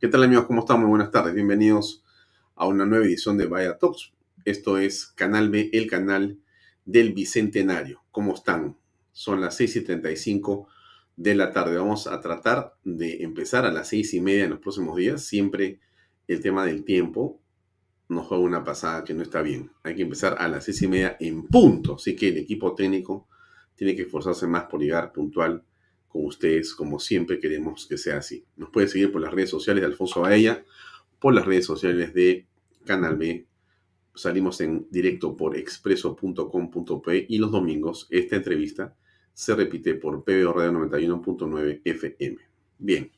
¿Qué 0.00 0.06
tal 0.06 0.22
amigos? 0.22 0.46
¿Cómo 0.46 0.60
están? 0.60 0.78
Muy 0.78 0.90
buenas 0.90 1.10
tardes. 1.10 1.34
Bienvenidos 1.34 2.04
a 2.54 2.68
una 2.68 2.86
nueva 2.86 3.04
edición 3.04 3.36
de 3.36 3.46
Vaya 3.46 3.78
Talks. 3.78 4.12
Esto 4.44 4.78
es 4.78 5.08
Canal 5.08 5.50
B, 5.50 5.70
el 5.72 5.88
canal 5.88 6.38
del 6.84 7.12
Bicentenario. 7.12 8.04
¿Cómo 8.12 8.32
están? 8.34 8.76
Son 9.10 9.40
las 9.40 9.56
6 9.56 9.74
y 9.74 9.80
35 9.80 10.68
de 11.16 11.34
la 11.34 11.50
tarde. 11.50 11.76
Vamos 11.76 12.06
a 12.06 12.20
tratar 12.20 12.76
de 12.84 13.24
empezar 13.24 13.64
a 13.64 13.72
las 13.72 13.88
6 13.88 14.14
y 14.14 14.20
media 14.20 14.44
en 14.44 14.50
los 14.50 14.60
próximos 14.60 14.94
días. 14.96 15.24
Siempre 15.24 15.80
el 16.28 16.40
tema 16.40 16.64
del 16.64 16.84
tiempo 16.84 17.40
nos 18.08 18.28
juega 18.28 18.44
una 18.44 18.62
pasada 18.62 19.02
que 19.02 19.14
no 19.14 19.24
está 19.24 19.42
bien. 19.42 19.72
Hay 19.82 19.96
que 19.96 20.02
empezar 20.02 20.36
a 20.38 20.46
las 20.46 20.62
6 20.62 20.82
y 20.82 20.86
media 20.86 21.16
en 21.18 21.44
punto. 21.48 21.96
Así 21.96 22.14
que 22.14 22.28
el 22.28 22.36
equipo 22.36 22.72
técnico 22.76 23.26
tiene 23.74 23.96
que 23.96 24.02
esforzarse 24.02 24.46
más 24.46 24.66
por 24.66 24.80
llegar 24.80 25.10
puntual 25.10 25.64
ustedes, 26.26 26.74
como 26.74 26.98
siempre 26.98 27.38
queremos 27.38 27.86
que 27.86 27.98
sea 27.98 28.18
así. 28.18 28.44
Nos 28.56 28.70
puede 28.70 28.88
seguir 28.88 29.12
por 29.12 29.20
las 29.20 29.32
redes 29.32 29.50
sociales 29.50 29.82
de 29.82 29.86
Alfonso 29.86 30.20
Baella, 30.20 30.64
por 31.18 31.34
las 31.34 31.46
redes 31.46 31.66
sociales 31.66 32.14
de 32.14 32.46
Canal 32.84 33.16
B. 33.16 33.46
Salimos 34.14 34.60
en 34.60 34.86
directo 34.90 35.36
por 35.36 35.56
expreso.com.p 35.56 37.26
y 37.28 37.38
los 37.38 37.52
domingos 37.52 38.06
esta 38.10 38.36
entrevista 38.36 38.94
se 39.32 39.54
repite 39.54 39.94
por 39.94 40.24
PBO 40.24 40.52
Radio 40.52 40.72
91.9 40.72 41.82
FM. 41.84 42.38
Bien, 42.78 43.12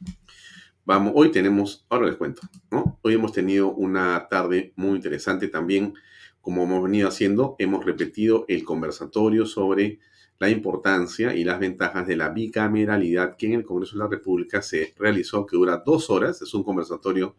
vamos, 0.85 1.13
hoy 1.17 1.31
tenemos, 1.31 1.87
ahora 1.89 2.09
les 2.09 2.17
cuento, 2.17 2.43
¿no? 2.71 2.99
Hoy 3.03 3.15
hemos 3.15 3.33
tenido 3.33 3.73
una 3.73 4.29
tarde 4.29 4.75
muy 4.77 4.97
interesante 4.97 5.49
también, 5.49 5.95
como 6.43 6.65
hemos 6.65 6.83
venido 6.83 7.09
haciendo, 7.09 7.57
hemos 7.59 7.87
repetido 7.87 8.45
el 8.49 8.65
conversatorio 8.65 9.47
sobre 9.47 10.01
la 10.41 10.49
importancia 10.49 11.35
y 11.35 11.45
las 11.45 11.61
ventajas 11.61 12.07
de 12.07 12.17
la 12.17 12.31
bicameralidad 12.31 13.37
que 13.37 13.47
en 13.47 13.53
el 13.53 13.65
Congreso 13.65 13.97
de 13.97 14.05
la 14.05 14.09
República 14.09 14.63
se 14.63 14.95
realizó, 14.99 15.45
que 15.45 15.57
dura 15.57 15.83
dos 15.85 16.09
horas. 16.09 16.41
Es 16.41 16.55
un 16.55 16.65
conversatorio 16.65 17.37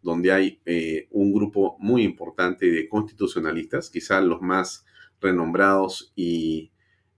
donde 0.00 0.30
hay 0.30 0.60
eh, 0.64 1.08
un 1.10 1.32
grupo 1.32 1.76
muy 1.80 2.04
importante 2.04 2.70
de 2.70 2.88
constitucionalistas, 2.88 3.90
quizás 3.90 4.22
los 4.22 4.40
más 4.40 4.86
renombrados 5.20 6.12
y 6.14 6.70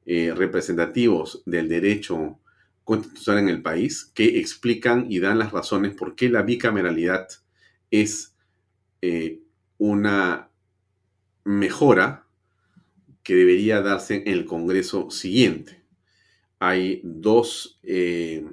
eh, 0.06 0.32
representativos 0.34 1.42
del 1.44 1.68
derecho 1.68 2.38
constitucional 2.84 3.42
en 3.42 3.48
el 3.50 3.62
país, 3.62 4.10
que 4.14 4.38
explican 4.38 5.06
y 5.10 5.20
dan 5.20 5.38
las 5.38 5.52
razones 5.52 5.94
por 5.94 6.14
qué 6.14 6.30
la 6.30 6.42
bicameralidad 6.42 7.28
es 7.90 8.34
eh, 9.02 9.42
una 9.76 10.48
mejora 11.44 12.25
que 13.26 13.34
debería 13.34 13.82
darse 13.82 14.22
en 14.24 14.28
el 14.28 14.44
Congreso 14.44 15.10
siguiente. 15.10 15.82
Hay 16.60 17.00
dos 17.02 17.80
eh, 17.82 18.46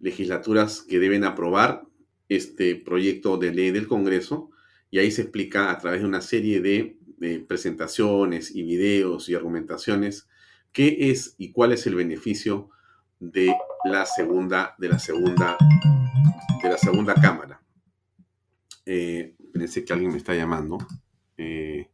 legislaturas 0.00 0.80
que 0.80 0.98
deben 0.98 1.24
aprobar 1.24 1.82
este 2.30 2.74
proyecto 2.74 3.36
de 3.36 3.52
ley 3.52 3.70
del 3.70 3.86
Congreso 3.86 4.50
y 4.90 4.98
ahí 4.98 5.10
se 5.10 5.22
explica 5.22 5.70
a 5.70 5.76
través 5.76 6.00
de 6.00 6.06
una 6.06 6.22
serie 6.22 6.62
de, 6.62 6.96
presentaciones 7.46 8.56
y 8.56 8.62
videos 8.62 9.28
y 9.28 9.34
argumentaciones 9.34 10.26
qué 10.72 11.10
es 11.10 11.34
y 11.36 11.52
cuál 11.52 11.72
es 11.72 11.86
el 11.86 11.94
beneficio 11.94 12.70
de 13.18 13.54
la 13.84 14.06
segunda 14.06 14.74
de 14.78 14.88
la 14.88 14.98
segunda 14.98 15.58
de 16.62 16.68
la 16.70 16.78
segunda 16.78 17.12
cámara. 17.12 17.62
Eh, 18.86 19.34
que 19.86 19.92
alguien 19.92 20.12
me 20.12 20.16
está 20.16 20.34
llamando. 20.34 20.78
Eh, 21.36 21.89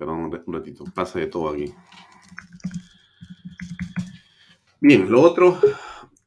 Perdón 0.00 0.32
un 0.46 0.54
ratito, 0.54 0.84
pasa 0.94 1.18
de 1.18 1.26
todo 1.26 1.50
aquí. 1.50 1.74
Bien, 4.80 5.10
lo 5.10 5.20
otro 5.20 5.60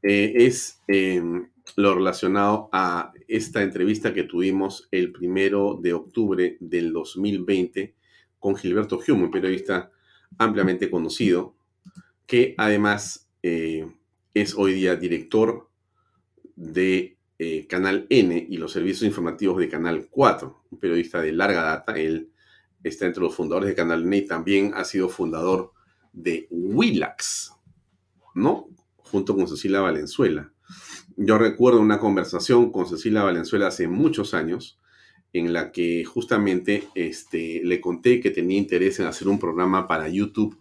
eh, 0.03 0.31
es 0.35 0.79
em, 0.87 1.49
lo 1.75 1.95
relacionado 1.95 2.69
a 2.71 3.11
esta 3.27 3.63
entrevista 3.63 4.13
que 4.13 4.25
tuvimos 4.25 4.87
el 4.91 5.11
primero 5.11 5.79
de 5.81 5.93
octubre 5.93 6.55
del 6.59 6.93
2020 6.93 7.95
con 8.37 8.55
Gilberto 8.55 8.99
Hume, 8.99 9.23
un 9.23 9.31
periodista 9.31 9.89
ampliamente 10.37 10.91
conocido, 10.91 11.55
que 12.27 12.53
además 12.59 13.27
eh, 13.41 13.91
es 14.35 14.53
hoy 14.53 14.75
día 14.75 14.97
director 14.97 15.67
de 16.55 17.17
eh, 17.39 17.65
Canal 17.65 18.05
N 18.11 18.45
y 18.47 18.57
los 18.57 18.71
servicios 18.71 19.01
informativos 19.01 19.57
de 19.57 19.67
Canal 19.67 20.09
4, 20.11 20.63
un 20.69 20.77
periodista 20.77 21.21
de 21.21 21.31
larga 21.31 21.63
data. 21.63 21.93
Él 21.93 22.29
está 22.83 23.05
entre 23.05 23.23
los 23.23 23.35
fundadores 23.35 23.69
de 23.69 23.75
Canal 23.75 24.03
N 24.03 24.17
y 24.17 24.27
también 24.27 24.73
ha 24.75 24.83
sido 24.83 25.09
fundador 25.09 25.71
de 26.11 26.47
Willax, 26.51 27.53
¿no? 28.35 28.67
Junto 28.97 29.35
con 29.35 29.47
Cecilia 29.47 29.81
Valenzuela. 29.81 30.51
Yo 31.15 31.37
recuerdo 31.37 31.79
una 31.79 31.99
conversación 31.99 32.71
con 32.71 32.87
Cecilia 32.87 33.23
Valenzuela 33.23 33.67
hace 33.67 33.87
muchos 33.87 34.33
años 34.33 34.79
en 35.33 35.51
la 35.51 35.71
que 35.71 36.05
justamente 36.05 36.87
este, 36.93 37.61
le 37.63 37.81
conté 37.81 38.19
que 38.19 38.31
tenía 38.31 38.57
interés 38.57 38.99
en 38.99 39.07
hacer 39.07 39.27
un 39.27 39.39
programa 39.39 39.87
para 39.87 40.07
YouTube 40.07 40.59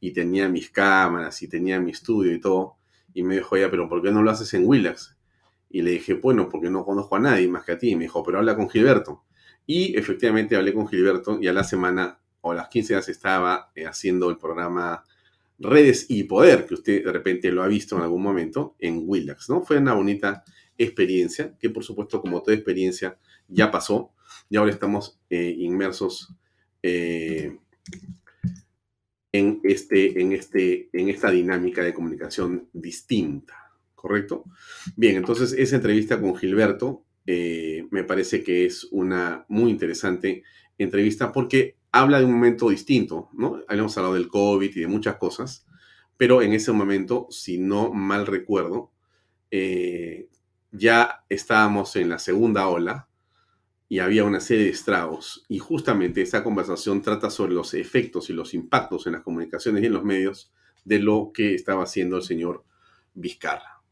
y 0.00 0.12
tenía 0.12 0.48
mis 0.48 0.70
cámaras 0.70 1.42
y 1.42 1.48
tenía 1.48 1.80
mi 1.80 1.92
estudio 1.92 2.32
y 2.32 2.40
todo. 2.40 2.76
Y 3.14 3.22
me 3.22 3.36
dijo, 3.36 3.56
ya, 3.56 3.70
pero 3.70 3.88
¿por 3.88 4.02
qué 4.02 4.10
no 4.10 4.22
lo 4.22 4.30
haces 4.30 4.52
en 4.54 4.66
Willax? 4.66 5.16
Y 5.70 5.82
le 5.82 5.92
dije, 5.92 6.14
bueno, 6.14 6.48
porque 6.48 6.70
no 6.70 6.84
conozco 6.84 7.16
a 7.16 7.20
nadie 7.20 7.48
más 7.48 7.64
que 7.64 7.72
a 7.72 7.78
ti. 7.78 7.90
Y 7.90 7.96
me 7.96 8.04
dijo, 8.04 8.22
pero 8.22 8.38
habla 8.38 8.56
con 8.56 8.68
Gilberto. 8.68 9.24
Y 9.70 9.98
efectivamente 9.98 10.56
hablé 10.56 10.72
con 10.72 10.88
Gilberto 10.88 11.38
y 11.42 11.46
a 11.46 11.52
la 11.52 11.62
semana 11.62 12.18
o 12.40 12.52
a 12.52 12.54
las 12.54 12.68
15 12.68 12.94
días 12.94 13.08
estaba 13.10 13.70
eh, 13.74 13.84
haciendo 13.84 14.30
el 14.30 14.38
programa 14.38 15.04
Redes 15.58 16.06
y 16.08 16.24
Poder, 16.24 16.64
que 16.64 16.72
usted 16.72 17.04
de 17.04 17.12
repente 17.12 17.52
lo 17.52 17.62
ha 17.62 17.68
visto 17.68 17.94
en 17.94 18.02
algún 18.02 18.22
momento 18.22 18.76
en 18.78 19.02
Willax, 19.04 19.50
¿no? 19.50 19.60
Fue 19.60 19.76
una 19.76 19.92
bonita 19.92 20.42
experiencia, 20.78 21.54
que 21.60 21.68
por 21.68 21.84
supuesto, 21.84 22.22
como 22.22 22.42
toda 22.42 22.56
experiencia, 22.56 23.18
ya 23.46 23.70
pasó 23.70 24.14
y 24.48 24.56
ahora 24.56 24.72
estamos 24.72 25.20
eh, 25.28 25.54
inmersos 25.58 26.32
eh, 26.82 27.58
en, 29.32 29.60
este, 29.64 30.18
en, 30.18 30.32
este, 30.32 30.88
en 30.94 31.10
esta 31.10 31.30
dinámica 31.30 31.82
de 31.82 31.92
comunicación 31.92 32.70
distinta, 32.72 33.70
¿correcto? 33.94 34.44
Bien, 34.96 35.16
entonces 35.16 35.52
esa 35.52 35.76
entrevista 35.76 36.18
con 36.18 36.34
Gilberto 36.36 37.04
eh, 37.30 37.86
me 37.90 38.04
parece 38.04 38.42
que 38.42 38.64
es 38.64 38.88
una 38.90 39.44
muy 39.48 39.70
interesante 39.70 40.44
entrevista 40.78 41.30
porque 41.30 41.76
habla 41.92 42.20
de 42.20 42.24
un 42.24 42.32
momento 42.32 42.70
distinto, 42.70 43.28
¿no? 43.34 43.60
Habíamos 43.68 43.94
hablado 43.98 44.14
del 44.14 44.28
COVID 44.28 44.74
y 44.74 44.80
de 44.80 44.86
muchas 44.86 45.16
cosas, 45.16 45.66
pero 46.16 46.40
en 46.40 46.54
ese 46.54 46.72
momento, 46.72 47.26
si 47.28 47.58
no 47.58 47.92
mal 47.92 48.26
recuerdo, 48.26 48.92
eh, 49.50 50.30
ya 50.72 51.26
estábamos 51.28 51.96
en 51.96 52.08
la 52.08 52.18
segunda 52.18 52.66
ola 52.66 53.10
y 53.90 53.98
había 53.98 54.24
una 54.24 54.40
serie 54.40 54.64
de 54.64 54.70
estragos. 54.70 55.44
Y 55.50 55.58
justamente 55.58 56.22
esta 56.22 56.42
conversación 56.42 57.02
trata 57.02 57.28
sobre 57.28 57.52
los 57.52 57.74
efectos 57.74 58.30
y 58.30 58.32
los 58.32 58.54
impactos 58.54 59.06
en 59.06 59.12
las 59.12 59.22
comunicaciones 59.22 59.82
y 59.82 59.86
en 59.86 59.92
los 59.92 60.04
medios 60.04 60.50
de 60.82 60.98
lo 60.98 61.30
que 61.34 61.54
estaba 61.54 61.82
haciendo 61.82 62.16
el 62.16 62.22
señor 62.22 62.64
Vizcarra. 63.12 63.82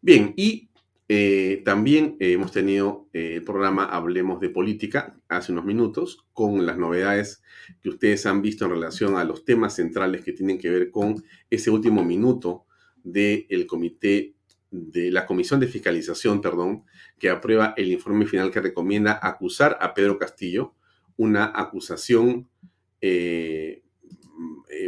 Bien, 0.00 0.34
y 0.36 0.70
eh, 1.06 1.60
también 1.66 2.16
hemos 2.18 2.50
tenido 2.50 3.08
eh, 3.12 3.34
el 3.34 3.44
programa 3.44 3.84
Hablemos 3.84 4.40
de 4.40 4.48
Política 4.48 5.20
hace 5.28 5.52
unos 5.52 5.66
minutos 5.66 6.24
con 6.32 6.64
las 6.64 6.78
novedades 6.78 7.42
que 7.82 7.90
ustedes 7.90 8.24
han 8.24 8.40
visto 8.40 8.64
en 8.64 8.70
relación 8.70 9.16
a 9.16 9.24
los 9.24 9.44
temas 9.44 9.76
centrales 9.76 10.24
que 10.24 10.32
tienen 10.32 10.58
que 10.58 10.70
ver 10.70 10.90
con 10.90 11.22
ese 11.50 11.70
último 11.70 12.02
minuto 12.02 12.64
del 13.02 13.66
comité 13.66 14.34
de 14.70 15.10
la 15.10 15.26
Comisión 15.26 15.60
de 15.60 15.68
Fiscalización, 15.68 16.40
perdón, 16.40 16.84
que 17.18 17.28
aprueba 17.28 17.74
el 17.76 17.92
informe 17.92 18.26
final 18.26 18.50
que 18.50 18.62
recomienda 18.62 19.20
acusar 19.22 19.76
a 19.82 19.92
Pedro 19.92 20.18
Castillo, 20.18 20.74
una 21.18 21.52
acusación 21.54 22.48
eh, 23.02 23.82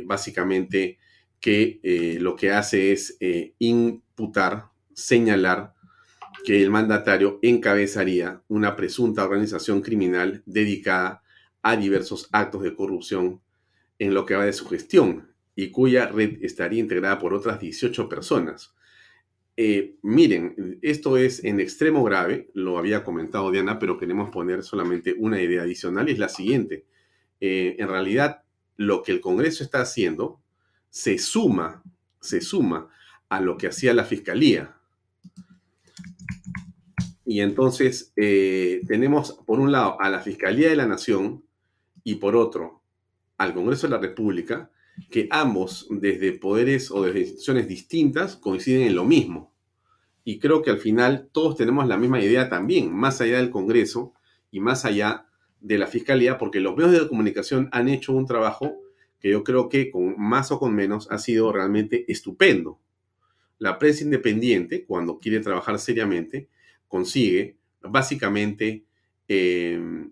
básicamente 0.04 0.98
que 1.38 2.16
lo 2.20 2.34
que 2.34 2.50
hace 2.50 2.92
es 2.92 3.18
imputar, 3.58 4.70
señalar 4.94 5.75
que 6.44 6.62
el 6.62 6.70
mandatario 6.70 7.38
encabezaría 7.42 8.42
una 8.48 8.76
presunta 8.76 9.24
organización 9.24 9.80
criminal 9.80 10.42
dedicada 10.46 11.22
a 11.62 11.76
diversos 11.76 12.28
actos 12.32 12.62
de 12.62 12.74
corrupción 12.74 13.40
en 13.98 14.14
lo 14.14 14.26
que 14.26 14.34
va 14.34 14.44
de 14.44 14.52
su 14.52 14.66
gestión 14.68 15.32
y 15.54 15.70
cuya 15.70 16.06
red 16.08 16.38
estaría 16.42 16.80
integrada 16.80 17.18
por 17.18 17.34
otras 17.34 17.58
18 17.58 18.08
personas. 18.08 18.74
Eh, 19.56 19.96
miren, 20.02 20.78
esto 20.82 21.16
es 21.16 21.42
en 21.42 21.60
extremo 21.60 22.04
grave, 22.04 22.50
lo 22.52 22.76
había 22.76 23.02
comentado 23.02 23.50
Diana, 23.50 23.78
pero 23.78 23.96
queremos 23.96 24.28
poner 24.30 24.62
solamente 24.62 25.14
una 25.16 25.40
idea 25.40 25.62
adicional 25.62 26.08
y 26.08 26.12
es 26.12 26.18
la 26.18 26.28
siguiente. 26.28 26.84
Eh, 27.40 27.76
en 27.78 27.88
realidad, 27.88 28.42
lo 28.76 29.02
que 29.02 29.12
el 29.12 29.20
Congreso 29.20 29.64
está 29.64 29.80
haciendo 29.80 30.40
se 30.90 31.18
suma, 31.18 31.82
se 32.20 32.42
suma 32.42 32.88
a 33.30 33.40
lo 33.40 33.56
que 33.56 33.68
hacía 33.68 33.94
la 33.94 34.04
Fiscalía. 34.04 34.75
Y 37.26 37.40
entonces 37.40 38.12
eh, 38.14 38.82
tenemos, 38.87 39.32
por 39.44 39.58
un 39.58 39.73
lado, 39.73 40.00
a 40.00 40.08
la 40.08 40.20
Fiscalía 40.20 40.70
de 40.70 40.76
la 40.76 40.87
Nación 40.87 41.44
y 42.05 42.14
por 42.14 42.37
otro, 42.37 42.82
al 43.37 43.52
Congreso 43.52 43.88
de 43.88 43.94
la 43.94 44.00
República, 44.00 44.70
que 45.11 45.26
ambos, 45.32 45.88
desde 45.90 46.32
poderes 46.32 46.90
o 46.93 47.02
desde 47.02 47.20
instituciones 47.20 47.67
distintas, 47.67 48.37
coinciden 48.37 48.82
en 48.82 48.94
lo 48.94 49.05
mismo. 49.05 49.52
Y 50.23 50.38
creo 50.38 50.62
que 50.62 50.70
al 50.70 50.78
final 50.78 51.28
todos 51.32 51.56
tenemos 51.56 51.88
la 51.88 51.96
misma 51.96 52.23
idea 52.23 52.49
también, 52.49 52.94
más 52.94 53.20
allá 53.20 53.38
del 53.38 53.50
Congreso 53.50 54.14
y 54.52 54.61
más 54.61 54.84
allá 54.84 55.26
de 55.61 55.78
la 55.78 55.88
Fiscalía, 55.88 56.38
porque 56.38 56.61
los 56.61 56.76
medios 56.76 56.93
de 56.93 57.08
comunicación 57.08 57.69
han 57.73 57.88
hecho 57.88 58.12
un 58.12 58.26
trabajo 58.26 58.73
que 59.19 59.31
yo 59.31 59.43
creo 59.43 59.69
que 59.69 59.90
con 59.90 60.14
más 60.17 60.52
o 60.52 60.61
con 60.61 60.76
menos 60.76 61.11
ha 61.11 61.19
sido 61.19 61.52
realmente 61.52 62.05
estupendo. 62.11 62.78
La 63.58 63.81
prensa 63.81 64.05
independiente, 64.05 64.84
cuando 64.84 65.19
quiere 65.19 65.40
trabajar 65.40 65.81
seriamente, 65.81 66.49
consigue 66.88 67.58
básicamente 67.80 68.84
eh, 69.28 70.08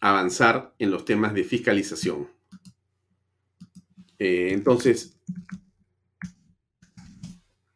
avanzar 0.00 0.74
en 0.78 0.90
los 0.90 1.04
temas 1.04 1.34
de 1.34 1.44
fiscalización. 1.44 2.28
Eh, 4.18 4.50
entonces, 4.52 5.18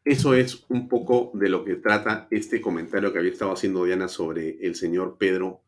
eso 0.04 0.34
es 0.34 0.64
un 0.68 0.88
poco 0.88 1.30
de 1.34 1.48
lo 1.48 1.64
que 1.64 1.76
trata 1.76 2.26
este 2.30 2.60
comentario 2.60 3.12
que 3.12 3.18
había 3.18 3.30
estado 3.30 3.52
haciendo 3.52 3.84
Diana 3.84 4.08
sobre 4.08 4.58
el 4.60 4.74
señor 4.74 5.16
Pedro, 5.18 5.62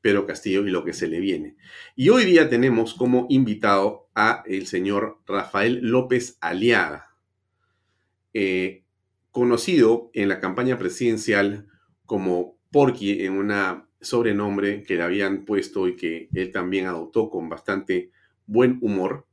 Pedro 0.00 0.26
Castillo 0.26 0.66
y 0.66 0.70
lo 0.70 0.84
que 0.84 0.94
se 0.94 1.06
le 1.06 1.20
viene. 1.20 1.56
Y 1.94 2.08
hoy 2.08 2.24
día 2.24 2.48
tenemos 2.48 2.94
como 2.94 3.26
invitado 3.28 4.08
a 4.14 4.42
el 4.46 4.66
señor 4.66 5.20
Rafael 5.26 5.80
López 5.82 6.38
Aliaga, 6.40 7.14
eh, 8.32 8.83
conocido 9.34 10.12
en 10.14 10.28
la 10.28 10.38
campaña 10.38 10.78
presidencial 10.78 11.66
como 12.06 12.56
Porky 12.70 13.24
en 13.24 13.32
una 13.32 13.88
sobrenombre 14.00 14.84
que 14.84 14.94
le 14.94 15.02
habían 15.02 15.44
puesto 15.44 15.88
y 15.88 15.96
que 15.96 16.28
él 16.32 16.52
también 16.52 16.86
adoptó 16.86 17.28
con 17.30 17.48
bastante 17.48 18.12
buen 18.46 18.78
humor. 18.80 19.26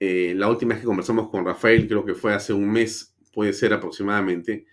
Eh, 0.00 0.32
la 0.34 0.48
última 0.48 0.70
vez 0.72 0.80
que 0.80 0.86
conversamos 0.86 1.28
con 1.28 1.44
Rafael, 1.44 1.86
creo 1.86 2.06
que 2.06 2.14
fue 2.14 2.32
hace 2.32 2.54
un 2.54 2.70
mes, 2.70 3.14
puede 3.34 3.52
ser 3.52 3.74
aproximadamente, 3.74 4.64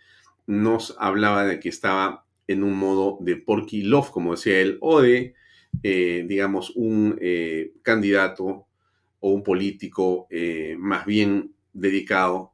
nos 0.48 0.96
hablaba 1.00 1.46
de 1.46 1.60
que 1.60 1.68
estaba 1.68 2.26
en 2.48 2.64
un 2.64 2.78
modo 2.78 3.18
de 3.20 3.36
Porky 3.36 3.82
Love, 3.82 4.10
como 4.10 4.36
decía 4.36 4.62
él, 4.62 4.78
o 4.80 5.02
de, 5.02 5.34
eh, 5.84 6.24
digamos, 6.30 6.72
un 6.78 7.18
eh, 7.20 7.74
candidato 7.82 8.68
o 9.20 9.30
un 9.32 9.44
político 9.44 10.30
más 10.78 11.06
bien 11.06 11.54
dedicado 11.74 12.54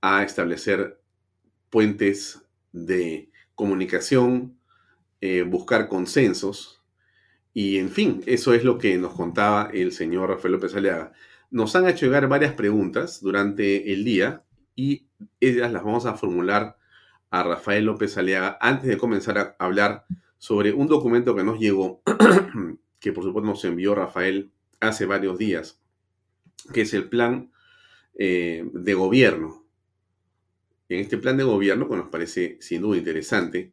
a 0.00 0.22
establecer 0.22 1.03
puentes 1.74 2.40
de 2.70 3.32
comunicación, 3.56 4.56
buscar 5.48 5.88
consensos, 5.88 6.84
y 7.54 7.78
en 7.78 7.88
fin, 7.88 8.20
eso 8.26 8.52
es 8.52 8.64
lo 8.64 8.78
que 8.78 8.98
nos 8.98 9.14
contaba 9.14 9.70
el 9.72 9.92
señor 9.92 10.28
Rafael 10.28 10.52
López 10.52 10.74
Aliaga. 10.74 11.12
Nos 11.50 11.76
han 11.76 11.88
hecho 11.88 12.04
llegar 12.04 12.28
varias 12.28 12.52
preguntas 12.54 13.20
durante 13.22 13.92
el 13.92 14.04
día 14.04 14.44
y 14.74 15.06
ellas 15.38 15.72
las 15.72 15.84
vamos 15.84 16.04
a 16.04 16.14
formular 16.14 16.76
a 17.30 17.44
Rafael 17.44 17.84
López 17.84 18.18
Aliaga 18.18 18.58
antes 18.60 18.88
de 18.88 18.98
comenzar 18.98 19.38
a 19.38 19.56
hablar 19.64 20.04
sobre 20.36 20.72
un 20.72 20.88
documento 20.88 21.36
que 21.36 21.44
nos 21.44 21.60
llegó, 21.60 22.02
que 23.00 23.12
por 23.12 23.22
supuesto 23.22 23.48
nos 23.48 23.64
envió 23.64 23.94
Rafael 23.94 24.50
hace 24.80 25.06
varios 25.06 25.38
días, 25.38 25.80
que 26.72 26.80
es 26.80 26.92
el 26.92 27.08
plan 27.08 27.52
eh, 28.18 28.68
de 28.72 28.94
gobierno. 28.94 29.63
En 30.94 31.00
este 31.00 31.18
plan 31.18 31.36
de 31.36 31.42
gobierno, 31.42 31.88
que 31.88 31.96
nos 31.96 32.08
parece 32.08 32.56
sin 32.60 32.80
duda 32.80 32.96
interesante, 32.96 33.72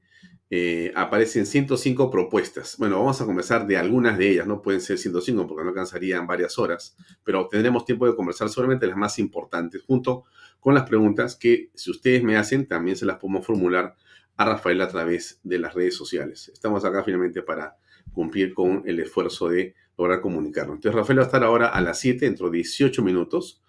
eh, 0.50 0.92
aparecen 0.96 1.46
105 1.46 2.10
propuestas. 2.10 2.76
Bueno, 2.78 2.98
vamos 2.98 3.22
a 3.22 3.26
conversar 3.26 3.68
de 3.68 3.78
algunas 3.78 4.18
de 4.18 4.32
ellas, 4.32 4.48
no 4.48 4.62
pueden 4.62 4.82
ser 4.82 4.98
105 4.98 5.48
porque 5.48 5.64
no 5.64 5.70
alcanzarían 5.70 6.26
varias 6.26 6.58
horas, 6.58 6.98
pero 7.24 7.48
tendremos 7.48 7.86
tiempo 7.86 8.08
de 8.08 8.16
conversar 8.16 8.50
solamente 8.50 8.88
las 8.88 8.98
más 8.98 9.20
importantes, 9.20 9.84
junto 9.84 10.26
con 10.60 10.74
las 10.74 10.90
preguntas 10.90 11.36
que 11.36 11.70
si 11.76 11.92
ustedes 11.92 12.24
me 12.24 12.38
hacen, 12.38 12.68
también 12.68 12.98
se 12.98 13.06
las 13.06 13.18
podemos 13.18 13.46
formular 13.46 13.96
a 14.36 14.46
Rafael 14.46 14.82
a 14.82 14.88
través 14.88 15.40
de 15.44 15.60
las 15.60 15.76
redes 15.76 15.96
sociales. 15.96 16.50
Estamos 16.52 16.84
acá 16.84 17.04
finalmente 17.04 17.44
para 17.44 17.78
cumplir 18.14 18.54
con 18.54 18.82
el 18.86 19.00
esfuerzo 19.00 19.50
de 19.50 19.76
lograr 19.96 20.22
comunicarnos. 20.22 20.78
Entonces, 20.78 20.96
Rafael 20.98 21.20
va 21.20 21.24
a 21.24 21.26
estar 21.28 21.44
ahora 21.44 21.68
a 21.68 21.82
las 21.82 22.00
7, 22.00 22.26
dentro 22.26 22.50
de 22.50 22.58
18 22.58 23.04
minutos. 23.04 23.62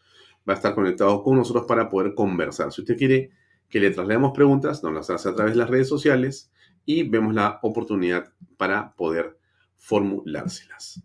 Va 0.49 0.55
a 0.55 0.57
estar 0.57 0.75
conectado 0.75 1.23
con 1.23 1.37
nosotros 1.37 1.67
para 1.69 1.89
poder 1.89 2.15
conversar. 2.15 2.73
Si 2.73 2.81
usted 2.81 2.97
quiere 2.97 3.31
que 3.73 3.81
le 3.81 3.91
traslademos 3.91 4.33
preguntas, 4.35 4.83
nos 4.83 4.93
las 4.93 5.09
hace 5.09 5.31
a 5.31 5.35
través 5.35 5.55
de 5.55 5.61
las 5.61 5.71
redes 5.71 5.89
sociales 5.89 6.53
y 6.85 7.05
vemos 7.05 7.35
la 7.35 7.59
oportunidad 7.63 8.31
para 8.59 8.95
poder 8.95 9.39
formulárselas. 9.79 11.03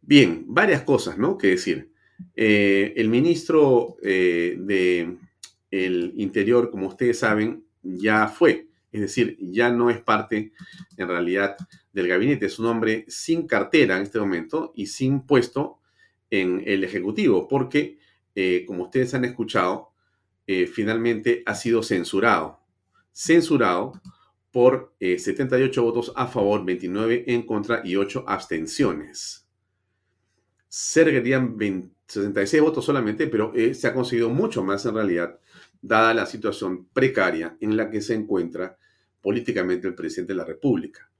Bien, 0.00 0.44
varias 0.46 0.82
cosas, 0.82 1.18
¿no? 1.18 1.36
Que 1.36 1.48
decir. 1.48 1.90
Eh, 2.36 2.92
el 2.96 3.08
ministro 3.08 3.96
eh, 4.02 4.56
de 4.60 5.16
Interior, 5.72 6.70
como 6.70 6.86
ustedes 6.86 7.18
saben, 7.18 7.64
ya 7.82 8.28
fue. 8.28 8.68
Es 8.92 9.00
decir, 9.00 9.36
ya 9.40 9.70
no 9.70 9.90
es 9.90 10.00
parte, 10.00 10.52
en 10.96 11.08
realidad, 11.08 11.56
del 11.92 12.06
gabinete. 12.06 12.46
Es 12.46 12.60
un 12.60 12.66
hombre 12.66 13.04
sin 13.08 13.48
cartera 13.48 13.96
en 13.96 14.04
este 14.04 14.20
momento 14.20 14.72
y 14.76 14.86
sin 14.86 15.22
puesto 15.22 15.80
en 16.30 16.62
el 16.66 16.84
Ejecutivo, 16.84 17.48
porque, 17.48 17.98
eh, 18.36 18.64
como 18.64 18.84
ustedes 18.84 19.12
han 19.14 19.24
escuchado, 19.24 19.89
finalmente 20.72 21.42
ha 21.46 21.54
sido 21.54 21.82
censurado. 21.82 22.60
Censurado 23.12 23.92
por 24.50 24.94
78 25.00 25.80
eh, 25.80 25.84
votos 25.84 26.12
a 26.16 26.26
favor, 26.26 26.64
29 26.64 27.24
en 27.28 27.42
contra 27.42 27.82
y 27.84 27.96
8 27.96 28.24
abstenciones. 28.26 29.46
Se 30.68 31.04
requerían 31.04 31.56
66 32.06 32.62
votos 32.62 32.84
solamente, 32.84 33.26
pero 33.26 33.52
eh, 33.54 33.74
se 33.74 33.86
ha 33.86 33.94
conseguido 33.94 34.28
mucho 34.30 34.64
más 34.64 34.84
en 34.86 34.94
realidad, 34.94 35.38
dada 35.80 36.14
la 36.14 36.26
situación 36.26 36.86
precaria 36.92 37.56
en 37.60 37.76
la 37.76 37.90
que 37.90 38.00
se 38.00 38.14
encuentra 38.14 38.76
políticamente 39.20 39.86
el 39.86 39.94
presidente 39.94 40.32
de 40.32 40.38
la 40.38 40.44
República. 40.44 41.10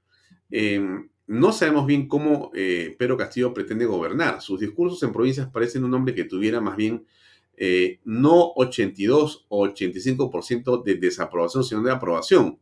Em, 0.51 1.09
no 1.27 1.53
sabemos 1.53 1.87
bien 1.87 2.09
cómo 2.09 2.51
eh, 2.55 2.97
Pedro 2.99 3.17
Castillo 3.17 3.55
pretende 3.55 3.87
gobernar. 3.87 4.41
Sus 4.41 4.59
discursos 4.59 5.03
en 5.05 5.13
provincias 5.13 5.49
parecen 5.49 5.85
un 5.85 5.95
hombre 5.95 6.15
que 6.15 6.25
tuviera 6.25 6.61
más 6.61 6.77
bien 6.77 7.07
no 8.05 8.53
82 8.57 9.47
o 9.49 9.67
85% 9.67 10.83
de 10.83 10.95
desaprobación, 10.95 11.63
sino 11.63 11.83
de 11.83 11.93
aprobación 11.93 12.59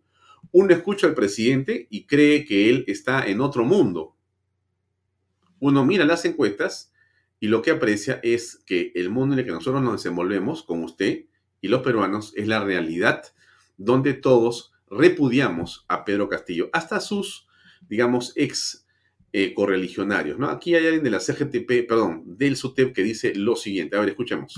uno 0.52 0.72
escucha 0.72 1.06
al 1.06 1.14
presidente 1.14 1.86
y 1.90 2.06
cree 2.06 2.44
que 2.44 2.70
él 2.70 2.84
está 2.86 3.26
en 3.26 3.40
otro 3.40 3.64
mundo. 3.64 4.16
Uno 5.60 5.84
mira 5.84 6.04
las 6.04 6.24
encuestas 6.24 6.92
y 7.40 7.48
lo 7.48 7.62
que 7.62 7.70
aprecia 7.70 8.20
es 8.22 8.56
que 8.66 8.92
el 8.94 9.10
mundo 9.10 9.34
en 9.34 9.40
el 9.40 9.44
que 9.44 9.52
nosotros 9.52 9.82
nos 9.82 9.94
desenvolvemos, 9.94 10.62
con 10.62 10.82
usted 10.82 11.26
y 11.60 11.68
los 11.68 11.82
peruanos, 11.82 12.32
es 12.36 12.46
la 12.46 12.62
realidad 12.62 13.24
donde 13.76 14.14
todos 14.14 14.72
repudiamos 14.90 15.84
a 15.88 16.04
Pedro 16.04 16.28
Castillo, 16.28 16.70
hasta 16.72 17.00
sus, 17.00 17.46
digamos, 17.88 18.32
ex 18.36 18.86
eh, 19.32 19.52
correligionarios. 19.54 20.38
¿no? 20.38 20.48
Aquí 20.48 20.74
hay 20.74 20.86
alguien 20.86 21.04
de 21.04 21.10
la 21.10 21.20
CGTP, 21.20 21.86
perdón, 21.86 22.24
del 22.26 22.56
SUTEP 22.56 22.94
que 22.94 23.02
dice 23.02 23.34
lo 23.34 23.54
siguiente. 23.54 23.96
A 23.96 24.00
ver, 24.00 24.08
escuchemos. 24.08 24.54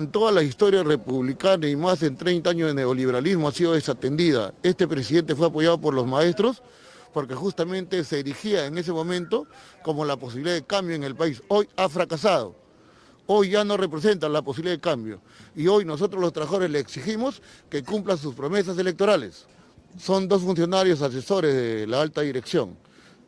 En 0.00 0.12
toda 0.12 0.30
la 0.30 0.44
historia 0.44 0.84
republicana 0.84 1.66
y 1.66 1.74
más 1.74 1.98
de 1.98 2.12
30 2.12 2.50
años 2.50 2.68
de 2.68 2.74
neoliberalismo 2.74 3.48
ha 3.48 3.52
sido 3.52 3.72
desatendida. 3.72 4.54
Este 4.62 4.86
presidente 4.86 5.34
fue 5.34 5.48
apoyado 5.48 5.80
por 5.80 5.92
los 5.92 6.06
maestros 6.06 6.62
porque 7.12 7.34
justamente 7.34 8.04
se 8.04 8.20
erigía 8.20 8.66
en 8.66 8.78
ese 8.78 8.92
momento 8.92 9.48
como 9.82 10.04
la 10.04 10.16
posibilidad 10.16 10.54
de 10.54 10.62
cambio 10.62 10.94
en 10.94 11.02
el 11.02 11.16
país. 11.16 11.42
Hoy 11.48 11.68
ha 11.76 11.88
fracasado. 11.88 12.54
hoy 13.26 13.50
ya 13.50 13.64
no 13.64 13.76
representan 13.76 14.32
la 14.32 14.40
posibilidad 14.40 14.76
de 14.76 14.80
cambio. 14.80 15.20
Y 15.56 15.66
hoy 15.66 15.84
nosotros 15.84 16.22
los 16.22 16.32
trabajadores 16.32 16.70
le 16.70 16.78
exigimos 16.78 17.42
que 17.68 17.82
cumplan 17.82 18.18
sus 18.18 18.36
promesas 18.36 18.78
electorales. 18.78 19.46
Son 19.98 20.28
dos 20.28 20.42
funcionarios 20.42 21.02
asesores 21.02 21.52
de 21.56 21.88
la 21.88 22.00
alta 22.00 22.20
dirección. 22.20 22.76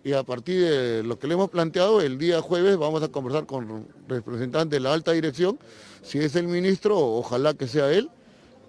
Y 0.04 0.12
a 0.12 0.22
partir 0.22 0.62
de 0.62 1.02
lo 1.02 1.18
que 1.18 1.26
le 1.26 1.34
hemos 1.34 1.50
planteado, 1.50 2.00
el 2.00 2.16
día 2.16 2.40
jueves 2.40 2.76
vamos 2.76 3.02
a 3.02 3.08
conversar 3.08 3.44
con 3.46 3.88
representantes 4.06 4.70
de 4.70 4.80
la 4.80 4.92
alta 4.92 5.10
dirección. 5.10 5.58
Si 6.02 6.18
es 6.18 6.34
el 6.36 6.48
ministro, 6.48 6.98
ojalá 6.98 7.54
que 7.54 7.66
sea 7.66 7.92
él, 7.92 8.10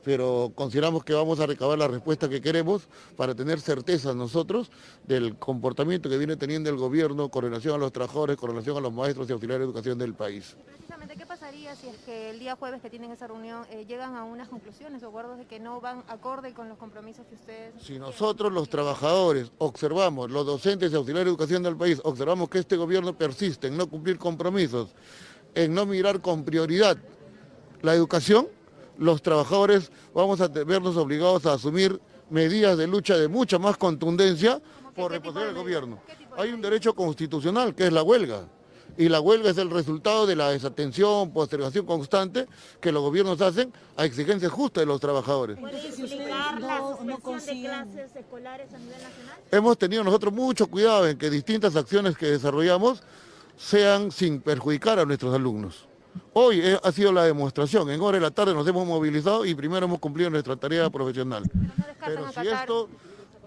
pero 0.03 0.51
consideramos 0.55 1.03
que 1.03 1.13
vamos 1.13 1.39
a 1.39 1.45
recabar 1.45 1.77
la 1.77 1.87
respuesta 1.87 2.27
que 2.27 2.41
queremos 2.41 2.87
para 3.15 3.35
tener 3.35 3.59
certeza 3.59 4.13
nosotros 4.13 4.71
del 5.05 5.37
comportamiento 5.37 6.09
que 6.09 6.17
viene 6.17 6.35
teniendo 6.35 6.69
el 6.69 6.77
gobierno 6.77 7.29
con 7.29 7.43
relación 7.43 7.75
a 7.75 7.77
los 7.77 7.91
trabajadores, 7.91 8.37
con 8.37 8.49
relación 8.49 8.77
a 8.77 8.81
los 8.81 8.93
maestros 8.93 9.29
y 9.29 9.33
auxiliares 9.33 9.61
de 9.61 9.65
educación 9.65 9.97
del 9.97 10.13
país. 10.13 10.55
Precisamente, 10.65 11.15
¿qué 11.15 11.25
pasaría 11.25 11.75
si 11.75 11.87
es 11.87 11.97
que 12.05 12.31
el 12.31 12.39
día 12.39 12.55
jueves 12.55 12.81
que 12.81 12.89
tienen 12.89 13.11
esa 13.11 13.27
reunión 13.27 13.65
eh, 13.71 13.85
llegan 13.87 14.15
a 14.15 14.23
unas 14.23 14.49
conclusiones 14.49 15.03
o 15.03 15.07
acuerdos 15.07 15.37
de 15.37 15.45
que 15.45 15.59
no 15.59 15.79
van 15.81 16.03
acorde 16.07 16.53
con 16.53 16.67
los 16.67 16.77
compromisos 16.77 17.25
que 17.27 17.35
ustedes... 17.35 17.73
Si 17.81 17.99
nosotros 17.99 18.51
los 18.51 18.69
trabajadores 18.69 19.51
observamos, 19.59 20.31
los 20.31 20.45
docentes 20.45 20.91
y 20.91 20.95
auxiliares 20.95 21.25
de 21.25 21.31
educación 21.31 21.63
del 21.63 21.77
país, 21.77 22.01
observamos 22.03 22.49
que 22.49 22.59
este 22.59 22.75
gobierno 22.75 23.15
persiste 23.17 23.67
en 23.67 23.77
no 23.77 23.87
cumplir 23.87 24.17
compromisos, 24.17 24.89
en 25.53 25.73
no 25.73 25.85
mirar 25.85 26.21
con 26.21 26.43
prioridad 26.43 26.97
la 27.81 27.93
educación, 27.93 28.47
los 28.97 29.21
trabajadores 29.21 29.91
vamos 30.13 30.41
a 30.41 30.47
vernos 30.47 30.97
obligados 30.97 31.45
a 31.45 31.53
asumir 31.53 31.99
medidas 32.29 32.77
de 32.77 32.87
lucha 32.87 33.17
de 33.17 33.27
mucha 33.27 33.59
más 33.59 33.77
contundencia 33.77 34.61
por 34.95 35.11
responder 35.11 35.49
al 35.49 35.55
gobierno. 35.55 35.99
Hay 36.37 36.51
un 36.51 36.61
derecho 36.61 36.93
constitucional 36.93 37.75
que 37.75 37.87
es 37.87 37.93
la 37.93 38.03
huelga. 38.03 38.47
Y 38.97 39.07
la 39.07 39.21
huelga 39.21 39.49
es 39.49 39.57
el 39.57 39.69
resultado 39.69 40.27
de 40.27 40.35
la 40.35 40.49
desatención, 40.49 41.31
postergación 41.31 41.85
constante 41.85 42.45
que 42.81 42.91
los 42.91 43.01
gobiernos 43.01 43.39
hacen 43.41 43.71
a 43.95 44.03
exigencias 44.03 44.51
justas 44.51 44.81
de 44.81 44.85
los 44.85 44.99
trabajadores. 44.99 45.57
¿Puede 45.57 45.87
explicar 45.87 46.59
la 46.59 46.79
suspensión 46.79 47.39
de 47.39 47.67
clases 47.67 48.15
escolares 48.17 48.73
a 48.73 48.77
nivel 48.77 49.01
nacional? 49.01 49.39
Hemos 49.49 49.77
tenido 49.77 50.03
nosotros 50.03 50.33
mucho 50.33 50.67
cuidado 50.67 51.07
en 51.07 51.17
que 51.17 51.29
distintas 51.29 51.75
acciones 51.77 52.17
que 52.17 52.27
desarrollamos 52.27 53.01
sean 53.57 54.11
sin 54.11 54.41
perjudicar 54.41 54.99
a 54.99 55.05
nuestros 55.05 55.33
alumnos. 55.33 55.87
Hoy 56.33 56.63
ha 56.81 56.91
sido 56.93 57.11
la 57.11 57.25
demostración, 57.25 57.89
en 57.89 57.99
hora 57.99 58.17
de 58.17 58.21
la 58.21 58.31
tarde 58.31 58.53
nos 58.53 58.65
hemos 58.65 58.87
movilizado 58.87 59.45
y 59.45 59.53
primero 59.53 59.85
hemos 59.85 59.99
cumplido 59.99 60.29
nuestra 60.29 60.55
tarea 60.55 60.89
profesional. 60.89 61.43
Pero 62.05 62.31
si 62.31 62.47
esto 62.47 62.89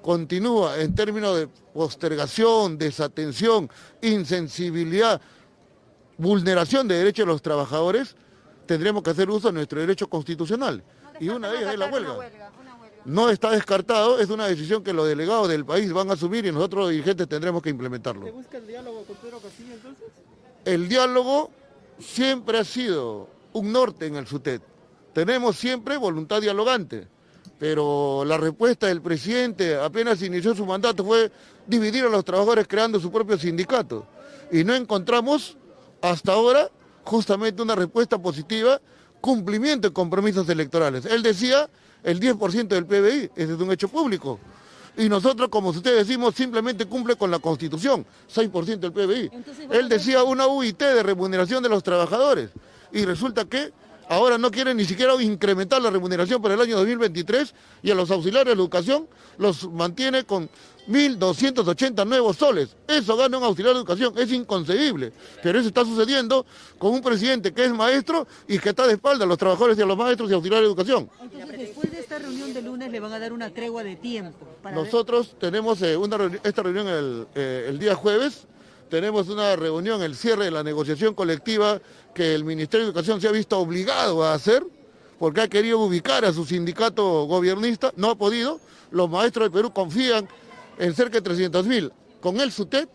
continúa 0.03 0.79
en 0.79 0.95
términos 0.95 1.39
de 1.39 1.49
postergación, 1.73 2.77
desatención, 2.77 3.71
insensibilidad, 4.03 5.19
vulneración 6.19 6.87
de 6.87 6.97
derechos 6.97 7.25
de 7.25 7.33
los 7.33 7.41
trabajadores, 7.41 8.17
tendremos 8.67 9.03
que 9.03 9.11
hacer 9.11 9.31
uso 9.31 9.49
de 9.49 9.55
nuestro 9.55 9.81
derecho 9.81 10.07
constitucional. 10.07 10.85
y 11.19 11.31
una 11.31 11.49
de 11.49 11.59
ellas 11.59 11.73
es 11.73 11.79
la 11.79 11.87
huelga. 11.87 12.17
No 13.07 13.31
está 13.31 13.51
descartado, 13.51 14.19
es 14.19 14.29
una 14.29 14.47
decisión 14.47 14.83
que 14.83 14.93
los 14.93 15.07
delegados 15.07 15.49
del 15.49 15.65
país 15.65 15.91
van 15.93 16.11
a 16.11 16.15
asumir 16.15 16.45
y 16.45 16.53
nosotros 16.53 16.85
los 16.85 16.91
dirigentes 16.91 17.29
tendremos 17.29 17.63
que 17.63 17.71
implementarlo. 17.71 18.27
¿Se 18.27 18.31
busca 18.31 18.59
el 18.59 18.67
diálogo 18.67 19.05
con 19.05 19.17
Pedro 19.17 19.39
Castillo 19.41 19.75
entonces? 19.75 20.05
El 20.65 20.89
diálogo 20.89 21.51
siempre 22.05 22.59
ha 22.59 22.65
sido 22.65 23.29
un 23.53 23.73
norte 23.73 24.07
en 24.07 24.17
el 24.17 24.27
SUTET. 24.27 24.63
Tenemos 25.13 25.57
siempre 25.57 25.97
voluntad 25.97 26.41
dialogante, 26.41 27.09
pero 27.59 28.25
la 28.25 28.37
respuesta 28.37 28.89
del 28.89 29.01
presidente 29.01 29.77
apenas 29.77 30.23
inició 30.23 30.55
su 30.55 30.67
mandato 30.67 31.05
fue 31.05 31.31
dividir 31.67 32.05
a 32.05 32.09
los 32.09 32.25
trabajadores 32.25 32.67
creando 32.69 33.01
su 33.01 33.11
propio 33.11 33.39
sindicato. 33.39 34.07
Y 34.51 34.65
no 34.65 34.75
encontramos 34.75 35.57
hasta 36.03 36.33
ahora 36.33 36.71
justamente 37.05 37.63
una 37.63 37.75
respuesta 37.75 38.19
positiva, 38.19 38.81
cumplimiento 39.21 39.89
de 39.89 39.95
compromisos 39.95 40.49
electorales. 40.49 41.07
Él 41.07 41.23
decía 41.23 41.69
el 42.03 42.21
10% 42.21 42.69
del 42.69 42.87
PBI, 42.87 43.31
ese 43.35 43.55
es 43.55 43.61
un 43.61 43.73
hecho 43.73 43.89
público. 43.89 44.39
Y 44.97 45.09
nosotros, 45.09 45.49
como 45.49 45.71
ustedes 45.71 46.07
decimos, 46.07 46.35
simplemente 46.35 46.87
cumple 46.87 47.17
con 47.17 47.31
la 47.31 47.39
Constitución, 47.39 48.07
6% 48.33 48.79
del 48.79 48.93
PBI. 48.93 49.31
Él 49.71 49.89
decía 49.89 50.23
una 50.23 50.47
UIT 50.47 50.79
de 50.79 51.03
remuneración 51.03 51.63
de 51.63 51.69
los 51.69 51.83
trabajadores. 51.83 52.51
Y 52.93 53.05
resulta 53.05 53.45
que 53.45 53.73
ahora 54.09 54.39
no 54.39 54.51
quieren 54.51 54.77
ni 54.77 54.85
siquiera 54.85 55.21
incrementar 55.21 55.83
la 55.83 55.91
remuneración 55.91 56.41
para 56.41 56.55
el 56.55 56.61
año 56.61 56.77
2023 56.77 57.55
y 57.83 57.91
a 57.91 57.95
los 57.95 58.11
auxiliares 58.11 58.47
de 58.47 58.53
educación 58.53 59.09
los 59.39 59.69
mantiene 59.71 60.25
con 60.25 60.49
1.280 60.89 62.07
nuevos 62.07 62.37
soles. 62.37 62.77
Eso 62.87 63.17
gana 63.17 63.39
un 63.39 63.45
auxiliar 63.45 63.73
de 63.73 63.81
educación, 63.81 64.15
es 64.17 64.31
inconcebible. 64.33 65.13
Pero 65.43 65.59
eso 65.59 65.69
está 65.69 65.85
sucediendo 65.85 66.45
con 66.79 66.93
un 66.93 67.01
presidente 67.01 67.53
que 67.53 67.65
es 67.65 67.73
maestro 67.73 68.27
y 68.47 68.59
que 68.59 68.71
está 68.71 68.87
de 68.87 68.95
espalda 68.95 69.25
a 69.25 69.29
los 69.29 69.39
trabajadores 69.39 69.79
y 69.79 69.83
a 69.83 69.87
los 69.87 69.97
maestros 69.97 70.31
y 70.31 70.35
auxiliares 70.35 70.65
de 70.65 70.69
educación. 70.69 71.11
Entonces, 71.23 71.59
después 71.59 71.91
de 71.91 71.94
esta 72.15 72.29
reunión 72.29 72.55
de 72.55 72.63
lunes, 72.63 72.93
le 72.93 73.01
van 73.01 73.13
a 73.13 73.19
dar 73.19 73.33
una 73.33 73.51
tregua 73.51 73.83
de 73.83 73.97
tiempo. 73.97 74.47
Nosotros 74.73 75.35
tenemos 75.41 75.83
eh, 75.83 75.99
esta 76.45 76.63
reunión 76.63 76.87
el, 76.87 77.27
eh, 77.35 77.67
el 77.69 77.79
día 77.79 77.97
jueves, 77.97 78.47
tenemos 78.89 79.29
una 79.29 79.57
reunión, 79.57 80.01
el 80.01 80.15
cierre 80.15 80.45
de 80.45 80.51
la 80.53 80.63
negociación 80.63 81.15
colectiva 81.15 81.81
que 82.15 82.35
el 82.35 82.45
Ministerio 82.45 82.87
de 82.87 82.91
Educación 82.91 83.21
se 83.21 83.27
ha 83.27 83.33
visto 83.33 83.59
obligado 83.59 84.23
a 84.23 84.35
hacer 84.35 84.65
porque 85.19 85.41
ha 85.41 85.49
querido 85.49 85.81
ubicar 85.81 86.25
a 86.25 86.33
su 86.33 86.45
sindicato 86.45 87.25
gobernista, 87.25 87.93
no 87.97 88.11
ha 88.11 88.15
podido. 88.15 88.61
Los 88.93 89.11
maestros 89.11 89.49
de 89.49 89.51
Perú 89.51 89.73
confían 89.73 90.29
en 90.79 90.95
cerca 90.95 91.21
de 91.21 91.31
300.000. 91.31 91.91
Con 92.21 92.41
el 92.41 92.53
SUTET 92.53 92.89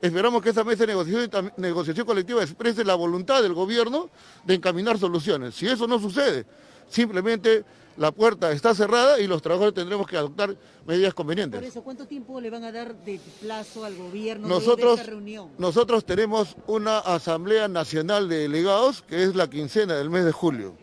esperamos 0.00 0.42
que 0.42 0.50
esa 0.50 0.64
mesa 0.64 0.86
de 0.86 0.94
negociación, 0.94 1.52
negociación 1.58 2.06
colectiva 2.06 2.42
exprese 2.42 2.84
la 2.84 2.94
voluntad 2.94 3.42
del 3.42 3.52
gobierno 3.52 4.08
de 4.44 4.54
encaminar 4.54 4.98
soluciones. 4.98 5.56
Si 5.56 5.66
eso 5.66 5.86
no 5.86 5.98
sucede, 5.98 6.46
simplemente 6.88 7.64
la 7.96 8.12
puerta 8.12 8.52
está 8.52 8.74
cerrada 8.74 9.20
y 9.20 9.26
los 9.26 9.42
trabajadores 9.42 9.74
tendremos 9.74 10.06
que 10.06 10.16
adoptar 10.16 10.56
medidas 10.86 11.14
convenientes. 11.14 11.60
Por 11.60 11.68
eso, 11.68 11.82
¿cuánto 11.82 12.06
tiempo 12.06 12.40
le 12.40 12.50
van 12.50 12.64
a 12.64 12.72
dar 12.72 12.94
de 12.94 13.20
plazo 13.40 13.84
al 13.84 13.96
gobierno 13.96 14.48
nosotros, 14.48 14.96
de 14.96 15.02
esta 15.02 15.10
reunión? 15.10 15.50
Nosotros 15.58 16.04
tenemos 16.04 16.56
una 16.66 16.98
Asamblea 16.98 17.68
Nacional 17.68 18.28
de 18.28 18.38
Delegados 18.38 19.02
que 19.02 19.22
es 19.22 19.34
la 19.34 19.48
quincena 19.48 19.94
del 19.94 20.10
mes 20.10 20.24
de 20.24 20.32
julio. 20.32 20.74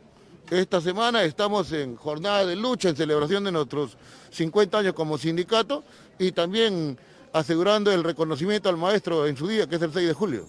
Esta 0.49 0.81
semana 0.81 1.23
estamos 1.23 1.71
en 1.73 1.95
jornada 1.95 2.45
de 2.45 2.55
lucha, 2.55 2.89
en 2.89 2.95
celebración 2.95 3.43
de 3.43 3.51
nuestros 3.51 3.97
50 4.31 4.79
años 4.79 4.93
como 4.93 5.17
sindicato 5.17 5.83
y 6.17 6.31
también 6.31 6.97
asegurando 7.33 7.91
el 7.91 8.03
reconocimiento 8.03 8.67
al 8.67 8.77
maestro 8.77 9.27
en 9.27 9.37
su 9.37 9.47
día, 9.47 9.67
que 9.67 9.75
es 9.75 9.81
el 9.81 9.93
6 9.93 10.07
de 10.07 10.13
julio. 10.13 10.45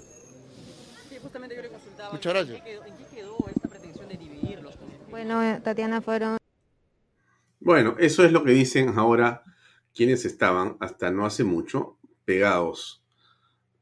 Sí, 1.10 1.16
justamente 1.22 1.54
yo 1.54 1.62
le 1.62 1.68
consultaba. 1.68 2.12
Muchas 2.12 2.32
gracias. 2.32 2.56
¿En 2.56 2.96
qué 2.96 3.04
quedó, 3.14 3.36
esta 3.54 3.68
pretensión 3.68 4.08
de 4.08 4.16
dividirlos? 4.16 4.74
Bueno, 5.10 5.42
eh, 5.42 5.60
Tatiana, 5.62 6.00
fueron... 6.00 6.39
Bueno, 7.60 7.94
eso 7.98 8.24
es 8.24 8.32
lo 8.32 8.42
que 8.42 8.52
dicen 8.52 8.94
ahora 8.96 9.44
quienes 9.94 10.24
estaban 10.24 10.76
hasta 10.80 11.10
no 11.10 11.26
hace 11.26 11.44
mucho 11.44 11.98
pegados, 12.24 13.04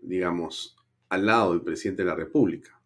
digamos, 0.00 0.76
al 1.08 1.26
lado 1.26 1.52
del 1.52 1.62
presidente 1.62 2.02
de 2.02 2.08
la 2.08 2.14
República. 2.14 2.80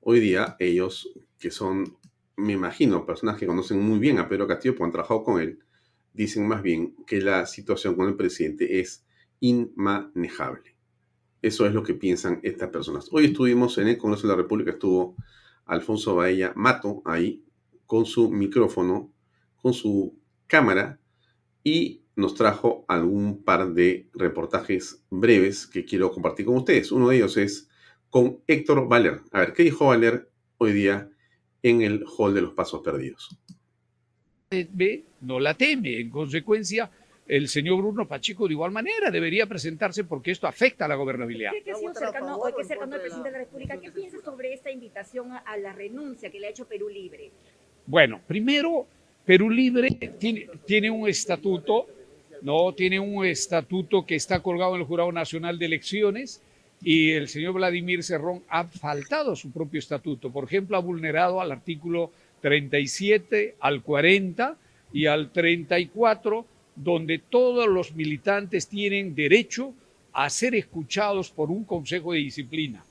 Hoy 0.00 0.20
día 0.20 0.56
ellos, 0.58 1.10
que 1.38 1.50
son 1.50 1.96
me 2.36 2.52
imagino, 2.52 3.06
personas 3.06 3.38
que 3.38 3.46
conocen 3.46 3.80
muy 3.80 3.98
bien 3.98 4.18
a 4.18 4.28
Pedro 4.28 4.46
Castillo 4.46 4.74
porque 4.74 4.84
han 4.84 4.92
trabajado 4.92 5.24
con 5.24 5.40
él, 5.40 5.58
dicen 6.12 6.46
más 6.46 6.62
bien 6.62 6.94
que 7.06 7.20
la 7.20 7.46
situación 7.46 7.94
con 7.94 8.08
el 8.08 8.16
presidente 8.16 8.80
es 8.80 9.04
inmanejable. 9.40 10.76
Eso 11.42 11.66
es 11.66 11.74
lo 11.74 11.82
que 11.82 11.94
piensan 11.94 12.40
estas 12.42 12.70
personas. 12.70 13.08
Hoy 13.12 13.26
estuvimos 13.26 13.78
en 13.78 13.88
el 13.88 13.98
Congreso 13.98 14.26
de 14.26 14.34
la 14.34 14.42
República, 14.42 14.72
estuvo 14.72 15.16
Alfonso 15.66 16.14
Baella 16.14 16.52
Mato 16.56 17.02
ahí 17.04 17.42
con 17.86 18.04
su 18.04 18.30
micrófono, 18.30 19.12
con 19.66 19.74
su 19.74 20.16
cámara 20.46 21.00
y 21.64 22.02
nos 22.14 22.36
trajo 22.36 22.84
algún 22.86 23.42
par 23.42 23.74
de 23.74 24.06
reportajes 24.14 25.04
breves 25.10 25.66
que 25.66 25.84
quiero 25.84 26.12
compartir 26.12 26.46
con 26.46 26.58
ustedes. 26.58 26.92
Uno 26.92 27.08
de 27.08 27.16
ellos 27.16 27.36
es 27.36 27.68
con 28.08 28.38
Héctor 28.46 28.86
Valer. 28.86 29.22
A 29.32 29.40
ver, 29.40 29.52
¿qué 29.54 29.64
dijo 29.64 29.86
Valer 29.86 30.30
hoy 30.58 30.72
día 30.72 31.10
en 31.64 31.82
el 31.82 32.04
hall 32.06 32.32
de 32.32 32.42
los 32.42 32.52
pasos 32.52 32.80
perdidos. 32.80 33.36
No 35.20 35.40
la 35.40 35.54
teme. 35.54 35.98
En 35.98 36.10
consecuencia, 36.10 36.88
el 37.26 37.48
señor 37.48 37.78
Bruno 37.78 38.06
Pacheco 38.06 38.46
de 38.46 38.52
igual 38.52 38.70
manera 38.70 39.10
debería 39.10 39.46
presentarse 39.46 40.04
porque 40.04 40.30
esto 40.30 40.46
afecta 40.46 40.84
a 40.84 40.88
la 40.88 40.94
gobernabilidad. 40.94 41.50
¿Qué, 41.64 41.72
ha 41.72 41.74
sido 41.74 41.92
cercano, 41.92 42.36
hoy 42.36 42.52
que 42.56 42.62
cercano 42.62 42.94
al 42.94 43.00
presidente 43.00 43.30
de 43.30 43.32
la 43.32 43.38
República? 43.38 43.80
¿Qué 43.80 43.90
piensa 43.90 44.20
sobre 44.22 44.52
esta 44.52 44.70
invitación 44.70 45.32
a 45.32 45.56
la 45.56 45.72
renuncia 45.72 46.30
que 46.30 46.38
le 46.38 46.46
ha 46.46 46.50
hecho 46.50 46.68
Perú 46.68 46.88
Libre? 46.88 47.32
Bueno, 47.84 48.20
primero, 48.26 48.86
Perú 49.26 49.50
Libre 49.50 49.90
tiene, 50.18 50.46
tiene 50.64 50.88
un 50.88 51.08
estatuto, 51.08 51.88
¿no? 52.42 52.72
Tiene 52.72 53.00
un 53.00 53.26
estatuto 53.26 54.06
que 54.06 54.14
está 54.14 54.40
colgado 54.40 54.76
en 54.76 54.82
el 54.82 54.86
Jurado 54.86 55.10
Nacional 55.10 55.58
de 55.58 55.66
Elecciones 55.66 56.40
y 56.80 57.10
el 57.10 57.28
señor 57.28 57.54
Vladimir 57.54 58.04
Cerrón 58.04 58.44
ha 58.48 58.64
faltado 58.64 59.32
a 59.32 59.36
su 59.36 59.50
propio 59.50 59.80
estatuto. 59.80 60.30
Por 60.30 60.44
ejemplo, 60.44 60.76
ha 60.76 60.80
vulnerado 60.80 61.40
al 61.40 61.50
artículo 61.50 62.12
37, 62.40 63.56
al 63.58 63.82
40 63.82 64.56
y 64.92 65.06
al 65.06 65.32
34, 65.32 66.46
donde 66.76 67.18
todos 67.18 67.66
los 67.66 67.96
militantes 67.96 68.68
tienen 68.68 69.16
derecho 69.16 69.74
a 70.12 70.30
ser 70.30 70.54
escuchados 70.54 71.30
por 71.30 71.50
un 71.50 71.64
consejo 71.64 72.12
de 72.12 72.20
disciplina. 72.20 72.84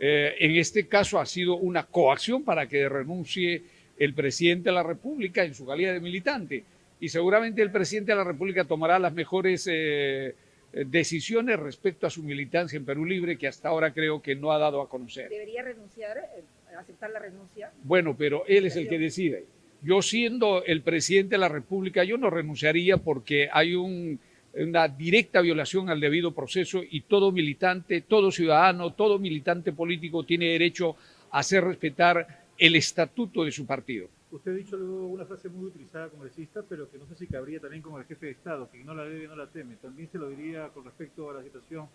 Eh, 0.00 0.36
en 0.38 0.56
este 0.56 0.86
caso 0.86 1.20
ha 1.20 1.26
sido 1.26 1.56
una 1.56 1.84
coacción 1.84 2.42
para 2.42 2.66
que 2.66 2.88
renuncie 2.88 3.62
el 4.04 4.14
presidente 4.14 4.70
de 4.70 4.74
la 4.74 4.82
República 4.82 5.44
en 5.44 5.54
su 5.54 5.64
calidad 5.64 5.92
de 5.92 6.00
militante. 6.00 6.64
Y 6.98 7.08
seguramente 7.08 7.62
el 7.62 7.70
presidente 7.70 8.10
de 8.10 8.16
la 8.16 8.24
República 8.24 8.64
tomará 8.64 8.98
las 8.98 9.12
mejores 9.12 9.68
eh, 9.70 10.34
decisiones 10.72 11.58
respecto 11.60 12.08
a 12.08 12.10
su 12.10 12.24
militancia 12.24 12.76
en 12.76 12.84
Perú 12.84 13.04
Libre, 13.04 13.38
que 13.38 13.46
hasta 13.46 13.68
ahora 13.68 13.92
creo 13.92 14.20
que 14.20 14.34
no 14.34 14.50
ha 14.50 14.58
dado 14.58 14.80
a 14.80 14.88
conocer. 14.88 15.28
¿Debería 15.28 15.62
renunciar, 15.62 16.18
eh, 16.18 16.42
aceptar 16.76 17.10
la 17.10 17.20
renuncia? 17.20 17.70
Bueno, 17.84 18.16
pero 18.18 18.44
él 18.48 18.66
es 18.66 18.74
el 18.74 18.88
que 18.88 18.98
decide. 18.98 19.44
Yo 19.82 20.02
siendo 20.02 20.64
el 20.64 20.82
presidente 20.82 21.36
de 21.36 21.38
la 21.38 21.48
República, 21.48 22.02
yo 22.02 22.18
no 22.18 22.28
renunciaría 22.28 22.96
porque 22.96 23.48
hay 23.52 23.76
un, 23.76 24.18
una 24.54 24.88
directa 24.88 25.40
violación 25.42 25.90
al 25.90 26.00
debido 26.00 26.32
proceso 26.32 26.82
y 26.88 27.02
todo 27.02 27.30
militante, 27.30 28.00
todo 28.00 28.32
ciudadano, 28.32 28.94
todo 28.94 29.20
militante 29.20 29.72
político 29.72 30.24
tiene 30.24 30.46
derecho 30.46 30.96
a 31.30 31.38
hacer 31.38 31.62
respetar 31.62 32.41
el 32.58 32.76
estatuto 32.76 33.44
de 33.44 33.52
su 33.52 33.66
partido. 33.66 34.08
Usted 34.30 34.52
ha 34.52 34.54
dicho 34.54 34.76
luego 34.76 35.08
una 35.08 35.26
frase 35.26 35.48
muy 35.48 35.66
utilizada 35.66 36.08
como 36.08 36.22
congresista, 36.22 36.62
pero 36.66 36.90
que 36.90 36.98
no 36.98 37.06
sé 37.06 37.14
si 37.16 37.26
cabría 37.26 37.60
también 37.60 37.82
como 37.82 37.98
el 37.98 38.06
jefe 38.06 38.26
de 38.26 38.32
Estado, 38.32 38.70
que 38.70 38.82
no 38.82 38.94
la 38.94 39.04
debe, 39.04 39.28
no 39.28 39.36
la 39.36 39.46
teme. 39.46 39.76
También 39.76 40.08
se 40.10 40.18
lo 40.18 40.30
diría 40.30 40.68
con 40.68 40.84
respecto 40.84 41.30
a 41.30 41.34
la 41.34 41.42
situación 41.42 41.86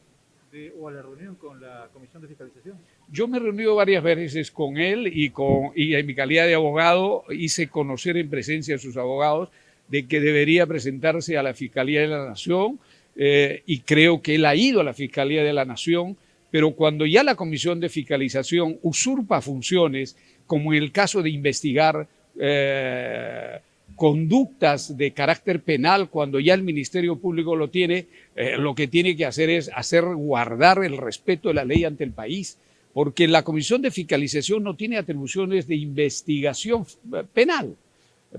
de, 0.51 0.71
o 0.79 0.87
a 0.87 0.91
la 0.91 1.01
reunión 1.01 1.35
con 1.35 1.59
la 1.59 1.89
Comisión 1.91 2.21
de 2.21 2.27
Fiscalización. 2.27 2.77
Yo 3.11 3.27
me 3.27 3.37
he 3.37 3.39
reunido 3.39 3.75
varias 3.75 4.03
veces 4.03 4.51
con 4.51 4.77
él 4.77 5.09
y, 5.11 5.31
con, 5.31 5.71
y 5.75 5.95
en 5.95 6.05
mi 6.05 6.13
calidad 6.13 6.45
de 6.45 6.53
abogado 6.53 7.23
hice 7.31 7.69
conocer 7.69 8.17
en 8.17 8.29
presencia 8.29 8.75
de 8.75 8.79
sus 8.79 8.97
abogados 8.97 9.49
de 9.87 10.07
que 10.07 10.19
debería 10.19 10.67
presentarse 10.67 11.37
a 11.37 11.43
la 11.43 11.53
Fiscalía 11.53 12.01
de 12.01 12.07
la 12.07 12.25
Nación 12.25 12.79
eh, 13.15 13.63
y 13.65 13.79
creo 13.79 14.21
que 14.21 14.35
él 14.35 14.45
ha 14.45 14.55
ido 14.55 14.81
a 14.81 14.83
la 14.83 14.93
Fiscalía 14.93 15.43
de 15.43 15.53
la 15.53 15.65
Nación, 15.65 16.17
pero 16.51 16.71
cuando 16.71 17.05
ya 17.05 17.23
la 17.23 17.35
Comisión 17.35 17.79
de 17.79 17.89
Fiscalización 17.89 18.77
usurpa 18.83 19.41
funciones, 19.41 20.15
como 20.47 20.73
en 20.73 20.81
el 20.81 20.91
caso 20.91 21.21
de 21.21 21.29
investigar 21.29 22.07
eh, 22.39 23.59
conductas 23.95 24.97
de 24.97 25.11
carácter 25.11 25.61
penal, 25.61 26.09
cuando 26.09 26.39
ya 26.39 26.53
el 26.53 26.63
Ministerio 26.63 27.17
Público 27.17 27.55
lo 27.55 27.69
tiene, 27.69 28.07
eh, 28.35 28.57
lo 28.57 28.73
que 28.73 28.87
tiene 28.87 29.15
que 29.15 29.25
hacer 29.25 29.49
es 29.49 29.69
hacer 29.73 30.05
guardar 30.05 30.83
el 30.83 30.97
respeto 30.97 31.49
de 31.49 31.55
la 31.55 31.65
ley 31.65 31.83
ante 31.83 32.03
el 32.03 32.11
país, 32.11 32.57
porque 32.93 33.27
la 33.27 33.43
Comisión 33.43 33.81
de 33.81 33.91
Fiscalización 33.91 34.63
no 34.63 34.75
tiene 34.75 34.97
atribuciones 34.97 35.67
de 35.67 35.75
investigación 35.75 36.85
penal. 37.33 37.75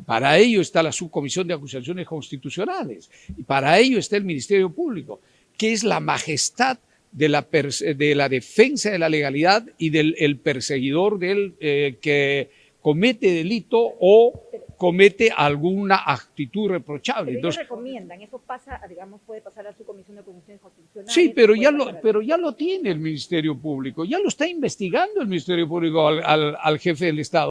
Para 0.05 0.37
ello 0.39 0.61
está 0.61 0.83
la 0.83 0.93
Subcomisión 0.93 1.47
de 1.47 1.55
Acusaciones 1.55 2.07
Constitucionales 2.07 3.11
y 3.37 3.43
para 3.43 3.79
ello 3.79 3.99
está 3.99 4.17
el 4.17 4.25
Ministerio 4.25 4.71
Público, 4.71 5.21
que 5.57 5.73
es 5.73 5.83
la 5.83 6.01
majestad 6.01 6.79
de 7.13 7.29
la, 7.29 7.47
de 7.51 8.15
la 8.15 8.29
defensa 8.29 8.91
de 8.91 8.99
la 8.99 9.09
legalidad 9.09 9.67
y 9.79 9.91
del 9.91 10.15
el 10.19 10.39
perseguidor 10.39 11.19
del 11.19 11.55
eh, 11.61 11.99
que 12.01 12.51
comete 12.81 13.33
delito 13.33 13.79
o 13.79 14.45
comete 14.77 15.31
alguna 15.37 16.03
actitud 16.07 16.71
reprochable. 16.71 17.33
Pero 17.33 17.39
Entonces, 17.39 17.63
recomiendan, 17.63 18.23
eso 18.23 18.39
pasa, 18.39 18.81
digamos, 18.89 19.21
puede 19.27 19.41
pasar 19.41 19.67
a 19.67 19.77
su 19.77 19.85
comisión 19.85 20.15
de 20.17 20.23
acusaciones 20.23 20.63
constitucionales. 20.63 21.13
Sí, 21.13 21.33
pero 21.35 21.55
ya, 21.55 21.71
lo, 21.71 22.01
pero 22.01 22.23
ya 22.23 22.37
lo 22.37 22.55
tiene 22.55 22.91
el 22.91 23.01
Ministerio 23.01 23.59
Público, 23.59 24.05
ya 24.05 24.19
lo 24.21 24.29
está 24.29 24.47
investigando 24.47 25.21
el 25.21 25.27
Ministerio 25.27 25.69
Público 25.69 26.07
al, 26.07 26.23
al, 26.25 26.57
al 26.61 26.79
jefe 26.79 27.07
del 27.07 27.19
Estado. 27.19 27.51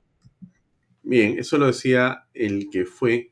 Bien, 1.04 1.38
eso 1.38 1.58
lo 1.58 1.67
decía 1.67 2.24
el 2.34 2.70
que 2.70 2.86
fue 2.86 3.30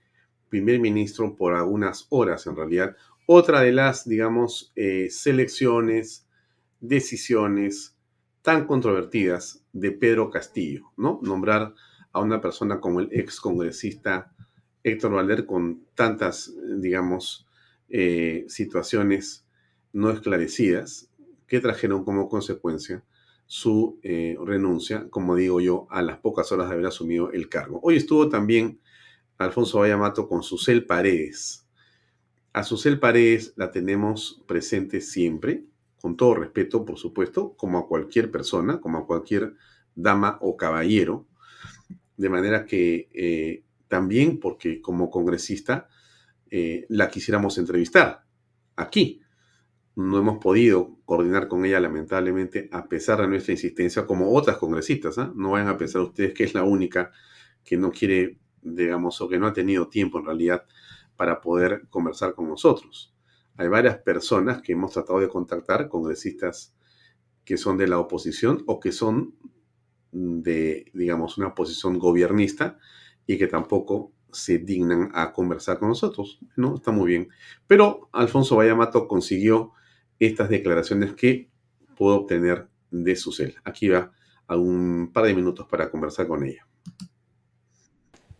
primer 0.50 0.80
ministro 0.80 1.36
por 1.36 1.54
algunas 1.54 2.08
horas 2.10 2.46
en 2.48 2.56
realidad. 2.56 2.96
Otra 3.26 3.62
de 3.62 3.72
las, 3.72 4.08
digamos, 4.08 4.72
eh, 4.76 5.08
selecciones, 5.10 6.28
decisiones 6.80 7.98
tan 8.42 8.68
controvertidas 8.68 9.66
de 9.74 9.92
Pedro 9.92 10.30
Castillo, 10.30 10.92
¿no? 10.98 11.20
Nombrar 11.24 11.74
a 12.12 12.22
una 12.22 12.40
persona 12.40 12.80
como 12.80 13.00
el 13.00 13.10
ex 13.12 13.42
congresista 13.42 14.32
Héctor 14.84 15.14
Valer 15.14 15.48
con 15.48 15.84
tantas, 15.96 16.54
digamos, 16.78 17.48
eh, 17.90 18.46
situaciones 18.48 19.48
no 19.92 20.12
esclarecidas 20.12 21.10
que 21.48 21.60
trajeron 21.60 22.04
como 22.04 22.30
consecuencia 22.30 23.04
su 23.48 24.00
eh, 24.04 24.38
renuncia, 24.44 25.08
como 25.10 25.36
digo 25.36 25.62
yo, 25.62 25.88
a 25.90 26.02
las 26.02 26.20
pocas 26.20 26.52
horas 26.52 26.68
de 26.68 26.76
haber 26.76 26.86
asumido 26.88 27.32
el 27.32 27.50
cargo. 27.50 27.80
Hoy 27.84 27.98
estuvo 27.98 28.30
también 28.30 28.80
Alfonso 29.38 29.80
Vallamato 29.80 30.28
con 30.28 30.44
Susel 30.44 30.86
Paredes. 30.86 31.65
A 32.56 32.64
Susel 32.64 33.02
Paredes 33.02 33.52
la 33.58 33.70
tenemos 33.70 34.42
presente 34.48 35.02
siempre, 35.02 35.66
con 36.00 36.16
todo 36.16 36.36
respeto, 36.36 36.86
por 36.86 36.98
supuesto, 36.98 37.54
como 37.58 37.78
a 37.78 37.86
cualquier 37.86 38.32
persona, 38.32 38.80
como 38.80 38.98
a 38.98 39.06
cualquier 39.06 39.56
dama 39.94 40.38
o 40.40 40.56
caballero, 40.56 41.28
de 42.16 42.30
manera 42.30 42.66
que 42.66 43.10
eh, 43.14 43.66
también 43.90 44.40
porque 44.40 44.80
como 44.80 45.10
congresista 45.10 45.90
eh, 46.50 46.86
la 46.88 47.10
quisiéramos 47.10 47.58
entrevistar 47.58 48.24
aquí 48.78 49.22
no 49.98 50.18
hemos 50.18 50.38
podido 50.38 50.98
coordinar 51.04 51.50
con 51.50 51.66
ella, 51.66 51.82
lamentablemente, 51.82 52.70
a 52.72 52.88
pesar 52.88 53.20
de 53.20 53.28
nuestra 53.28 53.52
insistencia, 53.52 54.06
como 54.06 54.34
otras 54.34 54.58
congresistas. 54.58 55.18
¿eh? 55.18 55.28
No 55.36 55.52
vayan 55.52 55.68
a 55.68 55.78
pensar 55.78 56.02
ustedes 56.04 56.34
que 56.34 56.46
es 56.46 56.54
la 56.54 56.64
única 56.64 57.12
que 57.66 57.76
no 57.76 57.92
quiere, 57.92 58.38
digamos, 58.62 59.20
o 59.20 59.28
que 59.28 59.40
no 59.40 59.48
ha 59.48 59.54
tenido 59.54 59.90
tiempo 59.90 60.20
en 60.20 60.26
realidad 60.26 60.66
para 61.16 61.42
poder 61.42 61.88
conversar 61.90 62.34
con 62.34 62.48
nosotros. 62.48 63.14
Hay 63.58 63.68
varias 63.68 63.98
personas 63.98 64.62
que 64.62 64.74
hemos 64.74 64.92
tratado 64.92 65.20
de 65.20 65.30
contactar, 65.30 65.88
congresistas 65.88 66.76
que 67.46 67.58
son 67.58 67.78
de 67.78 67.88
la 67.88 68.00
oposición 68.00 68.64
o 68.66 68.80
que 68.80 68.92
son 68.92 69.36
de, 70.12 70.92
digamos, 70.94 71.38
una 71.38 71.54
posición 71.54 72.00
gobernista 72.00 72.78
y 73.28 73.38
que 73.38 73.48
tampoco 73.48 74.12
se 74.32 74.58
dignan 74.58 75.12
a 75.14 75.32
conversar 75.32 75.80
con 75.80 75.90
nosotros. 75.90 76.40
No, 76.56 76.76
está 76.76 76.92
muy 76.92 77.08
bien. 77.08 77.30
Pero 77.68 78.10
Alfonso 78.12 78.58
Vallamato 78.58 79.08
consiguió 79.08 79.72
estas 80.20 80.50
declaraciones 80.50 81.14
que 81.14 81.50
puedo 81.98 82.18
obtener 82.18 82.68
de 82.92 83.16
su 83.16 83.32
cel. 83.32 83.56
Aquí 83.64 83.88
va 83.88 84.12
a 84.48 84.58
un 84.58 85.12
par 85.14 85.26
de 85.26 85.34
minutos 85.34 85.68
para 85.68 85.90
conversar 85.90 86.28
con 86.28 86.44
ella. 86.44 86.68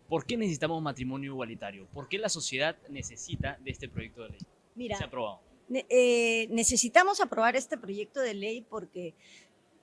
¿Por 0.08 0.24
qué 0.24 0.36
necesitamos 0.36 0.80
matrimonio 0.82 1.32
igualitario? 1.32 1.86
¿Por 1.92 2.08
qué 2.08 2.18
la 2.18 2.28
sociedad 2.28 2.76
necesita 2.88 3.58
de 3.60 3.70
este 3.70 3.88
proyecto 3.88 4.22
de 4.22 4.30
ley? 4.30 4.40
Mira, 4.74 4.96
se 4.96 5.04
ha 5.04 5.06
aprobado. 5.06 5.40
Eh, 5.68 6.46
necesitamos 6.50 7.20
aprobar 7.20 7.56
este 7.56 7.76
proyecto 7.76 8.20
de 8.20 8.34
ley 8.34 8.60
porque 8.60 9.14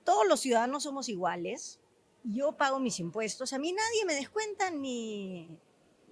todos 0.04 0.26
los 0.26 0.40
ciudadanos 0.40 0.84
somos 0.84 1.08
iguales. 1.08 1.78
Yo 2.22 2.52
pago 2.52 2.80
mis 2.80 3.00
impuestos. 3.00 3.52
A 3.52 3.58
mí 3.58 3.72
nadie 3.72 4.04
me 4.06 4.14
descuenta 4.14 4.70
ni, 4.70 5.48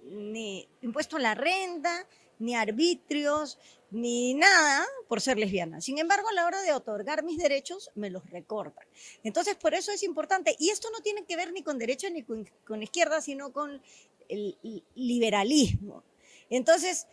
ni 0.03 0.67
impuesto 0.81 1.17
a 1.17 1.19
la 1.19 1.33
renta, 1.33 2.07
ni 2.37 2.55
arbitrios, 2.55 3.57
ni 3.93 4.33
nada 4.33 4.85
por 5.07 5.21
ser 5.21 5.37
lesbiana. 5.37 5.79
Sin 5.79 5.99
embargo, 5.99 6.27
a 6.29 6.33
la 6.33 6.45
hora 6.45 6.61
de 6.61 6.73
otorgar 6.73 7.23
mis 7.23 7.37
derechos, 7.37 7.91
me 7.95 8.09
los 8.09 8.29
recortan. 8.29 8.85
Entonces, 9.23 9.55
por 9.55 9.73
eso 9.73 9.91
es 9.91 10.03
importante. 10.03 10.55
Y 10.59 10.69
esto 10.69 10.89
no 10.91 11.01
tiene 11.01 11.23
que 11.25 11.35
ver 11.35 11.53
ni 11.53 11.61
con 11.61 11.77
derecha 11.77 12.09
ni 12.09 12.23
con, 12.23 12.49
con 12.65 12.81
izquierda, 12.81 13.21
sino 13.21 13.53
con 13.53 13.81
el 14.29 14.57
liberalismo. 14.95 16.03
Entonces, 16.49 17.07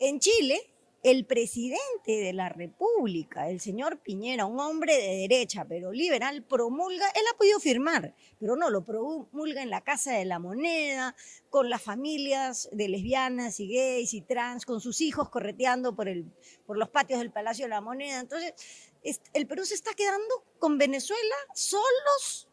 en 0.00 0.18
Chile, 0.18 0.60
el 1.04 1.26
presidente 1.26 2.12
de 2.12 2.32
la 2.32 2.48
República, 2.48 3.50
el 3.50 3.60
señor 3.60 3.98
Piñera, 3.98 4.46
un 4.46 4.58
hombre 4.58 4.96
de 4.96 5.28
derecha 5.28 5.66
pero 5.68 5.92
liberal, 5.92 6.42
promulga, 6.42 7.06
él 7.10 7.22
ha 7.30 7.36
podido 7.36 7.60
firmar, 7.60 8.14
pero 8.40 8.56
no, 8.56 8.70
lo 8.70 8.84
promulga 8.84 9.62
en 9.62 9.68
la 9.68 9.82
Casa 9.82 10.12
de 10.12 10.24
la 10.24 10.38
Moneda, 10.38 11.14
con 11.50 11.68
las 11.68 11.82
familias 11.82 12.70
de 12.72 12.88
lesbianas 12.88 13.60
y 13.60 13.68
gays 13.68 14.14
y 14.14 14.22
trans, 14.22 14.64
con 14.64 14.80
sus 14.80 15.02
hijos 15.02 15.28
correteando 15.28 15.94
por, 15.94 16.08
el, 16.08 16.24
por 16.66 16.78
los 16.78 16.88
patios 16.88 17.18
del 17.18 17.30
Palacio 17.30 17.66
de 17.66 17.70
la 17.70 17.82
Moneda. 17.82 18.20
Entonces, 18.20 18.54
el 19.34 19.46
Perú 19.46 19.66
se 19.66 19.74
está 19.74 19.92
quedando 19.92 20.42
con 20.58 20.78
Venezuela 20.78 21.36
solos. 21.54 22.48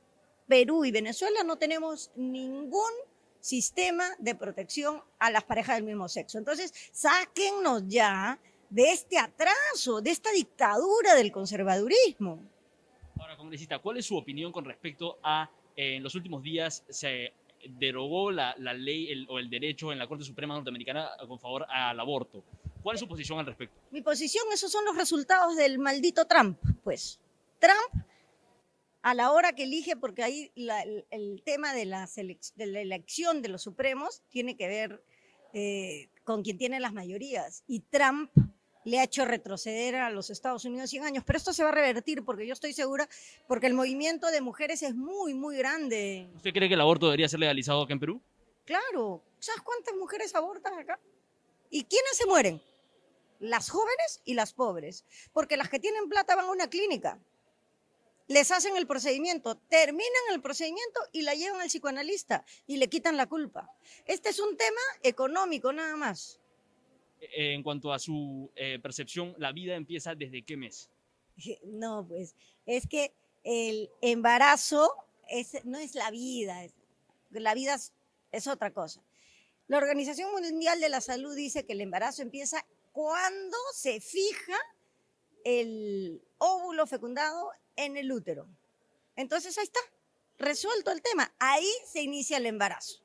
Perú 0.50 0.84
y 0.84 0.92
Venezuela 0.92 1.46
no 1.46 1.58
tenemos 1.58 2.12
ningún 2.18 2.92
sistema 3.41 4.06
de 4.19 4.36
protección 4.36 5.01
a 5.19 5.30
las 5.32 5.43
parejas 5.43 5.75
del 5.75 5.84
mismo 5.84 6.08
sexo. 6.08 6.38
Entonces, 6.38 6.73
sáquennos 6.93 7.84
ya 7.88 8.39
de 8.69 8.91
este 8.91 9.17
atraso, 9.17 10.01
de 10.01 10.12
esta 10.12 10.32
dictadura 10.32 11.15
del 11.15 11.32
conservadurismo. 11.32 12.41
Ahora, 13.19 13.36
congresista, 13.36 13.80
¿cuál 13.80 13.97
es 13.97 14.06
su 14.06 14.15
opinión 14.15 14.51
con 14.51 14.63
respecto 14.63 15.19
a, 15.21 15.49
eh, 15.75 15.95
en 15.97 16.04
los 16.04 16.15
últimos 16.15 16.41
días 16.41 16.84
se 16.89 17.34
derogó 17.67 18.32
la, 18.32 18.56
la 18.58 18.73
ley 18.73 19.12
el, 19.12 19.27
o 19.30 19.38
el 19.38 19.49
derecho 19.49 19.91
en 19.91 19.99
la 19.99 20.08
Corte 20.08 20.23
Suprema 20.23 20.56
Norteamericana 20.56 21.10
con 21.27 21.39
favor 21.39 21.65
al 21.69 21.99
aborto? 21.99 22.43
¿Cuál 22.82 22.95
es 22.95 22.99
su 22.99 23.08
posición 23.08 23.38
al 23.39 23.45
respecto? 23.45 23.75
Mi 23.91 24.01
posición, 24.01 24.45
esos 24.54 24.71
son 24.71 24.86
los 24.86 24.95
resultados 24.95 25.56
del 25.56 25.77
maldito 25.77 26.25
Trump, 26.25 26.58
pues. 26.84 27.19
Trump 27.60 28.06
a 29.02 29.14
la 29.14 29.32
hora 29.32 29.54
que 29.54 29.64
elige, 29.64 29.96
porque 29.96 30.24
ahí 30.24 30.52
el, 30.56 31.42
tema 31.44 31.74
de 31.74 31.86
la, 31.86 32.08
de 32.16 32.66
la, 32.66 32.82
elección 32.82 33.42
de 33.42 33.50
los 33.50 33.64
supremos 33.64 34.22
tiene 34.30 34.56
que 34.56 34.68
ver 34.68 35.04
eh, 35.54 36.10
con 36.24 36.44
quien 36.44 36.58
tiene 36.58 36.80
las 36.80 36.94
mayorías. 36.94 37.64
Y 37.68 37.82
Trump 37.82 38.32
le 38.84 39.00
ha 39.00 39.04
hecho 39.04 39.26
retroceder 39.26 39.96
a 39.96 40.10
los 40.10 40.30
Estados 40.30 40.66
Unidos 40.66 40.90
100 40.90 41.04
años, 41.04 41.24
pero 41.26 41.38
esto 41.38 41.54
se 41.54 41.64
va 41.64 41.70
a 41.70 41.74
revertir 41.74 42.24
porque 42.24 42.48
yo 42.48 42.54
estoy 42.54 42.74
segura, 42.74 43.08
porque 43.48 43.68
el 43.68 43.74
movimiento 43.74 44.28
de 44.28 44.42
mujeres 44.42 44.82
es 44.84 44.96
muy, 44.96 45.34
muy 45.34 45.58
grande. 45.58 46.30
¿Usted 46.36 46.54
cree 46.54 46.68
que 46.68 46.76
el 46.76 46.82
aborto 46.82 47.08
debería 47.08 47.30
ser 47.30 47.40
legalizado 47.40 47.82
acá 47.82 47.94
en 47.94 48.00
Perú? 48.00 48.22
Claro, 48.66 49.24
¿sabes 49.40 49.62
cuántas 49.62 49.96
mujeres 49.96 50.34
abortan 50.36 50.78
acá? 50.80 51.00
¿Y 51.70 51.84
quiénes 51.86 52.18
se 52.18 52.26
mueren? 52.26 52.62
Las 53.40 53.70
jóvenes 53.70 54.22
y 54.24 54.36
las 54.36 54.54
pobres, 54.54 55.06
porque 55.34 55.58
las 55.58 55.70
que 55.70 55.80
tienen 55.80 56.10
plata 56.10 56.36
van 56.36 56.46
a 56.46 56.52
una 56.52 56.70
clínica, 56.70 57.20
les 58.27 58.51
hacen 58.51 58.77
el 58.77 58.88
procedimiento, 58.88 59.55
terminan 59.69 60.21
el 60.31 60.41
procedimiento 60.41 60.99
y 61.12 61.21
la 61.23 61.34
llevan 61.36 61.62
al 61.62 61.67
psicoanalista 61.67 62.45
y 62.67 62.77
le 62.77 62.88
quitan 62.88 63.17
la 63.17 63.27
culpa. 63.27 63.69
Este 64.05 64.29
es 64.29 64.39
un 64.39 64.55
tema 64.57 64.81
económico 65.03 65.73
nada 65.73 65.95
más. 65.95 66.39
Eh, 67.19 67.53
En 67.53 67.62
cuanto 67.63 67.91
a 67.93 67.99
su 67.99 68.49
eh, 68.55 68.79
percepción, 68.81 69.36
¿la 69.38 69.51
vida 69.51 69.75
empieza 69.75 70.15
desde 70.15 70.43
qué 70.43 70.57
mes? 70.57 70.89
No, 71.63 72.05
pues 72.07 72.36
es 72.65 72.88
que 72.88 73.13
el 73.43 73.89
embarazo 74.01 74.93
es, 75.27 75.63
no 75.65 75.77
es 75.77 75.95
la 75.95 76.12
vida, 76.12 76.63
es- 76.63 76.73
la 77.31 77.53
vida 77.53 77.75
es, 77.75 77.93
es 78.31 78.47
otra 78.47 78.71
cosa. 78.71 79.01
La 79.67 79.77
Organización 79.77 80.31
Mundial 80.31 80.79
de 80.81 80.89
la 80.89 80.99
Salud 81.01 81.36
dice 81.36 81.65
que 81.65 81.73
el 81.73 81.81
embarazo 81.81 82.21
empieza 82.21 82.65
cuando 82.91 83.57
se 83.73 84.01
fija 84.01 84.57
el 85.43 86.21
óvulo 86.38 86.86
fecundado 86.86 87.51
en 87.86 87.98
el 87.98 88.12
útero. 88.12 88.48
Entonces 89.15 89.58
ahí 89.58 89.63
está, 89.63 89.80
resuelto 90.38 90.91
el 90.91 91.02
tema. 91.02 91.34
Ahí 91.39 91.70
se 91.86 92.02
inicia 92.02 92.38
el 92.38 92.46
embarazo. 92.46 93.02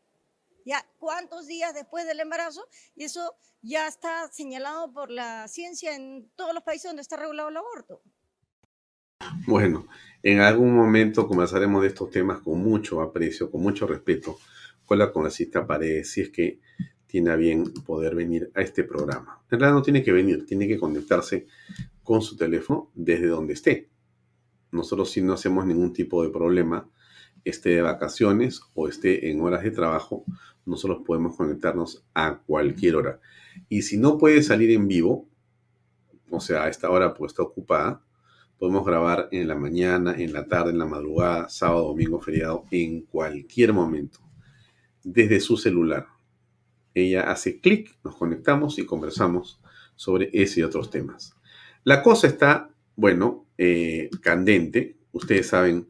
Ya, 0.65 0.85
¿cuántos 0.99 1.47
días 1.47 1.75
después 1.75 2.07
del 2.07 2.21
embarazo? 2.21 2.67
Y 2.97 3.05
eso 3.05 3.37
ya 3.63 3.87
está 3.87 4.29
señalado 4.33 4.93
por 4.93 5.11
la 5.11 5.47
ciencia 5.49 5.95
en 5.95 6.29
todos 6.35 6.55
los 6.55 6.63
países 6.63 6.89
donde 6.89 7.03
está 7.03 7.17
regulado 7.17 7.49
el 7.49 7.57
aborto. 7.57 8.03
Bueno, 9.47 9.87
en 10.23 10.41
algún 10.41 10.75
momento 10.75 11.27
conversaremos 11.27 11.83
de 11.83 11.89
estos 11.89 12.11
temas 12.11 12.41
con 12.41 12.59
mucho 12.59 13.01
aprecio, 13.01 13.51
con 13.51 13.63
mucho 13.63 13.87
respeto, 13.87 14.39
con 14.85 14.99
la 14.99 15.13
congresista 15.13 15.67
Paredes, 15.67 16.11
si 16.11 16.23
es 16.23 16.31
que 16.31 16.61
tiene 17.07 17.37
bien 17.37 17.73
poder 17.85 18.15
venir 18.15 18.51
a 18.55 18.61
este 18.61 18.85
programa. 18.85 19.43
En 19.51 19.61
realidad 19.61 19.79
no 19.79 19.83
tiene 19.83 20.03
que 20.03 20.13
venir, 20.13 20.45
tiene 20.45 20.67
que 20.67 20.79
conectarse 20.79 21.47
con 22.03 22.23
su 22.23 22.37
teléfono 22.37 22.91
desde 22.95 23.27
donde 23.27 23.55
esté. 23.55 23.89
Nosotros 24.77 25.11
si 25.11 25.23
no 25.23 25.33
hacemos 25.33 25.67
ningún 25.67 25.93
tipo 25.93 26.23
de 26.23 26.31
problema, 26.31 26.89
esté 27.45 27.71
de 27.71 27.83
vacaciones 27.83 28.61
o 28.75 28.89
esté 28.89 29.31
en 29.31 29.41
horas 29.41 29.63
de 29.63 29.71
trabajo, 29.71 30.25
nosotros 30.65 31.03
podemos 31.07 31.37
conectarnos 31.37 32.05
a 32.15 32.39
cualquier 32.47 32.97
hora. 32.97 33.21
Y 33.69 33.83
si 33.83 33.97
no 33.97 34.19
puede 34.19 34.43
salir 34.43 34.71
en 34.71 34.87
vivo, 34.89 35.29
o 36.31 36.41
sea, 36.41 36.65
a 36.65 36.69
esta 36.69 36.91
hora 36.91 37.15
pues 37.15 37.33
está 37.33 37.43
ocupada, 37.43 38.03
podemos 38.59 38.85
grabar 38.85 39.29
en 39.33 39.49
la 39.49 39.55
mañana, 39.55 40.15
en 40.17 40.33
la 40.33 40.47
tarde, 40.47 40.71
en 40.71 40.79
la 40.79 40.87
madrugada, 40.87 41.49
sábado, 41.49 41.89
domingo, 41.89 42.21
feriado, 42.21 42.65
en 42.71 43.03
cualquier 43.03 43.73
momento, 43.73 44.19
desde 45.05 45.41
su 45.41 45.57
celular. 45.57 46.07
Ella 46.95 47.31
hace 47.31 47.61
clic, 47.61 47.97
nos 48.03 48.17
conectamos 48.17 48.79
y 48.79 48.87
conversamos 48.87 49.61
sobre 49.95 50.31
ese 50.33 50.61
y 50.61 50.63
otros 50.63 50.91
temas. 50.91 51.37
La 51.85 52.03
cosa 52.03 52.27
está, 52.27 52.71
bueno, 52.97 53.47
eh, 53.59 54.11
candente. 54.23 54.97
Ustedes 55.13 55.49
saben 55.49 55.89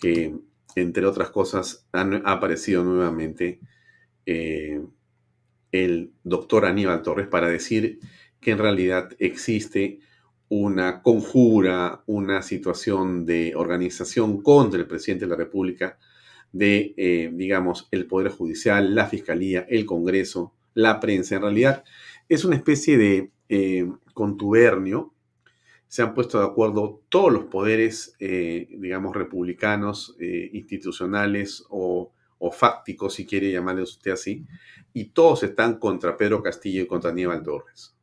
que, 0.00 0.36
entre 0.76 1.06
otras 1.06 1.30
cosas, 1.30 1.86
han- 1.92 2.22
ha 2.26 2.32
aparecido 2.32 2.84
nuevamente 2.84 3.60
eh, 4.26 4.80
el 5.72 6.12
doctor 6.24 6.64
Aníbal 6.66 7.02
Torres 7.02 7.28
para 7.28 7.48
decir 7.48 7.98
que 8.40 8.52
en 8.52 8.58
realidad 8.58 9.10
existe 9.18 10.00
una 10.48 11.02
conjura, 11.02 12.02
una 12.06 12.42
situación 12.42 13.24
de 13.24 13.54
organización 13.56 14.42
contra 14.42 14.80
el 14.80 14.86
presidente 14.86 15.24
de 15.24 15.30
la 15.30 15.36
República, 15.36 15.98
de, 16.52 16.94
eh, 16.98 17.30
digamos, 17.32 17.88
el 17.90 18.06
Poder 18.06 18.30
Judicial, 18.32 18.94
la 18.94 19.06
Fiscalía, 19.06 19.66
el 19.70 19.86
Congreso, 19.86 20.54
la 20.74 21.00
prensa. 21.00 21.36
En 21.36 21.42
realidad 21.42 21.84
es 22.28 22.44
una 22.44 22.56
especie 22.56 22.98
de 22.98 23.30
contubernio. 24.14 25.14
Se 25.92 26.00
han 26.00 26.14
puesto 26.14 26.38
de 26.38 26.46
acuerdo 26.46 27.02
todos 27.10 27.30
los 27.30 27.44
poderes, 27.44 28.16
eh, 28.18 28.66
digamos, 28.78 29.14
republicanos, 29.14 30.16
eh, 30.18 30.48
institucionales 30.54 31.66
o, 31.68 32.14
o 32.38 32.50
fácticos, 32.50 33.12
si 33.12 33.26
quiere 33.26 33.52
llamarles 33.52 33.90
usted 33.90 34.12
así, 34.12 34.46
y 34.94 35.10
todos 35.10 35.42
están 35.42 35.78
contra 35.78 36.16
Pedro 36.16 36.42
Castillo 36.42 36.80
y 36.80 36.86
contra 36.86 37.10
Aníbal 37.10 37.42
Torres. 37.42 37.94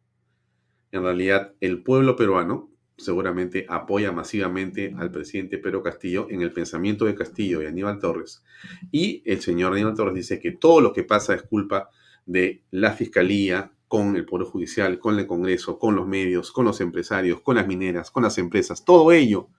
En 0.91 1.01
realidad, 1.01 1.55
el 1.61 1.81
pueblo 1.81 2.15
peruano 2.15 2.69
seguramente 2.95 3.65
apoya 3.67 4.11
masivamente 4.11 4.93
al 4.95 5.09
presidente 5.09 5.57
Pedro 5.57 5.81
Castillo 5.81 6.27
en 6.29 6.43
el 6.43 6.53
pensamiento 6.53 7.05
de 7.05 7.15
Castillo 7.15 7.63
y 7.63 7.65
Aníbal 7.65 7.97
Torres. 7.97 8.43
Y 8.91 9.23
el 9.25 9.41
señor 9.41 9.73
Aníbal 9.73 9.95
Torres 9.95 10.13
dice 10.13 10.39
que 10.39 10.51
todo 10.51 10.79
lo 10.79 10.93
que 10.93 11.05
pasa 11.05 11.33
es 11.33 11.41
culpa 11.41 11.89
de 12.27 12.61
la 12.69 12.91
fiscalía, 12.91 13.71
con 13.89 14.15
el 14.15 14.23
Poder 14.23 14.47
Judicial, 14.47 14.99
con 14.99 15.17
el 15.17 15.25
Congreso, 15.25 15.79
con 15.79 15.95
los 15.95 16.07
medios, 16.07 16.51
con 16.51 16.63
los 16.63 16.79
empresarios, 16.79 17.41
con 17.41 17.55
las 17.55 17.67
mineras, 17.67 18.11
con 18.11 18.21
las 18.21 18.37
empresas. 18.37 18.85
Todo 18.85 19.11
ello 19.11 19.49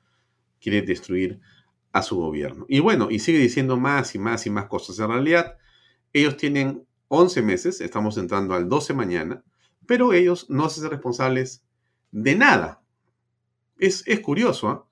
quiere 0.61 0.83
destruir 0.83 1.41
a 1.91 2.01
su 2.03 2.17
gobierno. 2.17 2.65
Y 2.69 2.79
bueno, 2.79 3.09
y 3.11 3.19
sigue 3.19 3.41
diciendo 3.41 3.77
más 3.77 4.15
y 4.15 4.21
más 4.21 4.47
y 4.47 4.51
más 4.51 4.67
cosas. 4.67 5.01
En 5.01 5.09
realidad, 5.09 5.59
ellos 6.13 6.37
tienen 6.37 6.87
11 7.09 7.43
meses, 7.43 7.81
estamos 7.81 8.17
entrando 8.19 8.55
al 8.55 8.69
12 8.69 8.95
mañana, 8.95 9.43
pero 9.85 10.13
ellos 10.13 10.47
no 10.49 10.69
se 10.71 10.79
hacen 10.79 10.93
responsables 10.93 11.65
de 12.13 12.37
nada. 12.37 12.83
Es, 13.79 14.05
es 14.07 14.21
curioso, 14.21 14.69
¿ah? 14.69 14.87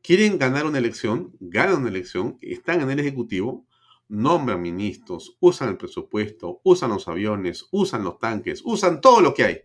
Quieren 0.00 0.38
ganar 0.38 0.64
una 0.64 0.78
elección, 0.78 1.32
ganan 1.40 1.80
una 1.80 1.88
elección, 1.88 2.38
están 2.40 2.82
en 2.82 2.90
el 2.92 3.00
Ejecutivo, 3.00 3.65
nombran 4.08 4.62
ministros, 4.62 5.36
usan 5.40 5.70
el 5.70 5.76
presupuesto, 5.76 6.60
usan 6.64 6.90
los 6.90 7.08
aviones, 7.08 7.66
usan 7.70 8.04
los 8.04 8.18
tanques, 8.18 8.62
usan 8.64 9.00
todo 9.00 9.20
lo 9.20 9.34
que 9.34 9.44
hay. 9.44 9.60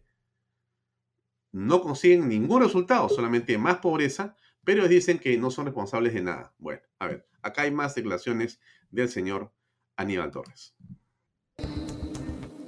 No 1.52 1.82
consiguen 1.82 2.30
ningún 2.30 2.62
resultado, 2.62 3.10
solamente 3.10 3.58
más 3.58 3.78
pobreza, 3.78 4.36
pero 4.64 4.88
dicen 4.88 5.20
que 5.20 5.38
no 5.38 5.52
son 5.52 5.66
responsables 5.66 6.14
de 6.14 6.22
nada. 6.22 6.54
Bueno, 6.58 6.82
a 7.00 7.08
ver, 7.08 7.28
acá 7.42 7.64
hay 7.64 7.72
más 7.72 7.94
declaraciones 7.96 8.60
del 8.90 9.10
señor 9.10 9.52
Aníbal 9.96 10.32
Torres. 10.32 10.74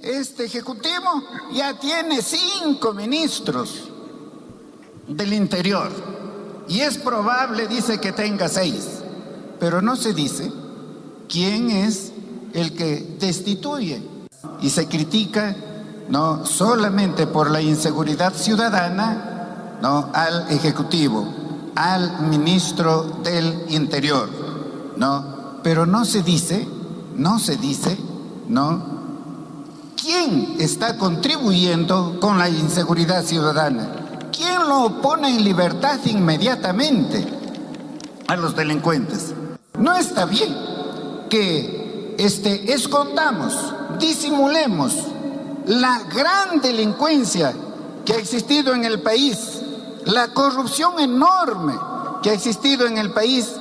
Este 0.02 0.46
Ejecutivo 0.46 1.24
ya 1.54 1.80
tiene 1.80 2.22
cinco 2.22 2.94
ministros 2.94 3.90
del 5.08 5.34
Interior 5.34 5.92
y 6.68 6.82
es 6.82 6.98
probable, 6.98 7.68
dice, 7.68 8.00
que 8.02 8.12
tenga 8.12 8.50
seis, 8.50 9.02
pero 9.60 9.82
no 9.82 9.96
se 9.96 10.14
dice 10.14 10.63
quién 11.34 11.72
es 11.72 12.12
el 12.54 12.74
que 12.74 13.18
destituye 13.20 14.04
y 14.62 14.70
se 14.70 14.88
critica 14.88 15.56
no 16.08 16.46
solamente 16.46 17.26
por 17.26 17.50
la 17.50 17.60
inseguridad 17.60 18.36
ciudadana, 18.36 19.80
no 19.82 20.12
al 20.14 20.52
Ejecutivo, 20.52 21.28
al 21.76 22.28
ministro 22.30 23.20
del 23.24 23.66
Interior, 23.70 24.30
no, 24.96 25.60
pero 25.64 25.88
no 25.88 26.06
se 26.06 26.22
dice, 26.22 26.68
no 27.16 27.40
se 27.40 27.58
dice, 27.58 27.98
no 28.48 28.94
¿Quién 30.00 30.58
está 30.60 30.98
contribuyendo 30.98 32.20
con 32.20 32.38
la 32.38 32.50
inseguridad 32.50 33.24
ciudadana? 33.24 33.88
¿Quién 34.36 34.68
lo 34.68 35.02
pone 35.02 35.30
en 35.30 35.46
libertad 35.46 35.98
inmediatamente 36.04 37.26
a 38.28 38.36
los 38.36 38.54
delincuentes? 38.54 39.34
No 39.80 39.96
está 39.96 40.26
bien 40.26 40.73
que 41.30 42.16
este, 42.18 42.74
escondamos, 42.74 43.54
disimulemos 44.00 44.96
la 45.66 46.02
gran 46.14 46.62
delincuencia 46.62 47.54
que 48.06 48.14
ha 48.14 48.18
existido 48.18 48.74
en 48.74 48.86
el 48.86 49.02
país, 49.02 49.62
la 50.06 50.30
corrupción 50.30 51.00
enorme 51.00 51.74
que 52.22 52.30
ha 52.30 52.34
existido 52.34 52.86
en 52.86 52.98
el 52.98 53.12
país, 53.12 53.52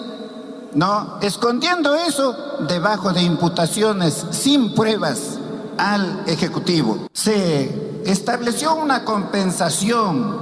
no, 0.74 1.18
escondiendo 1.20 1.94
eso 1.94 2.34
debajo 2.68 3.12
de 3.12 3.22
imputaciones 3.22 4.26
sin 4.30 4.74
pruebas 4.74 5.38
al 5.76 6.22
Ejecutivo. 6.26 7.08
Se 7.12 8.00
estableció 8.06 8.74
una 8.74 9.04
compensación 9.04 10.40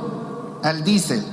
al 0.63 0.85
diésel 0.85 1.25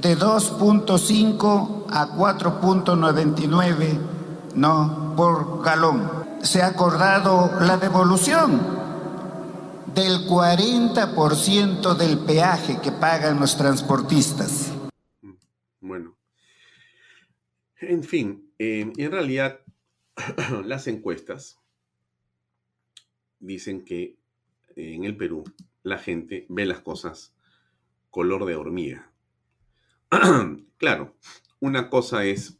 de 0.00 0.16
2.5 0.16 1.84
a 1.90 2.08
4.99 2.10 4.17
no 4.54 5.14
por 5.16 5.62
galón. 5.62 6.26
Se 6.42 6.62
ha 6.62 6.68
acordado 6.68 7.58
la 7.60 7.76
devolución 7.76 8.60
del 9.94 10.26
40% 10.26 11.96
del 11.96 12.18
peaje 12.20 12.80
que 12.80 12.92
pagan 12.92 13.40
los 13.40 13.56
transportistas. 13.56 14.72
Bueno, 15.80 16.16
en 17.80 18.04
fin, 18.04 18.52
eh, 18.58 18.92
en 18.96 19.10
realidad 19.10 19.60
las 20.64 20.86
encuestas 20.86 21.58
dicen 23.40 23.84
que 23.84 24.18
en 24.76 25.04
el 25.04 25.16
Perú 25.16 25.44
la 25.82 25.98
gente 25.98 26.46
ve 26.48 26.66
las 26.66 26.80
cosas 26.80 27.34
color 28.10 28.44
de 28.44 28.56
hormiga. 28.56 29.10
claro, 30.78 31.16
una 31.60 31.90
cosa 31.90 32.24
es 32.24 32.58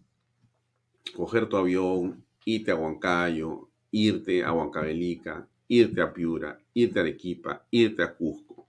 coger 1.11 1.49
tu 1.49 1.57
avión, 1.57 2.25
irte 2.45 2.71
a 2.71 2.77
Huancayo, 2.77 3.69
irte 3.91 4.45
a 4.45 4.53
Huancavelica, 4.53 5.49
irte 5.69 6.01
a 6.01 6.13
Piura, 6.13 6.59
irte 6.75 6.99
a 6.99 7.03
Arequipa, 7.03 7.67
irte 7.71 8.03
a 8.03 8.15
Cusco, 8.15 8.69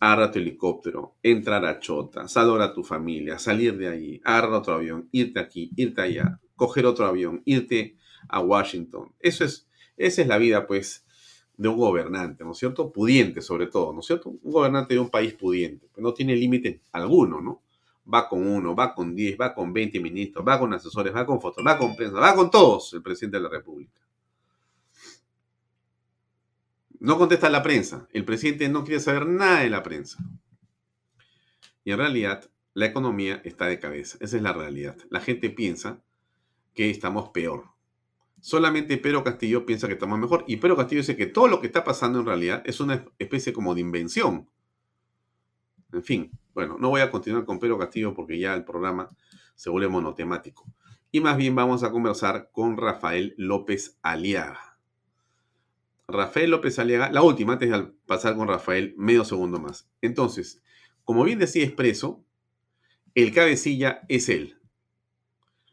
agarrar 0.00 0.32
tu 0.32 0.38
helicóptero, 0.38 1.14
entrar 1.22 1.64
a 1.64 1.78
Chota, 1.78 2.28
saludar 2.28 2.70
a 2.70 2.74
tu 2.74 2.82
familia, 2.82 3.38
salir 3.38 3.76
de 3.76 3.88
ahí, 3.88 4.20
agarrar 4.24 4.52
otro 4.52 4.74
avión, 4.74 5.08
irte 5.12 5.40
aquí, 5.40 5.70
irte 5.76 6.02
allá, 6.02 6.40
coger 6.54 6.86
otro 6.86 7.06
avión, 7.06 7.42
irte 7.44 7.96
a 8.28 8.40
Washington. 8.40 9.12
Eso 9.20 9.44
es, 9.44 9.68
esa 9.96 10.22
es 10.22 10.28
la 10.28 10.38
vida, 10.38 10.66
pues, 10.66 11.04
de 11.56 11.68
un 11.68 11.76
gobernante, 11.76 12.44
¿no 12.44 12.52
es 12.52 12.58
cierto? 12.58 12.92
Pudiente, 12.92 13.40
sobre 13.40 13.66
todo, 13.66 13.92
¿no 13.92 14.00
es 14.00 14.06
cierto? 14.06 14.30
Un 14.30 14.52
gobernante 14.52 14.94
de 14.94 15.00
un 15.00 15.08
país 15.08 15.32
pudiente, 15.32 15.88
pues 15.92 16.02
no 16.02 16.12
tiene 16.12 16.36
límite 16.36 16.82
alguno, 16.92 17.40
¿no? 17.40 17.62
Va 18.12 18.28
con 18.28 18.46
uno, 18.46 18.74
va 18.74 18.94
con 18.94 19.14
diez, 19.14 19.36
va 19.38 19.52
con 19.54 19.72
veinte 19.72 19.98
ministros, 20.00 20.46
va 20.46 20.58
con 20.58 20.72
asesores, 20.72 21.14
va 21.14 21.26
con 21.26 21.40
fotos, 21.40 21.64
va 21.66 21.76
con 21.76 21.96
prensa, 21.96 22.20
va 22.20 22.34
con 22.34 22.50
todos 22.50 22.92
el 22.94 23.02
presidente 23.02 23.38
de 23.38 23.42
la 23.42 23.48
República. 23.48 24.00
No 27.00 27.18
contesta 27.18 27.50
la 27.50 27.62
prensa. 27.62 28.08
El 28.12 28.24
presidente 28.24 28.68
no 28.68 28.84
quiere 28.84 29.00
saber 29.00 29.26
nada 29.26 29.60
de 29.60 29.70
la 29.70 29.82
prensa. 29.82 30.18
Y 31.84 31.92
en 31.92 31.98
realidad, 31.98 32.50
la 32.74 32.86
economía 32.86 33.40
está 33.44 33.66
de 33.66 33.78
cabeza. 33.78 34.18
Esa 34.20 34.36
es 34.36 34.42
la 34.42 34.52
realidad. 34.52 34.96
La 35.10 35.20
gente 35.20 35.50
piensa 35.50 36.02
que 36.74 36.90
estamos 36.90 37.30
peor. 37.30 37.64
Solamente 38.40 38.98
Pedro 38.98 39.24
Castillo 39.24 39.66
piensa 39.66 39.86
que 39.86 39.94
estamos 39.94 40.18
mejor. 40.18 40.44
Y 40.46 40.56
Pedro 40.58 40.76
Castillo 40.76 41.00
dice 41.00 41.16
que 41.16 41.26
todo 41.26 41.48
lo 41.48 41.60
que 41.60 41.66
está 41.66 41.84
pasando 41.84 42.20
en 42.20 42.26
realidad 42.26 42.62
es 42.66 42.80
una 42.80 43.04
especie 43.18 43.52
como 43.52 43.74
de 43.74 43.80
invención. 43.80 44.48
En 45.96 46.02
fin, 46.02 46.30
bueno, 46.52 46.76
no 46.78 46.90
voy 46.90 47.00
a 47.00 47.10
continuar 47.10 47.46
con 47.46 47.58
Pedro 47.58 47.78
Castillo 47.78 48.12
porque 48.12 48.38
ya 48.38 48.54
el 48.54 48.64
programa 48.64 49.10
se 49.54 49.70
vuelve 49.70 49.88
monotemático. 49.88 50.66
Y 51.10 51.20
más 51.20 51.38
bien 51.38 51.54
vamos 51.54 51.82
a 51.82 51.90
conversar 51.90 52.50
con 52.52 52.76
Rafael 52.76 53.34
López 53.38 53.98
Aliaga. 54.02 54.78
Rafael 56.06 56.50
López 56.50 56.78
Aliaga, 56.78 57.10
la 57.10 57.22
última, 57.22 57.54
antes 57.54 57.70
de 57.70 57.82
pasar 58.04 58.36
con 58.36 58.46
Rafael, 58.46 58.94
medio 58.98 59.24
segundo 59.24 59.58
más. 59.58 59.88
Entonces, 60.02 60.62
como 61.02 61.24
bien 61.24 61.38
decía 61.38 61.64
Expreso, 61.64 62.22
el 63.14 63.32
cabecilla 63.32 64.02
es 64.08 64.28
él. 64.28 64.60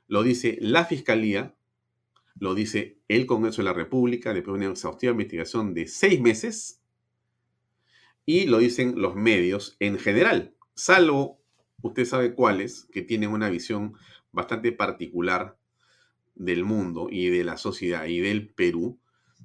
Lo 0.08 0.24
dice 0.24 0.58
la 0.62 0.86
Fiscalía, 0.86 1.54
lo 2.40 2.56
dice 2.56 3.02
el 3.10 3.26
Congreso 3.26 3.62
de 3.62 3.66
la 3.66 3.74
República, 3.74 4.34
después 4.34 4.54
de 4.58 4.68
una 4.68 4.74
exhaustiva 4.74 5.12
investigación 5.12 5.74
de 5.74 5.88
seis 5.88 6.22
meses, 6.22 6.83
y 8.26 8.46
lo 8.46 8.60
dicen 8.60 8.94
los 8.98 9.16
medios 9.16 9.76
en 9.80 10.00
general, 10.00 10.56
salvo 10.76 11.44
usted 11.84 12.06
sabe 12.06 12.34
cuáles, 12.34 12.88
que 12.92 13.02
tienen 13.02 13.30
una 13.30 13.50
visión 13.50 13.94
bastante 14.32 14.72
particular 14.72 15.58
del 16.34 16.64
mundo 16.64 17.08
y 17.12 17.30
de 17.30 17.44
la 17.44 17.58
sociedad 17.58 18.06
y 18.06 18.20
del 18.20 18.50
Perú, 18.50 19.00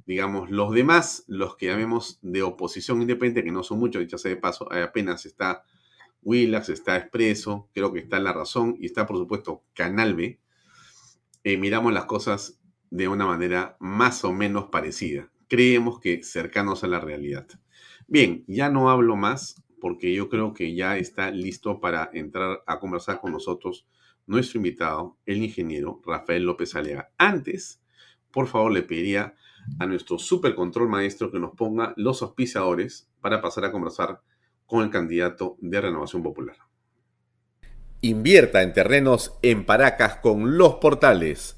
digamos, 0.06 0.50
los 0.50 0.72
demás, 0.72 1.24
los 1.26 1.56
que 1.56 1.66
llamemos 1.66 2.18
de 2.22 2.42
oposición 2.42 3.02
independiente, 3.02 3.44
que 3.44 3.52
no 3.52 3.62
son 3.62 3.78
muchos, 3.78 4.00
dicho 4.00 4.16
de 4.16 4.36
paso, 4.36 4.72
apenas 4.72 5.26
está 5.26 5.64
Willax, 6.22 6.70
está 6.70 6.96
Expreso, 6.96 7.68
creo 7.74 7.92
que 7.92 8.00
está 8.00 8.18
La 8.18 8.32
Razón 8.32 8.76
y 8.78 8.86
está, 8.86 9.06
por 9.06 9.18
supuesto, 9.18 9.64
Canal 9.74 10.18
eh, 11.44 11.56
miramos 11.56 11.92
las 11.92 12.06
cosas 12.06 12.58
de 12.90 13.08
una 13.08 13.26
manera 13.26 13.76
más 13.80 14.24
o 14.24 14.32
menos 14.32 14.66
parecida. 14.70 15.30
Creemos 15.48 16.00
que 16.00 16.22
cercanos 16.22 16.84
a 16.84 16.88
la 16.88 17.00
realidad. 17.00 17.46
Bien, 18.10 18.42
ya 18.46 18.70
no 18.70 18.88
hablo 18.88 19.16
más 19.16 19.62
porque 19.82 20.14
yo 20.14 20.30
creo 20.30 20.54
que 20.54 20.74
ya 20.74 20.96
está 20.96 21.30
listo 21.30 21.78
para 21.78 22.08
entrar 22.14 22.62
a 22.66 22.80
conversar 22.80 23.20
con 23.20 23.32
nosotros 23.32 23.86
nuestro 24.26 24.56
invitado, 24.56 25.18
el 25.26 25.42
ingeniero 25.42 26.00
Rafael 26.06 26.42
López 26.42 26.74
Alega. 26.74 27.10
Antes, 27.18 27.82
por 28.30 28.46
favor, 28.46 28.72
le 28.72 28.82
pediría 28.82 29.34
a 29.78 29.84
nuestro 29.84 30.18
super 30.18 30.54
control 30.54 30.88
maestro 30.88 31.30
que 31.30 31.38
nos 31.38 31.54
ponga 31.54 31.92
los 31.98 32.22
auspiciadores 32.22 33.10
para 33.20 33.42
pasar 33.42 33.66
a 33.66 33.72
conversar 33.72 34.22
con 34.64 34.82
el 34.82 34.88
candidato 34.88 35.58
de 35.60 35.78
Renovación 35.78 36.22
Popular. 36.22 36.56
Invierta 38.00 38.62
en 38.62 38.72
terrenos 38.72 39.34
en 39.42 39.66
Paracas 39.66 40.16
con 40.16 40.56
los 40.56 40.76
portales, 40.76 41.57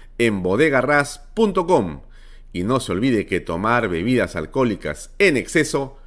en 0.27 0.43
bodegarras.com. 0.43 2.01
Y 2.53 2.63
no 2.63 2.79
se 2.79 2.91
olvide 2.91 3.25
que 3.25 3.39
tomar 3.39 3.89
bebidas 3.89 4.35
alcohólicas 4.35 5.15
en 5.17 5.35
exceso 5.35 5.97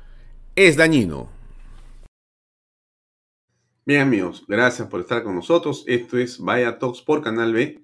es 0.54 0.76
dañino. 0.76 1.30
Bien 3.84 4.02
amigos, 4.02 4.44
gracias 4.46 4.86
por 4.88 5.00
estar 5.00 5.24
con 5.24 5.34
nosotros. 5.34 5.82
Esto 5.88 6.16
es 6.16 6.38
Vaya 6.38 6.78
Talks 6.78 7.02
por 7.02 7.22
Canal 7.22 7.52
B. 7.52 7.82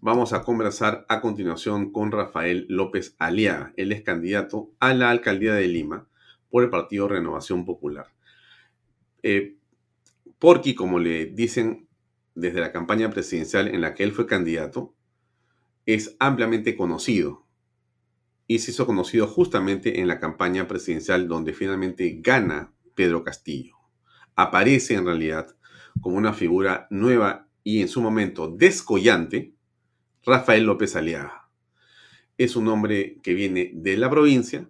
Vamos 0.00 0.32
a 0.32 0.42
conversar 0.42 1.04
a 1.10 1.20
continuación 1.20 1.92
con 1.92 2.10
Rafael 2.10 2.64
López 2.70 3.14
Aliaga. 3.18 3.74
Él 3.76 3.92
es 3.92 4.00
candidato 4.00 4.70
a 4.80 4.94
la 4.94 5.10
alcaldía 5.10 5.52
de 5.52 5.68
Lima 5.68 6.08
por 6.48 6.62
el 6.62 6.70
Partido 6.70 7.06
Renovación 7.06 7.66
Popular. 7.66 8.06
Eh, 9.22 9.56
Porqui, 10.38 10.74
como 10.74 10.98
le 10.98 11.26
dicen 11.26 11.86
desde 12.34 12.60
la 12.60 12.72
campaña 12.72 13.10
presidencial 13.10 13.68
en 13.68 13.82
la 13.82 13.94
que 13.94 14.04
él 14.04 14.12
fue 14.12 14.26
candidato, 14.26 14.94
es 15.86 16.16
ampliamente 16.18 16.76
conocido. 16.76 17.46
Y 18.48 18.58
se 18.58 18.70
hizo 18.72 18.86
conocido 18.86 19.26
justamente 19.26 20.00
en 20.00 20.08
la 20.08 20.20
campaña 20.20 20.68
presidencial 20.68 21.26
donde 21.26 21.52
finalmente 21.52 22.18
gana 22.20 22.72
Pedro 22.94 23.24
Castillo. 23.24 23.74
Aparece 24.34 24.94
en 24.94 25.06
realidad 25.06 25.56
como 26.00 26.16
una 26.16 26.32
figura 26.32 26.86
nueva 26.90 27.48
y 27.64 27.80
en 27.80 27.88
su 27.88 28.00
momento 28.00 28.48
descollante 28.48 29.54
Rafael 30.24 30.64
López 30.64 30.94
Aliaga. 30.96 31.48
Es 32.38 32.56
un 32.56 32.68
hombre 32.68 33.18
que 33.22 33.34
viene 33.34 33.72
de 33.74 33.96
la 33.96 34.10
provincia, 34.10 34.68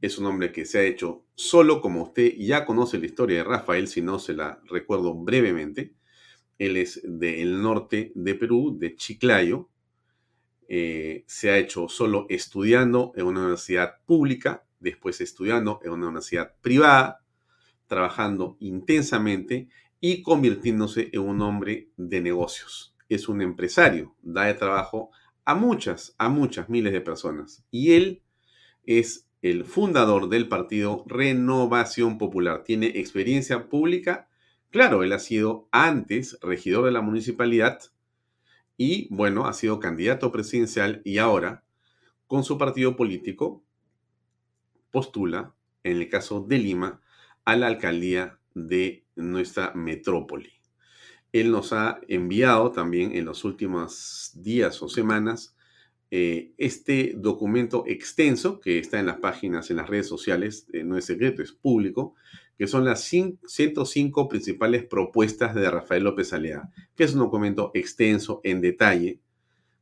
es 0.00 0.18
un 0.18 0.26
hombre 0.26 0.52
que 0.52 0.64
se 0.64 0.78
ha 0.78 0.82
hecho 0.82 1.24
solo, 1.34 1.80
como 1.80 2.02
usted 2.02 2.34
ya 2.38 2.64
conoce 2.64 2.98
la 2.98 3.06
historia 3.06 3.38
de 3.38 3.44
Rafael, 3.44 3.88
si 3.88 4.02
no 4.02 4.18
se 4.18 4.34
la 4.34 4.60
recuerdo 4.66 5.14
brevemente. 5.14 5.94
Él 6.58 6.76
es 6.76 7.00
del 7.04 7.62
norte 7.62 8.12
de 8.14 8.34
Perú, 8.34 8.76
de 8.78 8.96
Chiclayo. 8.96 9.70
Eh, 10.72 11.24
se 11.26 11.50
ha 11.50 11.58
hecho 11.58 11.88
solo 11.88 12.24
estudiando 12.30 13.12
en 13.16 13.26
una 13.26 13.40
universidad 13.40 13.96
pública, 14.06 14.64
después 14.78 15.20
estudiando 15.20 15.80
en 15.84 15.90
una 15.90 16.06
universidad 16.06 16.54
privada, 16.62 17.22
trabajando 17.86 18.56
intensamente 18.60 19.68
y 20.00 20.22
convirtiéndose 20.22 21.10
en 21.12 21.20
un 21.20 21.42
hombre 21.42 21.88
de 21.96 22.20
negocios 22.22 22.90
es 23.10 23.28
un 23.28 23.42
empresario, 23.42 24.14
da 24.22 24.44
de 24.44 24.54
trabajo 24.54 25.10
a 25.44 25.54
muchas, 25.54 26.14
a 26.16 26.28
muchas 26.28 26.70
miles 26.70 26.92
de 26.92 27.00
personas. 27.00 27.64
Y 27.70 27.92
él 27.92 28.22
es 28.84 29.26
el 29.42 29.64
fundador 29.64 30.28
del 30.28 30.48
partido 30.48 31.04
Renovación 31.06 32.18
Popular. 32.18 32.62
Tiene 32.62 32.86
experiencia 32.86 33.68
pública. 33.68 34.28
Claro, 34.70 35.02
él 35.02 35.12
ha 35.12 35.18
sido 35.18 35.68
antes 35.72 36.38
regidor 36.40 36.84
de 36.84 36.92
la 36.92 37.00
municipalidad 37.00 37.80
y, 38.82 39.08
bueno, 39.10 39.44
ha 39.44 39.52
sido 39.52 39.78
candidato 39.78 40.32
presidencial 40.32 41.02
y 41.04 41.18
ahora, 41.18 41.64
con 42.26 42.44
su 42.44 42.56
partido 42.56 42.96
político, 42.96 43.62
postula, 44.90 45.54
en 45.84 45.98
el 45.98 46.08
caso 46.08 46.40
de 46.40 46.56
Lima, 46.56 47.02
a 47.44 47.56
la 47.56 47.66
alcaldía 47.66 48.38
de 48.54 49.04
nuestra 49.16 49.74
metrópoli. 49.74 50.54
él 51.30 51.52
nos 51.52 51.74
ha 51.74 52.00
enviado 52.08 52.72
también 52.72 53.14
en 53.14 53.26
los 53.26 53.44
últimos 53.44 54.30
días 54.36 54.80
o 54.80 54.88
semanas 54.88 55.54
eh, 56.10 56.54
este 56.56 57.12
documento 57.18 57.84
extenso 57.86 58.60
que 58.60 58.78
está 58.78 58.98
en 58.98 59.06
las 59.06 59.18
páginas, 59.18 59.70
en 59.70 59.76
las 59.76 59.90
redes 59.90 60.08
sociales, 60.08 60.66
eh, 60.72 60.84
no 60.84 60.96
es 60.96 61.04
secreto, 61.04 61.42
es 61.42 61.52
público, 61.52 62.14
que 62.60 62.66
son 62.66 62.84
las 62.84 63.04
105 63.04 64.28
principales 64.28 64.84
propuestas 64.84 65.54
de 65.54 65.70
Rafael 65.70 66.04
López 66.04 66.34
Alea, 66.34 66.68
que 66.94 67.04
es 67.04 67.14
un 67.14 67.20
documento 67.20 67.70
extenso, 67.72 68.42
en 68.44 68.60
detalle, 68.60 69.18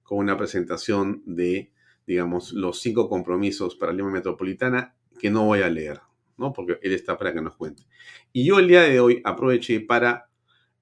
con 0.05 0.19
una 0.19 0.37
presentación 0.37 1.25
de, 1.27 1.73
digamos, 2.07 2.53
los 2.53 2.79
cinco 2.79 3.09
compromisos 3.09 3.75
para 3.75 3.93
Lima 3.93 4.13
Metropolitana 4.13 4.95
que 5.19 5.29
no 5.29 5.45
voy 5.45 5.63
a 5.63 5.69
leer, 5.69 6.03
¿no? 6.37 6.53
Porque 6.53 6.79
él 6.81 6.93
está 6.93 7.19
para 7.19 7.35
que 7.35 7.41
nos 7.41 7.57
cuente. 7.57 7.83
Y 8.33 8.45
yo 8.45 8.61
el 8.61 8.69
día 8.69 8.83
de 8.83 9.01
hoy 9.01 9.23
aproveché 9.25 9.81
para 9.81 10.31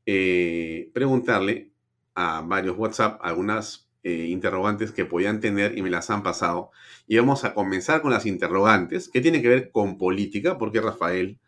eh, 0.04 0.90
preguntarle 0.92 1.70
a 2.14 2.42
varios 2.42 2.76
WhatsApp 2.76 3.20
algunas 3.22 3.88
eh, 4.02 4.26
interrogantes 4.26 4.92
que 4.92 5.06
podían 5.06 5.40
tener 5.40 5.78
y 5.78 5.80
me 5.80 5.88
las 5.88 6.10
han 6.10 6.22
pasado. 6.22 6.72
Y 7.06 7.16
vamos 7.16 7.44
a 7.44 7.54
comenzar 7.54 8.02
con 8.02 8.10
las 8.10 8.26
interrogantes 8.26 9.08
que 9.08 9.22
tienen 9.22 9.40
que 9.40 9.48
ver 9.48 9.70
con 9.70 9.96
política, 9.96 10.58
porque 10.58 10.82
Rafael, 10.82 11.40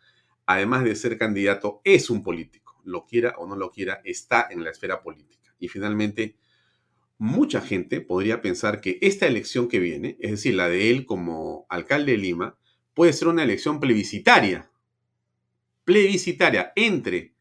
además 0.49 0.83
de 0.83 0.95
ser 0.95 1.19
candidato, 1.19 1.79
es 1.83 2.09
un 2.09 2.23
político. 2.23 2.81
Lo 2.83 3.05
quiera 3.05 3.35
o 3.37 3.45
no 3.45 3.55
lo 3.55 3.69
quiera, 3.69 4.01
está 4.03 4.47
en 4.49 4.63
la 4.63 4.71
esfera 4.71 5.03
política. 5.03 5.53
Y 5.59 5.67
finalmente, 5.67 6.37
mucha 7.19 7.61
gente 7.61 8.01
podría 8.01 8.41
pensar 8.41 8.81
que 8.81 8.97
esta 9.01 9.27
elección 9.27 9.67
que 9.67 9.77
viene, 9.77 10.17
es 10.19 10.31
decir, 10.31 10.55
la 10.55 10.67
de 10.67 10.89
él 10.89 11.05
como 11.05 11.67
alcalde 11.69 12.13
de 12.13 12.17
Lima, 12.17 12.57
puede 12.95 13.13
ser 13.13 13.27
una 13.27 13.43
elección 13.43 13.79
plebiscitaria. 13.79 14.71
Plebiscitaria 15.85 16.73
entre 16.75 17.35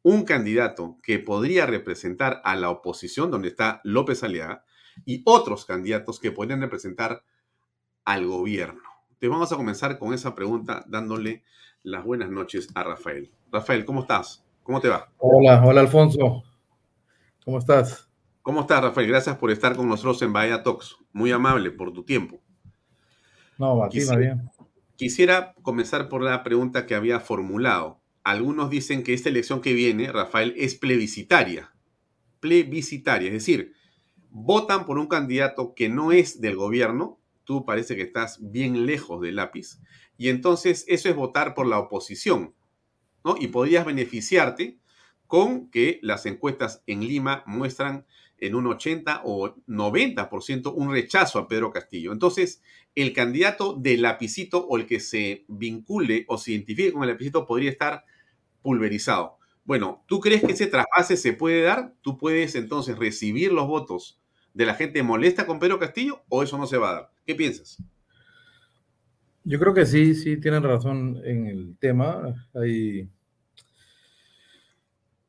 un 0.00 0.24
candidato 0.24 0.96
que 1.02 1.18
podría 1.18 1.66
representar 1.66 2.40
a 2.44 2.56
la 2.56 2.70
oposición, 2.70 3.30
donde 3.30 3.48
está 3.48 3.82
López 3.84 4.22
Aliaga, 4.24 4.64
y 5.04 5.20
otros 5.26 5.66
candidatos 5.66 6.18
que 6.18 6.32
podrían 6.32 6.62
representar 6.62 7.26
al 8.06 8.26
gobierno. 8.26 8.93
Te 9.18 9.28
vamos 9.28 9.52
a 9.52 9.56
comenzar 9.56 9.98
con 9.98 10.12
esa 10.12 10.34
pregunta 10.34 10.84
dándole 10.88 11.42
las 11.82 12.04
buenas 12.04 12.30
noches 12.30 12.68
a 12.74 12.82
Rafael. 12.82 13.30
Rafael, 13.50 13.84
¿cómo 13.84 14.02
estás? 14.02 14.44
¿Cómo 14.62 14.80
te 14.80 14.88
va? 14.88 15.10
Hola, 15.18 15.62
hola 15.64 15.80
Alfonso. 15.80 16.42
¿Cómo 17.44 17.58
estás? 17.58 18.08
¿Cómo 18.42 18.60
estás, 18.62 18.82
Rafael? 18.82 19.08
Gracias 19.08 19.36
por 19.36 19.50
estar 19.50 19.76
con 19.76 19.88
nosotros 19.88 20.20
en 20.22 20.32
Bahía 20.32 20.62
Talks. 20.62 20.96
Muy 21.12 21.30
amable 21.32 21.70
por 21.70 21.92
tu 21.92 22.04
tiempo. 22.04 22.40
No, 23.58 23.82
a 23.84 23.88
ti 23.88 23.98
Quisiera- 23.98 24.18
bien. 24.18 24.50
Quisiera 24.96 25.54
comenzar 25.62 26.08
por 26.08 26.22
la 26.22 26.42
pregunta 26.44 26.86
que 26.86 26.94
había 26.94 27.18
formulado. 27.20 28.00
Algunos 28.22 28.70
dicen 28.70 29.02
que 29.02 29.12
esta 29.12 29.28
elección 29.28 29.60
que 29.60 29.72
viene, 29.74 30.10
Rafael, 30.12 30.54
es 30.56 30.76
plebiscitaria. 30.76 31.72
Plebiscitaria, 32.40 33.28
es 33.28 33.34
decir, 33.34 33.72
votan 34.30 34.86
por 34.86 34.98
un 34.98 35.08
candidato 35.08 35.74
que 35.74 35.88
no 35.88 36.12
es 36.12 36.40
del 36.40 36.56
gobierno, 36.56 37.18
tú 37.44 37.64
parece 37.64 37.96
que 37.96 38.02
estás 38.02 38.38
bien 38.40 38.86
lejos 38.86 39.20
del 39.20 39.36
lápiz, 39.36 39.78
y 40.16 40.28
entonces 40.28 40.84
eso 40.88 41.08
es 41.08 41.16
votar 41.16 41.54
por 41.54 41.66
la 41.66 41.78
oposición, 41.78 42.54
¿no? 43.24 43.36
Y 43.38 43.48
podrías 43.48 43.86
beneficiarte 43.86 44.78
con 45.26 45.70
que 45.70 45.98
las 46.02 46.26
encuestas 46.26 46.82
en 46.86 47.00
Lima 47.00 47.42
muestran 47.46 48.06
en 48.38 48.54
un 48.54 48.66
80 48.66 49.22
o 49.24 49.54
90% 49.66 50.72
un 50.74 50.90
rechazo 50.90 51.38
a 51.38 51.48
Pedro 51.48 51.70
Castillo. 51.70 52.12
Entonces, 52.12 52.62
el 52.94 53.12
candidato 53.12 53.74
del 53.74 54.02
lapicito 54.02 54.66
o 54.66 54.76
el 54.76 54.86
que 54.86 55.00
se 55.00 55.44
vincule 55.48 56.24
o 56.28 56.38
se 56.38 56.52
identifique 56.52 56.92
con 56.92 57.02
el 57.02 57.10
lapicito 57.10 57.46
podría 57.46 57.70
estar 57.70 58.04
pulverizado. 58.62 59.38
Bueno, 59.64 60.04
¿tú 60.06 60.20
crees 60.20 60.42
que 60.42 60.52
ese 60.52 60.66
traspase 60.66 61.16
se 61.16 61.32
puede 61.32 61.62
dar? 61.62 61.94
¿Tú 62.02 62.18
puedes 62.18 62.54
entonces 62.54 62.98
recibir 62.98 63.52
los 63.52 63.66
votos 63.66 64.20
de 64.52 64.66
la 64.66 64.74
gente 64.74 65.02
molesta 65.02 65.46
con 65.46 65.58
Pedro 65.58 65.78
Castillo 65.78 66.22
o 66.28 66.42
eso 66.42 66.58
no 66.58 66.66
se 66.66 66.76
va 66.76 66.90
a 66.90 66.94
dar? 66.94 67.13
¿Qué 67.24 67.34
piensas? 67.34 67.82
Yo 69.44 69.58
creo 69.58 69.74
que 69.74 69.86
sí, 69.86 70.14
sí 70.14 70.38
tienen 70.38 70.62
razón 70.62 71.20
en 71.24 71.46
el 71.46 71.76
tema. 71.78 72.48
Hay, 72.54 73.08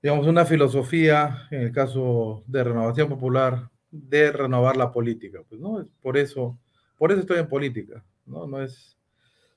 digamos, 0.01 0.27
una 0.27 0.45
filosofía, 0.45 1.47
en 1.51 1.61
el 1.61 1.71
caso 1.71 2.43
de 2.47 2.63
Renovación 2.63 3.09
Popular, 3.09 3.69
de 3.91 4.31
renovar 4.31 4.77
la 4.77 4.91
política. 4.91 5.41
Pues, 5.47 5.59
¿no? 5.59 5.85
Por 6.01 6.17
eso, 6.17 6.57
por 6.97 7.11
eso 7.11 7.21
estoy 7.21 7.39
en 7.39 7.49
política, 7.49 8.03
¿no? 8.25 8.47
No 8.47 8.61
es, 8.61 8.97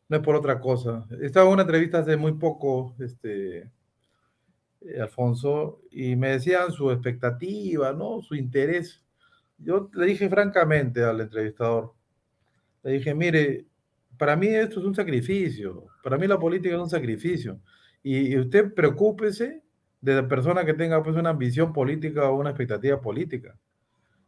no 0.08 0.16
es 0.16 0.22
por 0.22 0.34
otra 0.34 0.60
cosa. 0.60 1.06
Estaba 1.20 1.46
en 1.46 1.52
una 1.52 1.62
entrevista 1.62 1.98
hace 1.98 2.16
muy 2.16 2.32
poco, 2.32 2.96
este, 2.98 3.70
eh, 4.80 5.00
Alfonso, 5.00 5.82
y 5.90 6.16
me 6.16 6.30
decían 6.30 6.72
su 6.72 6.90
expectativa, 6.90 7.92
¿no? 7.92 8.22
Su 8.22 8.34
interés. 8.34 9.04
Yo 9.58 9.90
le 9.92 10.06
dije 10.06 10.28
francamente 10.28 11.02
al 11.02 11.20
entrevistador, 11.20 11.94
le 12.88 12.94
dije, 12.94 13.14
mire, 13.14 13.66
para 14.16 14.34
mí 14.34 14.46
esto 14.48 14.80
es 14.80 14.86
un 14.86 14.94
sacrificio, 14.94 15.86
para 16.02 16.16
mí 16.16 16.26
la 16.26 16.38
política 16.38 16.74
es 16.74 16.80
un 16.80 16.88
sacrificio. 16.90 17.60
Y, 18.02 18.32
y 18.34 18.38
usted 18.38 18.72
preocúpese 18.72 19.62
de 20.00 20.14
la 20.14 20.26
persona 20.26 20.64
que 20.64 20.74
tenga 20.74 21.02
pues 21.02 21.16
una 21.16 21.30
ambición 21.30 21.72
política 21.72 22.30
o 22.30 22.36
una 22.38 22.50
expectativa 22.50 23.00
política. 23.00 23.56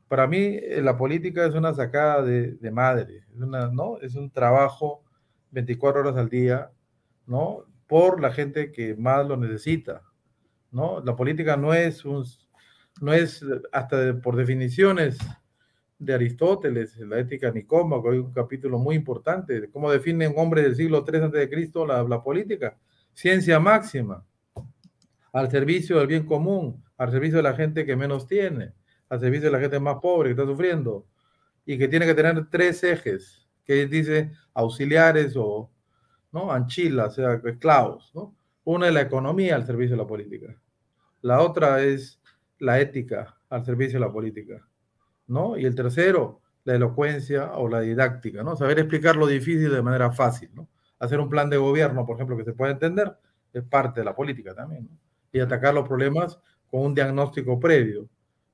Para 0.09 0.27
mí 0.27 0.59
eh, 0.61 0.81
la 0.83 0.97
política 0.97 1.47
es 1.47 1.55
una 1.55 1.73
sacada 1.73 2.23
de, 2.23 2.53
de 2.57 2.71
madre, 2.71 3.25
es, 3.35 3.41
una, 3.41 3.69
¿no? 3.71 3.99
es 4.01 4.15
un 4.15 4.31
trabajo 4.31 5.05
24 5.53 6.01
horas 6.03 6.17
al 6.17 6.29
día, 6.29 6.71
¿no? 7.27 7.65
Por 7.87 8.21
la 8.21 8.31
gente 8.33 8.71
que 8.73 8.95
más 8.95 9.27
lo 9.27 9.37
necesita, 9.37 10.03
¿no? 10.71 11.01
La 11.01 11.17
política 11.17 11.57
no 11.57 11.73
es 11.75 12.05
un, 12.05 12.25
no 13.01 13.13
es 13.13 13.45
hasta 13.73 13.97
de- 13.99 14.15
por 14.15 14.37
definiciones 14.37 15.19
de 16.01 16.15
Aristóteles, 16.15 16.97
la 16.99 17.19
ética 17.19 17.51
nicómaco, 17.51 18.11
hay 18.11 18.19
un 18.19 18.33
capítulo 18.33 18.79
muy 18.79 18.97
importante 18.97 19.61
de 19.61 19.71
cómo 19.71 19.93
define 19.93 20.27
un 20.27 20.35
hombre 20.39 20.63
del 20.63 20.75
siglo 20.75 21.05
III 21.07 21.49
Cristo 21.49 21.87
la, 21.87 22.03
la 22.03 22.23
política. 22.23 22.79
Ciencia 23.13 23.61
máxima, 23.61 24.25
al 25.33 25.51
servicio 25.51 25.99
del 25.99 26.07
bien 26.07 26.25
común, 26.25 26.83
al 26.97 27.11
servicio 27.11 27.37
de 27.37 27.43
la 27.43 27.55
gente 27.55 27.85
que 27.85 27.97
menos 27.97 28.27
tiene, 28.27 28.73
al 29.11 29.21
servicio 29.21 29.49
de 29.49 29.53
la 29.53 29.61
gente 29.61 29.79
más 29.79 29.97
pobre 30.01 30.31
que 30.31 30.41
está 30.41 30.47
sufriendo, 30.51 31.07
y 31.67 31.77
que 31.77 31.87
tiene 31.87 32.07
que 32.07 32.15
tener 32.15 32.49
tres 32.49 32.83
ejes, 32.83 33.47
que 33.65 33.87
dice 33.87 34.33
auxiliares 34.55 35.35
o 35.37 35.71
¿no? 36.33 36.51
anchilas, 36.51 37.11
o 37.11 37.15
sea, 37.15 37.41
esclavos. 37.45 38.11
¿no? 38.15 38.35
Una 38.65 38.89
es 38.89 38.95
la 38.95 39.03
economía 39.03 39.55
al 39.55 39.67
servicio 39.67 39.97
de 39.97 40.03
la 40.03 40.09
política, 40.09 40.59
la 41.21 41.43
otra 41.43 41.83
es 41.83 42.23
la 42.59 42.81
ética 42.81 43.37
al 43.51 43.67
servicio 43.67 44.01
de 44.01 44.07
la 44.07 44.13
política, 44.13 44.67
¿no? 45.31 45.57
Y 45.57 45.65
el 45.65 45.75
tercero, 45.75 46.41
la 46.65 46.75
elocuencia 46.75 47.53
o 47.55 47.69
la 47.69 47.81
didáctica, 47.81 48.43
¿no? 48.43 48.57
Saber 48.57 48.79
explicar 48.81 49.17
lo 49.17 49.27
difícil 49.27 49.71
de 49.71 49.83
manera 49.83 50.11
fácil, 50.11 50.51
¿no? 50.55 50.69
Hacer 50.99 51.21
un 51.21 51.31
plan 51.31 51.49
de 51.49 51.57
gobierno, 51.57 52.05
por 52.05 52.17
ejemplo, 52.17 52.37
que 52.37 52.45
se 52.45 52.53
pueda 52.53 52.73
entender, 52.73 53.17
es 53.53 53.63
parte 53.63 54.01
de 54.01 54.05
la 54.05 54.15
política 54.15 54.55
también, 54.55 54.89
¿no? 54.91 54.99
Y 55.33 55.41
atacar 55.41 55.73
los 55.73 55.87
problemas 55.87 56.39
con 56.69 56.83
un 56.83 56.95
diagnóstico 56.95 57.61
previo, 57.61 58.09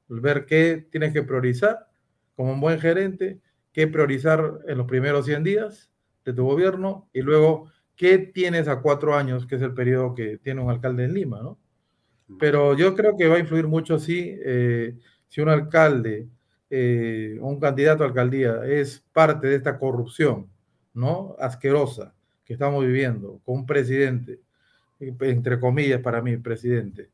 ver 0.08 0.44
qué 0.46 0.86
tienes 0.90 1.12
que 1.12 1.22
priorizar 1.22 1.88
como 2.36 2.52
un 2.52 2.60
buen 2.60 2.78
gerente, 2.78 3.40
qué 3.72 3.88
priorizar 3.88 4.60
en 4.68 4.78
los 4.78 4.86
primeros 4.86 5.24
100 5.24 5.42
días 5.42 5.90
de 6.24 6.34
tu 6.34 6.44
gobierno 6.44 7.08
y 7.12 7.22
luego 7.22 7.70
qué 7.96 8.18
tienes 8.18 8.68
a 8.68 8.82
cuatro 8.82 9.14
años, 9.14 9.46
que 9.46 9.56
es 9.56 9.62
el 9.62 9.72
periodo 9.72 10.14
que 10.14 10.36
tiene 10.38 10.60
un 10.60 10.70
alcalde 10.70 11.04
en 11.04 11.14
Lima, 11.14 11.40
¿no? 11.42 11.58
Pero 12.38 12.76
yo 12.76 12.94
creo 12.94 13.16
que 13.16 13.28
va 13.28 13.36
a 13.36 13.38
influir 13.38 13.66
mucho 13.66 13.98
sí, 13.98 14.36
eh, 14.44 14.98
si 15.28 15.40
un 15.40 15.48
alcalde 15.48 16.28
eh, 16.68 17.38
un 17.40 17.60
candidato 17.60 18.02
a 18.02 18.06
alcaldía 18.06 18.64
es 18.64 19.04
parte 19.12 19.46
de 19.48 19.56
esta 19.56 19.78
corrupción, 19.78 20.48
¿no? 20.94 21.36
Asquerosa 21.38 22.14
que 22.44 22.52
estamos 22.52 22.84
viviendo 22.84 23.40
con 23.44 23.56
un 23.56 23.66
presidente, 23.66 24.40
entre 25.00 25.58
comillas 25.58 26.00
para 26.00 26.22
mí, 26.22 26.36
presidente, 26.36 27.10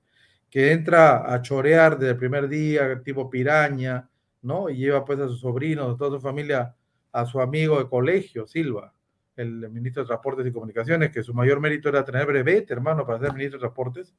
que 0.51 0.73
entra 0.73 1.33
a 1.33 1.41
chorear 1.41 1.99
desde 1.99 2.13
el 2.13 2.19
primer 2.19 2.49
día, 2.49 3.03
tipo 3.03 3.31
piraña, 3.31 4.09
¿no? 4.43 4.69
Y 4.69 4.77
lleva 4.77 5.05
pues 5.05 5.19
a 5.21 5.29
sus 5.29 5.41
sobrinos, 5.41 5.95
a 5.95 5.97
toda 5.97 6.19
su 6.19 6.21
familia, 6.21 6.75
a 7.13 7.25
su 7.25 7.41
amigo 7.41 7.79
de 7.79 7.89
colegio, 7.89 8.47
Silva, 8.47 8.93
el 9.37 9.71
ministro 9.71 10.03
de 10.03 10.09
Transportes 10.09 10.47
y 10.47 10.53
Comunicaciones, 10.53 11.11
que 11.11 11.23
su 11.23 11.33
mayor 11.33 11.61
mérito 11.61 11.89
era 11.89 12.05
tener 12.05 12.27
brevete, 12.27 12.75
hermano, 12.75 13.07
para 13.07 13.19
ser 13.19 13.33
ministro 13.33 13.59
de 13.59 13.63
Transportes. 13.63 14.15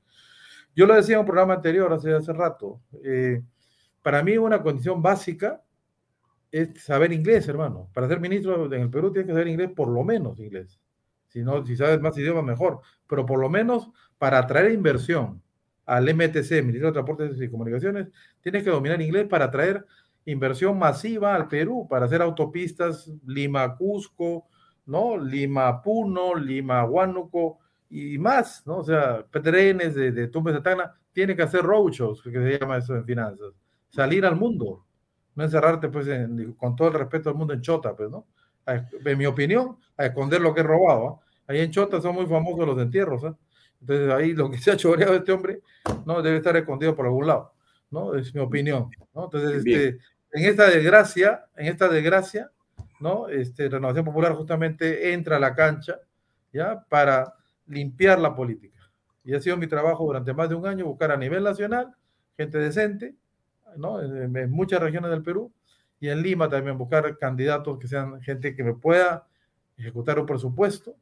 Yo 0.76 0.88
lo 0.88 0.96
decía 0.96 1.16
en 1.16 1.20
un 1.20 1.28
programa 1.28 1.54
anterior, 1.54 1.94
hace, 1.94 2.12
hace 2.12 2.34
rato, 2.34 2.82
eh, 3.04 3.44
para 4.04 4.22
mí 4.22 4.38
una 4.38 4.62
condición 4.62 5.02
básica 5.02 5.64
es 6.52 6.84
saber 6.84 7.12
inglés, 7.12 7.48
hermano. 7.48 7.90
Para 7.94 8.08
ser 8.08 8.20
ministro 8.20 8.72
en 8.72 8.82
el 8.82 8.90
Perú 8.92 9.12
tienes 9.12 9.28
que 9.28 9.34
saber 9.34 9.48
inglés, 9.48 9.72
por 9.76 9.88
lo 9.88 10.04
menos 10.04 10.40
inglés. 10.40 10.80
Si, 11.30 11.42
no, 11.42 11.66
si 11.66 11.76
sabes 11.76 12.00
más 12.00 12.16
idiomas, 12.16 12.44
mejor. 12.44 12.82
Pero 13.08 13.26
por 13.26 13.40
lo 13.40 13.50
menos 13.50 13.90
para 14.20 14.38
atraer 14.38 14.72
inversión 14.72 15.42
al 15.86 16.04
MTC, 16.14 16.62
Ministerio 16.62 16.88
de 16.88 16.94
Transportes 16.94 17.42
y 17.42 17.50
Comunicaciones, 17.50 18.10
tienes 18.42 18.64
que 18.64 18.70
dominar 18.70 19.02
inglés 19.02 19.28
para 19.28 19.46
atraer 19.46 19.86
inversión 20.26 20.78
masiva 20.78 21.34
al 21.34 21.48
Perú, 21.48 21.88
para 21.90 22.06
hacer 22.06 22.22
autopistas 22.22 23.12
Lima-Cusco, 23.26 24.48
¿no? 24.86 25.18
Lima-Puno, 25.18 26.36
Lima-Huánuco 26.36 27.60
y 27.90 28.18
más, 28.18 28.66
¿no? 28.68 28.78
O 28.78 28.84
sea, 28.84 29.26
trenes 29.32 29.96
de, 29.96 30.12
de 30.12 30.28
Tumbes 30.28 30.56
a 30.56 30.64
Tacna, 30.64 30.94
tiene 31.12 31.36
que 31.36 31.44
hacer 31.44 31.64
roadshows, 31.64 32.22
que 32.22 32.32
se 32.32 32.60
llama 32.60 32.78
eso 32.78 32.96
en 32.96 33.06
finanzas, 33.06 33.54
salir 33.94 34.26
al 34.26 34.36
mundo, 34.36 34.84
no 35.36 35.44
encerrarte 35.44 35.90
pues 35.90 36.08
con 36.58 36.76
todo 36.76 36.88
el 36.90 36.94
respeto 36.96 37.30
al 37.30 37.36
mundo 37.36 37.54
en 37.54 37.62
Chota, 37.62 37.96
pues, 37.96 38.10
¿no? 38.10 38.26
en 38.66 39.18
mi 39.18 39.26
opinión, 39.26 39.78
a 39.98 40.06
esconder 40.06 40.42
lo 40.42 40.54
que 40.54 40.62
he 40.62 40.64
robado. 40.64 41.08
¿ah? 41.08 41.20
Ahí 41.48 41.60
en 41.60 41.72
Chota 41.72 42.02
son 42.02 42.16
muy 42.16 42.26
famosos 42.26 42.66
los 42.66 42.78
entierros. 42.80 43.24
¿ah? 43.26 43.38
Entonces 43.82 44.10
ahí 44.10 44.34
lo 44.34 44.50
que 44.50 44.58
se 44.58 44.72
ha 44.72 44.78
choreado 44.78 45.14
este 45.14 45.32
hombre 45.32 45.62
no 46.06 46.22
debe 46.22 46.38
estar 46.38 46.56
escondido 46.56 46.96
por 46.96 47.06
algún 47.06 47.28
lado. 47.28 47.54
¿no? 47.92 48.16
Es 48.16 48.34
mi 48.34 48.42
opinión. 48.42 48.90
¿no? 49.14 49.26
Entonces, 49.26 49.58
este, 49.58 50.00
en 50.32 50.46
esta 50.46 50.68
desgracia, 50.68 51.46
en 51.56 51.68
esta 51.68 51.90
desgracia, 51.90 52.52
¿no? 53.00 53.28
Este, 53.28 53.68
Renovación 53.68 54.06
Popular 54.06 54.34
justamente 54.34 55.14
entra 55.14 55.36
a 55.36 55.40
la 55.40 55.54
cancha, 55.54 56.00
¿ya? 56.54 56.84
Para 56.88 57.36
limpiar 57.68 58.18
la 58.20 58.34
política. 58.34 58.80
Y 59.26 59.36
ha 59.36 59.42
sido 59.42 59.58
mi 59.58 59.68
trabajo 59.68 60.06
durante 60.06 60.34
más 60.34 60.48
de 60.50 60.56
un 60.56 60.66
año 60.66 60.86
buscar 60.86 61.12
a 61.12 61.18
nivel 61.18 61.44
nacional 61.44 61.94
gente 62.38 62.58
decente, 62.58 63.16
¿no? 63.78 64.02
En, 64.02 64.52
muchas 64.52 64.82
regiones 64.82 65.12
del 65.12 65.24
Perú 65.24 65.52
y 66.00 66.10
en 66.10 66.22
Lima 66.22 66.50
también 66.50 66.78
buscar 66.78 67.18
candidatos 67.18 67.80
que 67.80 67.88
sean 67.88 68.22
gente 68.22 68.56
que 68.56 68.64
me 68.64 68.74
pueda 68.74 69.28
ejecutar 69.78 70.20
un 70.20 70.26
presupuesto 70.26 70.96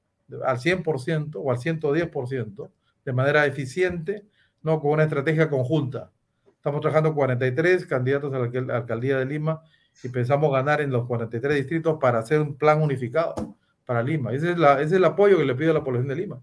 al 0.46 0.58
100% 0.58 1.36
o 1.36 1.52
al 1.52 1.58
110% 1.58 2.70
de 3.04 3.14
manera 3.14 3.46
eficiente, 3.46 4.26
no 4.62 4.80
con 4.80 4.92
una 4.92 5.04
estrategia 5.04 5.50
conjunta. 5.50 6.12
Estamos 6.56 6.82
trabajando 6.82 7.16
43 7.16 7.86
candidatos 7.88 8.34
a 8.34 8.40
la 8.40 8.78
alcaldía 8.78 9.18
de 9.18 9.26
Lima 9.26 9.64
y 10.04 10.10
pensamos 10.10 10.52
ganar 10.52 10.82
en 10.82 10.92
los 10.92 11.06
43 11.08 11.56
distritos 11.56 11.98
para 12.00 12.20
hacer 12.20 12.40
un 12.40 12.56
plan 12.56 12.82
unificado 12.82 13.58
para 13.86 14.04
Lima. 14.04 14.32
Ese 14.32 14.52
es, 14.52 14.58
la, 14.58 14.74
ese 14.76 14.84
es 14.84 14.92
el 14.94 15.06
apoyo 15.06 15.38
que 15.38 15.46
le 15.46 15.56
pido 15.56 15.72
a 15.72 15.74
la 15.74 15.84
población 15.84 16.08
de 16.08 16.16
Lima. 16.16 16.42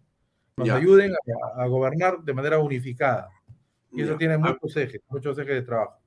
Nos 0.57 0.69
ayuden 0.71 1.13
a, 1.57 1.67
gobernar 1.67 2.19
de 2.19 2.35
manera 2.35 2.59
unificada. 2.59 3.29
Y 3.93 4.03
eso 4.03 4.17
tiene 4.17 4.37
muchos 4.37 4.77
ejes, 4.77 5.01
muchos 5.09 5.39
ejes 5.39 5.55
de 5.55 5.63
trabajo. 5.63 5.99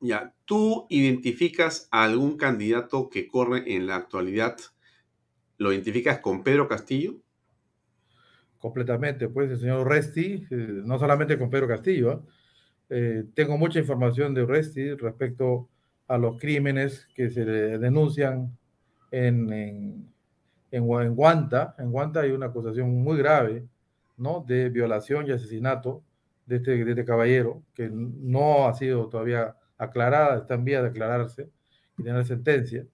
Ya, 0.00 0.34
¿tú 0.46 0.86
identificas 0.88 1.88
a 1.90 2.04
algún 2.04 2.38
candidato 2.38 3.10
que 3.10 3.28
corre 3.28 3.74
en 3.74 3.86
la 3.86 3.96
actualidad? 3.96 4.56
¿Lo 5.58 5.72
identificas 5.72 6.20
con 6.20 6.42
Pedro 6.42 6.66
Castillo? 6.68 7.16
Completamente, 8.58 9.28
pues 9.28 9.50
el 9.50 9.58
señor 9.58 9.86
Resti, 9.86 10.46
eh, 10.50 10.82
no 10.84 10.98
solamente 10.98 11.38
con 11.38 11.50
Pedro 11.50 11.68
Castillo, 11.68 12.12
¿eh? 12.12 12.18
Eh, 12.92 13.24
tengo 13.34 13.56
mucha 13.56 13.78
información 13.78 14.34
de 14.34 14.44
Resti 14.44 14.94
respecto 14.94 15.68
a 16.08 16.18
los 16.18 16.40
crímenes 16.40 17.06
que 17.14 17.30
se 17.30 17.44
denuncian 17.44 18.58
en, 19.12 19.52
en, 19.52 20.12
en, 20.72 21.14
Guanta. 21.14 21.76
En 21.78 21.92
Guanta 21.92 22.22
hay 22.22 22.32
una 22.32 22.46
acusación 22.46 22.90
muy 23.02 23.16
grave, 23.16 23.64
¿no? 24.16 24.44
De 24.46 24.70
violación 24.70 25.26
y 25.28 25.30
asesinato 25.30 26.02
de 26.46 26.56
este, 26.56 26.84
de 26.84 26.90
este 26.90 27.04
caballero, 27.04 27.62
que 27.74 27.88
no 27.92 28.66
ha 28.66 28.74
sido 28.74 29.08
todavía 29.08 29.54
aclarada, 29.80 30.36
está 30.38 30.54
en 30.54 30.64
vía 30.64 30.82
de 30.82 30.88
aclararse 30.88 31.50
y 31.96 32.02
tener 32.02 32.24
sentencia, 32.26 32.86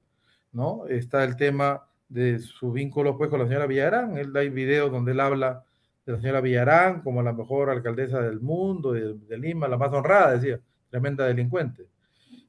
¿no? 0.53 0.87
Está 0.87 1.25
el 1.25 1.37
tema 1.37 1.83
de 2.09 2.39
su 2.39 2.73
vínculo 2.73 3.19
pues 3.19 3.29
con 3.29 3.41
la 3.41 3.47
señora 3.47 3.67
Villarán. 3.67 4.17
Él 4.17 4.35
hay 4.37 4.49
videos 4.49 4.91
donde 4.93 5.13
él 5.13 5.21
habla 5.21 5.65
de 6.07 6.13
la 6.13 6.21
señora 6.21 6.41
Villarán 6.41 7.03
como 7.03 7.23
la 7.23 7.33
mejor 7.33 7.71
alcaldesa 7.71 8.23
del 8.23 8.41
mundo, 8.41 8.93
de, 8.93 9.39
Lima, 9.39 9.67
la 9.67 9.77
más 9.77 9.93
honrada, 9.93 10.37
decía, 10.37 10.61
tremenda 10.89 11.27
delincuente. 11.27 11.89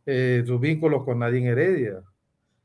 Eh, 0.05 0.43
sus 0.45 0.59
vínculos 0.61 1.03
con 1.03 1.19
Nadine 1.19 1.49
Heredia, 1.49 2.03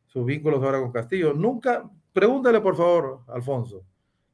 sus 0.06 0.24
vínculos 0.26 0.62
ahora 0.62 0.80
con 0.80 0.92
Castillo. 0.92 1.32
Nunca, 1.32 1.90
pregúntale 2.12 2.60
por 2.60 2.76
favor, 2.76 3.22
Alfonso, 3.28 3.84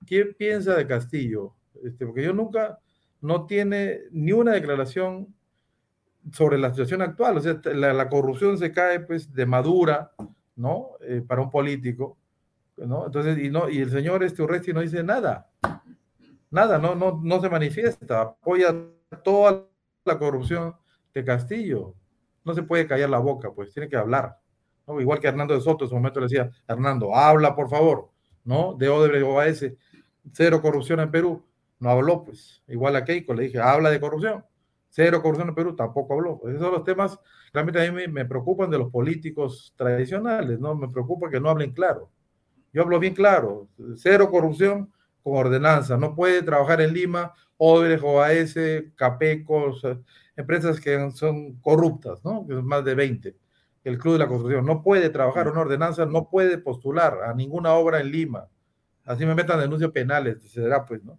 ¿qué 0.04 0.26
piensa 0.26 0.74
de 0.74 0.86
Castillo? 0.86 1.54
Este, 1.84 2.04
porque 2.04 2.24
yo 2.24 2.32
nunca, 2.32 2.80
no 3.20 3.46
tiene 3.46 4.00
ni 4.10 4.32
una 4.32 4.52
declaración 4.52 5.34
sobre 6.32 6.58
la 6.58 6.70
situación 6.70 7.02
actual. 7.02 7.36
O 7.36 7.40
sea, 7.40 7.60
la, 7.74 8.08
corrupción 8.08 8.58
se 8.58 8.72
cae 8.72 9.00
pues 9.00 9.32
de 9.32 9.46
madura, 9.46 10.12
¿no? 10.56 10.90
Eh, 11.02 11.22
para 11.26 11.42
un 11.42 11.50
político, 11.50 12.18
¿no? 12.76 13.06
Entonces, 13.06 13.38
y, 13.38 13.50
no, 13.50 13.68
y 13.68 13.78
el 13.78 13.90
señor 13.90 14.22
este 14.22 14.42
Urresti 14.42 14.72
no 14.72 14.80
dice 14.80 15.02
nada. 15.02 15.50
Nada, 16.50 16.78
no, 16.78 16.94
no, 16.94 17.20
no 17.22 17.40
se 17.40 17.50
manifiesta, 17.50 18.22
apoya 18.22 18.74
toda 19.22 19.66
la 20.04 20.18
corrupción 20.18 20.74
de 21.12 21.24
Castillo 21.24 21.94
no 22.48 22.54
se 22.54 22.62
puede 22.62 22.86
callar 22.86 23.10
la 23.10 23.18
boca, 23.18 23.52
pues 23.52 23.72
tiene 23.72 23.88
que 23.88 23.96
hablar. 23.96 24.38
¿no? 24.86 25.00
Igual 25.00 25.20
que 25.20 25.28
Hernando 25.28 25.54
de 25.54 25.60
Soto 25.60 25.84
en 25.84 25.90
su 25.90 25.94
momento 25.94 26.18
le 26.18 26.26
decía, 26.26 26.50
Hernando, 26.66 27.14
habla 27.14 27.54
por 27.54 27.68
favor, 27.68 28.10
¿no? 28.44 28.74
De 28.74 28.88
Odebrecht 28.88 29.26
OAS, 29.26 29.66
cero 30.32 30.60
corrupción 30.62 31.00
en 31.00 31.10
Perú, 31.10 31.44
no 31.78 31.90
habló, 31.90 32.24
pues. 32.24 32.62
Igual 32.66 32.96
a 32.96 33.04
Keiko 33.04 33.34
le 33.34 33.44
dije, 33.44 33.60
habla 33.60 33.90
de 33.90 34.00
corrupción, 34.00 34.44
cero 34.88 35.20
corrupción 35.22 35.48
en 35.48 35.54
Perú, 35.54 35.76
tampoco 35.76 36.14
habló. 36.14 36.40
Esos 36.48 36.60
son 36.60 36.72
los 36.72 36.84
temas 36.84 37.18
realmente 37.52 37.80
a 37.80 37.90
mí 37.90 37.96
me, 37.96 38.08
me 38.08 38.24
preocupan 38.24 38.70
de 38.70 38.78
los 38.78 38.90
políticos 38.90 39.72
tradicionales, 39.76 40.58
¿no? 40.58 40.74
Me 40.74 40.88
preocupa 40.88 41.30
que 41.30 41.40
no 41.40 41.50
hablen 41.50 41.72
claro. 41.72 42.10
Yo 42.72 42.82
hablo 42.82 42.98
bien 42.98 43.14
claro, 43.14 43.68
cero 43.96 44.30
corrupción 44.30 44.92
con 45.22 45.36
ordenanza, 45.36 45.96
no 45.96 46.14
puede 46.14 46.42
trabajar 46.42 46.80
en 46.80 46.92
Lima, 46.92 47.32
Odebrecht, 47.56 48.04
OAS, 48.04 48.54
Capeco, 48.94 49.74
empresas 50.36 50.78
que 50.80 51.10
son 51.12 51.54
corruptas, 51.60 52.24
¿no? 52.24 52.44
Más 52.62 52.84
de 52.84 52.94
20. 52.94 53.36
El 53.84 53.98
Club 53.98 54.14
de 54.14 54.18
la 54.20 54.28
Construcción 54.28 54.66
no 54.66 54.82
puede 54.82 55.08
trabajar 55.10 55.48
una 55.48 55.60
ordenanza, 55.60 56.04
no 56.04 56.28
puede 56.28 56.58
postular 56.58 57.22
a 57.24 57.34
ninguna 57.34 57.72
obra 57.72 58.00
en 58.00 58.10
Lima. 58.10 58.48
Así 59.04 59.24
me 59.24 59.34
metan 59.34 59.58
denuncias 59.58 59.90
penales, 59.90 60.42
será 60.42 60.84
pues, 60.84 61.02
¿no? 61.02 61.18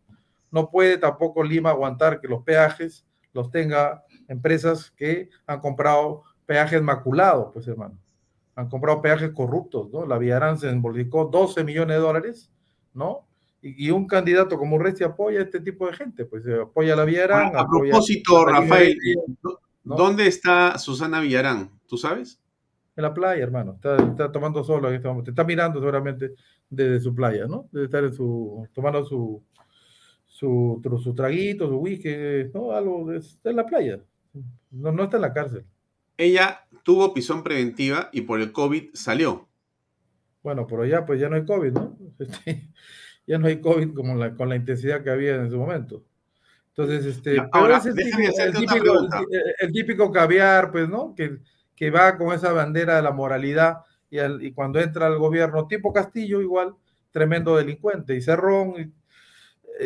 No 0.51 0.69
puede 0.69 0.97
tampoco 0.97 1.43
Lima 1.43 1.71
aguantar 1.71 2.21
que 2.21 2.27
los 2.27 2.43
peajes 2.43 3.05
los 3.33 3.51
tenga 3.51 4.03
empresas 4.27 4.91
que 4.91 5.29
han 5.45 5.59
comprado 5.59 6.23
peajes 6.45 6.81
maculados, 6.81 7.51
pues 7.53 7.67
hermano. 7.67 7.97
Han 8.55 8.69
comprado 8.69 9.01
peajes 9.01 9.31
corruptos, 9.31 9.89
¿no? 9.91 10.05
La 10.05 10.17
Villarán 10.17 10.57
se 10.57 10.69
embolicó 10.69 11.25
12 11.25 11.63
millones 11.63 11.97
de 11.97 12.01
dólares, 12.01 12.51
¿no? 12.93 13.29
y, 13.61 13.91
un 13.91 14.07
candidato 14.07 14.57
como 14.57 14.75
Urresti 14.77 15.03
apoya 15.03 15.39
a 15.39 15.43
este 15.43 15.59
tipo 15.59 15.87
de 15.87 15.93
gente, 15.93 16.25
pues 16.25 16.45
eh, 16.45 16.61
apoya 16.61 16.93
a 16.93 16.97
la 16.97 17.05
Villarán. 17.05 17.55
a 17.55 17.65
propósito, 17.67 18.45
Rafael, 18.45 18.97
¿dónde 19.83 20.27
está 20.27 20.77
Susana 20.77 21.19
Villarán? 21.19 21.69
¿Tú 21.87 21.97
sabes? 21.97 22.39
En 22.95 23.03
la 23.03 23.13
playa, 23.13 23.43
hermano. 23.43 23.73
Está, 23.73 24.31
tomando 24.31 24.63
solo 24.63 24.89
en 24.89 24.95
este 24.95 25.07
momento. 25.07 25.31
Está 25.31 25.43
mirando 25.43 25.79
seguramente 25.79 26.33
desde 26.69 26.99
su 26.99 27.13
playa, 27.13 27.47
¿no? 27.47 27.67
Debe 27.71 27.85
estar 27.85 28.03
en 28.03 28.13
su, 28.13 28.67
tomando 28.73 29.03
su, 29.05 29.41
su, 30.39 30.99
su 31.03 31.13
traguito, 31.13 31.67
su 31.67 31.75
whisky, 31.75 32.49
¿no? 32.53 32.71
Algo, 32.71 33.11
está 33.11 33.49
en 33.49 33.57
la 33.57 33.65
playa. 33.65 33.99
No, 34.71 34.91
no 34.93 35.03
está 35.03 35.17
en 35.17 35.23
la 35.23 35.33
cárcel. 35.33 35.65
Ella 36.17 36.65
tuvo 36.83 37.13
pisón 37.13 37.43
preventiva 37.43 38.09
y 38.13 38.21
por 38.21 38.39
el 38.39 38.53
COVID 38.53 38.91
salió. 38.93 39.49
Bueno, 40.41 40.65
pero 40.65 40.85
ya, 40.85 41.05
pues 41.05 41.19
ya 41.19 41.27
no 41.27 41.35
hay 41.35 41.45
COVID, 41.45 41.71
¿no? 41.73 41.97
Este, 42.19 42.69
ya 43.27 43.37
no 43.37 43.47
hay 43.47 43.59
COVID 43.59 43.93
como 43.93 44.15
la, 44.15 44.33
con 44.33 44.47
la 44.47 44.55
intensidad 44.55 45.03
que 45.03 45.09
había 45.09 45.35
en 45.35 45.49
su 45.49 45.57
momento. 45.57 46.05
Entonces, 46.69 47.05
este, 47.05 47.37
ahora, 47.51 47.77
es 47.77 47.87
el, 47.87 47.95
típico, 47.95 48.21
el, 49.59 49.71
típico, 49.73 50.11
caviar, 50.11 50.71
pues, 50.71 50.87
¿no? 50.87 51.13
Que, 51.15 51.39
que 51.75 51.91
va 51.91 52.17
con 52.17 52.33
esa 52.33 52.53
bandera 52.53 52.95
de 52.95 53.01
la 53.01 53.11
moralidad 53.11 53.79
y, 54.09 54.19
y, 54.21 54.53
cuando 54.53 54.79
entra 54.79 55.07
al 55.07 55.17
gobierno, 55.17 55.67
tipo 55.67 55.91
Castillo, 55.91 56.41
igual, 56.41 56.75
tremendo 57.11 57.57
delincuente 57.57 58.15
y 58.15 58.21
cerrón. 58.21 58.93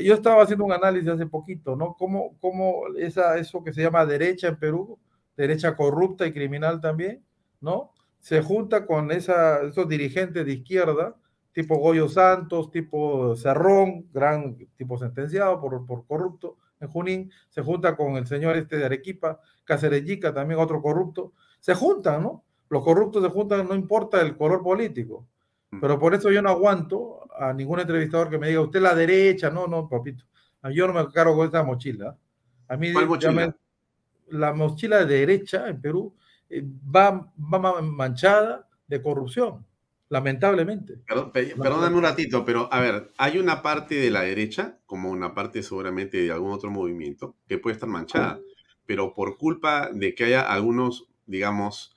Yo 0.03 0.13
estaba 0.13 0.43
haciendo 0.43 0.65
un 0.65 0.71
análisis 0.71 1.09
hace 1.09 1.25
poquito, 1.25 1.75
¿no? 1.75 1.95
Cómo, 1.97 2.37
cómo 2.39 2.87
esa, 2.97 3.37
eso 3.37 3.63
que 3.63 3.73
se 3.73 3.81
llama 3.81 4.05
derecha 4.05 4.47
en 4.47 4.57
Perú, 4.57 4.99
derecha 5.37 5.75
corrupta 5.75 6.25
y 6.25 6.33
criminal 6.33 6.81
también, 6.81 7.23
¿no? 7.61 7.91
Se 8.19 8.41
junta 8.41 8.85
con 8.85 9.11
esa, 9.11 9.61
esos 9.63 9.87
dirigentes 9.87 10.45
de 10.45 10.53
izquierda 10.53 11.15
tipo 11.53 11.77
Goyo 11.77 12.09
Santos, 12.09 12.71
tipo 12.71 13.35
Cerrón, 13.35 14.07
gran 14.11 14.57
tipo 14.75 14.97
sentenciado 14.97 15.61
por, 15.61 15.85
por 15.85 16.05
corrupto 16.05 16.57
en 16.79 16.89
Junín, 16.89 17.31
se 17.49 17.61
junta 17.61 17.95
con 17.95 18.17
el 18.17 18.27
señor 18.27 18.57
este 18.57 18.77
de 18.77 18.85
Arequipa, 18.85 19.39
Cacerellica, 19.63 20.33
también 20.33 20.59
otro 20.59 20.81
corrupto, 20.81 21.31
se 21.59 21.75
juntan, 21.75 22.23
¿no? 22.23 22.43
Los 22.69 22.83
corruptos 22.83 23.23
se 23.23 23.29
juntan, 23.29 23.67
no 23.67 23.75
importa 23.75 24.19
el 24.19 24.35
color 24.35 24.61
político. 24.63 25.25
Mm. 25.71 25.79
Pero 25.79 25.97
por 25.97 26.13
eso 26.13 26.29
yo 26.31 26.41
no 26.41 26.49
aguanto 26.49 27.22
a 27.37 27.53
ningún 27.53 27.79
entrevistador 27.79 28.29
que 28.29 28.37
me 28.37 28.47
diga, 28.47 28.61
usted 28.61 28.81
la 28.81 28.95
derecha, 28.95 29.49
no, 29.49 29.67
no, 29.67 29.87
papito. 29.87 30.25
Yo 30.73 30.87
no 30.87 30.93
me 30.93 31.11
cargo 31.11 31.35
con 31.35 31.45
esta 31.45 31.63
mochila. 31.63 32.17
A 32.67 32.77
mí 32.77 32.93
la 34.29 34.53
mochila 34.53 35.05
de 35.05 35.19
derecha 35.19 35.67
en 35.67 35.81
Perú 35.81 36.15
eh, 36.49 36.63
va, 36.63 37.31
va 37.37 37.81
manchada 37.81 38.67
de 38.87 39.01
corrupción 39.01 39.65
lamentablemente. 40.13 40.99
perdóname 41.57 41.95
un 41.95 42.03
ratito, 42.03 42.45
pero 42.45 42.71
a 42.71 42.79
ver, 42.79 43.11
hay 43.17 43.39
una 43.39 43.63
parte 43.63 43.95
de 43.95 44.11
la 44.11 44.21
derecha, 44.21 44.77
como 44.85 45.09
una 45.09 45.33
parte 45.33 45.63
seguramente 45.63 46.17
de 46.17 46.31
algún 46.31 46.51
otro 46.51 46.69
movimiento, 46.69 47.35
que 47.47 47.57
puede 47.57 47.73
estar 47.73 47.89
manchada, 47.89 48.39
pero 48.85 49.15
por 49.15 49.39
culpa 49.39 49.89
de 49.91 50.13
que 50.13 50.25
haya 50.25 50.41
algunos, 50.41 51.07
digamos, 51.25 51.95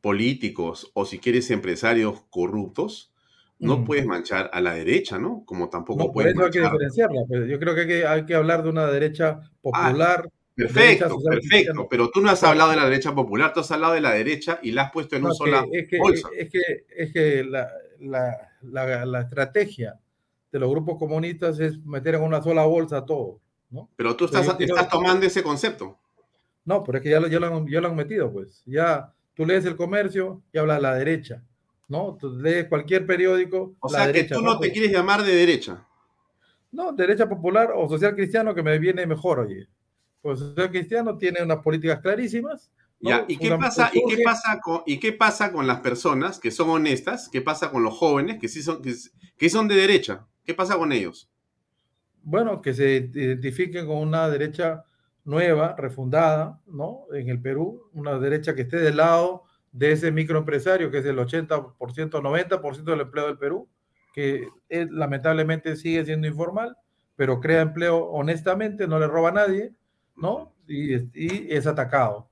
políticos 0.00 0.92
o 0.94 1.04
si 1.04 1.18
quieres 1.18 1.50
empresarios 1.50 2.22
corruptos, 2.30 3.12
no 3.58 3.84
puedes 3.84 4.06
manchar 4.06 4.50
a 4.52 4.60
la 4.60 4.74
derecha, 4.74 5.18
¿no? 5.18 5.42
Como 5.44 5.68
tampoco 5.68 6.04
no, 6.04 6.12
Por 6.12 6.26
eso 6.26 6.44
hay 6.44 6.50
que 6.50 6.60
diferenciarla. 6.60 7.22
Pues, 7.26 7.48
yo 7.48 7.58
creo 7.58 7.74
que 7.74 8.06
hay, 8.06 8.26
que 8.26 8.34
hablar 8.34 8.62
de 8.62 8.68
una 8.70 8.86
derecha 8.86 9.40
popular, 9.60 10.28
Perfecto, 10.56 11.18
perfecto. 11.22 11.86
Pero 11.90 12.10
tú 12.10 12.22
no 12.22 12.30
has 12.30 12.42
hablado 12.42 12.70
de 12.70 12.76
la 12.76 12.86
derecha 12.86 13.14
popular, 13.14 13.52
tú 13.52 13.60
has 13.60 13.70
hablado 13.70 13.92
de 13.92 14.00
la 14.00 14.12
derecha 14.12 14.58
y 14.62 14.72
la 14.72 14.84
has 14.84 14.90
puesto 14.90 15.14
en 15.14 15.26
un 15.26 15.34
sola 15.34 15.66
es 15.70 15.86
que, 15.86 15.98
bolsa. 15.98 16.28
Es 16.34 16.50
que, 16.50 16.86
es 16.96 17.12
que 17.12 17.44
la, 17.44 17.68
la, 18.00 18.34
la, 18.62 19.04
la, 19.04 19.20
estrategia 19.20 20.00
de 20.50 20.58
los 20.58 20.70
grupos 20.70 20.96
comunistas 20.98 21.60
es 21.60 21.84
meter 21.84 22.14
en 22.14 22.22
una 22.22 22.42
sola 22.42 22.64
bolsa 22.64 23.04
todo. 23.04 23.38
¿no? 23.68 23.90
Pero 23.96 24.16
tú 24.16 24.24
estás, 24.24 24.48
estás 24.58 24.88
tomando 24.88 25.26
ese 25.26 25.42
concepto. 25.42 25.98
No, 26.64 26.82
pero 26.82 26.98
es 26.98 27.04
que 27.04 27.10
ya 27.10 27.20
lo, 27.20 27.28
ya, 27.28 27.38
lo 27.38 27.54
han, 27.54 27.66
ya 27.68 27.80
lo 27.82 27.88
han 27.88 27.96
metido, 27.96 28.32
pues. 28.32 28.62
Ya 28.64 29.12
tú 29.34 29.44
lees 29.44 29.66
el 29.66 29.76
comercio 29.76 30.42
y 30.54 30.58
habla 30.58 30.76
de 30.76 30.80
la 30.80 30.94
derecha. 30.94 31.42
¿No? 31.88 32.16
Tú 32.18 32.38
lees 32.38 32.68
cualquier 32.68 33.06
periódico. 33.06 33.76
O 33.80 33.88
sea 33.88 34.12
que 34.12 34.24
tú 34.24 34.40
no 34.40 34.58
te 34.58 34.72
quieres 34.72 34.92
llamar 34.92 35.22
de 35.22 35.34
derecha. 35.34 35.86
No, 36.72 36.92
derecha 36.92 37.28
popular 37.28 37.72
o 37.74 37.88
social 37.88 38.14
cristiano 38.14 38.54
que 38.54 38.62
me 38.62 38.78
viene 38.78 39.06
mejor, 39.06 39.40
oye. 39.40 39.68
Pues 40.20 40.40
social 40.40 40.70
cristiano 40.70 41.16
tiene 41.16 41.42
unas 41.42 41.58
políticas 41.58 42.00
clarísimas. 42.00 42.70
Ya, 42.98 43.24
¿y 43.28 43.36
qué, 43.36 43.50
pasa, 43.50 43.90
¿y, 43.92 44.02
qué 44.08 44.22
pasa 44.22 44.58
con, 44.60 44.82
¿y 44.86 44.98
qué 44.98 45.12
pasa 45.12 45.52
con 45.52 45.66
las 45.66 45.80
personas 45.80 46.40
que 46.40 46.50
son 46.50 46.70
honestas? 46.70 47.28
¿Qué 47.30 47.42
pasa 47.42 47.70
con 47.70 47.82
los 47.82 47.94
jóvenes 47.94 48.38
que 48.40 48.48
sí 48.48 48.62
son, 48.62 48.80
que, 48.80 48.94
que 49.36 49.50
son 49.50 49.68
de 49.68 49.74
derecha? 49.74 50.26
¿Qué 50.44 50.54
pasa 50.54 50.76
con 50.76 50.92
ellos? 50.92 51.30
Bueno, 52.22 52.62
que 52.62 52.72
se 52.72 53.10
identifiquen 53.14 53.86
con 53.86 53.98
una 53.98 54.28
derecha 54.28 54.84
nueva, 55.24 55.76
refundada, 55.76 56.60
¿no? 56.66 57.04
En 57.12 57.28
el 57.28 57.40
Perú, 57.40 57.90
una 57.92 58.18
derecha 58.18 58.54
que 58.54 58.62
esté 58.62 58.78
del 58.78 58.96
lado 58.96 59.45
de 59.72 59.92
ese 59.92 60.10
microempresario, 60.10 60.90
que 60.90 60.98
es 60.98 61.06
el 61.06 61.18
80%, 61.18 61.76
90% 61.78 62.84
del 62.84 63.00
empleo 63.00 63.26
del 63.26 63.38
Perú, 63.38 63.68
que 64.14 64.48
es, 64.68 64.90
lamentablemente 64.90 65.76
sigue 65.76 66.04
siendo 66.04 66.26
informal, 66.26 66.76
pero 67.16 67.40
crea 67.40 67.60
empleo 67.60 68.04
honestamente, 68.06 68.86
no 68.88 68.98
le 68.98 69.06
roba 69.06 69.30
a 69.30 69.32
nadie, 69.32 69.72
¿no? 70.16 70.54
Y, 70.66 70.94
y 71.14 71.46
es 71.50 71.66
atacado, 71.66 72.28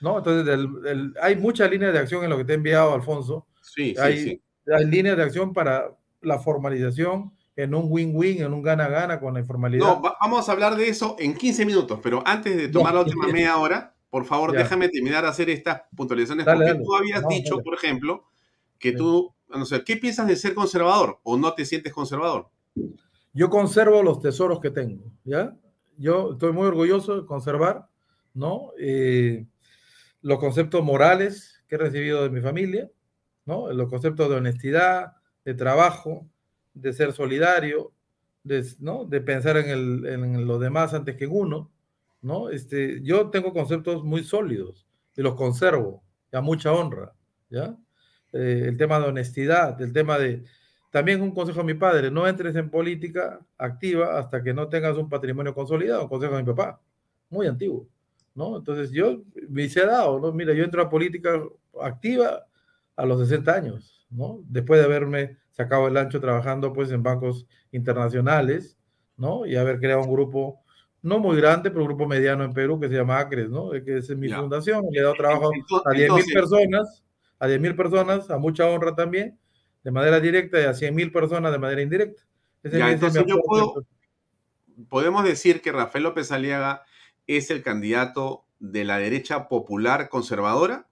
¿no? 0.00 0.18
Entonces, 0.18 0.52
el, 0.54 0.68
el, 0.86 1.14
hay 1.20 1.36
muchas 1.36 1.70
líneas 1.70 1.92
de 1.92 1.98
acción 1.98 2.24
en 2.24 2.30
lo 2.30 2.36
que 2.36 2.44
te 2.44 2.52
he 2.52 2.56
enviado, 2.56 2.94
Alfonso. 2.94 3.46
Sí, 3.60 3.94
hay, 4.00 4.18
sí, 4.18 4.24
sí. 4.24 4.72
Hay 4.72 4.86
líneas 4.86 5.16
de 5.16 5.24
acción 5.24 5.52
para 5.52 5.96
la 6.22 6.38
formalización 6.38 7.32
en 7.56 7.74
un 7.74 7.86
win-win, 7.88 8.42
en 8.42 8.52
un 8.52 8.62
gana-gana 8.62 9.20
con 9.20 9.34
la 9.34 9.40
informalidad. 9.40 9.86
No, 9.86 10.02
va, 10.02 10.16
vamos 10.20 10.48
a 10.48 10.52
hablar 10.52 10.76
de 10.76 10.88
eso 10.88 11.16
en 11.18 11.34
15 11.34 11.66
minutos, 11.66 11.98
pero 12.02 12.22
antes 12.24 12.56
de 12.56 12.68
tomar 12.68 12.94
la 12.94 13.00
última 13.00 13.26
media 13.26 13.56
hora, 13.56 13.94
por 14.10 14.24
favor, 14.24 14.52
Ya. 14.52 14.58
déjame 14.60 14.88
terminar 14.88 15.22
de 15.22 15.30
hacer 15.30 15.48
estas 15.50 15.82
puntualizaciones, 15.96 16.44
Dale, 16.44 16.58
porque 16.58 16.72
dale. 16.72 16.84
tú 16.84 16.94
habías 16.96 17.22
No, 17.22 17.28
dicho, 17.28 17.54
dale. 17.56 17.62
por 17.64 17.74
ejemplo, 17.74 18.24
que 18.78 18.92
tú, 18.92 19.32
no 19.48 19.64
sé, 19.64 19.82
¿qué 19.84 19.96
piensas 19.96 20.26
de 20.26 20.36
ser 20.36 20.54
conservador 20.54 21.20
o 21.22 21.36
no 21.36 21.54
te 21.54 21.64
sientes 21.64 21.92
conservador? 21.92 22.48
Yo 23.32 23.48
conservo 23.48 24.02
los 24.02 24.20
tesoros 24.20 24.58
que 24.60 24.70
tengo, 24.70 25.04
¿ya? 25.24 25.56
Yo 25.96 26.32
estoy 26.32 26.52
muy 26.52 26.66
orgulloso 26.66 27.20
de 27.20 27.26
conservar, 27.26 27.86
¿no? 28.34 28.72
Eh, 28.78 29.46
los 30.22 30.38
conceptos 30.38 30.82
morales 30.82 31.62
que 31.68 31.76
he 31.76 31.78
recibido 31.78 32.22
de 32.22 32.30
mi 32.30 32.40
familia, 32.40 32.90
¿no? 33.44 33.72
Los 33.72 33.88
conceptos 33.88 34.28
de 34.28 34.36
honestidad, 34.36 35.12
de 35.44 35.54
trabajo, 35.54 36.26
de 36.74 36.92
ser 36.92 37.12
solidario, 37.12 37.92
de, 38.42 38.64
¿no? 38.78 39.04
de 39.04 39.20
pensar 39.20 39.56
en, 39.58 39.68
el, 39.68 40.06
en 40.06 40.46
los 40.46 40.60
demás 40.60 40.94
antes 40.94 41.16
que 41.16 41.24
en 41.24 41.30
uno, 41.32 41.69
¿no? 42.22 42.50
Este, 42.50 43.00
yo 43.02 43.30
tengo 43.30 43.52
conceptos 43.52 44.04
muy 44.04 44.24
sólidos 44.24 44.86
y 45.16 45.22
los 45.22 45.34
conservo, 45.34 46.02
a 46.32 46.40
mucha 46.40 46.72
honra, 46.72 47.12
¿ya? 47.50 47.76
Eh, 48.32 48.64
el 48.68 48.76
tema 48.76 48.98
de 49.00 49.06
honestidad, 49.06 49.80
el 49.82 49.92
tema 49.92 50.18
de... 50.18 50.44
También 50.90 51.22
un 51.22 51.32
consejo 51.32 51.60
a 51.60 51.64
mi 51.64 51.74
padre, 51.74 52.10
no 52.10 52.26
entres 52.26 52.56
en 52.56 52.70
política 52.70 53.40
activa 53.58 54.18
hasta 54.18 54.42
que 54.42 54.54
no 54.54 54.68
tengas 54.68 54.96
un 54.96 55.08
patrimonio 55.08 55.54
consolidado, 55.54 56.04
un 56.04 56.08
consejo 56.08 56.36
de 56.36 56.42
mi 56.42 56.52
papá, 56.52 56.80
muy 57.28 57.46
antiguo, 57.46 57.88
¿no? 58.34 58.56
Entonces 58.56 58.90
yo 58.90 59.22
me 59.48 59.64
hice 59.64 59.84
dado, 59.86 60.18
¿no? 60.18 60.32
Mira, 60.32 60.52
yo 60.52 60.64
entro 60.64 60.82
a 60.82 60.90
política 60.90 61.40
activa 61.80 62.46
a 62.96 63.06
los 63.06 63.20
60 63.20 63.52
años, 63.52 64.06
¿no? 64.10 64.40
Después 64.48 64.80
de 64.80 64.86
haberme 64.86 65.38
sacado 65.52 65.86
el 65.88 65.96
ancho 65.96 66.20
trabajando 66.20 66.72
pues 66.72 66.90
en 66.90 67.02
bancos 67.02 67.46
internacionales, 67.72 68.78
¿no? 69.16 69.46
Y 69.46 69.56
haber 69.56 69.78
creado 69.78 70.02
un 70.02 70.12
grupo, 70.12 70.59
no 71.02 71.18
muy 71.18 71.36
grande, 71.36 71.70
pero 71.70 71.82
un 71.82 71.88
grupo 71.88 72.06
mediano 72.06 72.44
en 72.44 72.52
Perú 72.52 72.78
que 72.78 72.88
se 72.88 72.94
llama 72.94 73.18
ACRES, 73.18 73.50
¿no? 73.50 73.70
Que 73.70 73.98
es 73.98 74.10
mi 74.16 74.28
Ya. 74.28 74.38
fundación, 74.38 74.84
le 74.90 75.00
he 75.00 75.02
dado 75.02 75.14
trabajo 75.14 75.50
a 75.84 75.90
10 75.92 76.12
mil 76.12 76.24
personas, 76.32 77.04
a 77.38 77.46
10 77.46 77.60
mil 77.60 77.74
personas, 77.74 78.30
a 78.30 78.38
mucha 78.38 78.66
honra 78.66 78.94
también, 78.94 79.38
de 79.82 79.90
manera 79.90 80.20
directa 80.20 80.60
y 80.60 80.64
a 80.64 80.74
100 80.74 80.94
mil 80.94 81.10
personas 81.10 81.52
de 81.52 81.58
manera 81.58 81.80
indirecta. 81.80 82.22
Ese 82.62 82.78
Ya, 82.78 82.90
entonces 82.90 83.24
yo 83.26 83.40
puedo, 83.40 83.86
podemos 84.88 85.24
decir 85.24 85.62
que 85.62 85.72
Rafael 85.72 86.04
López 86.04 86.30
Aliaga 86.32 86.84
es 87.26 87.50
el 87.50 87.62
candidato 87.62 88.44
de 88.58 88.84
la 88.84 88.98
derecha 88.98 89.48
popular 89.48 90.10
conservadora. 90.10 90.89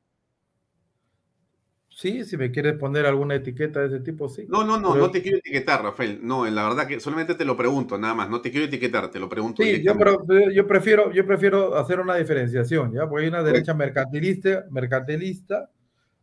Sí, 2.00 2.24
si 2.24 2.36
me 2.36 2.52
quieres 2.52 2.74
poner 2.78 3.06
alguna 3.06 3.34
etiqueta 3.34 3.80
de 3.80 3.88
ese 3.88 3.98
tipo, 3.98 4.28
sí. 4.28 4.46
No, 4.48 4.62
no, 4.62 4.78
no, 4.78 4.92
Pero- 4.92 5.06
no 5.06 5.10
te 5.10 5.20
quiero 5.20 5.38
etiquetar, 5.38 5.82
Rafael. 5.82 6.20
No, 6.22 6.46
la 6.46 6.68
verdad 6.68 6.86
que 6.86 7.00
solamente 7.00 7.34
te 7.34 7.44
lo 7.44 7.56
pregunto, 7.56 7.98
nada 7.98 8.14
más. 8.14 8.30
No 8.30 8.40
te 8.40 8.52
quiero 8.52 8.66
etiquetar, 8.66 9.10
te 9.10 9.18
lo 9.18 9.28
pregunto. 9.28 9.64
Sí, 9.64 9.82
yo, 9.82 9.98
pero- 9.98 10.24
yo 10.52 10.64
prefiero, 10.68 11.10
yo 11.10 11.26
prefiero 11.26 11.74
hacer 11.76 11.98
una 11.98 12.14
diferenciación, 12.14 12.92
¿ya? 12.92 13.08
Porque 13.08 13.24
hay 13.24 13.28
una 13.30 13.42
derecha 13.42 13.74
mercantilista, 13.74 14.66
mercantilista, 14.70 15.70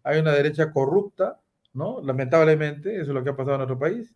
hay 0.02 0.22
una 0.22 0.32
derecha 0.32 0.72
corrupta, 0.72 1.42
¿no? 1.74 2.00
Lamentablemente, 2.02 2.94
eso 2.96 3.12
es 3.12 3.14
lo 3.14 3.22
que 3.22 3.32
ha 3.32 3.36
pasado 3.36 3.56
en 3.56 3.68
nuestro 3.68 3.78
país. 3.78 4.16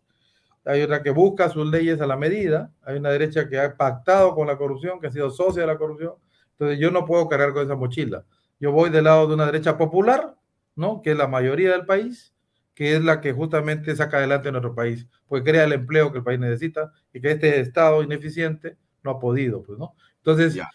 Hay 0.64 0.80
otra 0.80 1.02
que 1.02 1.10
busca 1.10 1.50
sus 1.50 1.70
leyes 1.70 2.00
a 2.00 2.06
la 2.06 2.16
medida, 2.16 2.72
hay 2.84 2.96
una 2.96 3.10
derecha 3.10 3.50
que 3.50 3.60
ha 3.60 3.76
pactado 3.76 4.34
con 4.34 4.46
la 4.46 4.56
corrupción, 4.56 4.98
que 4.98 5.08
ha 5.08 5.12
sido 5.12 5.30
socia 5.30 5.60
de 5.60 5.66
la 5.66 5.76
corrupción. 5.76 6.14
Entonces, 6.52 6.78
yo 6.78 6.90
no 6.90 7.04
puedo 7.04 7.28
cargar 7.28 7.52
con 7.52 7.62
esa 7.66 7.76
mochila. 7.76 8.24
Yo 8.58 8.72
voy 8.72 8.88
del 8.88 9.04
lado 9.04 9.26
de 9.28 9.34
una 9.34 9.44
derecha 9.44 9.76
popular, 9.76 10.36
¿no? 10.76 11.02
Que 11.02 11.12
es 11.12 11.16
la 11.16 11.26
mayoría 11.28 11.72
del 11.72 11.86
país, 11.86 12.34
que 12.74 12.94
es 12.96 13.02
la 13.04 13.20
que 13.20 13.32
justamente 13.32 13.94
saca 13.96 14.18
adelante 14.18 14.48
a 14.48 14.52
nuestro 14.52 14.74
país, 14.74 15.06
porque 15.26 15.50
crea 15.50 15.64
el 15.64 15.72
empleo 15.72 16.10
que 16.12 16.18
el 16.18 16.24
país 16.24 16.40
necesita 16.40 16.92
y 17.12 17.20
que 17.20 17.32
este 17.32 17.60
Estado 17.60 18.02
ineficiente 18.02 18.76
no 19.02 19.12
ha 19.12 19.18
podido, 19.20 19.62
pues, 19.62 19.78
¿no? 19.78 19.94
Entonces, 20.18 20.54
Ya. 20.54 20.68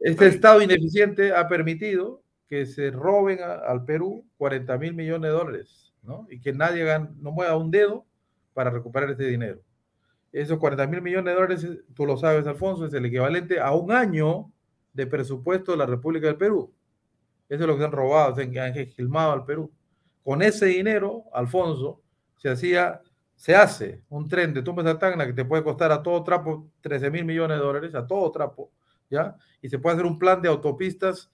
este 0.00 0.26
Estado 0.28 0.62
ineficiente 0.62 1.32
ha 1.32 1.48
permitido 1.48 2.22
que 2.48 2.64
se 2.66 2.90
roben 2.90 3.40
a- 3.42 3.54
al 3.54 3.84
Perú 3.84 4.24
40 4.36 4.78
mil 4.78 4.94
millones 4.94 5.30
de 5.30 5.36
dólares, 5.36 5.92
¿no? 6.02 6.26
Y 6.30 6.40
que 6.40 6.52
nadie 6.52 6.84
gan- 6.86 7.14
no 7.16 7.30
mueva 7.32 7.56
un 7.56 7.70
dedo 7.70 8.06
para 8.54 8.70
recuperar 8.70 9.10
ese 9.10 9.24
dinero. 9.24 9.60
Esos 10.32 10.58
40 10.58 10.86
mil 10.86 11.00
millones 11.02 11.26
de 11.34 11.40
dólares, 11.40 11.66
tú 11.94 12.06
lo 12.06 12.16
sabes, 12.16 12.46
Alfonso, 12.46 12.84
es 12.86 12.92
el 12.94 13.04
equivalente 13.06 13.60
a 13.60 13.72
un 13.72 13.90
año 13.92 14.52
de 14.92 15.06
presupuesto 15.06 15.72
de 15.72 15.78
la 15.78 15.86
República 15.86 16.26
del 16.26 16.36
Perú. 16.36 16.72
Eso 17.48 17.62
es 17.62 17.66
lo 17.66 17.74
que 17.74 17.80
se 17.80 17.86
han 17.86 17.92
robado, 17.92 18.34
se 18.34 18.42
han 18.42 18.76
esquilmado 18.76 19.32
al 19.32 19.44
Perú. 19.44 19.72
Con 20.22 20.42
ese 20.42 20.66
dinero, 20.66 21.24
Alfonso, 21.32 22.02
se 22.36 22.50
hacía, 22.50 23.00
se 23.34 23.56
hace 23.56 24.02
un 24.10 24.28
tren 24.28 24.52
de 24.52 24.62
Tumbes 24.62 24.98
Tacna 24.98 25.26
que 25.26 25.32
te 25.32 25.44
puede 25.44 25.64
costar 25.64 25.90
a 25.90 26.02
todo 26.02 26.22
trapo 26.22 26.70
13 26.82 27.10
mil 27.10 27.24
millones 27.24 27.58
de 27.58 27.64
dólares, 27.64 27.94
a 27.94 28.06
todo 28.06 28.30
trapo, 28.30 28.70
¿ya? 29.08 29.36
Y 29.62 29.68
se 29.68 29.78
puede 29.78 29.94
hacer 29.94 30.06
un 30.06 30.18
plan 30.18 30.42
de 30.42 30.48
autopistas 30.48 31.30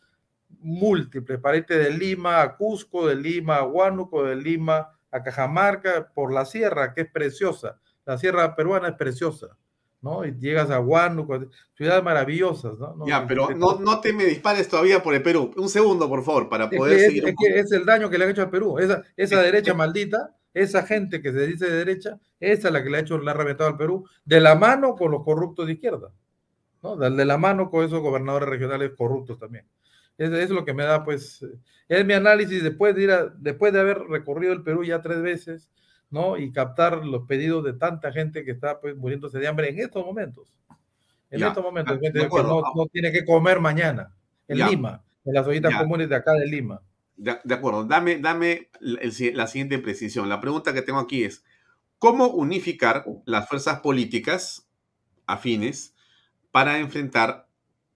múltiples 0.61 1.41
para 1.41 1.57
irte 1.57 1.77
de 1.77 1.91
Lima 1.91 2.41
a 2.41 2.57
Cusco, 2.57 3.07
de 3.07 3.17
Lima 3.17 3.57
a 3.57 3.65
Huánuco, 3.65 4.25
de 4.25 4.37
Lima 4.37 4.91
a 5.11 5.23
Cajamarca, 5.23 6.11
por 6.15 6.33
la 6.33 6.45
sierra, 6.45 6.95
que 6.95 7.03
es 7.03 7.11
preciosa. 7.11 7.81
La 8.05 8.19
sierra 8.19 8.55
peruana 8.55 8.89
es 8.89 8.95
preciosa, 8.95 9.57
¿no? 10.05 10.25
Y 10.25 10.33
llegas 10.39 10.71
a 10.71 10.81
Huánuco, 10.81 11.47
ciudades 11.73 12.05
maravillosas, 12.05 12.79
¿no? 12.79 12.95
No, 12.95 13.07
Ya, 13.09 13.27
pero 13.27 13.49
no, 13.57 13.81
no 13.81 14.01
te 14.01 14.13
me 14.13 14.27
dispares 14.27 14.69
todavía 14.69 15.03
por 15.03 15.15
el 15.15 15.23
Perú. 15.23 15.51
Un 15.57 15.71
segundo, 15.71 16.09
por 16.09 16.23
favor, 16.23 16.51
para 16.51 16.67
es 16.67 16.77
poder 16.77 16.99
es, 16.99 17.07
seguir. 17.07 17.25
un 17.25 17.31
es 17.31 17.37
que 17.39 17.59
es 17.59 17.73
el 17.73 17.87
daño 17.87 18.11
que 18.11 18.19
le 18.19 18.25
han 18.25 18.31
hecho 18.31 18.43
al 18.43 18.51
Perú. 18.51 18.79
Esa, 18.79 19.03
esa 19.17 19.41
derecha 19.41 19.73
maldita, 19.73 20.37
esa 20.53 20.85
gente 20.87 21.23
que 21.23 21.33
se 21.33 21.47
dice 21.47 21.67
de 21.71 21.77
derecha, 21.79 22.21
esa 22.39 22.69
es 22.69 22.73
la 22.75 22.85
que 22.85 22.91
le 22.91 22.99
ha 22.99 23.01
hecho, 23.01 23.19
le 23.19 23.31
ha 23.31 23.35
reventado 23.35 23.71
al 23.71 23.79
Perú, 23.79 24.07
de 24.27 24.41
la 24.41 24.55
mano 24.55 24.95
con 24.95 25.11
los 25.11 25.25
corruptos 25.25 25.67
de 25.67 25.73
izquierda, 25.73 26.13
¿no? 26.83 26.97
De, 26.97 27.25
la 27.25 27.39
mano 27.39 27.71
con 27.71 27.83
esos 27.85 28.01
gobernadores 28.01 28.49
regionales 28.49 28.93
corruptos 28.97 29.39
también. 29.39 29.65
Eso, 30.19 30.37
es 30.37 30.51
lo 30.51 30.67
que 30.67 30.75
me 30.75 30.85
da, 30.85 31.03
pues, 31.03 31.45
es 31.89 32.05
mi 32.05 32.13
análisis 32.13 32.63
después 32.63 32.95
de 32.95 33.03
ir 33.05 33.11
a- 33.11 33.27
después 33.39 33.73
de 33.73 33.81
haber 33.81 34.01
recorrido 34.03 34.53
el 34.53 34.63
Perú 34.63 34.85
ya 34.85 35.01
tres 35.01 35.23
veces, 35.23 35.71
¿no? 36.15 36.39
Y 36.39 36.53
captar 36.53 37.05
los 37.05 37.27
pedidos 37.27 37.65
de 37.65 37.75
tanta 37.75 38.13
gente 38.13 38.45
que 38.45 38.53
está, 38.53 38.81
pues, 38.81 38.97
muriéndose 38.97 39.39
de 39.41 39.49
hambre 39.49 39.69
en 39.69 39.81
estos 39.81 40.07
momentos. 40.07 40.55
En 41.31 41.41
Ya, 41.41 41.49
estos 41.49 41.65
momentos, 41.65 42.01
de 42.01 42.07
gente 42.07 42.21
que 42.21 42.27
acuerdo. 42.27 42.63
no, 42.63 42.73
no 42.83 42.87
tiene 42.87 43.11
que 43.11 43.25
comer 43.25 43.59
mañana, 43.61 44.15
en 44.47 44.59
Ya. 44.59 44.69
Lima, 44.71 45.03
en 45.25 45.35
las 45.35 45.47
ollitas 45.47 45.73
Ya. 45.73 45.79
comunes 45.81 46.09
de 46.09 46.15
acá 46.17 46.33
de 46.35 46.47
Lima. 46.47 46.81
De, 47.17 47.37
de 47.43 47.55
acuerdo, 47.55 47.85
dame, 47.85 48.19
dame 48.19 48.71
el- 48.81 49.37
la 49.37 49.47
siguiente 49.49 49.79
precisión. 49.81 50.29
La 50.29 50.41
pregunta 50.41 50.73
que 50.73 50.83
tengo 50.83 51.01
aquí 51.01 51.25
es, 51.25 51.45
¿cómo 51.99 52.29
unificar 52.29 53.05
las 53.27 53.49
fuerzas 53.49 53.81
políticas 53.81 54.69
afines 55.27 55.95
para 56.53 56.79
enfrentar 56.79 57.49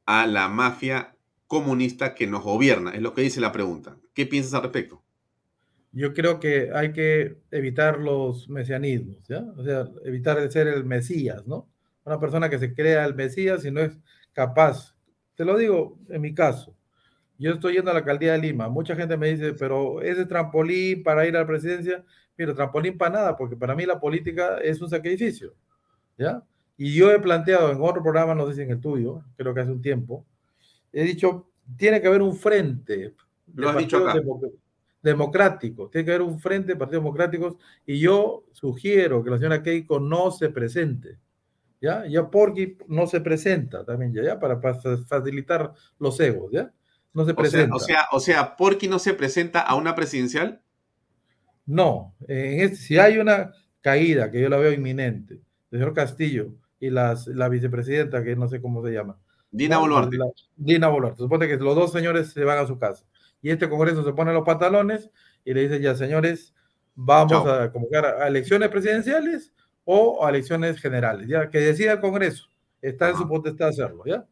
a 0.07 0.27
la 0.27 0.49
mafia 0.49 1.15
comunista 1.47 2.15
que 2.15 2.27
nos 2.27 2.43
gobierna? 2.43 2.91
Es 2.93 3.03
lo 3.03 3.15
que 3.15 3.23
dice 3.23 3.41
la 3.41 3.53
pregunta. 3.53 3.97
¿Qué 4.15 4.27
piensas 4.27 4.55
al 4.55 4.63
respecto? 4.63 5.03
Yo 5.93 6.13
creo 6.13 6.39
que 6.39 6.71
hay 6.75 6.93
que 6.93 7.39
evitar 7.51 7.99
los 7.99 8.49
mesianismos, 8.49 9.27
¿ya? 9.29 9.45
O 9.57 9.65
sea, 9.65 9.89
evitar 10.05 10.39
de 10.41 10.51
ser 10.51 10.69
el 10.69 10.85
Mesías, 10.85 11.47
¿no? 11.47 11.69
Una 12.05 12.21
persona 12.21 12.49
que 12.49 12.59
se 12.59 12.75
crea 12.75 13.05
el 13.05 13.15
Mesías 13.15 13.65
y 13.65 13.71
no 13.71 13.81
es 13.81 13.99
capaz 14.33 14.95
Te 15.35 15.45
lo 15.45 15.57
digo 15.57 15.99
en 16.09 16.21
mi 16.21 16.35
caso. 16.35 16.75
Yo 17.39 17.53
estoy 17.53 17.75
yendo 17.75 17.91
a 17.91 17.95
la 17.95 18.01
alcaldía 18.01 18.33
de 18.33 18.39
Lima. 18.39 18.69
Mucha 18.69 18.97
gente 18.97 19.17
me 19.17 19.29
dice, 19.29 19.53
pero 19.55 20.03
ese 20.03 20.27
trampolín 20.27 21.03
para 21.03 21.27
ir 21.27 21.37
a 21.37 21.41
la 21.41 21.47
presidencia, 21.47 22.05
mira, 22.37 22.55
trampolín 22.55 22.99
para 22.99 23.13
nada, 23.13 23.37
porque 23.37 23.57
para 23.57 23.77
mí 23.77 23.87
la 23.87 24.01
política 24.01 24.59
es 24.59 24.81
un 24.81 24.91
sacrificio. 24.91 25.55
¿Ya? 26.19 26.43
Y 26.77 26.95
yo 26.95 27.11
he 27.13 27.21
planteado 27.21 27.71
en 27.71 27.79
otro 27.81 28.03
programa, 28.03 28.35
no 28.35 28.47
sé 28.49 28.55
si 28.55 28.63
en 28.63 28.71
el 28.73 28.81
tuyo, 28.81 29.23
creo 29.37 29.55
que 29.55 29.61
hace 29.61 29.71
un 29.71 29.83
tiempo, 29.83 30.27
he 30.93 31.05
dicho, 31.05 31.51
tiene 31.77 32.01
que 32.01 32.09
haber 32.09 32.23
un 32.23 32.35
frente. 32.35 33.15
Lo 33.55 33.71
has 33.71 33.79
dicho 33.79 33.99
acá. 33.99 34.21
Democrático, 35.01 35.89
tiene 35.89 36.05
que 36.05 36.11
haber 36.11 36.23
un 36.23 36.41
frente 36.41 36.73
de 36.73 36.77
partidos 36.77 37.05
democráticos 37.05 37.55
y 37.87 38.01
yo 38.01 38.45
sugiero 38.53 39.23
que 39.23 39.31
la 39.31 39.37
señora 39.37 39.63
Keiko 39.63 40.01
no 40.01 40.33
se 40.33 40.49
presente. 40.49 41.19
¿Ya? 41.81 42.05
Ya 42.09 42.29
Porky 42.29 42.77
no 42.89 43.07
se 43.07 43.21
presenta 43.21 43.85
también, 43.85 44.13
¿ya? 44.13 44.25
¿ya? 44.25 44.41
Para, 44.41 44.59
facilitar 44.61 45.73
los 46.01 46.19
egos, 46.19 46.51
¿ya? 46.51 46.73
No 47.15 47.25
se 47.25 47.35
presenta. 47.35 47.77
O 47.77 47.79
sea, 47.79 48.07
o 48.11 48.19
sea, 48.19 48.57
Porky 48.57 48.89
no 48.89 48.99
se 48.99 49.15
presenta 49.15 49.61
a 49.61 49.77
una 49.77 49.95
presidencial. 49.95 50.61
No, 51.65 52.17
en 52.27 52.61
este, 52.61 52.77
si 52.77 52.99
hay 52.99 53.19
una 53.19 53.53
caída 53.81 54.33
que 54.33 54.41
yo 54.41 54.49
la 54.49 54.57
veo 54.57 54.73
inminente, 54.73 55.35
el 55.71 55.79
señor 55.79 55.95
Castillo 55.95 56.55
y 56.81 56.91
las, 56.91 57.29
la 57.29 57.49
vicepresidenta, 57.49 58.25
que 58.25 58.35
no 58.35 58.49
sé 58.49 58.61
cómo 58.61 58.85
se 58.85 58.93
llama. 58.93 59.17
Dina 59.51 59.79
Boluarte. 59.79 60.19
Dina 60.57 60.89
Boluarte. 60.89 61.19
Supone 61.19 61.47
que 61.47 61.57
los 61.57 61.77
dos 61.77 61.93
señores 61.93 62.33
se 62.33 62.43
van 62.43 62.59
a 62.59 62.67
su 62.67 62.79
casa 62.79 63.05
y 63.43 63.51
este 63.51 63.69
Congreso 63.69 64.05
se 64.05 64.13
pone 64.13 64.33
los 64.33 64.45
pantalones 64.45 65.11
y 65.45 65.55
le 65.55 65.63
dice 65.63 65.81
ya, 65.81 65.95
señores, 65.95 66.55
vamos 66.95 67.47
a 67.47 67.71
convocar 67.71 68.05
a 68.05 68.27
elecciones 68.27 68.69
presidenciales 68.69 69.53
o 69.85 70.25
a 70.25 70.31
elecciones 70.31 70.81
generales, 70.81 71.29
ya 71.29 71.49
que 71.49 71.59
decida 71.59 71.93
el 71.93 72.01
Congreso, 72.01 72.49
está 72.83 73.11
en 73.11 73.17
su 73.17 73.29
potestad 73.29 73.69
hacerlo, 73.69 74.05
¿ya? 74.05 74.27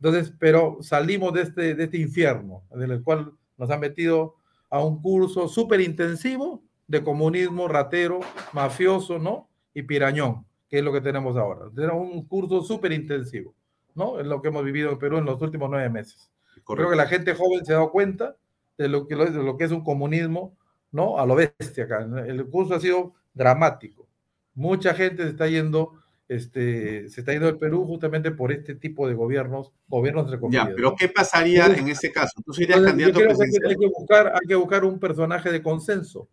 Entonces, 0.00 0.32
pero 0.38 0.78
salimos 0.80 1.32
de 1.32 1.42
este, 1.42 1.74
de 1.74 1.84
este 1.84 1.98
infierno 1.98 2.62
en 2.70 2.82
el 2.82 3.02
cual 3.02 3.32
nos 3.56 3.70
han 3.70 3.80
metido 3.80 4.36
a 4.70 4.82
un 4.84 5.00
curso 5.00 5.48
súper 5.48 5.80
intensivo 5.80 6.62
de 6.86 7.02
comunismo 7.02 7.68
ratero, 7.68 8.20
mafioso, 8.52 9.18
¿no? 9.18 9.48
Y 9.74 9.82
pirañón, 9.82 10.46
que 10.68 10.78
es 10.78 10.84
lo 10.84 10.92
que 10.92 11.00
tenemos 11.00 11.36
ahora. 11.36 11.70
Tenemos 11.74 12.10
un 12.10 12.26
curso 12.26 12.62
súper 12.62 12.92
intensivo, 12.92 13.54
¿no? 13.94 14.20
Es 14.20 14.26
lo 14.26 14.40
que 14.40 14.48
hemos 14.48 14.64
vivido 14.64 14.90
en 14.90 14.98
Perú 14.98 15.18
en 15.18 15.24
los 15.24 15.40
últimos 15.40 15.68
nueve 15.70 15.88
meses. 15.88 16.30
Creo 16.64 16.90
que 16.90 16.96
la 16.96 17.06
gente 17.06 17.34
joven 17.34 17.64
se 17.64 17.72
ha 17.72 17.76
dado 17.76 17.90
cuenta 17.90 18.36
de 18.78 18.88
lo 18.88 19.06
que, 19.06 19.16
de 19.16 19.42
lo 19.42 19.56
que 19.58 19.64
es 19.64 19.72
un 19.72 19.82
comunismo, 19.82 20.56
¿no? 20.92 21.18
A 21.18 21.26
lo 21.26 21.34
bestia 21.34 21.84
acá. 21.84 22.08
El 22.26 22.46
curso 22.46 22.74
ha 22.74 22.80
sido 22.80 23.14
dramático. 23.34 24.08
Mucha 24.54 24.94
gente 24.94 25.24
se 25.24 25.30
está 25.30 25.48
yendo, 25.48 25.94
este, 26.28 27.08
se 27.08 27.20
está 27.20 27.32
yendo 27.32 27.46
del 27.46 27.58
Perú 27.58 27.84
justamente 27.84 28.30
por 28.30 28.52
este 28.52 28.76
tipo 28.76 29.08
de 29.08 29.14
gobiernos, 29.14 29.72
gobiernos 29.88 30.24
entre 30.24 30.40
comillas. 30.40 30.68
Ya, 30.68 30.74
pero 30.74 30.94
¿qué 30.96 31.08
pasaría 31.08 31.66
en 31.66 31.88
ese 31.88 32.12
caso? 32.12 32.40
¿Tú 32.44 32.52
serías 32.52 32.80
candidato 32.80 33.18
presidencial? 33.20 33.70
Hay 33.70 33.76
que, 33.76 33.88
buscar, 33.88 34.28
hay 34.28 34.46
que 34.46 34.54
buscar 34.54 34.84
un 34.84 34.98
personaje 34.98 35.50
de 35.50 35.62
consenso. 35.62 36.28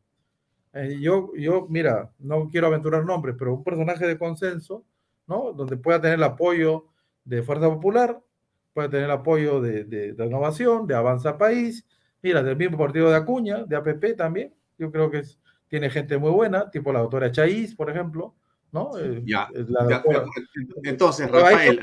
Eh, 0.74 0.98
yo, 1.00 1.32
yo, 1.36 1.68
mira, 1.70 2.12
no 2.20 2.50
quiero 2.50 2.68
aventurar 2.68 3.06
nombres, 3.06 3.36
pero 3.38 3.54
un 3.54 3.64
personaje 3.64 4.06
de 4.06 4.18
consenso, 4.18 4.84
¿no? 5.28 5.52
Donde 5.54 5.78
pueda 5.78 6.00
tener 6.02 6.18
el 6.18 6.24
apoyo 6.24 6.86
de 7.24 7.42
Fuerza 7.42 7.70
Popular, 7.70 8.22
pueda 8.74 8.90
tener 8.90 9.06
el 9.06 9.12
apoyo 9.12 9.62
de, 9.62 9.86
de, 9.86 10.14
de 10.14 10.26
Innovación, 10.26 10.86
de 10.86 10.96
Avanza 10.96 11.38
País, 11.38 11.86
Mira, 12.26 12.42
del 12.42 12.58
mismo 12.58 12.76
partido 12.76 13.12
de 13.12 13.18
Acuña, 13.18 13.66
de 13.66 13.76
APP 13.76 14.18
también. 14.18 14.52
Yo 14.80 14.92
creo 14.92 15.12
que 15.12 15.22
tiene 15.68 15.92
gente 15.92 16.18
muy 16.18 16.32
buena, 16.32 16.72
tipo 16.72 16.92
la 16.92 17.02
doctora 17.02 17.32
Chaís, 17.32 17.76
por 17.76 17.88
ejemplo. 17.88 18.34
¿no? 18.72 18.98
Eh, 18.98 19.22
ya, 19.28 19.48
entonces, 20.84 21.30
Rafael. 21.30 21.80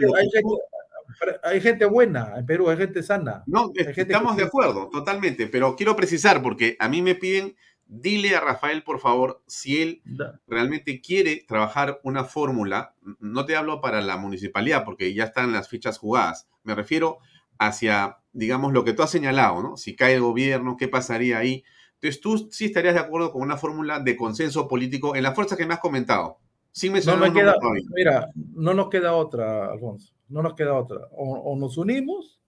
Hay 1.45 1.61
gente, 1.61 1.85
buena 1.85 2.33
en 2.37 2.45
Perú, 2.45 2.69
hay 2.69 2.77
gente 2.77 3.05
sana. 3.05 3.45
No, 3.47 3.71
estamos 3.77 4.37
de 4.37 4.43
acuerdo, 4.43 4.89
totalmente, 4.91 5.47
pero 5.47 5.77
quiero 5.77 5.95
precisar, 5.95 6.43
porque 6.43 6.75
a 6.81 6.89
mí 6.89 7.03
me 7.03 7.15
piden, 7.15 7.55
dile 7.87 8.35
a 8.35 8.41
Rafael, 8.41 8.83
por 8.83 8.99
favor, 8.99 9.45
si 9.47 9.81
él 9.81 10.03
realmente 10.49 11.01
quiere 11.01 11.45
trabajar 11.47 12.01
una 12.03 12.25
fórmula, 12.25 12.97
no 13.21 13.45
te 13.45 13.55
hablo 13.55 13.81
para 13.81 14.03
la 14.03 14.17
municipalidad, 14.17 14.85
porque 14.85 15.15
ya 15.15 15.23
están 15.23 15.53
las 15.53 15.69
fichas 15.69 15.99
jugadas, 15.99 16.49
me 16.65 16.75
refiero 16.75 17.19
hacia, 17.59 18.19
digamos, 18.33 18.73
lo 18.73 18.85
que 18.85 18.93
tú 18.93 19.03
has 19.03 19.11
señalado, 19.11 19.63
¿no? 19.63 19.77
Si 19.77 19.95
cae 19.95 20.15
el 20.15 20.23
gobierno, 20.23 20.77
¿qué 20.77 20.89
pasaría 20.89 21.39
ahí? 21.39 21.65
Entonces, 21.95 22.21
tú 22.21 22.49
sí 22.51 22.67
estarías 22.67 22.95
de 22.95 23.01
acuerdo 23.01 23.33
con 23.33 23.43
una 23.43 23.57
fórmula 23.57 24.01
de 24.01 24.17
consenso 24.17 24.67
político 24.67 25.15
en 25.15 25.23
la 25.23 25.35
fuerza 25.35 25.57
que 25.57 25.67
me 25.67 25.75
has 25.75 25.81
comentado. 25.81 26.39
Sin 26.73 26.93
mencionar 26.93 27.29
no 27.29 27.35
queda, 27.35 27.55
Mira, 27.95 28.31
no 28.35 28.75
nos 28.75 28.89
queda 28.89 29.15
otra, 29.15 29.71
Alfonso. 29.71 30.13
No 30.29 30.43
nos 30.43 30.55
queda 30.55 30.75
otra. 30.75 31.07
O, 31.13 31.55
nos 31.57 31.77
unimos 31.77 32.41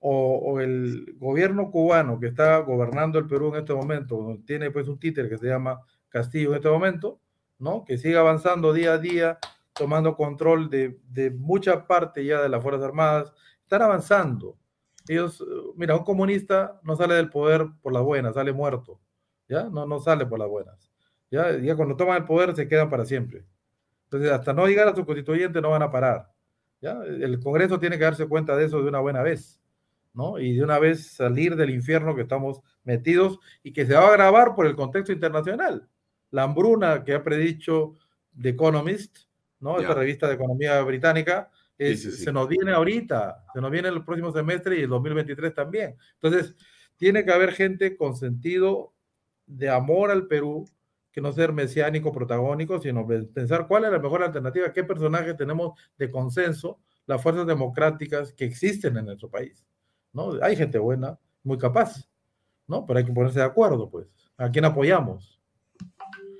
o, 0.00 0.58
el 0.60 1.14
gobierno 1.18 1.70
cubano 1.70 2.18
que 2.18 2.28
está 2.28 2.58
gobernando 2.58 3.18
el 3.18 3.26
Perú 3.26 3.50
en 3.54 3.60
este 3.60 3.74
momento, 3.74 4.38
tiene 4.46 4.70
pues 4.70 4.88
un 4.88 4.98
títer 4.98 5.28
que 5.28 5.36
se 5.36 5.46
llama 5.46 5.80
Castillo 6.08 6.50
en 6.50 6.56
este 6.56 6.70
momento, 6.70 7.20
¿no? 7.58 7.84
Que 7.84 7.98
siga 7.98 8.20
avanzando 8.20 8.72
día 8.72 8.94
a 8.94 8.98
día, 8.98 9.38
tomando 9.74 10.16
control 10.16 10.70
de, 10.70 10.98
de 11.10 11.30
mucha 11.30 11.86
parte 11.86 12.24
ya 12.24 12.40
de 12.40 12.48
las 12.48 12.62
Fuerzas 12.62 12.84
Armadas, 12.84 13.32
están 13.62 13.82
avanzando. 13.82 14.56
Ellos, 15.08 15.44
mira, 15.76 15.96
un 15.96 16.04
comunista 16.04 16.80
no 16.82 16.96
sale 16.96 17.14
del 17.14 17.30
poder 17.30 17.66
por 17.82 17.92
las 17.92 18.02
buenas, 18.02 18.34
sale 18.34 18.52
muerto, 18.52 19.00
¿ya? 19.48 19.64
No, 19.64 19.86
no 19.86 20.00
sale 20.00 20.26
por 20.26 20.38
las 20.38 20.48
buenas. 20.48 20.90
¿ya? 21.30 21.56
Ya 21.58 21.76
cuando 21.76 21.96
toman 21.96 22.18
el 22.18 22.24
poder 22.24 22.54
se 22.54 22.68
quedan 22.68 22.90
para 22.90 23.04
siempre. 23.04 23.44
Entonces, 24.04 24.30
hasta 24.30 24.52
no 24.52 24.66
llegar 24.66 24.88
a 24.88 24.94
su 24.94 25.04
constituyente 25.04 25.60
no 25.60 25.70
van 25.70 25.82
a 25.82 25.90
parar. 25.90 26.30
¿ya? 26.80 27.02
El 27.02 27.40
Congreso 27.40 27.78
tiene 27.78 27.98
que 27.98 28.04
darse 28.04 28.26
cuenta 28.26 28.56
de 28.56 28.66
eso 28.66 28.82
de 28.82 28.88
una 28.88 29.00
buena 29.00 29.22
vez, 29.22 29.60
¿no? 30.14 30.38
Y 30.38 30.56
de 30.56 30.64
una 30.64 30.78
vez 30.78 31.12
salir 31.12 31.56
del 31.56 31.70
infierno 31.70 32.14
que 32.14 32.22
estamos 32.22 32.60
metidos 32.84 33.38
y 33.62 33.72
que 33.72 33.86
se 33.86 33.94
va 33.94 34.06
a 34.06 34.08
agravar 34.08 34.54
por 34.54 34.66
el 34.66 34.76
contexto 34.76 35.12
internacional. 35.12 35.88
La 36.30 36.44
hambruna 36.44 37.04
que 37.04 37.14
ha 37.14 37.22
predicho 37.22 37.94
The 38.40 38.50
Economist, 38.50 39.18
¿no? 39.60 39.80
Esta 39.80 39.94
revista 39.94 40.28
de 40.28 40.34
economía 40.34 40.80
británica, 40.82 41.50
se 41.78 42.32
nos 42.32 42.48
viene 42.48 42.72
ahorita, 42.72 43.44
se 43.52 43.60
nos 43.60 43.70
viene 43.70 43.88
el 43.88 44.04
próximo 44.04 44.32
semestre 44.32 44.78
y 44.78 44.82
el 44.82 44.88
2023 44.88 45.54
también. 45.54 45.96
Entonces, 46.14 46.54
tiene 46.96 47.24
que 47.24 47.32
haber 47.32 47.52
gente 47.52 47.96
con 47.96 48.16
sentido 48.16 48.92
de 49.46 49.70
amor 49.70 50.10
al 50.10 50.26
Perú, 50.26 50.68
que 51.12 51.20
no 51.20 51.32
ser 51.32 51.52
mesiánico, 51.52 52.12
protagónico, 52.12 52.80
sino 52.80 53.06
pensar 53.06 53.66
cuál 53.66 53.84
es 53.84 53.92
la 53.92 53.98
mejor 53.98 54.22
alternativa, 54.22 54.72
qué 54.72 54.84
personaje 54.84 55.34
tenemos 55.34 55.78
de 55.96 56.10
consenso, 56.10 56.80
las 57.06 57.22
fuerzas 57.22 57.46
democráticas 57.46 58.32
que 58.32 58.44
existen 58.44 58.96
en 58.96 59.06
nuestro 59.06 59.30
país. 59.30 59.64
¿no? 60.12 60.32
Hay 60.42 60.56
gente 60.56 60.78
buena, 60.78 61.18
muy 61.42 61.58
capaz, 61.58 62.08
¿no? 62.66 62.84
Pero 62.84 62.98
hay 62.98 63.04
que 63.04 63.12
ponerse 63.12 63.38
de 63.38 63.46
acuerdo, 63.46 63.88
pues. 63.88 64.06
¿A 64.36 64.50
quién 64.50 64.64
apoyamos? 64.64 65.40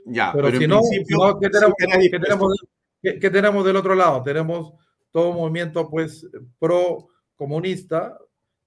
Ya, 0.04 0.32
pero, 0.32 0.50
si 0.50 0.66
no, 0.66 0.80
¿qué, 1.40 1.50
tenemos, 1.50 2.54
¿qué 3.02 3.30
tenemos 3.30 3.64
del 3.64 3.76
otro 3.76 3.94
lado? 3.94 4.22
Tenemos 4.22 4.74
todo 5.18 5.32
movimiento 5.32 5.90
pues 5.90 6.28
pro 6.60 7.08
comunista, 7.34 8.16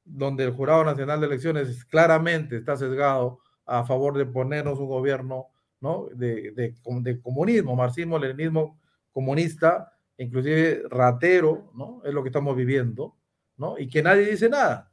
donde 0.03 0.43
el 0.43 0.51
Jurado 0.51 0.83
Nacional 0.83 1.21
de 1.21 1.27
Elecciones 1.27 1.85
claramente 1.85 2.57
está 2.57 2.75
sesgado 2.75 3.39
a 3.65 3.85
favor 3.85 4.17
de 4.17 4.25
ponernos 4.25 4.77
un 4.77 4.87
gobierno 4.87 5.45
¿no? 5.79 6.07
de, 6.13 6.51
de, 6.51 6.75
de 6.83 7.21
comunismo, 7.21 7.77
marxismo, 7.77 8.19
leninismo 8.19 8.77
comunista, 9.13 9.93
inclusive 10.17 10.83
ratero, 10.89 11.71
¿no? 11.73 12.01
Es 12.03 12.13
lo 12.13 12.21
que 12.21 12.27
estamos 12.27 12.53
viviendo, 12.57 13.15
¿no? 13.55 13.79
Y 13.79 13.87
que 13.87 14.03
nadie 14.03 14.25
dice 14.25 14.49
nada. 14.49 14.91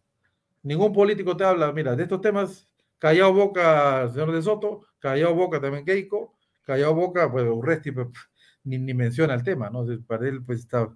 Ningún 0.62 0.92
político 0.92 1.36
te 1.36 1.42
habla, 1.42 1.72
mira, 1.72 1.96
de 1.96 2.04
estos 2.04 2.20
temas, 2.20 2.68
callado 2.98 3.32
boca, 3.32 4.08
señor 4.10 4.30
de 4.30 4.42
Soto, 4.42 4.82
callado 5.00 5.34
boca 5.34 5.60
también 5.60 5.84
Keiko, 5.84 6.36
callado 6.62 6.94
boca, 6.94 7.28
pues 7.32 7.44
Urresti 7.48 7.90
pues, 7.90 8.06
ni, 8.62 8.78
ni 8.78 8.94
menciona 8.94 9.34
el 9.34 9.42
tema, 9.42 9.70
¿no? 9.70 9.84
Para 10.06 10.28
él, 10.28 10.44
pues 10.44 10.60
está 10.60 10.88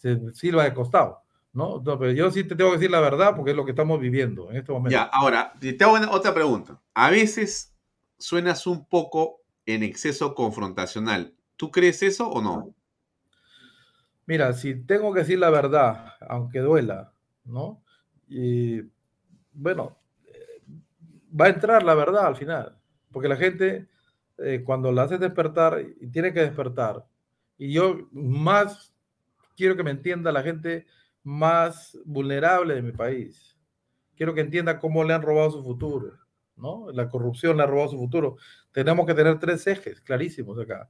se 0.00 0.18
sirva 0.34 0.64
de 0.64 0.74
costado. 0.74 1.22
¿no? 1.52 1.82
pero 1.82 2.12
yo 2.12 2.30
sí 2.30 2.44
te 2.44 2.54
tengo 2.54 2.70
que 2.70 2.76
decir 2.76 2.92
la 2.92 3.00
verdad 3.00 3.34
porque 3.34 3.50
es 3.50 3.56
lo 3.56 3.64
que 3.64 3.72
estamos 3.72 4.00
viviendo 4.00 4.50
en 4.50 4.58
este 4.58 4.72
momento. 4.72 4.92
Ya, 4.92 5.02
ahora, 5.02 5.52
te 5.58 5.76
hago 5.82 5.96
otra 6.10 6.32
pregunta. 6.32 6.80
A 6.94 7.10
veces 7.10 7.74
suenas 8.18 8.66
un 8.66 8.86
poco 8.86 9.40
en 9.66 9.82
exceso 9.82 10.34
confrontacional. 10.34 11.34
¿Tú 11.56 11.70
crees 11.70 12.02
eso 12.02 12.28
o 12.28 12.40
no? 12.40 12.74
Mira, 14.26 14.52
si 14.52 14.76
tengo 14.76 15.12
que 15.12 15.20
decir 15.20 15.40
la 15.40 15.50
verdad, 15.50 16.14
aunque 16.28 16.60
duela, 16.60 17.12
¿no? 17.44 17.82
Y 18.28 18.82
bueno, 19.52 19.98
va 21.38 21.46
a 21.46 21.50
entrar 21.50 21.82
la 21.82 21.94
verdad 21.94 22.26
al 22.26 22.36
final, 22.36 22.76
porque 23.10 23.28
la 23.28 23.36
gente 23.36 23.88
eh, 24.38 24.62
cuando 24.64 24.92
la 24.92 25.02
hace 25.02 25.18
despertar 25.18 25.84
y 26.00 26.06
tiene 26.06 26.32
que 26.32 26.40
despertar, 26.40 27.04
y 27.58 27.72
yo 27.72 28.08
más 28.12 28.94
quiero 29.56 29.76
que 29.76 29.82
me 29.82 29.90
entienda 29.90 30.32
la 30.32 30.42
gente 30.42 30.86
más 31.22 31.98
vulnerable 32.04 32.74
de 32.74 32.82
mi 32.82 32.92
país. 32.92 33.56
Quiero 34.16 34.34
que 34.34 34.40
entienda 34.40 34.78
cómo 34.78 35.04
le 35.04 35.14
han 35.14 35.22
robado 35.22 35.50
su 35.50 35.62
futuro, 35.62 36.12
¿no? 36.56 36.90
La 36.92 37.08
corrupción 37.08 37.56
le 37.56 37.62
ha 37.62 37.66
robado 37.66 37.90
su 37.90 37.98
futuro. 37.98 38.36
Tenemos 38.72 39.06
que 39.06 39.14
tener 39.14 39.38
tres 39.38 39.66
ejes 39.66 40.00
clarísimos 40.00 40.58
acá 40.58 40.88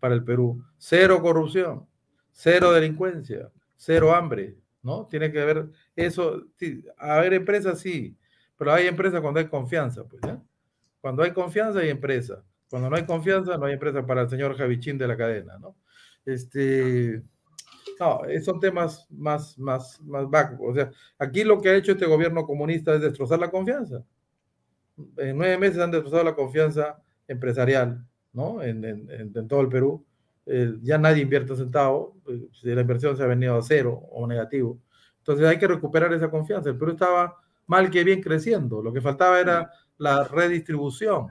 para 0.00 0.14
el 0.14 0.24
Perú. 0.24 0.64
Cero 0.78 1.20
corrupción, 1.22 1.86
cero 2.32 2.72
delincuencia, 2.72 3.50
cero 3.76 4.14
hambre, 4.14 4.56
¿no? 4.82 5.06
Tiene 5.06 5.30
que 5.30 5.40
haber 5.40 5.70
Eso, 5.94 6.44
sí, 6.56 6.84
haber 6.98 7.34
empresas 7.34 7.78
sí, 7.78 8.16
pero 8.56 8.72
hay 8.72 8.86
empresas 8.86 9.20
cuando 9.20 9.40
hay 9.40 9.48
confianza, 9.48 10.04
pues. 10.04 10.22
Cuando 11.00 11.22
hay 11.22 11.32
confianza 11.32 11.80
hay 11.80 11.88
empresa. 11.90 12.44
Cuando 12.68 12.88
no 12.88 12.96
hay 12.96 13.04
confianza, 13.04 13.58
no 13.58 13.66
hay 13.66 13.74
empresa 13.74 14.06
para 14.06 14.22
el 14.22 14.30
señor 14.30 14.56
Javichín 14.56 14.96
de 14.96 15.06
la 15.06 15.16
cadena, 15.16 15.58
¿no? 15.58 15.76
Este, 16.24 17.22
no, 17.98 18.20
son 18.42 18.60
temas 18.60 19.06
más, 19.10 19.58
más, 19.58 20.00
más 20.02 20.28
bajos. 20.28 20.58
O 20.60 20.74
sea, 20.74 20.90
aquí 21.18 21.44
lo 21.44 21.60
que 21.60 21.70
ha 21.70 21.76
hecho 21.76 21.92
este 21.92 22.06
gobierno 22.06 22.46
comunista 22.46 22.94
es 22.94 23.00
destrozar 23.00 23.38
la 23.38 23.50
confianza. 23.50 24.04
En 25.16 25.36
nueve 25.38 25.58
meses 25.58 25.78
han 25.78 25.90
destrozado 25.90 26.24
la 26.24 26.34
confianza 26.34 27.02
empresarial, 27.26 28.04
¿no? 28.32 28.62
En, 28.62 28.84
en, 28.84 29.32
en 29.34 29.48
todo 29.48 29.60
el 29.60 29.68
Perú. 29.68 30.04
Eh, 30.44 30.74
ya 30.82 30.98
nadie 30.98 31.22
invierte 31.22 31.52
un 31.52 31.58
centavo, 31.58 32.16
eh, 32.28 32.48
si 32.52 32.68
la 32.74 32.80
inversión 32.80 33.16
se 33.16 33.22
ha 33.22 33.26
venido 33.26 33.56
a 33.56 33.62
cero 33.62 34.02
o 34.10 34.26
negativo. 34.26 34.80
Entonces 35.18 35.46
hay 35.46 35.58
que 35.58 35.68
recuperar 35.68 36.12
esa 36.12 36.30
confianza. 36.30 36.70
El 36.70 36.76
Perú 36.76 36.92
estaba 36.92 37.36
mal 37.66 37.90
que 37.90 38.02
bien 38.02 38.20
creciendo. 38.20 38.82
Lo 38.82 38.92
que 38.92 39.00
faltaba 39.00 39.40
era 39.40 39.70
la 39.98 40.24
redistribución 40.24 41.28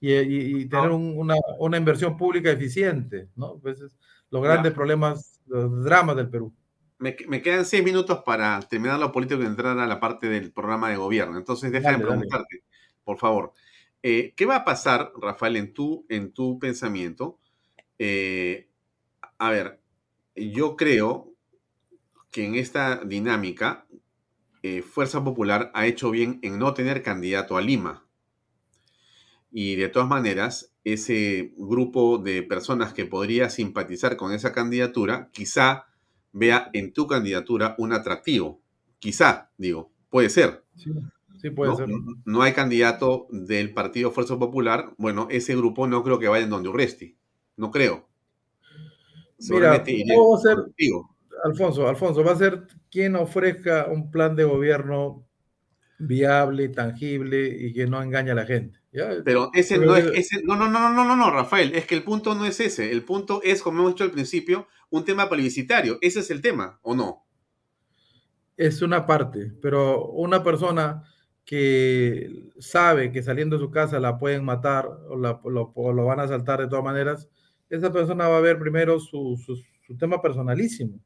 y, 0.00 0.66
tener 0.66 0.90
una, 0.90 1.34
una, 1.58 1.76
inversión 1.78 2.16
pública 2.16 2.50
eficiente, 2.50 3.28
¿no? 3.36 3.58
Pues 3.58 3.82
los 4.34 4.42
grandes 4.42 4.72
problemas, 4.72 5.40
los 5.46 5.84
dramas 5.84 6.16
del 6.16 6.28
Perú. 6.28 6.52
Me, 6.98 7.16
me, 7.28 7.40
quedan 7.40 7.64
seis 7.64 7.84
minutos 7.84 8.24
para 8.26 8.58
terminar 8.62 8.98
lo 8.98 9.12
político 9.12 9.40
y 9.40 9.46
entrar 9.46 9.78
a 9.78 9.86
la 9.86 10.00
parte 10.00 10.28
del 10.28 10.50
programa 10.50 10.90
de 10.90 10.96
gobierno. 10.96 11.38
Entonces, 11.38 11.70
déjame 11.70 12.04
preguntarte, 12.04 12.64
por 13.04 13.16
favor. 13.16 13.52
Eh, 14.02 14.34
¿Qué 14.36 14.44
va 14.44 14.56
a 14.56 14.64
pasar, 14.64 15.12
Rafael, 15.22 15.54
en 15.54 15.72
tu, 15.72 16.04
en 16.08 16.32
tu 16.32 16.58
pensamiento? 16.58 17.38
Eh, 18.00 18.68
a 19.38 19.50
ver, 19.50 19.80
yo 20.34 20.74
creo 20.74 21.32
que 22.32 22.44
en 22.44 22.56
esta 22.56 23.04
dinámica, 23.04 23.86
eh, 24.64 24.82
Fuerza 24.82 25.22
Popular 25.22 25.70
ha 25.74 25.86
hecho 25.86 26.10
bien 26.10 26.40
en 26.42 26.58
no 26.58 26.74
tener 26.74 27.04
candidato 27.04 27.56
a 27.56 27.62
Lima. 27.62 28.04
Y 29.52 29.76
de 29.76 29.88
todas 29.88 30.08
maneras, 30.08 30.73
ese 30.84 31.54
grupo 31.56 32.18
de 32.18 32.42
personas 32.42 32.92
que 32.92 33.06
podría 33.06 33.50
simpatizar 33.50 34.16
con 34.16 34.32
esa 34.32 34.52
candidatura, 34.52 35.30
quizá 35.32 35.86
vea 36.32 36.70
en 36.72 36.92
tu 36.92 37.06
candidatura 37.06 37.74
un 37.78 37.92
atractivo. 37.92 38.60
Quizá, 38.98 39.50
digo, 39.56 39.90
puede 40.10 40.28
ser. 40.28 40.64
Sí, 40.76 41.50
puede 41.50 41.72
¿no? 41.72 41.76
ser. 41.76 41.88
No 42.24 42.42
hay 42.42 42.52
candidato 42.52 43.26
del 43.30 43.72
Partido 43.72 44.10
Fuerza 44.10 44.38
Popular. 44.38 44.92
Bueno, 44.98 45.28
ese 45.30 45.56
grupo 45.56 45.86
no 45.86 46.02
creo 46.02 46.18
que 46.18 46.28
vaya 46.28 46.44
en 46.44 46.50
donde 46.50 46.68
Urresti. 46.68 47.16
No 47.56 47.70
creo. 47.70 48.08
Mira, 49.50 49.70
va 49.70 49.76
a 49.76 49.84
ser, 50.40 50.56
Alfonso, 51.44 51.88
Alfonso, 51.88 52.24
va 52.24 52.32
a 52.32 52.36
ser 52.36 52.66
quien 52.90 53.16
ofrezca 53.16 53.86
un 53.90 54.10
plan 54.10 54.36
de 54.36 54.44
gobierno 54.44 55.26
viable, 55.98 56.68
tangible 56.68 57.48
y 57.48 57.72
que 57.72 57.86
no 57.86 58.02
engañe 58.02 58.30
a 58.30 58.34
la 58.34 58.46
gente. 58.46 58.78
Pero 59.24 59.50
ese 59.54 59.78
no 59.78 59.96
es, 59.96 60.06
ese, 60.14 60.42
no, 60.44 60.54
no, 60.54 60.68
no, 60.68 60.88
no, 60.88 61.04
no, 61.04 61.16
no, 61.16 61.30
Rafael, 61.30 61.74
es 61.74 61.86
que 61.86 61.96
el 61.96 62.04
punto 62.04 62.34
no 62.34 62.44
es 62.46 62.60
ese. 62.60 62.92
El 62.92 63.02
punto 63.02 63.40
es, 63.42 63.60
como 63.60 63.80
hemos 63.80 63.92
dicho 63.92 64.04
al 64.04 64.12
principio, 64.12 64.68
un 64.90 65.04
tema 65.04 65.28
plebiscitario. 65.28 65.98
Ese 66.00 66.20
es 66.20 66.30
el 66.30 66.40
tema, 66.40 66.78
¿o 66.82 66.94
no? 66.94 67.26
Es 68.56 68.82
una 68.82 69.04
parte, 69.04 69.52
pero 69.60 70.06
una 70.10 70.44
persona 70.44 71.02
que 71.44 72.52
sabe 72.60 73.10
que 73.10 73.22
saliendo 73.22 73.56
de 73.56 73.64
su 73.64 73.70
casa 73.70 73.98
la 73.98 74.16
pueden 74.16 74.44
matar 74.44 74.86
o, 74.86 75.16
la, 75.16 75.40
lo, 75.44 75.72
o 75.74 75.92
lo, 75.92 76.04
van 76.04 76.20
a 76.20 76.22
asaltar 76.22 76.60
de 76.60 76.68
todas 76.68 76.84
maneras, 76.84 77.28
esa 77.68 77.92
persona 77.92 78.28
va 78.28 78.38
a 78.38 78.40
ver 78.40 78.58
primero 78.58 79.00
su, 79.00 79.36
su, 79.44 79.56
su 79.86 79.96
tema 79.96 80.22
personalísimo. 80.22 81.00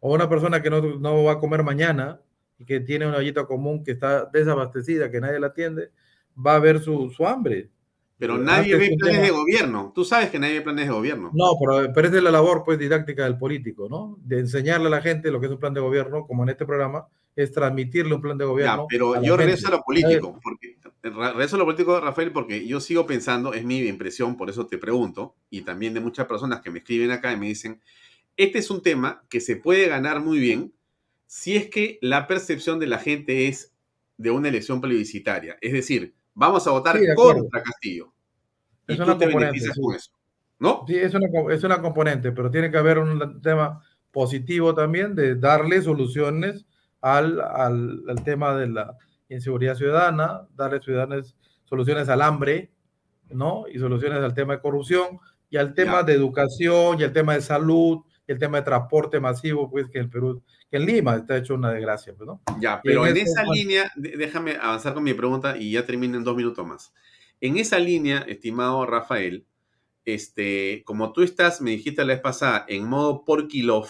O 0.00 0.12
una 0.14 0.28
persona 0.28 0.62
que 0.62 0.68
no, 0.68 0.80
no, 0.98 1.24
va 1.24 1.32
a 1.32 1.38
comer 1.38 1.62
mañana 1.62 2.20
y 2.58 2.66
que 2.66 2.80
tiene 2.80 3.06
una 3.06 3.18
ollita 3.18 3.46
común 3.46 3.82
que 3.84 3.92
está 3.92 4.26
desabastecida, 4.26 5.10
que 5.10 5.20
nadie 5.20 5.40
la 5.40 5.48
atiende, 5.48 5.92
va 6.34 6.56
a 6.56 6.58
ver 6.58 6.80
su, 6.80 7.10
su 7.10 7.26
hambre. 7.26 7.70
Pero 8.18 8.38
nadie 8.38 8.76
ve 8.76 8.94
planes 8.96 9.20
tema... 9.20 9.26
de 9.26 9.30
gobierno. 9.32 9.92
Tú 9.92 10.04
sabes 10.04 10.30
que 10.30 10.38
nadie 10.38 10.54
ve 10.54 10.60
planes 10.60 10.86
de 10.86 10.92
gobierno. 10.92 11.32
No, 11.34 11.54
pero, 11.58 11.92
pero 11.92 12.06
es 12.06 12.12
de 12.12 12.22
la 12.22 12.30
labor 12.30 12.62
pues 12.64 12.78
didáctica 12.78 13.24
del 13.24 13.36
político, 13.36 13.88
¿no? 13.88 14.16
De 14.22 14.38
enseñarle 14.38 14.86
a 14.86 14.90
la 14.90 15.02
gente 15.02 15.32
lo 15.32 15.40
que 15.40 15.46
es 15.46 15.52
un 15.52 15.58
plan 15.58 15.74
de 15.74 15.80
gobierno, 15.80 16.24
como 16.24 16.44
en 16.44 16.50
este 16.50 16.64
programa, 16.64 17.08
es 17.34 17.50
transmitirle 17.50 18.14
un 18.14 18.20
plan 18.20 18.38
de 18.38 18.44
gobierno. 18.44 18.82
Ya, 18.82 18.86
pero 18.88 19.20
yo 19.22 19.36
regreso 19.36 19.68
a 19.68 19.72
lo 19.72 19.82
político, 19.82 20.38
porque, 20.42 20.76
regreso 21.02 21.56
a 21.56 21.58
lo 21.58 21.64
político, 21.64 21.98
Rafael, 22.00 22.32
porque 22.32 22.66
yo 22.66 22.80
sigo 22.80 23.06
pensando, 23.06 23.54
es 23.54 23.64
mi 23.64 23.80
impresión, 23.80 24.36
por 24.36 24.50
eso 24.50 24.66
te 24.66 24.78
pregunto, 24.78 25.34
y 25.50 25.62
también 25.62 25.94
de 25.94 26.00
muchas 26.00 26.26
personas 26.26 26.60
que 26.60 26.70
me 26.70 26.80
escriben 26.80 27.10
acá 27.10 27.32
y 27.32 27.36
me 27.36 27.46
dicen, 27.46 27.80
este 28.36 28.58
es 28.58 28.70
un 28.70 28.82
tema 28.82 29.24
que 29.28 29.40
se 29.40 29.56
puede 29.56 29.88
ganar 29.88 30.20
muy 30.20 30.38
bien 30.38 30.72
si 31.26 31.56
es 31.56 31.68
que 31.68 31.98
la 32.02 32.26
percepción 32.26 32.78
de 32.78 32.86
la 32.86 32.98
gente 32.98 33.48
es 33.48 33.72
de 34.16 34.30
una 34.30 34.48
elección 34.48 34.80
plebiscitaria. 34.80 35.56
Es 35.60 35.72
decir, 35.72 36.14
vamos 36.34 36.66
a 36.66 36.70
votar 36.70 36.98
sí, 36.98 37.06
contra 37.14 37.62
Castillo. 37.62 38.12
Es 38.86 38.96
y 38.96 39.02
tú 39.02 39.18
te 39.18 39.26
beneficias 39.26 39.74
sí. 39.74 39.80
con 39.80 39.94
eso. 39.94 40.10
¿No? 40.58 40.84
Sí, 40.86 40.96
es 40.96 41.14
una, 41.14 41.26
es 41.52 41.64
una 41.64 41.80
componente, 41.80 42.32
pero 42.32 42.50
tiene 42.50 42.70
que 42.70 42.78
haber 42.78 42.98
un 42.98 43.40
tema 43.42 43.82
positivo 44.12 44.74
también 44.74 45.14
de 45.14 45.34
darle 45.34 45.82
soluciones 45.82 46.66
al, 47.00 47.40
al, 47.40 48.02
al, 48.08 48.22
tema 48.22 48.54
de 48.54 48.68
la 48.68 48.96
inseguridad 49.28 49.74
ciudadana, 49.74 50.46
darle 50.54 50.80
ciudadanos 50.80 51.36
soluciones 51.64 52.08
al 52.08 52.22
hambre, 52.22 52.70
¿no? 53.30 53.64
Y 53.72 53.78
soluciones 53.78 54.18
al 54.20 54.34
tema 54.34 54.54
de 54.54 54.60
corrupción 54.60 55.18
y 55.50 55.56
al 55.56 55.74
tema 55.74 56.00
ya. 56.00 56.02
de 56.04 56.12
educación 56.12 57.00
y 57.00 57.04
al 57.04 57.12
tema 57.12 57.34
de 57.34 57.40
salud 57.40 58.00
y 58.26 58.32
el 58.32 58.38
tema 58.38 58.58
de 58.58 58.64
transporte 58.64 59.18
masivo, 59.20 59.70
pues 59.70 59.88
que 59.88 59.98
en 59.98 60.10
Perú, 60.10 60.42
en 60.72 60.86
Lima 60.86 61.16
está 61.16 61.36
hecho 61.36 61.54
una 61.54 61.70
desgracia, 61.70 62.14
pues, 62.16 62.26
¿no? 62.26 62.40
Ya, 62.58 62.80
pero 62.82 63.06
en, 63.06 63.16
en 63.16 63.22
esa 63.22 63.44
momento... 63.44 63.54
línea, 63.54 63.92
déjame 63.96 64.56
avanzar 64.56 64.94
con 64.94 65.04
mi 65.04 65.14
pregunta 65.14 65.56
y 65.56 65.72
ya 65.72 65.84
termino 65.84 66.16
en 66.16 66.24
dos 66.24 66.36
minutos 66.36 66.66
más. 66.66 66.92
En 67.40 67.58
esa 67.58 67.78
línea, 67.78 68.18
estimado 68.28 68.86
Rafael, 68.86 69.46
este, 70.04 70.82
como 70.84 71.12
tú 71.12 71.22
estás, 71.22 71.60
me 71.60 71.72
dijiste 71.72 72.02
la 72.04 72.14
vez 72.14 72.22
pasada, 72.22 72.64
en 72.68 72.88
modo 72.88 73.24
porkilov, 73.24 73.88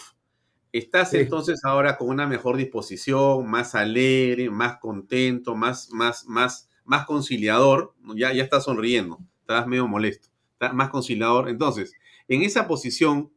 estás 0.72 1.10
sí. 1.10 1.18
entonces 1.18 1.64
ahora 1.64 1.96
con 1.96 2.08
una 2.08 2.26
mejor 2.26 2.56
disposición, 2.56 3.48
más 3.48 3.74
alegre, 3.74 4.50
más 4.50 4.78
contento, 4.78 5.54
más, 5.54 5.90
más, 5.92 6.26
más, 6.26 6.68
más 6.84 7.06
conciliador, 7.06 7.94
ya, 8.16 8.32
ya 8.32 8.42
estás 8.42 8.64
sonriendo, 8.64 9.18
estás 9.40 9.66
medio 9.66 9.86
molesto, 9.86 10.28
estás 10.54 10.74
más 10.74 10.90
conciliador. 10.90 11.48
Entonces, 11.48 11.94
en 12.28 12.42
esa 12.42 12.66
posición, 12.66 13.30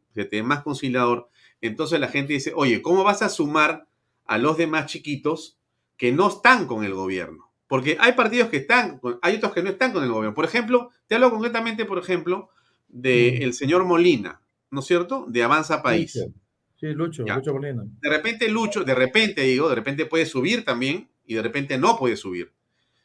más 0.43 0.63
conciliador, 0.63 1.29
entonces 1.61 1.99
la 1.99 2.07
gente 2.07 2.33
dice, 2.33 2.53
oye, 2.55 2.81
¿cómo 2.81 3.03
vas 3.03 3.21
a 3.21 3.29
sumar 3.29 3.87
a 4.25 4.37
los 4.37 4.57
demás 4.57 4.87
chiquitos 4.87 5.57
que 5.97 6.11
no 6.11 6.27
están 6.27 6.67
con 6.67 6.83
el 6.83 6.93
gobierno? 6.93 7.51
Porque 7.67 7.97
hay 7.99 8.13
partidos 8.13 8.49
que 8.49 8.57
están, 8.57 9.01
hay 9.21 9.35
otros 9.35 9.53
que 9.53 9.63
no 9.63 9.69
están 9.69 9.91
con 9.91 10.03
el 10.03 10.11
gobierno. 10.11 10.35
Por 10.35 10.45
ejemplo, 10.45 10.91
te 11.07 11.15
hablo 11.15 11.31
concretamente, 11.31 11.85
por 11.85 11.97
ejemplo, 11.97 12.49
del 12.87 13.39
de 13.39 13.53
señor 13.53 13.85
Molina, 13.85 14.41
¿no 14.69 14.81
es 14.81 14.85
cierto? 14.85 15.25
De 15.27 15.43
Avanza 15.43 15.81
País. 15.81 16.13
Sí, 16.13 16.21
sí 16.79 16.87
Lucho, 16.93 17.25
ya. 17.25 17.35
Lucho 17.37 17.53
Molina. 17.53 17.83
De 18.01 18.09
repente 18.09 18.47
Lucho, 18.49 18.83
de 18.83 18.93
repente 18.93 19.41
digo, 19.41 19.69
de 19.69 19.75
repente 19.75 20.05
puede 20.05 20.25
subir 20.25 20.63
también 20.63 21.09
y 21.25 21.35
de 21.35 21.41
repente 21.41 21.77
no 21.77 21.97
puede 21.97 22.17
subir. 22.17 22.53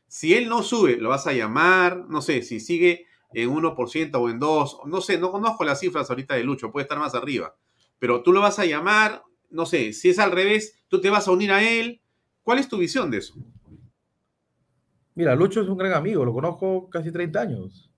Si 0.07 0.34
él 0.34 0.48
no 0.48 0.62
sube, 0.62 0.96
lo 0.96 1.09
vas 1.09 1.26
a 1.26 1.32
llamar, 1.32 2.05
no 2.09 2.20
sé, 2.20 2.42
si 2.42 2.61
sigue 2.61 3.07
en 3.32 3.48
1% 3.48 4.11
o 4.14 4.28
en 4.28 4.38
2, 4.38 4.80
no 4.86 5.01
sé, 5.01 5.18
no 5.18 5.30
conozco 5.30 5.64
las 5.64 5.80
cifras 5.80 6.11
ahorita 6.11 6.34
de 6.34 6.44
Lucho, 6.44 6.72
puede 6.72 6.82
estar 6.82 6.98
más 6.98 7.14
arriba, 7.14 7.55
pero 8.01 8.22
tú 8.24 8.32
lo 8.32 8.40
vas 8.40 8.59
a 8.59 8.66
llamar, 8.66 9.22
no 9.51 9.66
sé, 9.66 9.92
si 9.92 10.09
es 10.09 10.18
al 10.18 10.32
revés, 10.32 10.82
tú 10.88 11.01
te 11.01 11.11
vas 11.11 11.28
a 11.28 11.30
unir 11.30 11.53
a 11.53 11.62
él. 11.62 12.01
¿Cuál 12.42 12.59
es 12.59 12.68
tu 12.68 12.78
visión 12.78 13.11
de 13.11 13.18
eso? 13.18 13.34
Mira, 15.14 15.36
Lucho 15.36 15.61
es 15.61 15.68
un 15.68 15.76
gran 15.76 15.92
amigo, 15.92 16.24
lo 16.24 16.32
conozco 16.32 16.88
casi 16.88 17.12
30 17.12 17.40
años. 17.40 17.90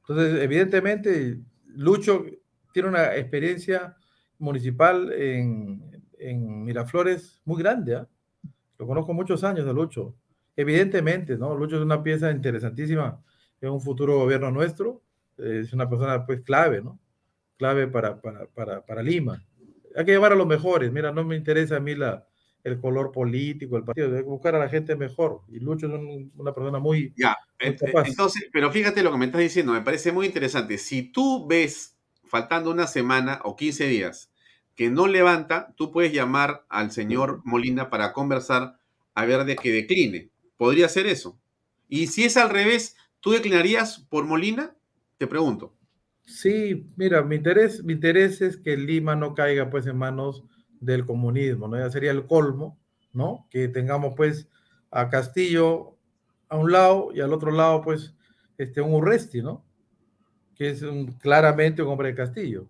Entonces, 0.00 0.42
evidentemente, 0.42 1.40
Lucho 1.66 2.24
tiene 2.72 2.88
una 2.88 3.16
experiencia 3.16 3.96
municipal 4.38 5.12
en, 5.12 5.90
Miraflores 6.64 7.40
muy 7.44 7.60
grande. 7.60 7.94
¿eh? 7.94 8.04
Lo 8.78 8.86
conozco 8.86 9.12
muchos 9.12 9.42
años 9.42 9.66
de 9.66 9.74
Lucho. 9.74 10.14
Evidentemente, 10.54 11.36
¿no? 11.36 11.56
Lucho 11.56 11.76
es 11.76 11.82
una 11.82 12.00
pieza 12.00 12.30
interesantísima 12.30 13.20
en 13.60 13.70
un 13.70 13.80
futuro 13.80 14.18
gobierno 14.18 14.52
nuestro. 14.52 15.02
Es 15.36 15.72
una 15.72 15.88
persona, 15.88 16.24
pues, 16.24 16.42
clave, 16.42 16.80
¿no? 16.80 17.00
Clave 17.62 17.86
para, 17.86 18.20
para, 18.20 18.46
para, 18.46 18.84
para 18.84 19.04
Lima. 19.04 19.40
Hay 19.94 20.04
que 20.04 20.12
llamar 20.12 20.32
a 20.32 20.34
los 20.34 20.48
mejores. 20.48 20.90
Mira, 20.90 21.12
no 21.12 21.22
me 21.22 21.36
interesa 21.36 21.76
a 21.76 21.80
mí 21.80 21.94
la, 21.94 22.26
el 22.64 22.80
color 22.80 23.12
político, 23.12 23.76
el 23.76 23.84
partido, 23.84 24.10
debe 24.10 24.22
buscar 24.22 24.56
a 24.56 24.58
la 24.58 24.68
gente 24.68 24.96
mejor. 24.96 25.42
Y 25.48 25.60
Lucho 25.60 25.86
es 25.86 25.92
un, 25.92 26.32
una 26.36 26.52
persona 26.52 26.80
muy. 26.80 27.14
Ya, 27.16 27.36
muy 27.62 27.76
capaz. 27.76 28.08
entonces, 28.08 28.48
pero 28.52 28.72
fíjate 28.72 29.04
lo 29.04 29.12
que 29.12 29.18
me 29.18 29.26
estás 29.26 29.42
diciendo, 29.42 29.74
me 29.74 29.80
parece 29.80 30.10
muy 30.10 30.26
interesante. 30.26 30.76
Si 30.76 31.12
tú 31.12 31.46
ves, 31.46 31.96
faltando 32.24 32.68
una 32.68 32.88
semana 32.88 33.40
o 33.44 33.54
15 33.54 33.86
días, 33.86 34.32
que 34.74 34.90
no 34.90 35.06
levanta, 35.06 35.72
tú 35.76 35.92
puedes 35.92 36.12
llamar 36.12 36.66
al 36.68 36.90
señor 36.90 37.42
Molina 37.44 37.90
para 37.90 38.12
conversar 38.12 38.76
a 39.14 39.24
ver 39.24 39.44
de 39.44 39.54
que 39.54 39.70
decline. 39.70 40.32
Podría 40.56 40.88
ser 40.88 41.06
eso. 41.06 41.38
Y 41.88 42.08
si 42.08 42.24
es 42.24 42.36
al 42.36 42.50
revés, 42.50 42.96
¿tú 43.20 43.30
declinarías 43.30 44.00
por 44.10 44.24
Molina? 44.24 44.74
Te 45.16 45.28
pregunto. 45.28 45.76
Sí, 46.24 46.90
mira, 46.96 47.22
mi 47.22 47.36
interés, 47.36 47.82
mi 47.84 47.94
interés 47.94 48.40
es 48.40 48.56
que 48.56 48.76
Lima 48.76 49.16
no 49.16 49.34
caiga 49.34 49.70
pues 49.70 49.86
en 49.86 49.96
manos 49.96 50.44
del 50.80 51.04
comunismo, 51.04 51.68
¿no? 51.68 51.78
Ya 51.78 51.90
sería 51.90 52.10
el 52.10 52.26
colmo 52.26 52.78
¿no? 53.12 53.46
Que 53.50 53.68
tengamos 53.68 54.14
pues 54.16 54.48
a 54.90 55.08
Castillo 55.08 55.96
a 56.48 56.56
un 56.56 56.72
lado 56.72 57.10
y 57.14 57.20
al 57.20 57.32
otro 57.32 57.50
lado 57.50 57.82
pues 57.82 58.14
este, 58.58 58.80
un 58.80 58.94
Urresti, 58.94 59.42
¿no? 59.42 59.64
Que 60.54 60.70
es 60.70 60.82
un, 60.82 61.12
claramente 61.12 61.82
un 61.82 61.88
hombre 61.88 62.08
de 62.08 62.14
Castillo. 62.14 62.68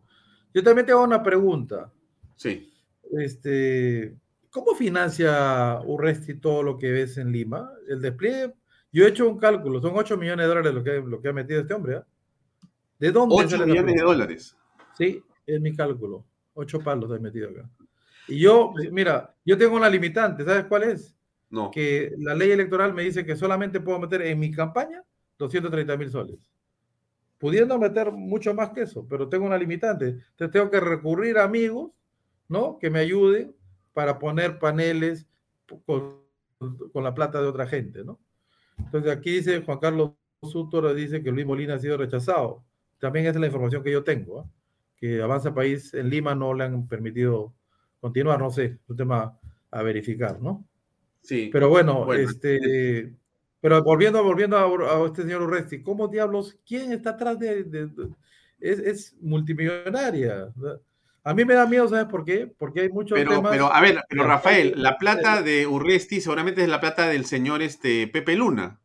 Yo 0.55 0.63
también 0.63 0.87
tengo 0.87 1.03
una 1.03 1.23
pregunta. 1.23 1.93
Sí. 2.37 2.73
Este, 3.19 4.17
¿Cómo 4.51 4.75
financia 4.75 5.81
Urresti 5.85 6.35
todo 6.35 6.63
lo 6.63 6.79
que 6.79 6.93
ves 6.93 7.17
en 7.19 7.33
Lima? 7.33 7.71
El 7.89 8.01
despliegue, 8.01 8.55
yo 8.93 9.05
he 9.05 9.09
hecho 9.09 9.29
un 9.29 9.39
cálculo, 9.39 9.81
son 9.81 9.93
8 9.95 10.17
millones 10.17 10.45
de 10.45 10.49
dólares 10.49 10.75
lo 10.75 10.85
que, 10.85 11.01
lo 11.01 11.21
que 11.21 11.29
ha 11.29 11.33
metido 11.33 11.61
este 11.61 11.75
hombre. 11.75 11.97
¿ah? 11.97 12.07
¿De 13.03 13.11
dónde? 13.11 13.35
8 13.37 13.67
millones 13.67 13.97
de 13.97 14.01
dólares. 14.01 14.57
Sí, 14.97 15.21
es 15.45 15.61
mi 15.61 15.75
cálculo. 15.75 16.25
8 16.55 16.79
palos 16.85 17.11
he 17.11 17.19
metido 17.19 17.51
acá. 17.51 17.69
Y 18.29 18.39
yo, 18.39 18.73
mira, 18.93 19.35
yo 19.45 19.59
tengo 19.59 19.75
una 19.75 19.91
limitante, 19.91 20.45
¿sabes 20.45 20.67
cuál 20.67 20.85
es? 20.85 21.13
No. 21.51 21.73
Que 21.73 22.15
la 22.19 22.37
ley 22.37 22.53
electoral 22.53 22.95
me 22.95 23.03
dice 23.03 23.27
que 23.27 23.35
solamente 23.35 23.81
puedo 23.81 23.99
meter 23.99 24.23
en 24.23 24.39
mi 24.39 24.53
campaña 24.53 25.03
230 25.37 25.97
mil 25.97 26.11
soles. 26.11 26.49
Pudiendo 27.39 27.77
meter 27.77 28.13
mucho 28.13 28.55
más 28.55 28.71
que 28.71 28.83
eso, 28.83 29.05
pero 29.11 29.29
tengo 29.29 29.47
una 29.47 29.59
limitante. 29.59 30.07
Entonces 30.07 30.53
tengo 30.53 30.71
que 30.71 30.79
recurrir 30.79 31.39
a 31.39 31.43
amigos, 31.43 31.91
¿no? 32.47 32.79
Que 32.79 32.89
me 32.89 33.01
ayuden 33.01 33.53
para 33.95 34.21
poner 34.21 34.61
paneles 34.61 35.27
con, 35.87 36.21
con 36.93 37.03
la 37.03 37.15
plata 37.15 37.43
de 37.43 37.49
otra 37.49 37.67
gente, 37.67 38.05
¿no? 38.05 38.21
Entonces 38.79 39.11
aquí 39.11 39.33
dice 39.33 39.61
Juan 39.63 39.81
Carlos 39.81 40.13
Sútor, 40.45 40.95
dice 40.95 41.21
que 41.21 41.33
Luis 41.33 41.47
Molina 41.47 41.75
ha 41.75 41.79
sido 41.81 41.97
rechazado. 41.97 42.63
También 43.03 43.27
esa 43.27 43.35
es 43.35 43.41
la 43.41 43.49
información 43.49 43.83
que 43.83 43.91
yo 43.91 44.05
tengo, 44.05 44.43
¿eh? 44.43 44.45
que 44.97 45.21
Avanza 45.21 45.53
País 45.53 45.93
en 45.93 46.09
Lima 46.09 46.37
no 46.37 46.55
le 46.55 46.63
han 46.63 46.87
permitido 46.87 47.53
continuar, 47.99 48.39
no 48.39 48.49
sé, 48.49 48.65
es 48.81 48.91
un 48.91 48.97
tema 48.97 49.37
a 49.73 49.83
verificar, 49.83 50.41
¿no? 50.41 50.65
Sí. 51.21 51.51
Pero 51.53 51.69
bueno, 51.69 52.13
este, 52.15 53.13
pero 53.61 53.83
volviendo, 53.83 54.23
volviendo 54.23 54.57
a, 54.57 55.05
este 55.05 55.23
señor 55.23 55.43
Urresti, 55.43 55.83
¿cómo 55.83 56.07
diablos, 56.07 56.61
quién 56.65 56.93
está 56.93 57.11
atrás 57.11 57.41
de, 57.41 57.67
es, 58.61 58.79
es, 58.79 59.17
multimillonaria? 59.21 60.53
A 61.25 61.35
mí 61.35 61.45
me 61.45 61.55
da 61.55 61.67
miedo, 61.67 61.89
¿sabes 61.89 62.07
por 62.07 62.25
qué? 62.25 62.47
Porque 62.57 62.83
hay 62.83 62.89
muchos 62.91 63.19
pero, 63.19 63.33
temas... 63.33 63.51
Pero, 63.51 63.73
a 63.73 63.81
ver, 63.81 64.01
pero 64.09 64.29
Rafael, 64.29 64.75
la 64.77 64.97
plata 64.97 65.43
de 65.43 65.67
Urresti 65.67 66.21
seguramente 66.21 66.63
es 66.63 66.69
la 66.69 66.79
plata 66.79 67.09
del 67.09 67.25
señor 67.25 67.63
este, 67.63 68.07
Pepe 68.07 68.37
Luna. 68.37 68.79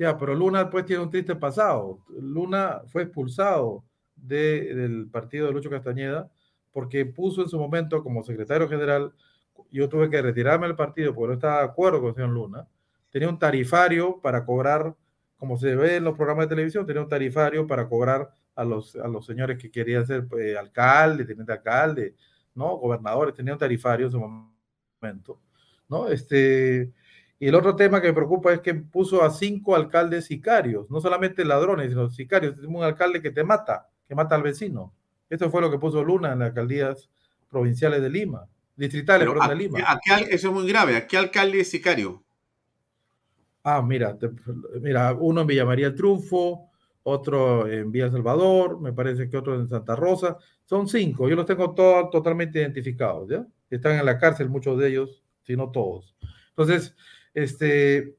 Ya, 0.00 0.16
pero 0.16 0.34
Luna 0.34 0.70
pues 0.70 0.86
tiene 0.86 1.02
un 1.02 1.10
triste 1.10 1.36
pasado. 1.36 2.00
Luna 2.08 2.80
fue 2.86 3.02
expulsado 3.02 3.84
del 4.16 5.10
partido 5.12 5.46
de 5.46 5.52
Lucho 5.52 5.68
Castañeda, 5.68 6.30
porque 6.72 7.04
puso 7.04 7.42
en 7.42 7.50
su 7.50 7.58
momento 7.58 8.02
como 8.02 8.22
secretario 8.22 8.66
general, 8.66 9.12
yo 9.70 9.90
tuve 9.90 10.08
que 10.08 10.22
retirarme 10.22 10.68
del 10.68 10.76
partido 10.76 11.14
porque 11.14 11.28
no 11.28 11.34
estaba 11.34 11.58
de 11.58 11.64
acuerdo 11.66 12.00
con 12.00 12.08
el 12.08 12.14
señor 12.14 12.30
Luna, 12.30 12.66
tenía 13.10 13.28
un 13.28 13.38
tarifario 13.38 14.18
para 14.22 14.46
cobrar, 14.46 14.96
como 15.36 15.58
se 15.58 15.76
ve 15.76 15.96
en 15.96 16.04
los 16.04 16.16
programas 16.16 16.46
de 16.46 16.54
televisión, 16.56 16.86
tenía 16.86 17.02
un 17.02 17.08
tarifario 17.08 17.66
para 17.66 17.86
cobrar 17.86 18.30
a 18.54 18.64
los, 18.64 18.96
a 18.96 19.06
los 19.06 19.26
señores 19.26 19.58
que 19.58 19.70
querían 19.70 20.06
ser 20.06 20.26
pues, 20.26 20.56
alcalde, 20.56 21.26
teniente 21.26 21.52
alcalde, 21.52 22.14
¿no? 22.54 22.78
Gobernadores, 22.78 23.34
tenía 23.34 23.52
un 23.52 23.58
tarifario 23.58 24.06
en 24.06 24.12
su 24.12 24.18
momento, 24.18 25.42
¿no? 25.90 26.08
Este, 26.08 26.90
y 27.42 27.48
el 27.48 27.54
otro 27.54 27.74
tema 27.74 28.02
que 28.02 28.08
me 28.08 28.12
preocupa 28.12 28.52
es 28.52 28.60
que 28.60 28.74
puso 28.74 29.24
a 29.24 29.30
cinco 29.30 29.74
alcaldes 29.74 30.26
sicarios, 30.26 30.90
no 30.90 31.00
solamente 31.00 31.42
ladrones, 31.42 31.88
sino 31.88 32.10
sicarios. 32.10 32.58
Es 32.58 32.64
un 32.64 32.82
alcalde 32.82 33.22
que 33.22 33.30
te 33.30 33.42
mata, 33.42 33.88
que 34.06 34.14
mata 34.14 34.34
al 34.34 34.42
vecino. 34.42 34.92
Esto 35.30 35.50
fue 35.50 35.62
lo 35.62 35.70
que 35.70 35.78
puso 35.78 36.04
Luna 36.04 36.34
en 36.34 36.40
las 36.40 36.48
alcaldías 36.48 37.08
provinciales 37.48 38.02
de 38.02 38.10
Lima, 38.10 38.46
distritales 38.76 39.26
Pero 39.26 39.48
de 39.48 39.54
Lima. 39.54 39.78
eso 40.28 40.48
es 40.48 40.54
muy 40.54 40.68
grave. 40.68 40.96
¿A 40.96 41.06
qué 41.06 41.16
alcalde 41.16 41.60
es 41.60 41.70
sicario? 41.70 42.22
Ah, 43.62 43.80
mira, 43.80 44.18
mira, 44.82 45.14
uno 45.18 45.40
en 45.40 45.46
Villa 45.46 45.64
María 45.64 45.86
el 45.86 45.94
Triunfo, 45.94 46.68
otro 47.04 47.66
en 47.66 47.90
Villa 47.90 48.10
Salvador, 48.10 48.78
me 48.82 48.92
parece 48.92 49.30
que 49.30 49.38
otro 49.38 49.54
en 49.54 49.66
Santa 49.66 49.96
Rosa. 49.96 50.36
Son 50.66 50.86
cinco, 50.88 51.26
yo 51.26 51.36
los 51.36 51.46
tengo 51.46 51.74
todos 51.74 52.10
totalmente 52.10 52.60
identificados, 52.60 53.30
¿ya? 53.30 53.46
Están 53.70 53.98
en 53.98 54.04
la 54.04 54.18
cárcel 54.18 54.50
muchos 54.50 54.78
de 54.78 54.88
ellos, 54.88 55.22
si 55.42 55.56
no 55.56 55.70
todos. 55.70 56.14
Entonces, 56.50 56.94
este, 57.34 58.16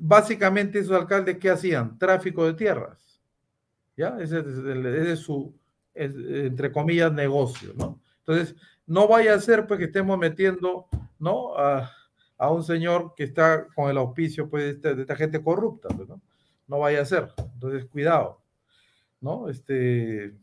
básicamente 0.00 0.78
esos 0.78 0.96
alcaldes, 0.96 1.38
¿qué 1.38 1.50
hacían? 1.50 1.98
Tráfico 1.98 2.44
de 2.46 2.54
tierras. 2.54 3.20
¿Ya? 3.96 4.16
Ese, 4.20 4.44
es 5.12 5.18
su, 5.18 5.54
entre 5.94 6.70
comillas, 6.70 7.12
negocio, 7.12 7.72
¿no? 7.76 8.00
Entonces, 8.20 8.54
no 8.86 9.08
vaya 9.08 9.34
a 9.34 9.40
ser 9.40 9.66
pues 9.66 9.78
que 9.78 9.86
estemos 9.86 10.18
metiendo, 10.18 10.86
¿no? 11.18 11.56
A, 11.56 11.90
un 12.50 12.62
señor 12.62 13.14
que 13.16 13.24
está 13.24 13.66
con 13.74 13.90
el 13.90 13.98
auspicio 13.98 14.48
pues, 14.48 14.80
de, 14.80 15.00
esta, 15.00 15.16
gente 15.16 15.42
corrupta, 15.42 15.88
pues, 15.88 16.08
¿no? 16.08 16.22
No 16.68 16.78
vaya 16.78 17.02
a 17.02 17.04
ser. 17.04 17.32
Entonces, 17.54 17.86
cuidado, 17.86 18.40
¿no? 19.20 19.48
Este, 19.48 20.36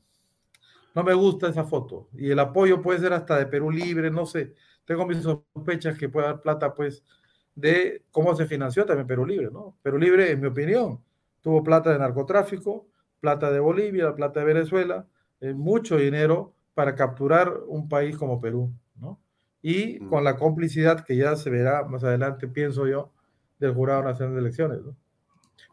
no 0.93 1.03
me 1.03 1.13
gusta 1.13 1.47
esa 1.47 1.63
foto. 1.63 2.09
Y 2.13 2.31
el 2.31 2.39
apoyo 2.39 2.81
puede 2.81 2.99
ser 2.99 3.13
hasta 3.13 3.37
de 3.37 3.45
Perú 3.45 3.71
Libre, 3.71 4.11
no 4.11 4.25
sé. 4.25 4.53
Tengo 4.83 5.05
mis 5.05 5.19
sospechas 5.19 5.97
que 5.97 6.09
puede 6.09 6.27
dar 6.27 6.41
plata, 6.41 6.73
pues, 6.73 7.03
de 7.55 8.03
cómo 8.11 8.35
se 8.35 8.45
financió 8.45 8.85
también 8.85 9.07
Perú 9.07 9.25
Libre, 9.25 9.49
¿no? 9.51 9.77
Perú 9.81 9.97
Libre, 9.97 10.31
en 10.31 10.41
mi 10.41 10.47
opinión, 10.47 10.99
tuvo 11.41 11.63
plata 11.63 11.91
de 11.91 11.99
narcotráfico, 11.99 12.87
plata 13.19 13.51
de 13.51 13.59
Bolivia, 13.59 14.13
plata 14.13 14.41
de 14.41 14.45
Venezuela, 14.45 15.07
eh, 15.39 15.53
mucho 15.53 15.97
dinero 15.97 16.53
para 16.73 16.95
capturar 16.95 17.53
un 17.67 17.87
país 17.87 18.17
como 18.17 18.39
Perú, 18.41 18.71
¿no? 18.99 19.19
Y 19.61 19.99
con 19.99 20.23
la 20.23 20.35
complicidad 20.35 21.03
que 21.03 21.15
ya 21.15 21.35
se 21.35 21.49
verá 21.49 21.83
más 21.85 22.03
adelante, 22.03 22.47
pienso 22.47 22.85
yo, 22.87 23.11
del 23.57 23.73
Jurado 23.73 24.03
Nacional 24.03 24.35
de 24.35 24.41
Elecciones, 24.41 24.81
¿no? 24.83 24.95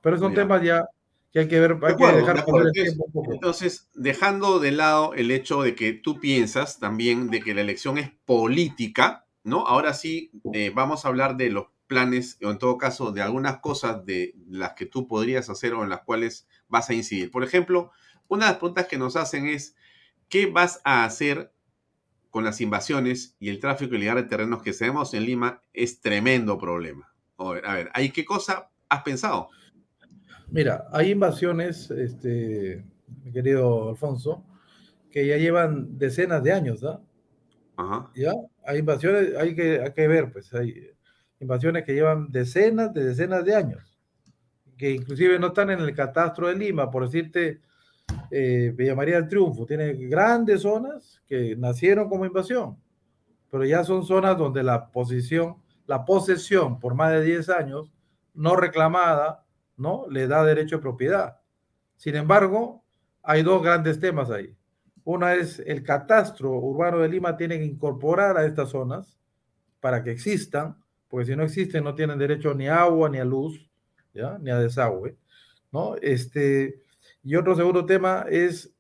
Pero 0.01 0.19
son 0.19 0.35
temas 0.35 0.63
ya 0.63 0.89
que 1.33 1.41
hay 1.41 1.49
que 1.49 1.61
ver, 1.61 1.79
hay 1.83 1.97
que 1.97 2.07
dejar 2.07 2.37
el 2.37 2.73
tiempo 2.73 3.05
un 3.05 3.13
poco. 3.13 3.33
Entonces, 3.33 3.89
dejando 3.95 4.59
de 4.61 4.73
lado 4.73 5.15
el 5.15 5.31
hecho 5.31 5.63
de 5.63 5.75
que 5.75 5.93
tú 5.93 6.21
piensas 6.21 6.79
también 6.79 7.31
de 7.31 7.41
que 7.41 7.55
la 7.55 7.63
elección 7.63 7.99
es 7.99 8.11
política, 8.27 9.27
¿no? 9.43 9.67
Ahora 9.67 9.95
sí, 9.95 10.31
eh, 10.53 10.71
vamos 10.75 11.05
a 11.05 11.09
hablar 11.09 11.37
de 11.37 11.51
los 11.51 11.67
planes, 11.93 12.39
o 12.43 12.51
en 12.51 12.57
todo 12.57 12.79
caso, 12.79 13.13
de 13.13 13.21
algunas 13.21 13.59
cosas 13.59 14.07
de 14.07 14.35
las 14.49 14.73
que 14.73 14.87
tú 14.87 15.07
podrías 15.07 15.51
hacer 15.51 15.75
o 15.75 15.83
en 15.83 15.91
las 15.91 16.01
cuales 16.01 16.49
vas 16.67 16.89
a 16.89 16.95
incidir. 16.95 17.31
Por 17.31 17.45
ejemplo, 17.45 17.91
una 18.29 18.47
de 18.47 18.53
las 18.53 18.59
preguntas 18.61 18.87
que 18.87 18.97
nos 18.97 19.15
hacen 19.15 19.47
es, 19.47 19.77
¿qué 20.31 20.47
vas 20.47 20.81
a 20.85 21.05
hacer 21.05 21.53
con 22.31 22.45
las 22.45 22.63
invasiones 22.63 23.37
y 23.39 23.51
el 23.51 23.61
tráfico 23.61 23.95
ilegal 23.95 24.17
de 24.17 24.23
terrenos 24.23 24.63
que 24.63 24.73
tenemos 24.73 25.13
en 25.13 25.27
Lima? 25.27 25.63
Es 25.75 26.01
tremendo 26.01 26.57
problema. 26.57 27.13
A 27.37 27.51
ver, 27.51 27.67
a 27.67 27.75
ver, 27.75 27.91
¿ahí 27.93 28.09
qué 28.09 28.25
cosa 28.25 28.71
has 28.89 29.03
pensado? 29.03 29.51
Mira, 30.49 30.87
hay 30.93 31.11
invasiones, 31.11 31.91
este, 31.91 32.83
mi 33.23 33.33
querido 33.33 33.91
Alfonso, 33.91 34.47
que 35.11 35.27
ya 35.27 35.37
llevan 35.37 35.99
decenas 35.99 36.43
de 36.43 36.53
años, 36.53 36.83
¿no? 36.83 37.05
Ajá. 37.77 38.11
Ya, 38.15 38.33
hay 38.65 38.79
invasiones, 38.79 39.37
hay 39.37 39.55
que, 39.55 39.79
hay 39.83 39.93
que 39.93 40.09
ver, 40.09 40.33
pues 40.33 40.55
hay 40.55 40.91
invasiones 41.43 41.85
que 41.85 41.95
llevan 41.95 42.31
decenas 42.31 42.95
de 42.95 43.05
decenas 43.05 43.45
de 43.45 43.55
años, 43.55 43.99
que 44.79 44.93
inclusive 44.93 45.39
no 45.39 45.49
están 45.49 45.71
en 45.71 45.81
el 45.81 45.95
catastro 45.95 46.49
de 46.49 46.57
Lima, 46.57 46.91
por 46.91 47.05
decirte, 47.05 47.61
eh, 48.31 48.73
Villa 48.75 48.95
María 48.95 49.17
del 49.17 49.29
Triunfo 49.29 49.67
tiene 49.67 49.93
grandes 49.93 50.63
zonas 50.63 51.23
que 51.27 51.57
nacieron 51.57 52.09
como 52.09 52.25
invasión, 52.25 52.79
pero 53.51 53.65
ya 53.65 53.85
son 53.85 54.05
zonas 54.05 54.39
donde 54.39 54.63
la 54.63 54.91
posición, 54.91 55.57
la 55.87 56.05
posesión 56.05 56.81
por 56.81 56.95
más 56.95 57.13
de 57.13 57.23
10 57.23 57.49
años 57.51 57.93
no 58.35 58.57
reclamada, 58.57 59.45
¿no? 59.77 60.07
Le 60.09 60.27
da 60.27 60.45
derecho 60.45 60.77
de 60.77 60.83
propiedad. 60.83 61.41
Sin 61.97 62.17
embargo, 62.17 62.83
hay 63.23 63.43
dos 63.43 63.63
grandes 63.63 64.01
temas 64.01 64.31
ahí. 64.31 64.57
Una 65.05 65.35
es 65.35 65.59
el 65.61 65.83
catastro 65.83 66.53
urbano 66.53 66.99
de 66.99 67.09
Lima 67.09 67.37
tiene 67.37 67.59
que 67.59 67.65
incorporar 67.65 68.37
a 68.37 68.47
estas 68.47 68.71
zonas 68.71 69.19
para 69.81 70.03
que 70.03 70.13
existan 70.13 70.82
porque 71.13 71.27
si 71.27 71.37
no 71.37 71.43
existen 71.43 71.85
no 71.85 71.95
tienen 71.95 72.19
derecho 72.19 72.55
ni 72.55 72.69
a 72.69 72.81
agua, 72.81 73.07
ni 73.11 73.19
a 73.19 73.25
luz, 73.27 73.69
¿ya? 74.15 74.39
ni 74.41 74.51
a 74.51 74.59
desagüe, 74.59 75.15
¿no? 75.71 75.95
Este, 75.97 76.81
y 77.23 77.37
otro 77.37 77.55
segundo 77.55 77.85
tema 77.85 78.25
es 78.31 78.75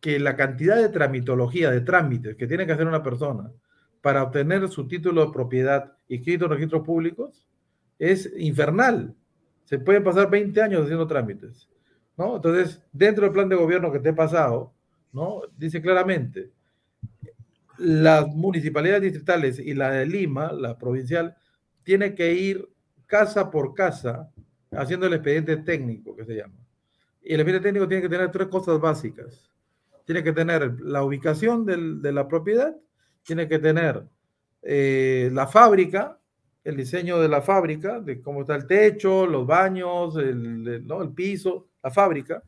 que 0.00 0.18
la 0.18 0.36
cantidad 0.36 0.76
de 0.76 0.88
tramitología, 0.88 1.70
de 1.70 1.82
trámites 1.82 2.36
que 2.36 2.46
tiene 2.46 2.64
que 2.64 2.72
hacer 2.72 2.86
una 2.86 3.02
persona 3.02 3.52
para 4.00 4.22
obtener 4.22 4.66
su 4.70 4.88
título 4.88 5.26
de 5.26 5.32
propiedad 5.34 5.92
inscrito 6.08 6.46
en 6.46 6.52
registros 6.52 6.82
públicos 6.82 7.46
es 7.98 8.32
infernal. 8.38 9.14
Se 9.64 9.78
pueden 9.78 10.02
pasar 10.02 10.30
20 10.30 10.62
años 10.62 10.84
haciendo 10.84 11.06
trámites, 11.06 11.68
¿no? 12.16 12.36
Entonces, 12.36 12.82
dentro 12.90 13.24
del 13.24 13.34
plan 13.34 13.50
de 13.50 13.56
gobierno 13.56 13.92
que 13.92 14.00
te 14.00 14.08
he 14.08 14.14
pasado, 14.14 14.72
¿no? 15.12 15.42
Dice 15.58 15.82
claramente, 15.82 16.52
las 17.78 18.26
municipalidades 18.28 19.02
distritales 19.02 19.58
y 19.58 19.74
la 19.74 19.90
de 19.90 20.06
Lima, 20.06 20.52
la 20.52 20.78
provincial, 20.78 21.36
tiene 21.82 22.14
que 22.14 22.32
ir 22.32 22.68
casa 23.06 23.50
por 23.50 23.74
casa 23.74 24.30
haciendo 24.72 25.06
el 25.06 25.14
expediente 25.14 25.56
técnico 25.58 26.16
que 26.16 26.24
se 26.24 26.36
llama. 26.36 26.54
Y 27.22 27.34
el 27.34 27.40
expediente 27.40 27.68
técnico 27.68 27.88
tiene 27.88 28.02
que 28.02 28.08
tener 28.08 28.30
tres 28.30 28.48
cosas 28.48 28.80
básicas. 28.80 29.50
Tiene 30.04 30.22
que 30.22 30.32
tener 30.32 30.80
la 30.80 31.02
ubicación 31.02 31.64
de 31.64 32.12
la 32.12 32.28
propiedad, 32.28 32.76
tiene 33.22 33.48
que 33.48 33.58
tener 33.58 34.02
eh, 34.62 35.30
la 35.32 35.46
fábrica, 35.46 36.18
el 36.62 36.76
diseño 36.76 37.20
de 37.20 37.28
la 37.28 37.42
fábrica, 37.42 38.00
de 38.00 38.20
cómo 38.20 38.42
está 38.42 38.54
el 38.54 38.66
techo, 38.66 39.26
los 39.26 39.46
baños, 39.46 40.16
el- 40.16 40.86
¿no? 40.86 41.02
el 41.02 41.10
piso, 41.12 41.68
la 41.82 41.90
fábrica, 41.90 42.42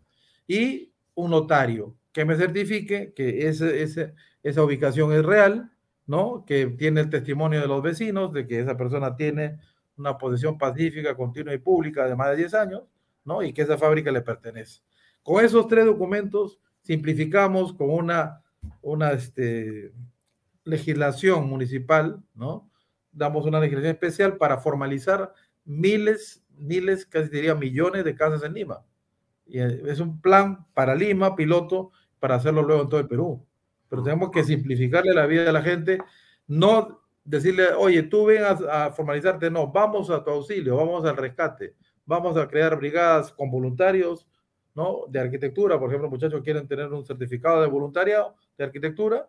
y 0.47 0.93
un 1.15 1.31
notario 1.31 1.95
que 2.17 2.25
me 2.25 2.35
certifique 2.35 3.13
que 3.13 3.47
ese, 3.47 3.83
ese- 3.83 4.15
esa 4.43 4.63
ubicación 4.65 5.13
es 5.13 5.23
real, 5.23 5.71
¿no? 6.07 6.47
Que 6.47 6.65
tiene 6.69 7.03
el 7.03 7.11
testimonio 7.11 7.61
de 7.61 7.67
los 7.69 7.83
vecinos 7.83 8.33
de 8.33 8.47
que 8.47 8.59
esa 8.61 8.75
persona 8.75 9.15
tiene 9.17 9.59
una 9.99 10.17
posesión 10.17 10.57
pacífica, 10.57 11.15
continua 11.15 11.53
y 11.53 11.59
pública 11.59 12.07
de 12.07 12.17
más 12.17 12.31
de 12.31 12.37
10 12.37 12.55
años, 12.55 12.85
¿no? 13.23 13.43
Y 13.43 13.53
que 13.53 13.61
esa 13.61 13.77
fábrica 13.77 14.11
le 14.11 14.23
pertenece. 14.23 14.81
Con 15.23 15.45
esos 15.45 15.69
tres 15.69 15.85
documentos 15.85 16.59
simplificamos 16.81 17.75
con 17.75 17.91
una, 17.91 18.43
una 18.81 19.13
este, 19.13 19.93
legislación 20.65 21.47
municipal, 21.47 22.23
¿no? 22.35 22.71
Damos 23.13 23.45
una 23.45 23.61
legislación 23.61 23.93
especial 23.93 24.39
para 24.39 24.57
formalizar 24.57 25.35
miles, 25.67 26.43
miles, 26.57 27.05
casi 27.05 27.29
diría 27.29 27.55
millones 27.55 28.05
de 28.07 28.15
casas 28.15 28.43
en 28.43 28.55
Lima. 28.55 28.83
Y 29.45 29.59
eh, 29.61 29.83
es 29.87 30.01
un 30.01 30.19
plan 30.23 30.67
para 30.73 30.95
Lima, 30.95 31.37
piloto, 31.37 31.91
para 32.19 32.37
hacerlo 32.37 32.63
luego 32.63 32.83
en 32.83 32.89
todo 32.89 33.01
el 33.01 33.09
Perú. 33.09 33.45
Pero 33.89 34.03
tenemos 34.03 34.31
que 34.31 34.45
simplificarle 34.45 35.15
la 35.15 35.27
vida 35.27 35.49
a 35.49 35.53
la 35.53 35.63
gente, 35.63 35.99
no 36.47 37.01
decirle, 37.25 37.73
oye, 37.73 38.05
tú 38.05 38.27
ven 38.27 38.45
a, 38.45 38.87
a 38.87 38.91
formalizarte, 38.93 39.51
no, 39.51 39.69
vamos 39.69 40.11
a 40.11 40.23
tu 40.23 40.31
auxilio, 40.31 40.77
vamos 40.77 41.05
al 41.05 41.17
rescate, 41.17 41.75
vamos 42.05 42.37
a 42.37 42.47
crear 42.49 42.77
brigadas 42.77 43.33
con 43.33 43.51
voluntarios, 43.51 44.27
¿no? 44.75 45.07
De 45.09 45.19
arquitectura, 45.19 45.79
por 45.79 45.89
ejemplo, 45.89 46.11
muchachos 46.11 46.43
quieren 46.43 46.69
tener 46.69 46.93
un 46.93 47.05
certificado 47.05 47.63
de 47.63 47.69
voluntariado 47.69 48.37
de 48.57 48.65
arquitectura, 48.65 49.29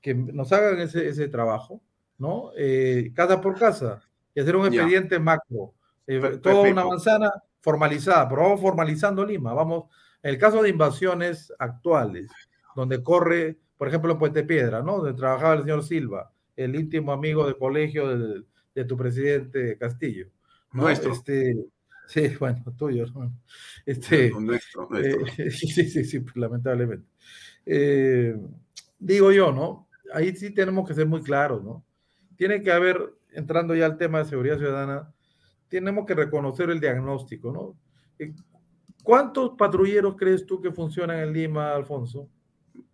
que 0.00 0.14
nos 0.14 0.52
hagan 0.52 0.80
ese, 0.80 1.08
ese 1.08 1.28
trabajo, 1.28 1.80
¿no? 2.18 2.50
Eh, 2.56 3.10
casa 3.14 3.40
por 3.40 3.58
casa, 3.58 4.00
y 4.34 4.40
hacer 4.40 4.54
un 4.56 4.66
expediente 4.66 5.18
macro, 5.18 5.74
eh, 6.06 6.38
toda 6.42 6.62
una 6.62 6.84
manzana 6.84 7.30
formalizada, 7.60 8.28
pero 8.28 8.42
vamos 8.42 8.60
formalizando 8.60 9.24
Lima, 9.24 9.54
vamos, 9.54 9.84
en 10.22 10.30
el 10.30 10.38
caso 10.38 10.62
de 10.62 10.68
invasiones 10.68 11.52
actuales, 11.58 12.30
donde 12.76 13.02
corre, 13.02 13.58
por 13.76 13.88
ejemplo, 13.88 14.12
en 14.12 14.18
Puente 14.18 14.44
Piedra, 14.44 14.82
¿no? 14.82 14.98
Donde 14.98 15.14
trabajaba 15.14 15.54
el 15.54 15.62
señor 15.62 15.82
Silva, 15.82 16.32
el 16.56 16.74
íntimo 16.76 17.12
amigo 17.12 17.46
de 17.46 17.56
colegio 17.56 18.08
de, 18.08 18.44
de 18.74 18.84
tu 18.84 18.96
presidente 18.96 19.76
Castillo. 19.78 20.28
¿no? 20.72 20.82
Nuestro. 20.82 21.12
Este, 21.12 21.56
sí, 22.06 22.28
bueno, 22.40 22.64
tuyo, 22.76 23.06
¿no? 23.14 23.32
Este, 23.84 24.30
Nuestro, 24.30 24.88
nuestro. 24.88 25.26
eh, 25.44 25.50
sí, 25.50 25.68
sí, 25.68 26.04
sí, 26.04 26.24
lamentablemente. 26.34 27.06
Eh, 27.66 28.36
digo 28.98 29.32
yo, 29.32 29.52
¿no? 29.52 29.88
Ahí 30.12 30.34
sí 30.36 30.50
tenemos 30.50 30.86
que 30.86 30.94
ser 30.94 31.06
muy 31.06 31.22
claros, 31.22 31.62
¿no? 31.62 31.84
Tiene 32.36 32.62
que 32.62 32.72
haber, 32.72 33.14
entrando 33.32 33.74
ya 33.74 33.86
al 33.86 33.96
tema 33.98 34.18
de 34.18 34.24
seguridad 34.26 34.58
ciudadana, 34.58 35.12
tenemos 35.68 36.06
que 36.06 36.14
reconocer 36.14 36.70
el 36.70 36.80
diagnóstico, 36.80 37.52
¿no? 37.52 37.78
¿Cuántos 39.02 39.50
patrulleros 39.58 40.16
crees 40.16 40.46
tú 40.46 40.60
que 40.60 40.70
funcionan 40.72 41.18
en 41.20 41.32
Lima, 41.32 41.74
Alfonso? 41.74 42.28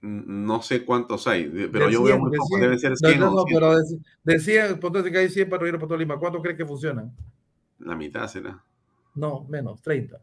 No 0.01 0.63
sé 0.63 0.85
cuántos 0.85 1.27
hay, 1.27 1.49
pero 1.73 1.87
De 1.87 1.93
yo 1.93 2.03
veo 2.03 2.17
100, 2.17 2.21
muy 2.21 2.31
de 2.31 2.37
pocos, 2.39 2.49
100. 2.49 2.61
deben 2.61 2.79
ser 2.79 2.95
No, 3.01 3.09
100 3.09 3.21
no, 3.21 3.27
no, 3.31 3.45
200. 3.45 3.53
pero 3.53 3.77
de, 3.77 4.35
de 4.35 4.41
100, 4.41 4.81
ponte 4.81 5.11
que 5.11 5.19
hay 5.19 5.29
100 5.29 5.49
patrulleros 5.49 5.79
por 5.81 5.89
toda 5.89 5.99
Lima, 5.99 6.19
¿cuántos 6.19 6.43
crees 6.43 6.57
que 6.57 6.67
funcionan? 6.67 7.13
La 7.79 7.95
mitad 7.97 8.27
será. 8.29 8.65
No, 9.15 9.45
menos, 9.49 9.83
30. 9.83 10.21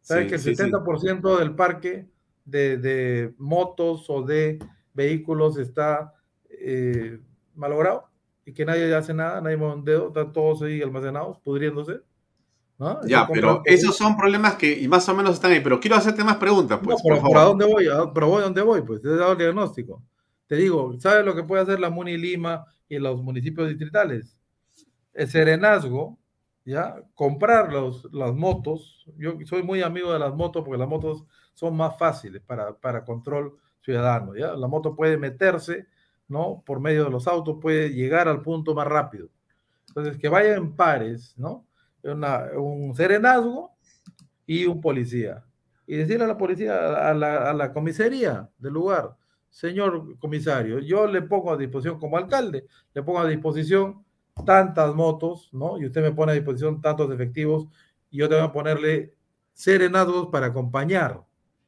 ¿Sabes 0.00 0.24
Sí, 0.24 0.28
que 0.28 0.34
el 0.36 0.40
sí, 0.40 0.54
sí. 0.56 0.62
70% 0.62 1.38
del 1.38 1.54
parque 1.54 2.08
de, 2.44 2.78
de 2.78 3.34
motos 3.38 4.06
o 4.08 4.22
de 4.22 4.58
vehículos 4.92 5.58
está 5.58 6.14
eh, 6.50 7.18
malogrado 7.54 8.08
y 8.44 8.52
que 8.52 8.64
nadie 8.66 8.94
hace 8.94 9.14
nada, 9.14 9.40
nadie 9.40 9.56
mueve 9.56 9.74
un 9.76 9.84
dedo, 9.84 10.08
están 10.08 10.32
todos 10.32 10.62
ahí 10.62 10.82
almacenados, 10.82 11.38
pudriéndose? 11.40 12.00
¿No? 12.84 13.00
Ya, 13.06 13.26
pero 13.32 13.62
esos 13.64 13.96
son 13.96 14.16
problemas 14.16 14.54
que 14.56 14.78
y 14.78 14.88
más 14.88 15.08
o 15.08 15.14
menos 15.14 15.34
están 15.34 15.52
ahí. 15.52 15.60
Pero 15.60 15.80
quiero 15.80 15.96
hacerte 15.96 16.24
más 16.24 16.36
preguntas, 16.36 16.80
No, 16.80 16.82
pues, 16.82 17.02
pero 17.02 17.20
por 17.20 17.26
¿por 17.26 17.38
a 17.38 17.40
favor. 17.40 17.48
dónde 17.48 17.64
voy? 17.66 17.86
¿A- 17.88 18.12
¿Pero 18.12 18.28
voy 18.28 18.40
a 18.40 18.44
dónde 18.44 18.62
voy? 18.62 18.82
Pues 18.82 19.00
te 19.02 19.08
he 19.08 19.16
dado 19.16 19.32
el 19.32 19.38
diagnóstico. 19.38 20.02
Te 20.46 20.56
digo, 20.56 20.98
¿sabes 21.00 21.24
lo 21.24 21.34
que 21.34 21.42
puede 21.44 21.62
hacer 21.62 21.80
la 21.80 21.90
Muni 21.90 22.16
Lima 22.18 22.66
y 22.88 22.98
los 22.98 23.22
municipios 23.22 23.68
distritales? 23.68 24.38
El 25.14 25.28
serenazgo, 25.28 26.18
¿ya? 26.64 26.96
Comprar 27.14 27.72
los, 27.72 28.08
las 28.12 28.34
motos. 28.34 29.06
Yo 29.18 29.34
soy 29.46 29.62
muy 29.62 29.82
amigo 29.82 30.12
de 30.12 30.18
las 30.18 30.34
motos 30.34 30.64
porque 30.64 30.78
las 30.78 30.88
motos 30.88 31.24
son 31.54 31.76
más 31.76 31.98
fáciles 31.98 32.42
para, 32.42 32.74
para 32.78 33.04
control 33.04 33.56
ciudadano, 33.80 34.36
¿ya? 34.36 34.54
La 34.54 34.68
moto 34.68 34.96
puede 34.96 35.18
meterse, 35.18 35.86
¿no? 36.28 36.62
Por 36.66 36.80
medio 36.80 37.04
de 37.04 37.10
los 37.10 37.26
autos, 37.28 37.58
puede 37.60 37.90
llegar 37.90 38.28
al 38.28 38.42
punto 38.42 38.74
más 38.74 38.86
rápido. 38.88 39.28
Entonces, 39.88 40.18
que 40.18 40.28
vaya 40.28 40.54
en 40.56 40.74
pares, 40.76 41.34
¿no? 41.38 41.66
Un 42.04 42.94
serenazgo 42.94 43.72
y 44.46 44.66
un 44.66 44.80
policía. 44.80 45.44
Y 45.86 45.96
decirle 45.96 46.24
a 46.24 46.28
la 46.28 46.38
policía, 46.38 47.08
a 47.10 47.14
la, 47.14 47.50
a 47.50 47.54
la 47.54 47.72
comisaría 47.72 48.48
del 48.58 48.72
lugar, 48.72 49.16
señor 49.50 50.18
comisario, 50.18 50.80
yo 50.80 51.06
le 51.06 51.22
pongo 51.22 51.52
a 51.52 51.56
disposición 51.56 51.98
como 51.98 52.16
alcalde, 52.16 52.66
le 52.92 53.02
pongo 53.02 53.20
a 53.20 53.28
disposición 53.28 54.04
tantas 54.44 54.94
motos, 54.94 55.50
¿no? 55.52 55.78
Y 55.80 55.86
usted 55.86 56.02
me 56.02 56.12
pone 56.12 56.32
a 56.32 56.34
disposición 56.34 56.80
tantos 56.80 57.12
efectivos 57.12 57.68
y 58.10 58.18
yo 58.18 58.28
tengo 58.28 58.46
que 58.46 58.52
ponerle 58.52 59.14
serenazgos 59.52 60.28
para 60.28 60.46
acompañar 60.46 61.22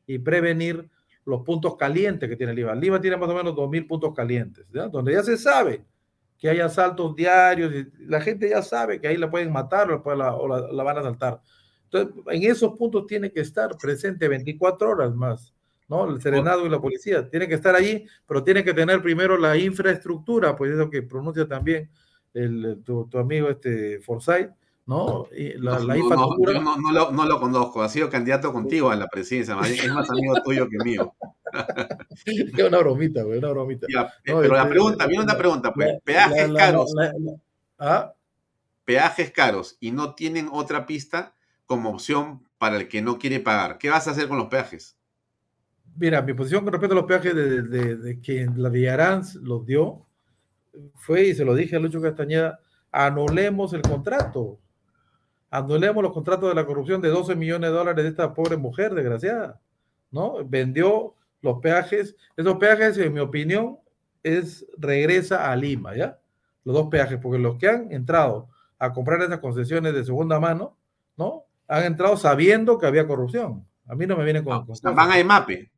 y 0.07 0.19
prevenir 0.19 0.91
los 1.25 1.43
puntos 1.43 1.77
calientes 1.77 2.29
que 2.29 2.37
tiene 2.37 2.55
Lima. 2.55 2.75
Lima 2.75 3.01
tiene 3.01 3.17
más 3.17 3.29
o 3.29 3.35
menos 3.35 3.55
2.000 3.55 3.87
puntos 3.87 4.15
calientes, 4.15 4.67
¿ya? 4.73 4.89
Donde 4.89 5.13
ya 5.13 5.23
se 5.23 5.37
sabe 5.37 5.85
que 6.39 6.49
hay 6.49 6.61
asaltos 6.61 7.17
diarios 7.17 7.73
la 8.01 8.21
gente 8.21 8.49
ya 8.49 8.63
sabe 8.63 9.01
que 9.01 9.09
ahí 9.09 9.17
la 9.17 9.31
pueden 9.31 9.53
matar 9.53 9.91
o, 9.91 10.15
la, 10.15 10.83
van 10.83 10.97
a 10.97 11.01
asaltar. 11.01 11.41
Entonces, 11.85 12.15
en 12.31 12.43
esos 12.51 12.75
puntos 12.77 13.07
tiene 13.07 13.31
que 13.31 13.41
estar 13.41 13.77
presente 13.79 14.29
24 14.29 14.91
horas 14.91 15.15
más, 15.15 15.55
¿no? 15.89 16.11
El 16.11 16.21
serenado 16.21 16.67
y 16.67 16.69
la 16.69 16.81
policía 16.81 17.29
tiene 17.29 17.49
que 17.49 17.55
estar 17.55 17.75
allí, 17.75 18.07
pero 18.27 18.43
tiene 18.43 18.65
que 18.65 18.75
tener 18.75 19.01
primero 19.03 19.39
la 19.39 19.57
infraestructura, 19.57 20.57
pues 20.57 20.73
eso 20.73 20.91
que 20.91 21.03
pronuncia 21.03 21.47
también 21.47 21.89
el, 22.35 22.83
tu, 22.85 23.07
tu 23.09 23.19
amigo 23.19 23.49
este 23.49 24.01
Forsyth, 24.01 24.51
¿no? 24.87 25.27
Y 25.37 25.55
la, 25.59 25.79
No, 25.79 25.79
la 25.81 25.81
no, 25.81 25.87
no, 25.87 25.97
infraestructura. 25.97 26.53
yo 26.55 26.61
no, 26.63 26.77
no 26.79 26.93
lo, 26.93 27.11
no 27.13 27.27
lo 27.27 27.41
conozco. 27.41 27.83
Ha 27.83 27.89
sido 27.89 28.09
candidato 28.09 28.53
contigo 28.53 28.91
a 28.91 28.97
la 28.97 29.09
presidencia. 29.09 29.57
Es 29.65 29.93
más 29.93 30.09
amigo 30.11 30.35
tuyo 30.45 30.69
que 30.69 30.79
mío. 30.85 31.13
Es 32.27 32.65
una 32.65 32.79
bromita, 32.79 33.23
güey, 33.23 33.39
una 33.39 33.49
bromita. 33.51 33.87
Ya, 33.93 34.03
eh, 34.03 34.11
pero 34.25 34.49
la 34.55 34.59
este, 34.63 34.71
pregunta, 34.71 35.07
viene 35.07 35.25
una 35.25 35.39
pregunta, 35.39 35.73
pues. 35.73 35.89
la- 35.89 35.99
Peajes 36.01 36.51
la- 36.51 36.59
caros. 36.59 36.95
¿Ah? 37.79 38.13
Peajes 38.85 39.31
caros 39.33 39.77
y 39.81 39.91
no 39.91 40.15
tienen 40.15 40.49
otra 40.53 40.87
pista 40.87 41.35
como 41.67 41.91
opción 41.91 42.47
para 42.59 42.77
el 42.77 42.89
que 42.89 43.03
no 43.03 43.19
quiere 43.19 43.41
pagar. 43.41 43.79
¿Qué 43.79 43.91
vas 43.91 44.07
a 44.09 44.13
hacer 44.13 44.29
con 44.29 44.39
los 44.39 44.47
peajes? 44.49 44.97
Mira, 45.97 46.21
mi 46.23 46.35
posición 46.35 46.63
con 46.65 46.73
respecto 46.73 46.93
a 46.95 46.97
los 47.01 47.07
peajes 47.07 47.35
de, 47.35 47.63
de- 47.63 47.97
de 47.97 48.21
que 48.21 48.49
la 48.57 48.69
Villarán 48.69 49.23
los 49.43 49.65
dio 49.67 50.05
fue, 50.95 51.25
y 51.29 51.35
se 51.35 51.45
lo 51.45 51.55
dije 51.55 51.77
a 51.77 51.79
Lucho 51.79 52.01
Castañeda, 52.03 52.61
anulemos 52.93 53.73
el 53.73 53.83
contrato. 53.83 54.59
Anulemos 55.51 56.03
los 56.03 56.13
contratos 56.13 56.49
de 56.49 56.55
la 56.55 56.67
corrupción 56.67 57.01
de 57.01 57.09
12 57.09 57.35
millones 57.37 57.71
de 57.71 57.77
dólares 57.77 58.05
de 58.05 58.11
esta 58.11 58.35
pobre 58.35 58.57
mujer, 58.57 58.95
desgraciada. 58.95 59.61
¿No? 60.11 60.45
Vendió 60.45 61.15
los 61.43 61.61
peajes. 61.61 62.17
Esos 62.37 62.57
peajes, 62.57 62.99
en 62.99 63.13
mi 63.13 63.21
opinión, 63.21 63.79
es 64.23 64.67
regresa 64.77 65.51
a 65.51 65.57
Lima, 65.57 65.95
¿ya? 65.97 66.19
Los 66.65 66.75
dos 66.75 66.89
peajes, 66.89 67.19
porque 67.23 67.39
los 67.39 67.57
que 67.57 67.69
han 67.69 67.93
entrado 67.93 68.49
a 68.79 68.93
comprar 68.93 69.23
esas 69.23 69.39
concesiones 69.39 69.95
de 69.95 70.05
segunda 70.05 70.41
mano, 70.41 70.77
¿no? 71.17 71.45
Han 71.69 71.85
entrado 71.85 72.17
sabiendo 72.17 72.79
que 72.79 72.87
había 72.87 73.07
corrupción. 73.07 73.67
A 73.87 73.95
mí 73.95 74.07
no 74.07 74.17
me 74.17 74.25
viene 74.25 74.43
con, 74.43 74.65
con 74.65 74.73
O 74.73 74.75
sea, 74.75 74.91
cosas 74.91 74.95
van 74.97 75.13
a 75.13 75.19
EMAPE. 75.19 75.71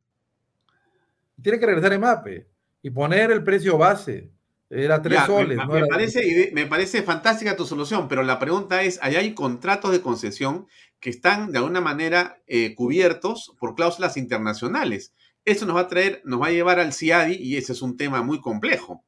tiene 1.41 1.59
que 1.59 1.65
regresar 1.65 1.93
en 1.93 2.01
MAPE 2.01 2.47
y 2.81 2.89
poner 2.89 3.31
el 3.31 3.43
precio 3.43 3.77
base. 3.77 4.31
Era 4.69 5.01
tres 5.01 5.19
Ya, 5.19 5.25
soles. 5.25 5.57
me, 5.57 5.65
no 5.65 5.71
me 5.73 5.77
era- 5.79 5.87
parece, 5.87 6.25
ide- 6.25 6.51
me 6.53 6.65
parece 6.67 7.01
fantástica 7.01 7.55
tu 7.55 7.65
solución, 7.65 8.07
pero 8.07 8.21
la 8.23 8.37
pregunta 8.39 8.83
es, 8.83 8.99
allá 9.01 9.19
hay 9.19 9.33
contratos 9.33 9.91
de 9.91 10.01
concesión 10.01 10.67
que 10.99 11.09
están 11.09 11.51
de 11.51 11.57
alguna 11.57 11.81
manera 11.81 12.41
eh, 12.45 12.75
cubiertos 12.75 13.55
por 13.59 13.73
cláusulas 13.75 14.15
internacionales. 14.17 15.13
Eso 15.45 15.65
nos 15.65 15.75
va 15.75 15.81
a 15.81 15.87
traer, 15.87 16.21
nos 16.25 16.41
va 16.41 16.47
a 16.47 16.51
llevar 16.51 16.79
al 16.79 16.93
CIADI 16.93 17.35
y 17.35 17.57
ese 17.57 17.71
es 17.73 17.81
un 17.81 17.97
tema 17.97 18.21
muy 18.21 18.41
complejo. 18.41 19.03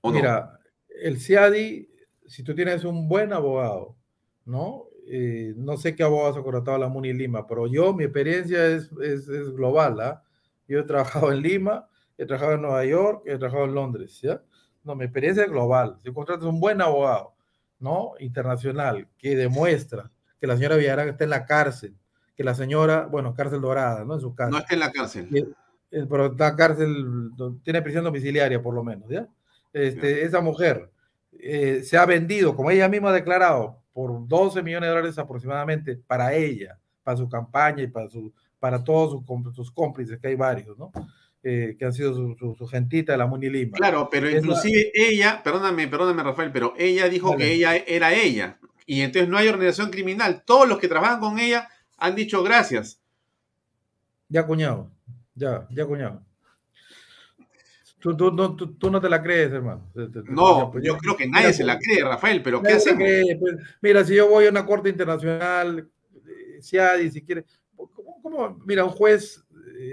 ¿O 0.00 0.10
no? 0.10 0.16
Mira, 0.16 0.58
el 1.02 1.18
CIADI, 1.20 1.88
si 2.26 2.42
tú 2.42 2.54
tienes 2.54 2.84
un 2.84 3.08
buen 3.08 3.32
abogado, 3.32 3.96
¿no? 4.44 4.84
Eh, 5.08 5.54
no 5.56 5.76
sé 5.76 5.94
qué 5.94 6.02
abogados 6.02 6.36
ha 6.36 6.42
contratado 6.42 6.78
la 6.78 6.88
Muni 6.88 7.12
Lima, 7.12 7.46
pero 7.46 7.66
yo, 7.66 7.92
mi 7.92 8.04
experiencia 8.04 8.66
es, 8.66 8.90
es, 9.02 9.28
es 9.28 9.50
global, 9.50 10.00
¿ah? 10.00 10.22
Yo 10.68 10.80
he 10.80 10.84
trabajado 10.84 11.32
en 11.32 11.42
Lima, 11.42 11.88
he 12.18 12.26
trabajado 12.26 12.54
en 12.54 12.62
Nueva 12.62 12.84
York, 12.84 13.22
he 13.26 13.36
trabajado 13.38 13.64
en 13.64 13.74
Londres, 13.74 14.20
¿ya? 14.22 14.40
No, 14.84 14.94
mi 14.94 15.04
experiencia 15.04 15.44
es 15.44 15.50
global. 15.50 15.96
Si 16.02 16.12
contratas 16.12 16.44
un 16.44 16.60
buen 16.60 16.80
abogado, 16.80 17.34
¿no? 17.80 18.12
Internacional, 18.20 19.08
que 19.18 19.36
demuestra 19.36 20.10
que 20.40 20.46
la 20.46 20.56
señora 20.56 20.76
Villarán 20.76 21.08
está 21.08 21.24
en 21.24 21.30
la 21.30 21.44
cárcel, 21.44 21.94
que 22.36 22.44
la 22.44 22.54
señora, 22.54 23.06
bueno, 23.06 23.34
cárcel 23.34 23.60
dorada, 23.60 24.04
¿no? 24.04 24.14
En 24.14 24.20
su 24.20 24.34
casa. 24.34 24.50
No 24.50 24.58
está 24.58 24.74
en 24.74 24.80
la 24.80 24.92
cárcel. 24.92 25.28
que- 25.28 25.46
eh, 25.92 26.04
pero 26.10 26.26
está 26.26 26.54
cárcel, 26.56 27.30
tiene 27.62 27.80
prisión 27.80 28.04
domiciliaria 28.04 28.60
por 28.62 28.74
lo 28.74 28.82
menos, 28.82 29.08
¿ya? 29.08 29.28
Este, 29.72 30.24
esa 30.24 30.40
mujer 30.40 30.90
eh, 31.38 31.82
se 31.84 31.96
ha 31.96 32.06
vendido, 32.06 32.56
como 32.56 32.70
ella 32.70 32.88
misma 32.88 33.10
ha 33.10 33.12
declarado, 33.12 33.78
por 33.92 34.26
12 34.26 34.62
millones 34.62 34.88
de 34.88 34.94
dólares 34.94 35.18
aproximadamente 35.18 35.96
para 35.96 36.34
ella, 36.34 36.78
para 37.02 37.16
su 37.16 37.28
campaña 37.28 37.82
y 37.82 37.86
para, 37.86 38.08
su, 38.10 38.32
para 38.58 38.82
todos 38.82 39.22
sus, 39.26 39.54
sus 39.54 39.70
cómplices, 39.70 40.18
que 40.18 40.28
hay 40.28 40.34
varios, 40.34 40.76
¿no? 40.78 40.90
Eh, 41.48 41.76
que 41.78 41.84
han 41.84 41.92
sido 41.92 42.12
su, 42.12 42.56
su, 42.58 42.66
gentita 42.66 43.12
de 43.12 43.18
la 43.18 43.28
Muni 43.28 43.48
Lima. 43.48 43.76
Claro, 43.76 44.08
pero 44.10 44.28
inclusive 44.28 44.90
ella, 44.92 45.44
perdóname, 45.44 45.86
perdóname 45.86 46.24
Rafael, 46.24 46.50
pero 46.50 46.74
ella 46.76 47.08
dijo 47.08 47.36
que 47.36 47.52
ella 47.52 47.76
era 47.76 48.12
ella. 48.12 48.58
Y 48.84 49.02
entonces 49.02 49.28
no 49.28 49.38
hay 49.38 49.46
organización 49.46 49.92
criminal. 49.92 50.42
Todos 50.44 50.66
los 50.66 50.78
que 50.78 50.88
trabajan 50.88 51.20
con 51.20 51.38
ella 51.38 51.68
han 51.98 52.16
dicho 52.16 52.42
gracias. 52.42 53.00
Ya, 54.28 54.44
cuñado. 54.44 54.90
Ya, 55.36 55.68
ya, 55.70 55.86
cuñado. 55.86 56.20
Tú, 58.00 58.16
tú, 58.16 58.32
no, 58.32 58.56
tú, 58.56 58.90
no 58.90 59.00
te 59.00 59.08
la 59.08 59.22
crees, 59.22 59.52
hermano. 59.52 59.88
No, 60.28 60.72
pues, 60.72 60.82
yo 60.84 60.98
creo 60.98 61.16
que 61.16 61.28
nadie 61.28 61.52
se 61.52 61.62
la 61.62 61.78
cree, 61.78 62.02
Rafael, 62.02 62.42
pero 62.42 62.60
¿qué 62.60 62.72
hacemos? 62.72 63.08
Pues, 63.38 63.54
mira, 63.80 64.04
si 64.04 64.16
yo 64.16 64.28
voy 64.28 64.46
a 64.46 64.50
una 64.50 64.66
corte 64.66 64.88
internacional, 64.88 65.88
eh, 66.12 66.60
si 66.60 66.76
hay, 66.76 67.08
si 67.08 67.22
quiere, 67.22 67.44
¿cómo, 68.20 68.60
mira, 68.66 68.84
un 68.84 68.90
juez 68.90 69.45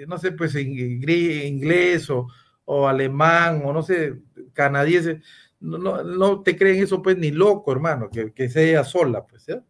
no 0.07 0.17
sé, 0.17 0.31
pues 0.31 0.55
inglés 0.55 2.09
o, 2.09 2.27
o, 2.65 2.87
alemán 2.87 3.61
o 3.65 3.73
no 3.73 3.81
sé, 3.81 4.21
canadiense, 4.53 5.21
no, 5.59 5.77
no, 5.77 6.03
no, 6.03 6.41
te 6.41 6.57
creen 6.57 6.83
eso 6.83 7.01
pues 7.01 7.17
ni 7.17 7.31
loco, 7.31 7.71
hermano, 7.71 8.09
que, 8.09 8.33
que 8.33 8.49
sea 8.49 8.83
sola, 8.83 9.25
pues, 9.25 9.45
¿ya? 9.45 9.63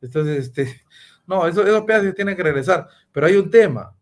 Entonces, 0.00 0.46
este, 0.46 0.82
no, 1.26 1.46
eso, 1.46 1.62
esos 1.62 1.82
pedazos 1.82 2.14
tienen 2.14 2.36
que 2.36 2.42
regresar, 2.42 2.88
pero 3.12 3.26
hay 3.26 3.36
un 3.36 3.50
tema 3.50 3.96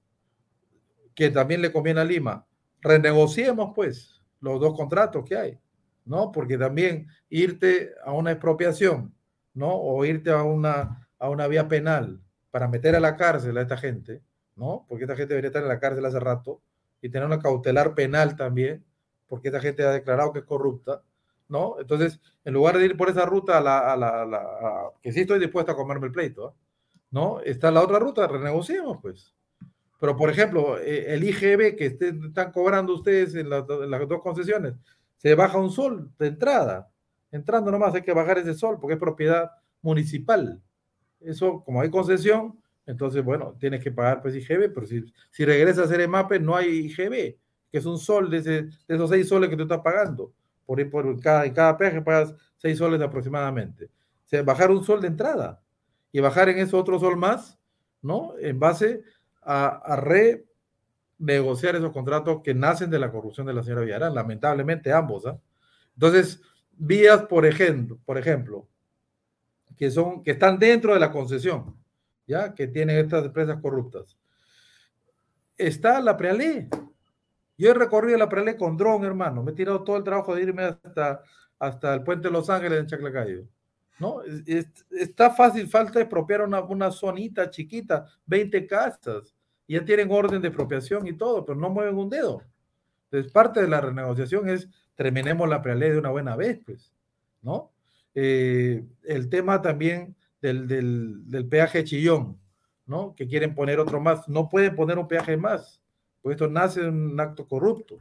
que 1.15 1.31
también 1.31 1.63
le 1.63 1.73
conviene 1.73 2.01
a 2.01 2.05
Lima, 2.05 2.47
renegociemos 2.81 3.73
pues 3.75 4.23
los 4.41 4.61
dos 4.61 4.77
contratos 4.77 5.25
que 5.25 5.37
hay, 5.37 5.59
¿no? 6.05 6.33
Porque 6.33 6.59
también 6.59 7.09
irte 7.29 7.93
a 8.05 8.13
una 8.13 8.33
expropiación, 8.33 9.15
¿no? 9.55 9.73
O 9.73 10.05
irte 10.05 10.31
a 10.31 10.43
una, 10.43 11.09
a 11.19 11.29
una 11.29 11.47
vía 11.47 11.69
penal 11.69 12.21
para 12.51 12.69
meter 12.69 12.97
a 12.97 13.01
la 13.01 13.17
cárcel 13.17 13.57
a 13.57 13.63
esta 13.63 13.77
gente, 13.77 14.23
¿no? 14.57 14.85
Porque 14.89 15.05
esta 15.05 15.17
gente 15.17 15.35
debería 15.35 15.49
estar 15.49 15.63
en 15.63 15.69
la 15.69 15.81
cárcel 15.81 16.05
hace 16.05 16.21
rato 16.21 16.61
y 17.01 17.09
tener 17.09 17.27
una 17.27 17.41
cautelar 17.41 17.95
penal 17.95 18.37
también, 18.37 18.85
porque 19.29 19.49
esta 19.49 19.61
gente 19.61 19.83
ha 19.85 19.91
declarado 19.91 20.33
que 20.33 20.41
es 20.41 20.45
corrupta, 20.45 21.03
¿no? 21.49 21.77
Entonces, 21.81 22.21
en 22.45 22.55
lugar 22.55 22.79
de 22.79 22.85
ir 22.85 22.97
por 22.97 23.11
esa 23.11 23.27
ruta, 23.27 23.59
a 23.59 23.61
la, 23.61 23.93
a 23.93 23.97
la, 23.97 24.91
que 25.03 25.13
sí 25.13 25.21
estoy 25.21 25.39
dispuesto 25.39 25.73
a 25.73 25.77
comerme 25.77 26.07
el 26.07 26.13
pleito. 26.13 26.55
¿no? 27.13 27.41
Está 27.43 27.71
la 27.71 27.83
otra 27.83 28.01
ruta, 28.01 28.27
renegociemos, 28.27 28.99
pues. 29.01 29.33
Pero, 30.01 30.17
por 30.17 30.31
ejemplo, 30.31 30.79
eh, 30.79 31.15
el 31.15 31.23
IGB 31.23 31.77
que 31.77 31.87
están 31.87 32.51
cobrando 32.51 32.95
ustedes 32.95 33.37
en, 33.37 33.49
las 33.49 33.67
dos 33.67 34.21
concesiones, 34.21 34.75
se 35.19 35.37
baja 35.37 35.59
un 35.59 35.71
sol 35.71 36.11
de 36.19 36.27
entrada. 36.27 36.91
Entrando 37.31 37.71
nomás 37.71 37.95
hay 37.95 38.03
que 38.03 38.13
bajar 38.13 38.39
ese 38.39 38.55
sol 38.55 38.79
porque 38.81 38.95
es 38.95 38.99
propiedad 38.99 39.53
municipal. 39.81 40.61
Eso, 41.21 41.63
como 41.65 41.81
hay 41.81 41.91
concesión, 41.91 42.59
entonces, 42.87 43.25
bueno, 43.25 43.57
tienes 43.59 43.83
que 43.83 43.93
pagar 43.93 44.23
pues 44.23 44.35
IGB, 44.35 44.73
pero 44.75 44.87
si, 44.87 45.05
si 45.31 45.45
regresas 45.45 45.81
a 45.81 45.85
hacer 45.85 46.01
EMAPE 46.01 46.41
no 46.41 46.57
hay 46.57 46.87
IGB, 46.87 47.37
que 47.71 47.79
es 47.79 47.87
un 47.87 47.99
sol 47.99 48.31
de, 48.31 48.43
de 48.43 48.71
esos 48.89 49.09
seis 49.09 49.29
soles 49.29 49.49
que 49.49 49.57
tú 49.57 49.63
estás 49.63 49.81
pagando. 49.81 50.33
Por, 50.67 50.91
por 50.91 51.21
cada, 51.21 51.45
en 51.45 51.55
cada 51.55 51.77
peaje 51.77 52.03
pagas 52.03 52.35
seis 52.57 52.79
soles 52.79 53.01
aproximadamente. 53.01 53.87
O 53.87 54.29
sea, 54.29 54.43
bajar 54.43 54.71
un 54.71 54.85
sol 54.85 55.01
de 55.01 55.09
entrada 55.09 55.61
y 56.11 56.21
bajar 56.21 56.49
en 56.49 56.59
eso 56.59 56.79
otro 56.79 56.99
sol 56.99 57.17
más, 57.17 57.59
¿no? 58.01 58.35
En 58.39 58.59
base 58.59 59.03
a, 59.43 59.67
a 59.67 59.97
renegociar 61.19 61.77
esos 61.77 61.93
contratos 61.93 62.43
que 62.43 62.55
nacen 62.55 62.91
de 62.91 62.99
la 62.99 63.11
corrupción 63.11 63.47
de 63.47 63.55
la 63.55 63.63
señora 63.63 63.83
Villarán, 63.83 64.15
lamentablemente 64.15 64.93
ambos. 64.93 65.27
¿ah? 65.27 65.39
Entonces, 65.95 66.43
vías, 66.73 67.23
por 67.25 67.47
ejemplo, 67.47 67.99
por 68.05 68.19
ejemplo, 68.19 68.69
que 69.77 69.91
son, 69.91 70.23
que 70.23 70.33
están 70.33 70.59
dentro 70.59 70.95
de 70.95 71.01
la 71.01 71.11
concesión, 71.11 71.82
¿ya? 72.27 72.55
Que 72.55 72.67
tienen 72.67 72.99
estas 72.99 73.25
empresas 73.25 73.61
corruptas. 73.61 74.17
Está 75.57 76.01
la 76.01 76.17
prealé. 76.17 76.69
Yo 77.57 77.71
he 77.71 77.75
recorrido 77.75 78.19
la 78.19 78.29
prealé 78.29 78.57
con 78.57 78.77
dron, 78.77 79.05
hermano. 79.05 79.43
Me 79.43 79.53
he 79.53 79.55
tirado 79.55 79.85
todo 79.85 79.97
el 79.97 80.05
trabajo 80.05 80.35
de 80.35 80.43
irme 80.43 80.65
hasta, 80.65 81.23
hasta 81.59 81.95
el 81.95 82.03
puente 82.03 82.29
de 82.29 82.33
Los 82.33 82.51
Ángeles 82.51 82.81
en 82.81 82.87
Chaclacayo. 82.87 83.45
¿No? 83.99 84.21
está 84.91 85.31
fácil, 85.31 85.69
falta 85.69 86.01
expropiar 86.01 86.41
una, 86.41 86.61
una 86.63 86.91
zonita 86.91 87.49
chiquita, 87.51 88.07
20 88.27 88.67
casas. 88.67 89.37
Ya 89.69 89.85
tienen 89.85 90.11
orden 90.11 90.43
de 90.43 90.49
expropiación 90.49 91.07
y 91.07 91.13
todo, 91.13 91.45
pero 91.45 91.59
no 91.59 91.71
mueven 91.71 91.97
un 91.97 92.11
dedo. 92.11 92.43
Entonces, 93.05 93.31
parte 93.31 93.61
de 93.61 93.69
la 93.69 93.81
renegociación 93.81 94.49
es 94.49 94.69
terminemos 94.95 95.49
la 95.49 95.63
prealé 95.63 95.93
de 95.93 95.99
una 95.99 96.11
buena 96.11 96.37
vez, 96.37 96.61
pues, 96.65 96.93
¿no? 97.43 97.71
Eh, 98.15 98.85
el 99.05 99.29
tema 99.29 99.63
también 99.63 100.17
del, 100.43 100.67
del, 101.31 101.49
peaje 101.49 101.85
chillón, 101.85 102.39
¿no? 102.85 103.15
Que 103.15 103.27
quieren 103.27 103.55
poner 103.55 103.79
otro 103.79 104.01
más. 104.01 104.29
No 104.29 104.49
pueden 104.49 104.75
poner 104.75 104.99
un 104.99 105.09
peaje 105.09 105.37
más, 105.37 105.81
pues 106.21 106.35
esto 106.35 106.49
nace 106.49 106.83
de 106.83 106.89
un 106.89 107.19
acto 107.19 107.47
corrupto, 107.47 108.01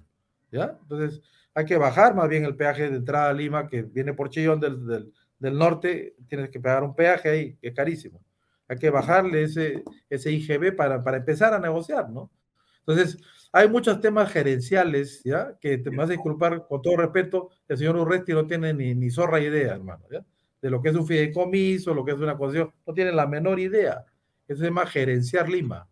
¿ya? 0.52 0.78
Entonces, 0.82 1.22
hay 1.54 1.66
que 1.66 1.78
bajar 1.78 2.16
más 2.16 2.28
bien 2.28 2.46
el 2.46 2.56
peaje 2.56 2.90
de 2.90 2.98
entrada 2.98 3.30
a 3.30 3.34
Lima, 3.34 3.68
que 3.68 3.84
viene 3.84 4.14
por 4.14 4.30
Chillón 4.30 4.60
del, 4.60 4.86
del, 4.86 5.14
del 5.38 5.58
norte, 5.58 6.16
tienes 6.28 6.50
que 6.50 6.60
pagar 6.60 6.84
un 6.84 6.96
peaje 6.96 7.30
ahí, 7.30 7.56
que 7.58 7.70
es 7.70 7.76
carísimo. 7.76 8.22
Hay 8.68 8.78
que 8.78 8.90
bajarle 8.90 9.44
ese, 9.44 9.84
ese 10.10 10.32
IGB 10.32 10.76
para, 10.76 11.04
para 11.04 11.18
empezar 11.18 11.54
a 11.54 11.60
negociar, 11.60 12.10
¿no? 12.10 12.32
Entonces, 12.80 13.22
hay 13.52 13.68
muchos 13.68 14.00
temas 14.00 14.32
gerenciales, 14.32 15.22
¿ya? 15.24 15.58
Que 15.60 15.78
te 15.78 15.90
vas 15.90 16.10
a 16.10 16.14
disculpar, 16.14 16.66
con 16.68 16.82
todo 16.82 16.98
respeto, 16.98 17.50
el 17.68 17.78
señor 17.78 17.98
Urresti 17.98 18.32
no 18.32 18.48
tiene 18.48 18.74
ni, 18.74 18.96
ni 18.96 19.10
zorra 19.12 19.40
idea, 19.40 19.74
hermano, 19.74 20.06
¿ya? 20.10 20.26
De 20.62 20.70
lo 20.70 20.82
que 20.82 20.90
es 20.90 20.96
un 20.96 21.08
fideicomiso, 21.08 21.94
lo 21.94 22.06
que 22.06 22.12
es 22.12 22.18
una 22.18 22.38
concesión, 22.38 22.72
no 22.86 22.94
tiene 22.94 23.12
la 23.12 23.26
menor 23.28 23.60
idea. 23.60 24.06
Eso 24.48 24.60
se 24.60 24.66
llama 24.66 24.86
gerenciar 24.86 25.50
Lima. 25.50 25.88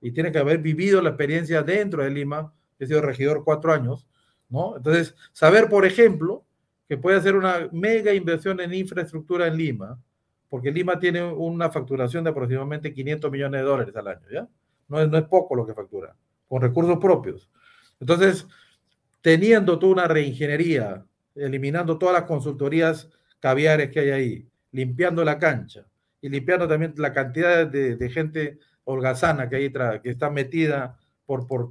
Y 0.00 0.12
tiene 0.12 0.32
que 0.32 0.38
haber 0.38 0.58
vivido 0.58 1.00
la 1.00 1.10
experiencia 1.10 1.62
dentro 1.62 2.02
de 2.02 2.10
Lima. 2.10 2.52
He 2.78 2.86
sido 2.86 3.00
regidor 3.00 3.44
cuatro 3.44 3.72
años, 3.72 4.06
¿no? 4.48 4.76
Entonces, 4.76 5.14
saber, 5.32 5.68
por 5.68 5.84
ejemplo, 5.84 6.44
que 6.88 6.96
puede 6.96 7.18
hacer 7.18 7.36
una 7.36 7.68
mega 7.72 8.14
inversión 8.14 8.60
en 8.60 8.72
infraestructura 8.72 9.46
en 9.46 9.56
Lima, 9.56 10.00
porque 10.48 10.70
Lima 10.70 10.98
tiene 10.98 11.22
una 11.22 11.70
facturación 11.70 12.24
de 12.24 12.30
aproximadamente 12.30 12.92
500 12.94 13.30
millones 13.30 13.60
de 13.60 13.66
dólares 13.66 13.96
al 13.96 14.08
año, 14.08 14.26
¿ya? 14.32 14.48
No 14.88 15.00
es, 15.00 15.08
no 15.08 15.18
es 15.18 15.24
poco 15.24 15.54
lo 15.54 15.66
que 15.66 15.74
factura, 15.74 16.16
con 16.48 16.62
recursos 16.62 16.96
propios. 16.98 17.50
Entonces, 18.00 18.46
teniendo 19.20 19.78
tú 19.78 19.90
una 19.90 20.08
reingeniería, 20.08 21.04
eliminando 21.34 21.98
todas 21.98 22.14
las 22.14 22.24
consultorías 22.24 23.10
caviares 23.40 23.90
que 23.90 24.00
hay 24.00 24.10
ahí, 24.10 24.48
limpiando 24.72 25.24
la 25.24 25.38
cancha 25.38 25.86
y 26.20 26.28
limpiando 26.28 26.66
también 26.66 26.94
la 26.96 27.12
cantidad 27.12 27.66
de, 27.66 28.10
gente 28.10 28.58
holgazana 28.84 29.48
que 29.48 29.56
hay 29.56 29.72
que 30.02 30.10
está 30.10 30.30
metida 30.30 30.98
por, 31.26 31.46
por 31.46 31.70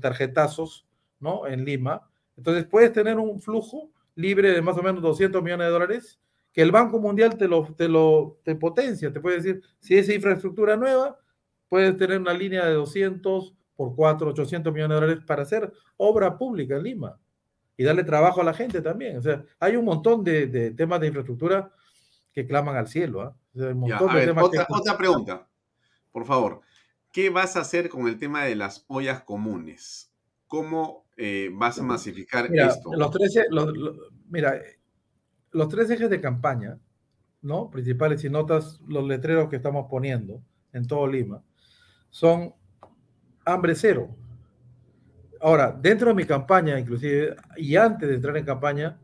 tarjetazos, 0.00 0.86
¿no? 1.18 1.46
En 1.46 1.64
Lima. 1.64 2.08
Entonces 2.36 2.64
puedes 2.64 2.92
tener 2.92 3.18
un 3.18 3.40
flujo 3.40 3.90
libre 4.14 4.52
de 4.52 4.62
más 4.62 4.76
o 4.76 4.82
menos 4.82 5.02
200 5.02 5.42
millones 5.42 5.66
de 5.66 5.72
dólares 5.72 6.20
que 6.52 6.62
el 6.62 6.72
Banco 6.72 6.98
Mundial 6.98 7.36
te 7.36 7.46
lo, 7.46 7.64
te 7.74 7.88
lo 7.88 8.40
te 8.42 8.56
potencia, 8.56 9.12
te 9.12 9.20
puede 9.20 9.36
decir, 9.36 9.62
si 9.78 9.96
es 9.96 10.08
infraestructura 10.08 10.76
nueva, 10.76 11.16
puedes 11.68 11.96
tener 11.96 12.20
una 12.20 12.32
línea 12.32 12.66
de 12.66 12.74
200 12.74 13.54
por 13.76 13.94
4, 13.94 14.30
800 14.30 14.72
millones 14.72 14.96
de 14.96 15.00
dólares 15.00 15.24
para 15.24 15.42
hacer 15.42 15.72
obra 15.96 16.36
pública 16.36 16.76
en 16.76 16.82
Lima 16.82 17.20
y 17.80 17.82
darle 17.82 18.04
trabajo 18.04 18.42
a 18.42 18.44
la 18.44 18.52
gente 18.52 18.82
también. 18.82 19.16
O 19.16 19.22
sea, 19.22 19.42
hay 19.58 19.74
un 19.74 19.86
montón 19.86 20.22
de, 20.22 20.70
temas 20.72 21.00
de 21.00 21.06
infraestructura 21.06 21.72
que 22.30 22.46
claman 22.46 22.76
al 22.76 22.88
cielo. 22.88 23.22
¿ah? 23.22 23.34
otra, 23.98 24.98
pregunta, 24.98 25.48
por 26.12 26.26
favor. 26.26 26.60
¿Qué 27.10 27.30
vas 27.30 27.56
a 27.56 27.60
hacer 27.60 27.88
con 27.88 28.06
el 28.06 28.18
tema 28.18 28.44
de 28.44 28.54
las 28.54 28.84
ollas 28.86 29.22
comunes? 29.22 30.12
¿Cómo 30.46 31.06
eh, 31.16 31.48
vas 31.54 31.78
a 31.78 31.82
masificar 31.82 32.54
esto? 32.54 32.90
Los 32.92 33.10
tres, 33.12 33.46
mira, 34.28 34.60
los 35.50 35.68
tres 35.70 35.88
ejes 35.88 36.10
de 36.10 36.20
campaña, 36.20 36.78
¿no? 37.40 37.70
Principales, 37.70 38.22
y 38.24 38.28
notas 38.28 38.78
los 38.86 39.08
letreros 39.08 39.48
que 39.48 39.56
estamos 39.56 39.86
poniendo 39.88 40.42
en 40.74 40.86
todo 40.86 41.06
Lima, 41.06 41.42
son 42.10 42.54
hambre 43.46 43.74
cero. 43.74 44.14
Ahora, 45.40 45.72
dentro 45.72 46.08
de 46.08 46.14
mi 46.14 46.24
campaña, 46.24 46.78
inclusive, 46.78 47.34
y 47.56 47.74
antes 47.76 48.08
de 48.08 48.14
entrar 48.16 48.36
en 48.36 48.44
campaña, 48.44 48.98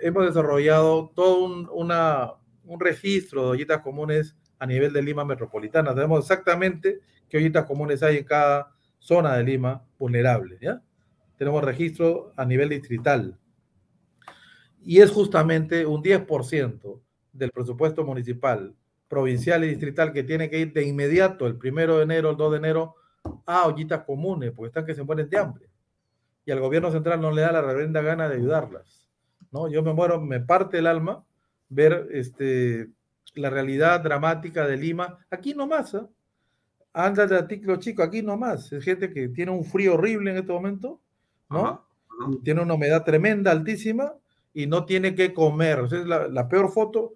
hemos 0.00 0.26
desarrollado 0.26 1.10
todo 1.14 1.44
un, 1.72 2.78
registro 2.78 3.44
de 3.44 3.50
ollitas 3.50 3.80
comunes 3.80 4.36
a 4.60 4.66
nivel 4.66 4.92
de 4.92 5.02
Lima 5.02 5.24
metropolitana. 5.24 5.92
Sabemos 5.92 6.20
exactamente 6.20 7.00
qué 7.28 7.38
ollitas 7.38 7.64
comunes 7.64 8.02
hay 8.04 8.18
en 8.18 8.24
cada 8.24 8.72
zona 8.98 9.36
de 9.36 9.42
Lima 9.42 9.84
vulnerable. 9.98 10.56
¿ya? 10.60 10.80
Tenemos 11.36 11.64
registro 11.64 12.32
a 12.36 12.44
nivel 12.44 12.68
distrital. 12.68 13.36
Y 14.82 15.00
es 15.00 15.10
justamente 15.10 15.84
un 15.84 16.02
10% 16.02 17.00
del 17.32 17.50
presupuesto 17.50 18.04
municipal, 18.04 18.76
provincial 19.08 19.64
y 19.64 19.68
distrital 19.68 20.12
que 20.12 20.22
tiene 20.22 20.48
que 20.48 20.60
ir 20.60 20.72
de 20.72 20.86
inmediato, 20.86 21.46
el 21.46 21.56
primero 21.56 21.96
de 21.96 22.04
enero, 22.04 22.30
el 22.30 22.36
2 22.36 22.52
de 22.52 22.58
enero, 22.58 22.94
a 23.46 23.66
ollitas 23.66 24.04
comunes, 24.04 24.52
porque 24.52 24.68
están 24.68 24.86
que 24.86 24.94
se 24.94 25.02
mueren 25.02 25.28
de 25.28 25.38
hambre. 25.38 25.68
y 26.46 26.50
al 26.50 26.60
gobierno 26.60 26.90
central 26.90 27.20
no 27.20 27.30
le 27.30 27.42
da 27.42 27.52
la 27.52 27.62
reverenda 27.62 28.02
gana 28.02 28.28
de 28.28 28.36
ayudarlas. 28.36 29.08
¿no? 29.50 29.68
Yo 29.68 29.82
me 29.82 29.92
muero, 29.92 30.20
me 30.20 30.40
parte 30.40 30.78
el 30.78 30.86
alma 30.86 31.24
ver 31.68 32.08
este, 32.12 32.90
la 33.34 33.50
realidad 33.50 34.00
dramática 34.00 34.66
de 34.66 34.76
Lima, 34.76 35.18
aquí 35.30 35.54
nomás, 35.54 35.94
¿eh? 35.94 36.02
anda 36.92 37.26
de 37.26 37.36
artículo 37.36 37.76
chico, 37.76 38.02
aquí 38.02 38.22
nomás, 38.22 38.72
es 38.72 38.84
gente 38.84 39.12
que 39.12 39.28
tiene 39.28 39.50
un 39.50 39.64
frío 39.64 39.94
horrible 39.94 40.30
en 40.30 40.36
este 40.36 40.52
momento, 40.52 41.00
¿no? 41.48 41.84
Tiene 42.44 42.62
una 42.62 42.74
humedad 42.74 43.02
tremenda, 43.02 43.50
altísima, 43.50 44.12
y 44.52 44.66
no 44.66 44.84
tiene 44.84 45.14
que 45.14 45.34
comer, 45.34 45.80
o 45.80 45.88
sea, 45.88 45.98
es 45.98 46.06
la, 46.06 46.48
peor 46.48 46.70
foto, 46.70 47.14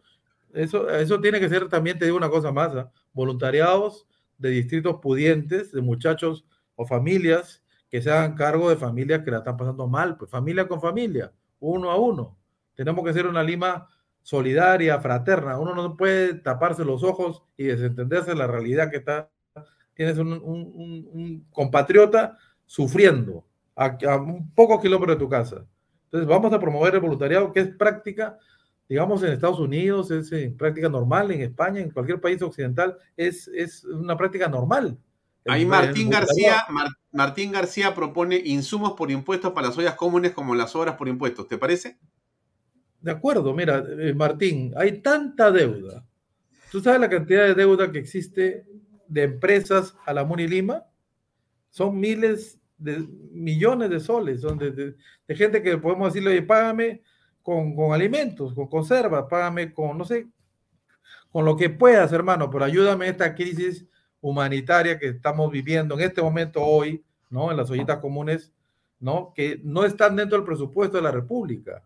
eso, 0.52 0.90
eso 0.90 1.20
tiene 1.20 1.38
que 1.38 1.48
ser 1.48 1.68
también, 1.68 1.98
te 1.98 2.06
digo 2.06 2.16
una 2.16 2.30
cosa 2.30 2.50
más, 2.50 2.74
¿eh? 2.74 2.84
voluntariados 3.12 4.06
de 4.38 4.50
distritos 4.50 4.96
pudientes, 5.02 5.72
de 5.72 5.82
muchachos 5.82 6.46
o 6.74 6.86
familias 6.86 7.62
que 7.90 8.02
se 8.02 8.10
hagan 8.10 8.34
cargo 8.34 8.70
de 8.70 8.76
familias 8.76 9.22
que 9.22 9.30
la 9.30 9.38
están 9.38 9.56
pasando 9.56 9.86
mal, 9.86 10.16
pues 10.16 10.30
familia 10.30 10.68
con 10.68 10.80
familia, 10.80 11.32
uno 11.58 11.90
a 11.90 11.96
uno. 11.96 12.38
Tenemos 12.74 13.04
que 13.04 13.12
ser 13.12 13.26
una 13.26 13.42
Lima 13.42 13.88
solidaria, 14.22 15.00
fraterna. 15.00 15.58
Uno 15.58 15.74
no 15.74 15.96
puede 15.96 16.34
taparse 16.34 16.84
los 16.84 17.02
ojos 17.02 17.42
y 17.56 17.64
desentenderse 17.64 18.30
de 18.30 18.36
la 18.36 18.46
realidad 18.46 18.90
que 18.90 18.98
está. 18.98 19.30
Tienes 19.94 20.18
un, 20.18 21.46
compatriota 21.50 22.36
sufriendo 22.66 23.46
a, 23.74 23.96
un 24.16 24.50
pocos 24.54 24.82
kilómetros 24.82 25.16
de 25.16 25.24
tu 25.24 25.30
casa. 25.30 25.64
Entonces 26.04 26.28
vamos 26.28 26.52
a 26.52 26.60
promover 26.60 26.94
el 26.94 27.00
voluntariado, 27.00 27.52
que 27.52 27.60
es 27.60 27.68
práctica, 27.68 28.38
digamos, 28.88 29.22
en 29.22 29.32
Estados 29.32 29.60
Unidos, 29.60 30.10
es 30.10 30.30
práctica 30.56 30.88
normal, 30.88 31.30
en 31.30 31.42
España, 31.42 31.80
en 31.80 31.90
cualquier 31.90 32.20
país 32.20 32.40
occidental, 32.40 32.96
es, 33.16 33.48
es 33.48 33.84
una 33.84 34.16
práctica 34.16 34.48
normal. 34.48 34.98
Ahí 35.46 35.64
Martín 35.64 36.10
García, 36.10 36.66
Martín 37.12 37.52
García 37.52 37.94
propone 37.94 38.40
insumos 38.44 38.92
por 38.92 39.10
impuestos 39.10 39.52
para 39.52 39.68
las 39.68 39.78
ollas 39.78 39.94
comunes 39.94 40.32
como 40.32 40.54
las 40.54 40.74
obras 40.76 40.96
por 40.96 41.08
impuestos. 41.08 41.48
¿Te 41.48 41.56
parece? 41.56 41.98
De 43.00 43.10
acuerdo, 43.10 43.54
mira, 43.54 43.84
eh, 43.98 44.12
Martín, 44.14 44.74
hay 44.76 45.00
tanta 45.00 45.50
deuda. 45.50 46.04
¿Tú 46.70 46.80
sabes 46.80 47.00
la 47.00 47.08
cantidad 47.08 47.46
de 47.46 47.54
deuda 47.54 47.90
que 47.90 47.98
existe 47.98 48.66
de 49.06 49.22
empresas 49.22 49.94
a 50.04 50.12
la 50.12 50.24
Muni 50.24 50.46
Lima? 50.46 50.84
Son 51.70 51.98
miles 51.98 52.58
de 52.76 53.06
millones 53.32 53.90
de 53.90 54.00
soles, 54.00 54.40
son 54.40 54.58
de, 54.58 54.94
gente 55.28 55.62
que 55.62 55.78
podemos 55.78 56.12
decirle, 56.12 56.30
oye, 56.30 56.42
págame 56.42 57.02
con, 57.42 57.74
con, 57.74 57.92
alimentos, 57.92 58.54
con 58.54 58.68
conservas, 58.68 59.24
págame 59.28 59.72
con, 59.72 59.96
no 59.96 60.04
sé, 60.04 60.28
con 61.30 61.44
lo 61.44 61.56
que 61.56 61.70
puedas, 61.70 62.12
hermano, 62.12 62.50
pero 62.50 62.64
ayúdame 62.64 63.06
a 63.06 63.10
esta 63.10 63.34
crisis 63.34 63.86
humanitaria 64.20 64.98
que 64.98 65.08
estamos 65.08 65.50
viviendo 65.50 65.94
en 65.94 66.00
este 66.00 66.22
momento 66.22 66.62
hoy, 66.62 67.04
¿no? 67.30 67.50
En 67.50 67.56
las 67.56 67.70
ollitas 67.70 67.98
comunes, 67.98 68.52
¿no? 68.98 69.32
Que 69.34 69.60
no 69.62 69.84
están 69.84 70.16
dentro 70.16 70.38
del 70.38 70.46
presupuesto 70.46 70.96
de 70.96 71.02
la 71.02 71.12
República. 71.12 71.84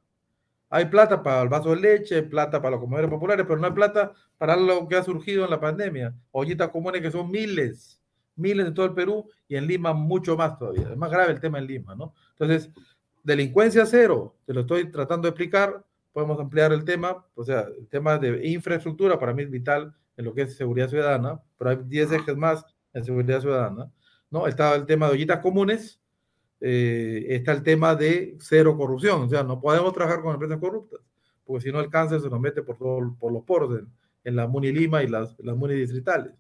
Hay 0.70 0.86
plata 0.86 1.22
para 1.22 1.42
el 1.42 1.50
vaso 1.50 1.70
de 1.70 1.76
leche, 1.76 2.22
plata 2.22 2.62
para 2.62 2.72
los 2.72 2.80
comedores 2.80 3.10
populares, 3.10 3.44
pero 3.46 3.60
no 3.60 3.66
hay 3.66 3.74
plata 3.74 4.12
para 4.38 4.56
lo 4.56 4.88
que 4.88 4.96
ha 4.96 5.02
surgido 5.02 5.44
en 5.44 5.50
la 5.50 5.60
pandemia. 5.60 6.14
Ollitas 6.30 6.70
comunes 6.70 7.02
que 7.02 7.10
son 7.10 7.30
miles, 7.30 8.00
miles 8.36 8.66
en 8.66 8.74
todo 8.74 8.86
el 8.86 8.94
Perú 8.94 9.28
y 9.46 9.56
en 9.56 9.66
Lima 9.66 9.92
mucho 9.92 10.34
más 10.34 10.58
todavía. 10.58 10.88
Es 10.90 10.96
más 10.96 11.10
grave 11.10 11.32
el 11.32 11.40
tema 11.40 11.58
en 11.58 11.66
Lima, 11.66 11.94
¿no? 11.94 12.14
Entonces, 12.30 12.70
delincuencia 13.22 13.86
cero, 13.86 14.36
te 14.44 14.54
lo 14.54 14.60
estoy 14.62 14.90
tratando 14.90 15.26
de 15.26 15.30
explicar, 15.30 15.84
podemos 16.12 16.38
ampliar 16.38 16.72
el 16.72 16.84
tema, 16.84 17.24
o 17.34 17.44
sea, 17.44 17.66
el 17.78 17.88
tema 17.88 18.18
de 18.18 18.46
infraestructura 18.48 19.18
para 19.18 19.32
mí 19.32 19.42
es 19.42 19.50
vital 19.50 19.94
en 20.16 20.24
lo 20.24 20.34
que 20.34 20.42
es 20.42 20.56
seguridad 20.56 20.88
ciudadana, 20.88 21.40
pero 21.58 21.70
hay 21.70 21.78
10 21.84 22.12
ejes 22.12 22.36
más 22.36 22.64
en 22.92 23.04
seguridad 23.04 23.40
ciudadana, 23.40 23.90
¿no? 24.30 24.46
Está 24.46 24.74
el 24.74 24.86
tema 24.86 25.06
de 25.06 25.12
ollitas 25.12 25.38
comunes, 25.40 26.00
eh, 26.60 27.26
está 27.28 27.52
el 27.52 27.62
tema 27.62 27.94
de 27.94 28.36
cero 28.38 28.76
corrupción. 28.76 29.22
O 29.22 29.28
sea, 29.28 29.42
no 29.42 29.60
podemos 29.60 29.92
trabajar 29.92 30.22
con 30.22 30.34
empresas 30.34 30.58
corruptas, 30.58 31.00
porque 31.44 31.64
si 31.64 31.72
no 31.72 31.80
el 31.80 31.90
cáncer 31.90 32.20
se 32.20 32.30
nos 32.30 32.40
mete 32.40 32.62
por, 32.62 32.76
todo, 32.76 33.16
por 33.18 33.32
los 33.32 33.42
poros 33.42 33.80
en, 34.24 34.36
la 34.36 34.46
Muni 34.46 34.70
Lima 34.70 35.02
y 35.02 35.08
las, 35.08 35.36
las 35.40 35.56
Muni 35.56 35.74
distritales. 35.74 36.32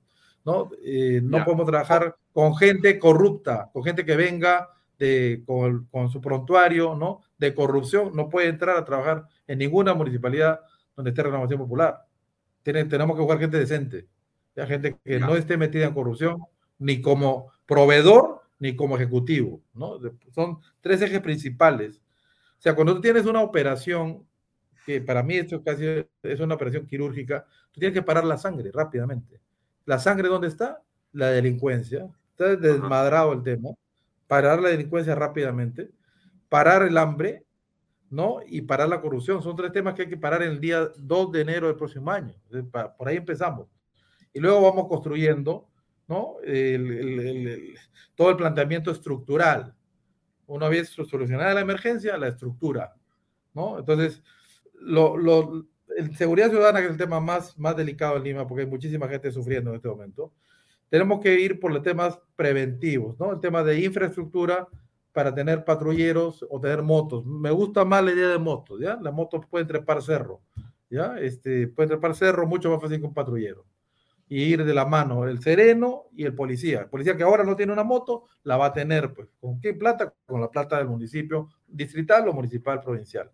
¿no? 0.44 0.70
Eh, 0.84 1.20
no 1.22 1.44
podemos 1.44 1.66
trabajar 1.66 2.16
con 2.32 2.54
gente 2.56 2.98
corrupta, 2.98 3.70
con 3.72 3.82
gente 3.82 4.04
que 4.04 4.16
venga 4.16 4.68
de, 5.02 5.42
con, 5.44 5.86
con, 5.90 6.08
su 6.10 6.20
prontuario 6.20 6.94
¿no? 6.94 7.22
de 7.36 7.54
corrupción. 7.54 8.12
No 8.14 8.28
puede 8.28 8.48
entrar 8.48 8.76
a 8.76 8.84
trabajar 8.84 9.26
en 9.48 9.58
ninguna 9.58 9.94
municipalidad 9.94 10.60
donde 10.94 11.10
esté 11.10 11.24
renovación 11.24 11.58
popular. 11.58 12.06
Tiene, 12.62 12.84
tenemos 12.84 13.16
que 13.16 13.22
buscar 13.22 13.40
gente 13.40 13.58
decente, 13.58 14.06
ya 14.54 14.64
gente 14.66 14.96
que 15.04 15.18
no 15.18 15.34
esté 15.34 15.56
metida 15.56 15.86
en 15.86 15.94
corrupción, 15.94 16.44
ni 16.78 17.00
como 17.00 17.50
proveedor 17.66 18.42
ni 18.60 18.76
como 18.76 18.94
ejecutivo, 18.94 19.60
¿no? 19.74 19.98
Son 20.32 20.58
tres 20.80 21.02
ejes 21.02 21.20
principales. 21.20 22.00
O 22.58 22.62
sea, 22.62 22.76
cuando 22.76 22.94
tú 22.94 23.00
tienes 23.00 23.26
una 23.26 23.42
operación, 23.42 24.24
que 24.86 25.00
para 25.00 25.24
mí 25.24 25.34
esto 25.34 25.64
casi 25.64 25.84
es 26.22 26.40
una 26.40 26.54
operación 26.54 26.86
quirúrgica, 26.86 27.44
tú 27.72 27.80
tienes 27.80 27.92
que 27.92 28.02
parar 28.02 28.24
la 28.24 28.38
sangre 28.38 28.70
rápidamente. 28.72 29.40
¿La 29.84 29.98
sangre 29.98 30.28
dónde 30.28 30.46
está? 30.46 30.80
La 31.10 31.30
delincuencia. 31.30 32.08
Está 32.30 32.54
desmadrado 32.54 33.32
el 33.32 33.42
tema. 33.42 33.70
Parar 34.32 34.62
la 34.62 34.70
delincuencia 34.70 35.14
rápidamente, 35.14 35.90
parar 36.48 36.84
el 36.84 36.96
hambre, 36.96 37.44
¿no? 38.08 38.38
Y 38.46 38.62
parar 38.62 38.88
la 38.88 39.02
corrupción. 39.02 39.42
Son 39.42 39.54
tres 39.54 39.72
temas 39.72 39.92
que 39.92 40.02
hay 40.02 40.08
que 40.08 40.16
parar 40.16 40.42
en 40.42 40.52
el 40.52 40.58
día 40.58 40.88
2 40.96 41.32
de 41.32 41.42
enero 41.42 41.66
del 41.66 41.76
próximo 41.76 42.10
año. 42.10 42.32
Por 42.96 43.08
ahí 43.08 43.18
empezamos. 43.18 43.68
Y 44.32 44.40
luego 44.40 44.62
vamos 44.62 44.88
construyendo 44.88 45.68
¿no? 46.08 46.36
todo 48.14 48.30
el 48.30 48.36
planteamiento 48.38 48.90
estructural. 48.90 49.74
Una 50.46 50.70
vez 50.70 50.88
solucionada 50.88 51.52
la 51.52 51.60
emergencia, 51.60 52.16
la 52.16 52.28
estructura, 52.28 52.94
¿no? 53.52 53.80
Entonces, 53.80 54.22
lo, 54.72 55.18
lo, 55.18 55.66
seguridad 56.16 56.48
ciudadana, 56.48 56.78
que 56.78 56.86
es 56.86 56.92
el 56.92 56.96
tema 56.96 57.20
más, 57.20 57.58
más 57.58 57.76
delicado 57.76 58.16
en 58.16 58.24
Lima, 58.24 58.46
porque 58.46 58.62
hay 58.62 58.70
muchísima 58.70 59.08
gente 59.08 59.30
sufriendo 59.30 59.68
en 59.68 59.76
este 59.76 59.88
momento, 59.90 60.32
tenemos 60.92 61.20
que 61.20 61.40
ir 61.40 61.58
por 61.58 61.72
los 61.72 61.82
temas 61.82 62.20
preventivos, 62.36 63.18
¿no? 63.18 63.32
El 63.32 63.40
tema 63.40 63.64
de 63.64 63.80
infraestructura 63.80 64.68
para 65.14 65.34
tener 65.34 65.64
patrulleros 65.64 66.44
o 66.50 66.60
tener 66.60 66.82
motos. 66.82 67.24
Me 67.24 67.50
gusta 67.50 67.86
más 67.86 68.04
la 68.04 68.12
idea 68.12 68.28
de 68.28 68.38
motos, 68.38 68.78
¿ya? 68.78 68.98
Las 69.00 69.14
motos 69.14 69.46
pueden 69.46 69.66
trepar 69.66 70.02
cerro, 70.02 70.42
¿ya? 70.90 71.18
Este, 71.18 71.66
pueden 71.68 71.88
trepar 71.88 72.14
cerro 72.14 72.46
mucho 72.46 72.70
más 72.70 72.78
fácil 72.78 73.00
que 73.00 73.06
un 73.06 73.14
patrullero 73.14 73.64
y 74.28 74.42
ir 74.42 74.66
de 74.66 74.74
la 74.74 74.84
mano 74.84 75.26
el 75.26 75.40
sereno 75.40 76.08
y 76.14 76.26
el 76.26 76.34
policía. 76.34 76.80
El 76.80 76.88
policía 76.90 77.16
que 77.16 77.22
ahora 77.22 77.42
no 77.42 77.56
tiene 77.56 77.72
una 77.72 77.84
moto, 77.84 78.24
la 78.42 78.58
va 78.58 78.66
a 78.66 78.72
tener, 78.74 79.14
pues, 79.14 79.28
¿con 79.40 79.62
qué 79.62 79.72
plata? 79.72 80.12
Con 80.26 80.42
la 80.42 80.50
plata 80.50 80.76
del 80.76 80.88
municipio 80.88 81.48
distrital 81.68 82.28
o 82.28 82.34
municipal 82.34 82.82
provincial. 82.82 83.30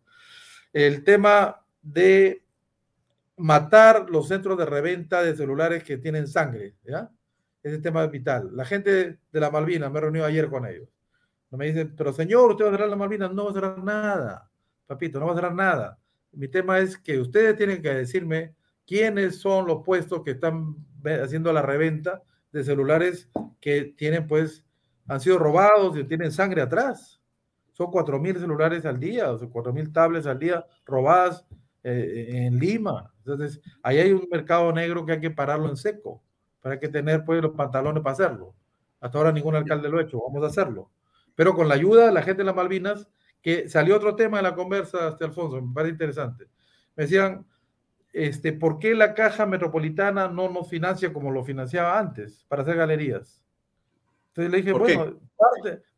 El 0.72 1.02
tema 1.02 1.60
de 1.82 2.40
matar 3.36 4.09
los 4.10 4.28
centros 4.28 4.56
de 4.56 4.64
reventa 4.64 5.24
de 5.24 5.35
celulares 5.35 5.82
que 5.82 5.98
tienen 5.98 6.28
sangre, 6.28 6.76
¿ya? 6.85 7.10
Ese 7.62 7.78
tema 7.78 8.05
es 8.05 8.10
vital. 8.10 8.51
La 8.52 8.64
gente 8.64 9.18
de 9.30 9.40
la 9.40 9.51
Malvinas, 9.51 9.90
me 9.90 9.98
he 9.98 10.02
reunido 10.02 10.24
ayer 10.24 10.48
con 10.48 10.66
ellos. 10.66 10.89
No 11.51 11.59
me 11.59 11.66
dicen, 11.66 11.94
pero 11.97 12.12
señor, 12.12 12.51
usted 12.51 12.64
va 12.64 12.68
a 12.68 12.72
cerrar 12.72 12.89
la 12.89 12.97
Malvinas. 12.97 13.32
No 13.32 13.44
va 13.44 13.51
a 13.51 13.55
cerrar 13.55 13.82
nada, 13.82 14.51
papito, 14.86 15.18
no 15.18 15.26
va 15.26 15.32
a 15.32 15.36
cerrar 15.36 15.55
nada. 15.55 15.98
Mi 16.32 16.48
tema 16.48 16.78
es 16.78 16.97
que 16.98 17.18
ustedes 17.18 17.56
tienen 17.56 17.82
que 17.82 17.93
decirme 17.94 18.55
quiénes 18.86 19.40
son 19.40 19.66
los 19.66 19.82
puestos 19.85 20.22
que 20.22 20.32
están 20.32 20.76
haciendo 21.22 21.52
la 21.52 21.62
reventa 21.62 22.22
de 22.52 22.64
celulares 22.64 23.28
que 23.60 23.94
tienen, 23.97 24.26
pues, 24.26 24.64
han 25.06 25.20
sido 25.20 25.39
robados 25.39 25.97
y 25.97 26.05
tienen 26.05 26.32
sangre 26.32 26.62
atrás. 26.62 27.20
Son 27.72 27.90
mil 28.20 28.36
celulares 28.36 28.85
al 28.85 28.98
día, 28.98 29.30
o 29.30 29.39
sea, 29.39 29.48
mil 29.72 29.93
tablets 29.93 30.26
al 30.26 30.39
día 30.39 30.66
robadas 30.85 31.47
eh, 31.85 32.26
en 32.28 32.59
Lima. 32.59 33.12
Entonces, 33.18 33.60
ahí 33.82 33.98
hay 33.98 34.12
un 34.12 34.26
mercado 34.30 34.72
negro 34.72 35.06
que 35.06 35.12
hay 35.12 35.20
que 35.20 35.30
pararlo 35.30 35.68
en 35.68 35.76
seco, 35.76 36.22
para 36.60 36.78
que 36.78 36.89
tener, 36.89 37.24
pues, 37.24 37.43
los 37.43 37.52
pantalones 37.52 38.02
para 38.02 38.12
hacerlo. 38.12 38.55
Hasta 39.01 39.18
ahora 39.18 39.32
ningún 39.32 39.55
alcalde 39.55 39.89
lo 39.89 39.98
ha 39.98 40.02
hecho, 40.02 40.20
vamos 40.20 40.43
a 40.43 40.48
hacerlo. 40.48 40.90
Pero 41.35 41.55
con 41.55 41.68
la 41.68 41.74
ayuda 41.74 42.06
de 42.06 42.12
la 42.12 42.22
gente 42.22 42.43
de 42.43 42.47
las 42.47 42.56
Malvinas, 42.56 43.09
que 43.40 43.68
salió 43.68 43.97
otro 43.97 44.16
tema 44.16 44.39
de 44.39 44.43
la 44.43 44.55
conversa, 44.55 45.09
este 45.09 45.24
Alfonso, 45.24 45.62
me 45.62 45.72
parece 45.72 45.93
interesante. 45.93 46.47
Me 46.97 47.05
decían, 47.05 47.47
este, 48.12 48.52
¿por 48.52 48.78
qué 48.78 48.94
la 48.94 49.14
caja 49.14 49.47
metropolitana 49.47 50.28
no 50.28 50.48
nos 50.48 50.68
financia 50.68 51.12
como 51.12 51.30
lo 51.30 51.44
financiaba 51.44 51.98
antes 51.98 52.44
para 52.48 52.62
hacer 52.62 52.76
galerías? 52.76 53.44
Entonces 54.28 54.51
le 54.51 54.59
dije, 54.59 54.72
bueno, 54.72 55.20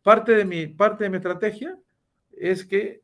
parte, 0.03 0.35
de 0.35 0.45
mi, 0.45 0.67
parte 0.67 1.05
de 1.05 1.11
mi 1.11 1.17
estrategia 1.17 1.79
es 2.33 2.65
que 2.65 3.03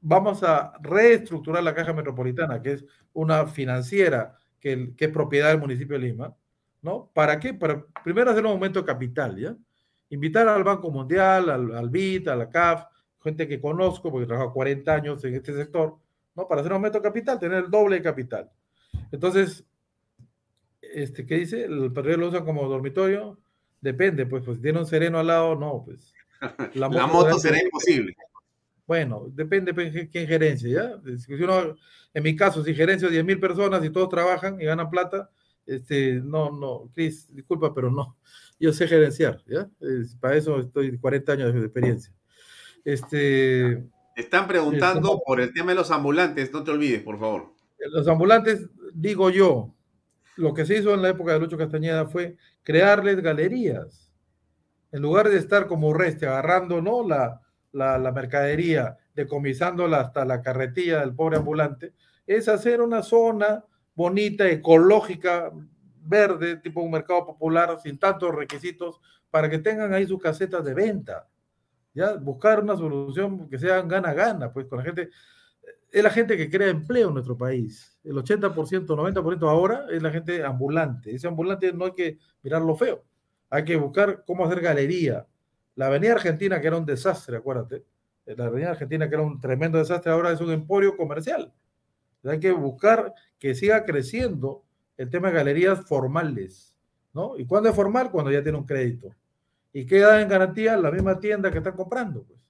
vamos 0.00 0.42
a 0.42 0.72
reestructurar 0.80 1.62
la 1.62 1.74
caja 1.74 1.92
metropolitana, 1.92 2.60
que 2.60 2.72
es 2.72 2.84
una 3.12 3.46
financiera 3.46 4.36
que, 4.60 4.94
que 4.96 5.06
es 5.06 5.10
propiedad 5.10 5.48
del 5.48 5.60
municipio 5.60 5.98
de 5.98 6.06
Lima, 6.06 6.34
¿no? 6.84 7.10
¿Para 7.14 7.40
qué? 7.40 7.54
Para 7.54 7.82
primero 8.04 8.30
hacer 8.30 8.44
un 8.44 8.52
aumento 8.52 8.80
de 8.80 8.86
capital, 8.86 9.36
¿ya? 9.36 9.56
Invitar 10.10 10.46
al 10.46 10.62
Banco 10.62 10.90
Mundial, 10.90 11.48
al, 11.48 11.74
al 11.74 11.88
BID, 11.88 12.28
a 12.28 12.36
la 12.36 12.50
CAF, 12.50 12.84
gente 13.22 13.48
que 13.48 13.58
conozco, 13.58 14.12
porque 14.12 14.26
trabajo 14.26 14.52
40 14.52 14.94
años 14.94 15.24
en 15.24 15.34
este 15.34 15.54
sector, 15.54 15.96
¿no? 16.36 16.46
Para 16.46 16.60
hacer 16.60 16.72
un 16.72 16.76
aumento 16.76 16.98
de 16.98 17.02
capital, 17.02 17.40
tener 17.40 17.64
el 17.64 17.70
doble 17.70 17.96
de 17.96 18.02
capital. 18.02 18.50
Entonces, 19.10 19.64
este, 20.82 21.24
¿qué 21.24 21.36
dice? 21.36 21.64
El 21.64 21.90
perrero 21.90 22.18
lo 22.18 22.28
usa 22.28 22.44
como 22.44 22.68
dormitorio. 22.68 23.38
Depende, 23.80 24.26
pues, 24.26 24.44
pues 24.44 24.58
si 24.58 24.62
tiene 24.62 24.78
un 24.78 24.86
sereno 24.86 25.18
al 25.18 25.26
lado, 25.26 25.56
no, 25.56 25.82
pues. 25.86 26.12
La 26.74 26.90
moto, 26.90 27.38
será 27.38 27.62
imposible. 27.62 28.14
Bueno, 28.86 29.24
depende 29.30 29.72
de 29.72 30.10
quién 30.10 30.26
gerencia, 30.26 30.68
¿ya? 30.68 31.16
Si 31.16 31.32
uno, 31.32 31.76
en 32.12 32.22
mi 32.22 32.36
caso, 32.36 32.62
si 32.62 32.74
gerencio 32.74 33.08
10 33.08 33.24
mil 33.24 33.40
personas 33.40 33.82
y 33.82 33.88
todos 33.88 34.10
trabajan 34.10 34.60
y 34.60 34.66
ganan 34.66 34.90
plata, 34.90 35.30
este, 35.66 36.20
no, 36.22 36.50
no, 36.50 36.90
Cris, 36.94 37.34
disculpa, 37.34 37.74
pero 37.74 37.90
no, 37.90 38.16
yo 38.58 38.72
sé 38.72 38.86
gerenciar, 38.86 39.42
¿ya? 39.46 39.68
para 40.20 40.36
eso 40.36 40.60
estoy 40.60 40.98
40 40.98 41.32
años 41.32 41.54
de 41.54 41.60
experiencia. 41.60 42.12
Este, 42.84 43.86
Están 44.14 44.46
preguntando 44.46 45.20
por 45.24 45.40
el 45.40 45.52
tema 45.52 45.72
de 45.72 45.76
los 45.76 45.90
ambulantes, 45.90 46.52
no 46.52 46.62
te 46.62 46.70
olvides, 46.70 47.02
por 47.02 47.18
favor. 47.18 47.54
Los 47.78 48.06
ambulantes, 48.08 48.68
digo 48.92 49.30
yo, 49.30 49.74
lo 50.36 50.54
que 50.54 50.66
se 50.66 50.78
hizo 50.78 50.94
en 50.94 51.02
la 51.02 51.10
época 51.10 51.32
de 51.32 51.40
Lucho 51.40 51.58
Castañeda 51.58 52.06
fue 52.06 52.36
crearles 52.62 53.20
galerías. 53.20 54.10
En 54.92 55.02
lugar 55.02 55.28
de 55.28 55.38
estar 55.38 55.66
como 55.66 55.92
Reste 55.92 56.26
agarrando 56.26 56.80
¿no? 56.80 57.06
la, 57.06 57.40
la, 57.72 57.98
la 57.98 58.12
mercadería, 58.12 58.96
decomisándola 59.14 60.00
hasta 60.00 60.24
la 60.24 60.42
carretilla 60.42 61.00
del 61.00 61.14
pobre 61.14 61.36
ambulante, 61.36 61.94
es 62.26 62.48
hacer 62.48 62.80
una 62.80 63.02
zona 63.02 63.64
bonita, 63.94 64.48
ecológica, 64.48 65.52
verde, 66.04 66.56
tipo 66.56 66.80
un 66.82 66.90
mercado 66.90 67.26
popular, 67.26 67.78
sin 67.82 67.98
tantos 67.98 68.34
requisitos, 68.34 69.00
para 69.30 69.48
que 69.48 69.58
tengan 69.58 69.92
ahí 69.92 70.06
sus 70.06 70.20
casetas 70.20 70.64
de 70.64 70.74
venta. 70.74 71.28
Ya, 71.94 72.14
buscar 72.16 72.60
una 72.60 72.76
solución 72.76 73.48
que 73.48 73.58
sea 73.58 73.82
gana-gana, 73.82 74.52
pues 74.52 74.66
con 74.66 74.78
la 74.78 74.84
gente. 74.84 75.10
Es 75.90 76.02
la 76.02 76.10
gente 76.10 76.36
que 76.36 76.50
crea 76.50 76.68
empleo 76.68 77.08
en 77.08 77.14
nuestro 77.14 77.38
país. 77.38 77.98
El 78.02 78.16
80%, 78.16 78.52
90% 78.84 79.48
ahora 79.48 79.86
es 79.90 80.02
la 80.02 80.10
gente 80.10 80.44
ambulante. 80.44 81.14
Ese 81.14 81.28
ambulante 81.28 81.72
no 81.72 81.84
hay 81.84 81.92
que 81.92 82.18
mirarlo 82.42 82.74
feo. 82.74 83.04
Hay 83.48 83.64
que 83.64 83.76
buscar 83.76 84.24
cómo 84.26 84.44
hacer 84.44 84.60
galería. 84.60 85.26
La 85.76 85.86
Avenida 85.86 86.12
Argentina, 86.12 86.60
que 86.60 86.66
era 86.66 86.76
un 86.76 86.84
desastre, 86.84 87.36
acuérdate. 87.36 87.84
La 88.26 88.46
Avenida 88.46 88.70
Argentina, 88.70 89.08
que 89.08 89.14
era 89.14 89.22
un 89.22 89.40
tremendo 89.40 89.78
desastre, 89.78 90.10
ahora 90.10 90.32
es 90.32 90.40
un 90.40 90.50
emporio 90.50 90.96
comercial. 90.96 91.52
Hay 92.24 92.40
que 92.40 92.52
buscar 92.52 93.14
que 93.38 93.54
siga 93.54 93.84
creciendo 93.84 94.64
el 94.96 95.10
tema 95.10 95.28
de 95.28 95.34
galerías 95.34 95.86
formales, 95.86 96.76
¿no? 97.12 97.38
¿Y 97.38 97.46
cuándo 97.46 97.68
es 97.68 97.76
formal? 97.76 98.10
Cuando 98.10 98.30
ya 98.30 98.42
tiene 98.42 98.58
un 98.58 98.66
crédito. 98.66 99.14
¿Y 99.72 99.86
queda 99.86 100.20
en 100.22 100.28
garantía? 100.28 100.76
La 100.76 100.90
misma 100.90 101.18
tienda 101.18 101.50
que 101.50 101.58
están 101.58 101.74
comprando, 101.74 102.24
pues. 102.24 102.40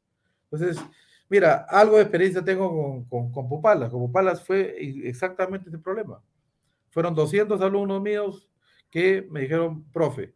Entonces, 0.51 0.85
mira, 1.29 1.67
algo 1.69 1.97
de 1.97 2.03
experiencia 2.03 2.45
tengo 2.45 2.71
con, 2.71 3.05
con, 3.05 3.33
con 3.33 3.49
Pupalas. 3.49 3.91
Con 3.91 4.01
Pupalas 4.01 4.45
fue 4.45 4.77
exactamente 5.09 5.69
este 5.69 5.79
problema. 5.79 6.23
Fueron 6.91 7.15
200 7.15 7.61
alumnos 7.61 8.01
míos 8.01 8.49
que 8.91 9.27
me 9.31 9.41
dijeron, 9.41 9.85
profe, 9.91 10.35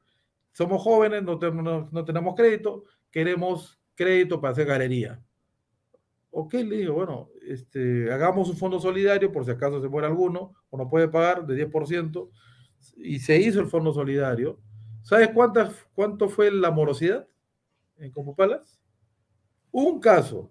somos 0.52 0.82
jóvenes, 0.82 1.23
no 1.23 1.39
tenemos 1.39 2.35
crédito, 2.35 2.85
queremos 3.12 3.81
crédito 3.94 4.40
para 4.40 4.52
hacer 4.52 4.66
galería. 4.66 5.23
Ok, 6.31 6.55
le 6.55 6.77
digo, 6.77 6.95
bueno, 6.95 7.31
este, 7.47 8.13
hagamos 8.13 8.49
un 8.49 8.57
fondo 8.57 8.79
solidario 8.79 9.33
por 9.33 9.45
si 9.45 9.51
acaso 9.51 9.81
se 9.81 9.89
muere 9.89 10.07
alguno 10.07 10.55
o 10.71 10.77
no 10.77 10.89
puede 10.89 11.09
pagar 11.09 11.47
de 11.47 11.55
10%. 11.55 12.31
Y 12.97 13.19
se 13.21 13.39
hizo 13.41 13.61
el 13.61 13.67
fondo 13.67 13.93
solidario. 13.93 14.61
¿Sabes 15.03 15.31
cuántas, 15.35 15.75
cuánto 15.95 16.29
fue 16.29 16.51
la 16.51 16.71
morosidad 16.71 17.27
en 17.97 18.13
Comupalas? 18.13 18.81
Un 19.71 20.01
caso. 20.01 20.51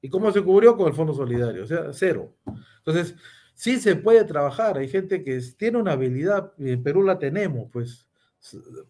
¿Y 0.00 0.08
cómo 0.08 0.30
se 0.30 0.42
cubrió 0.42 0.76
con 0.76 0.88
el 0.88 0.94
fondo 0.94 1.12
solidario? 1.12 1.64
O 1.64 1.66
sea, 1.66 1.92
cero. 1.92 2.36
Entonces, 2.78 3.16
sí 3.54 3.78
se 3.80 3.96
puede 3.96 4.24
trabajar. 4.24 4.78
Hay 4.78 4.88
gente 4.88 5.22
que 5.22 5.40
tiene 5.56 5.78
una 5.78 5.92
habilidad, 5.92 6.52
en 6.58 6.82
Perú 6.82 7.02
la 7.02 7.18
tenemos, 7.18 7.68
pues, 7.72 8.08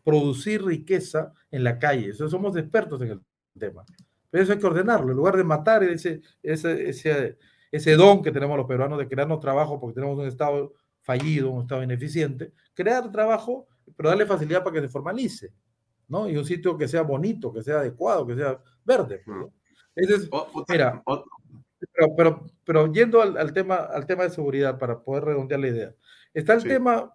producir 0.04 0.64
riqueza 0.64 1.32
en 1.50 1.64
la 1.64 1.78
calle. 1.78 2.12
somos 2.12 2.56
expertos 2.56 3.00
en 3.02 3.10
el 3.12 3.20
tema. 3.58 3.84
Pero 4.30 4.44
eso 4.44 4.52
hay 4.52 4.58
que 4.58 4.66
ordenarlo, 4.66 5.10
en 5.10 5.16
lugar 5.16 5.36
de 5.36 5.44
matar 5.44 5.82
ese, 5.82 6.20
ese, 6.42 6.88
ese, 6.88 7.38
ese 7.70 7.96
don 7.96 8.22
que 8.22 8.32
tenemos 8.32 8.56
los 8.56 8.66
peruanos 8.66 8.98
de 8.98 9.08
crearnos 9.08 9.40
trabajo 9.40 9.80
porque 9.80 9.94
tenemos 9.94 10.18
un 10.18 10.26
Estado 10.26 10.74
fallido, 11.00 11.50
un 11.50 11.62
Estado 11.62 11.82
ineficiente, 11.82 12.52
crear 12.74 13.10
trabajo, 13.10 13.66
pero 13.96 14.10
darle 14.10 14.26
facilidad 14.26 14.62
para 14.62 14.74
que 14.74 14.82
se 14.82 14.88
formalice, 14.88 15.52
¿no? 16.08 16.28
Y 16.28 16.36
un 16.36 16.44
sitio 16.44 16.76
que 16.76 16.88
sea 16.88 17.02
bonito, 17.02 17.52
que 17.52 17.62
sea 17.62 17.80
adecuado, 17.80 18.26
que 18.26 18.36
sea 18.36 18.58
verde. 18.84 19.22
¿no? 19.26 19.52
Ese 19.94 20.14
es, 20.16 20.30
mira, 20.68 21.02
pero, 21.92 22.16
pero, 22.16 22.46
pero, 22.64 22.92
yendo 22.92 23.22
al, 23.22 23.36
al, 23.36 23.52
tema, 23.52 23.76
al 23.76 24.06
tema 24.06 24.24
de 24.24 24.30
seguridad, 24.30 24.78
para 24.78 25.00
poder 25.00 25.24
redondear 25.24 25.60
la 25.60 25.68
idea, 25.68 25.94
está 26.34 26.54
el 26.54 26.62
sí. 26.62 26.68
tema 26.68 27.12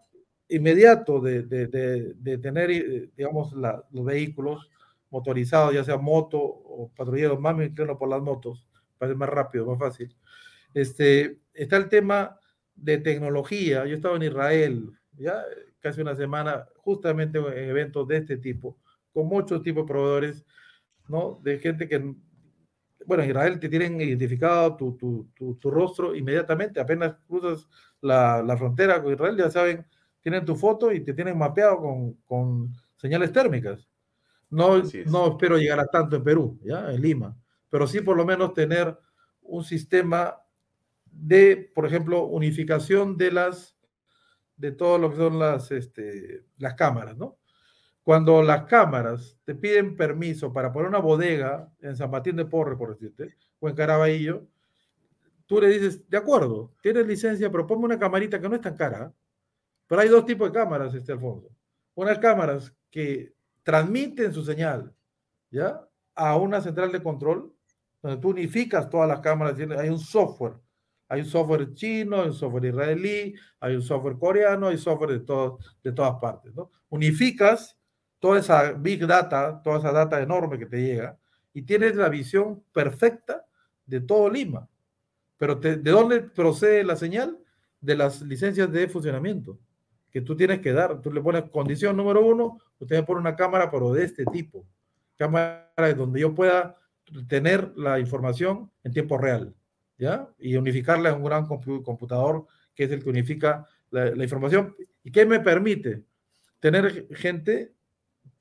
inmediato 0.49 1.19
de, 1.19 1.44
de, 1.44 1.68
de, 1.68 2.14
de 2.15 2.38
tener, 2.38 2.72
eh, 2.72 3.10
digamos, 3.15 3.53
la, 3.53 3.84
los 3.91 4.06
vehículos 4.06 4.69
motorizados, 5.14 5.76
ya 5.76 5.84
sea 5.84 5.98
moto 5.98 6.40
o 6.40 6.91
patrulleros, 6.95 7.40
más 7.40 7.56
me 7.56 7.65
inclino 7.65 7.98
por 7.99 8.10
las 8.10 8.22
motos, 8.22 8.68
para 8.98 9.14
más 9.14 9.30
rápido, 9.30 9.68
más 9.68 9.77
fácil. 9.77 10.14
Este, 10.73 11.40
está 11.53 11.77
el 11.77 11.88
tema 11.88 12.40
de 12.76 12.98
tecnología. 12.98 13.85
Yo 13.85 13.95
estaba 13.95 14.15
en 14.15 14.23
Israel, 14.23 14.90
ya 15.14 15.44
casi 15.80 16.02
una 16.02 16.15
semana, 16.15 16.65
justamente 16.77 17.38
en 17.38 17.69
eventos 17.69 18.07
de 18.07 18.18
este 18.18 18.38
tipo, 18.38 18.80
con 19.14 19.27
muchos 19.27 19.61
tipos 19.61 19.84
de 19.84 19.88
proveedores, 19.88 20.45
¿no? 21.07 21.40
De 21.44 21.60
gente 21.60 21.88
que, 21.88 22.15
bueno, 23.06 23.22
en 23.22 23.30
Israel 23.30 23.60
te 23.60 23.69
tienen 23.69 24.02
identificado 24.02 24.76
tu, 24.76 24.98
tu, 24.98 25.30
tu, 25.35 25.56
tu 25.57 25.69
rostro 25.69 26.15
inmediatamente, 26.15 26.80
apenas 26.80 27.15
cruzas 27.27 27.68
la, 28.02 28.41
la, 28.41 28.57
frontera 28.57 29.03
con 29.03 29.14
Israel, 29.14 29.38
ya 29.38 29.52
saben, 29.52 29.85
tienen 30.22 30.44
tu 30.44 30.56
foto 30.56 30.91
y 30.91 31.02
te 31.02 31.14
tienen 31.14 31.38
mapeado 31.38 31.77
con, 31.80 32.14
con 32.26 32.73
señales 32.95 33.31
térmicas. 33.31 33.93
No, 34.54 34.84
no 35.08 35.28
espero 35.32 35.58
llegar 35.58 35.80
a 35.80 35.88
tanto 35.88 36.16
en 36.16 36.24
Perú, 36.24 36.60
¿ya? 36.64 36.92
En 36.92 37.02
Lima, 37.02 37.36
pero 37.72 37.88
sí 37.88 38.02
por 38.02 38.16
lo 38.16 38.24
menos 38.24 38.54
tener 38.54 38.96
un 39.42 39.64
sistema 39.64 40.38
de, 41.06 41.72
por 41.74 41.88
ejemplo, 41.88 42.26
unificación 42.26 43.18
de 43.18 43.32
las, 43.32 43.76
de 44.56 44.72
todo 44.72 45.00
lo 45.00 45.10
que 45.10 45.18
son 45.18 45.40
las, 45.40 45.72
este, 45.72 46.44
las 46.58 46.76
cámaras, 46.76 47.18
¿no? 47.18 47.38
Cuando 48.04 48.44
las 48.44 48.66
cámaras 48.66 49.40
te 49.44 49.56
piden 49.56 49.96
permiso 49.96 50.54
para 50.54 50.72
poner 50.72 50.90
una 50.90 51.00
bodega 51.00 51.72
en 51.80 51.96
San 51.96 52.12
Martín 52.12 52.36
de 52.36 52.46
Porre, 52.46 52.78
por 52.78 52.92
decirte, 52.92 53.36
o 53.60 53.70
en 53.70 53.76
Caraballo, 53.76 54.46
tú 55.48 55.60
le 55.60 55.70
dices, 55.70 56.08
de 56.08 56.18
acuerdo, 56.18 56.74
tienes 56.84 57.08
licencia, 57.08 57.52
pero 57.52 57.66
ponme 57.66 57.86
una 57.86 57.98
camarita 57.98 58.40
que 58.40 58.50
no 58.50 58.56
es 58.56 58.62
tan 58.62 58.76
cara. 58.76 59.12
Pero 59.88 60.02
hay 60.02 60.10
dos 60.10 60.26
tipos 60.28 60.52
de 60.52 60.60
cámaras, 60.60 60.94
este 60.94 61.12
Alfonso. 61.12 61.50
Unas 61.96 62.20
cámaras 62.20 62.72
que 62.92 63.33
transmiten 63.64 64.34
su 64.34 64.44
señal, 64.44 64.94
¿ya? 65.49 65.81
A 66.14 66.38
una 66.38 66.61
central 66.61 66.91
de 66.91 67.02
control, 67.02 67.53
donde 68.02 68.22
tú 68.22 68.30
unificas 68.30 68.90
todas 68.90 69.07
las 69.07 69.22
cámaras, 69.22 69.57
hay 69.57 69.90
un 69.90 69.99
software, 69.99 70.53
hay 71.07 71.22
un 71.22 71.27
software 71.27 71.73
chino, 71.73 72.22
hay 72.22 72.27
un 72.27 72.34
software 72.34 72.65
israelí, 72.65 73.34
hay 73.60 73.76
un 73.76 73.81
software 73.81 74.18
coreano, 74.18 74.68
hay 74.68 74.77
software 74.77 75.11
de, 75.11 75.19
todo, 75.22 75.60
de 75.81 75.91
todas 75.91 76.15
partes, 76.19 76.53
¿no? 76.53 76.69
Unificas 76.90 77.77
toda 78.19 78.40
esa 78.40 78.72
big 78.73 79.06
data, 79.07 79.61
toda 79.61 79.80
esa 79.80 79.91
data 79.91 80.22
enorme 80.22 80.60
que 80.60 80.65
te 80.65 80.81
llega, 80.81 81.18
y 81.53 81.61
tienes 81.61 81.95
la 81.95 82.10
visión 82.10 82.64
perfecta 82.72 83.45
de 83.85 84.02
todo 84.02 84.30
Lima. 84.30 84.68
Pero 85.38 85.56
¿de 85.56 85.77
dónde 85.77 86.22
procede 86.22 86.84
la 86.84 86.95
señal? 86.95 87.38
De 87.80 87.95
las 87.95 88.22
licencias 88.22 88.72
de 88.72 88.88
funcionamiento 88.88 89.60
que 90.14 90.22
tú 90.22 90.38
tienes 90.38 90.61
que 90.61 90.72
dar. 90.72 91.02
Tú 91.02 91.11
le 91.11 91.22
pones 91.22 91.49
condición 91.49 91.98
número 91.98 92.23
uno, 92.23 92.60
usted 92.84 93.06
me 93.08 93.16
una 93.16 93.36
cámara, 93.36 93.70
pero 93.70 93.92
de 93.92 94.06
este 94.06 94.26
tipo. 94.26 94.66
Cámara 95.18 95.94
donde 95.96 96.20
yo 96.20 96.34
pueda 96.34 96.76
tener 97.28 97.74
la 97.76 98.00
información 98.00 98.72
en 98.84 98.94
tiempo 98.94 99.18
real, 99.18 99.56
¿ya? 99.98 100.30
Y 100.40 100.56
unificarla 100.56 101.10
en 101.10 101.18
un 101.18 101.24
gran 101.24 101.48
computador 101.48 102.48
que 102.76 102.86
es 102.86 102.92
el 102.92 103.04
que 103.04 103.10
unifica 103.10 103.68
la, 103.92 104.24
información. 104.24 104.76
¿Y 105.04 105.12
qué 105.12 105.26
me 105.26 105.40
permite? 105.40 106.04
Tener 106.60 107.08
gente, 107.16 107.74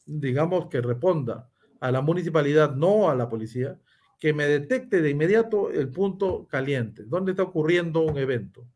digamos, 0.07 0.69
que 0.69 0.81
responda 0.81 1.51
a 1.81 1.91
la 1.91 2.01
municipalidad, 2.01 2.75
no 2.75 3.11
a 3.11 3.15
la 3.15 3.29
policía, 3.29 3.79
que 4.19 4.33
me 4.33 4.47
detecte 4.47 5.03
de 5.03 5.11
inmediato 5.11 5.71
el 5.71 5.91
punto 5.91 6.47
caliente, 6.47 7.03
dónde 7.05 7.33
está 7.33 7.43
ocurriendo 7.43 8.03
un 8.03 8.17
evento 8.17 8.67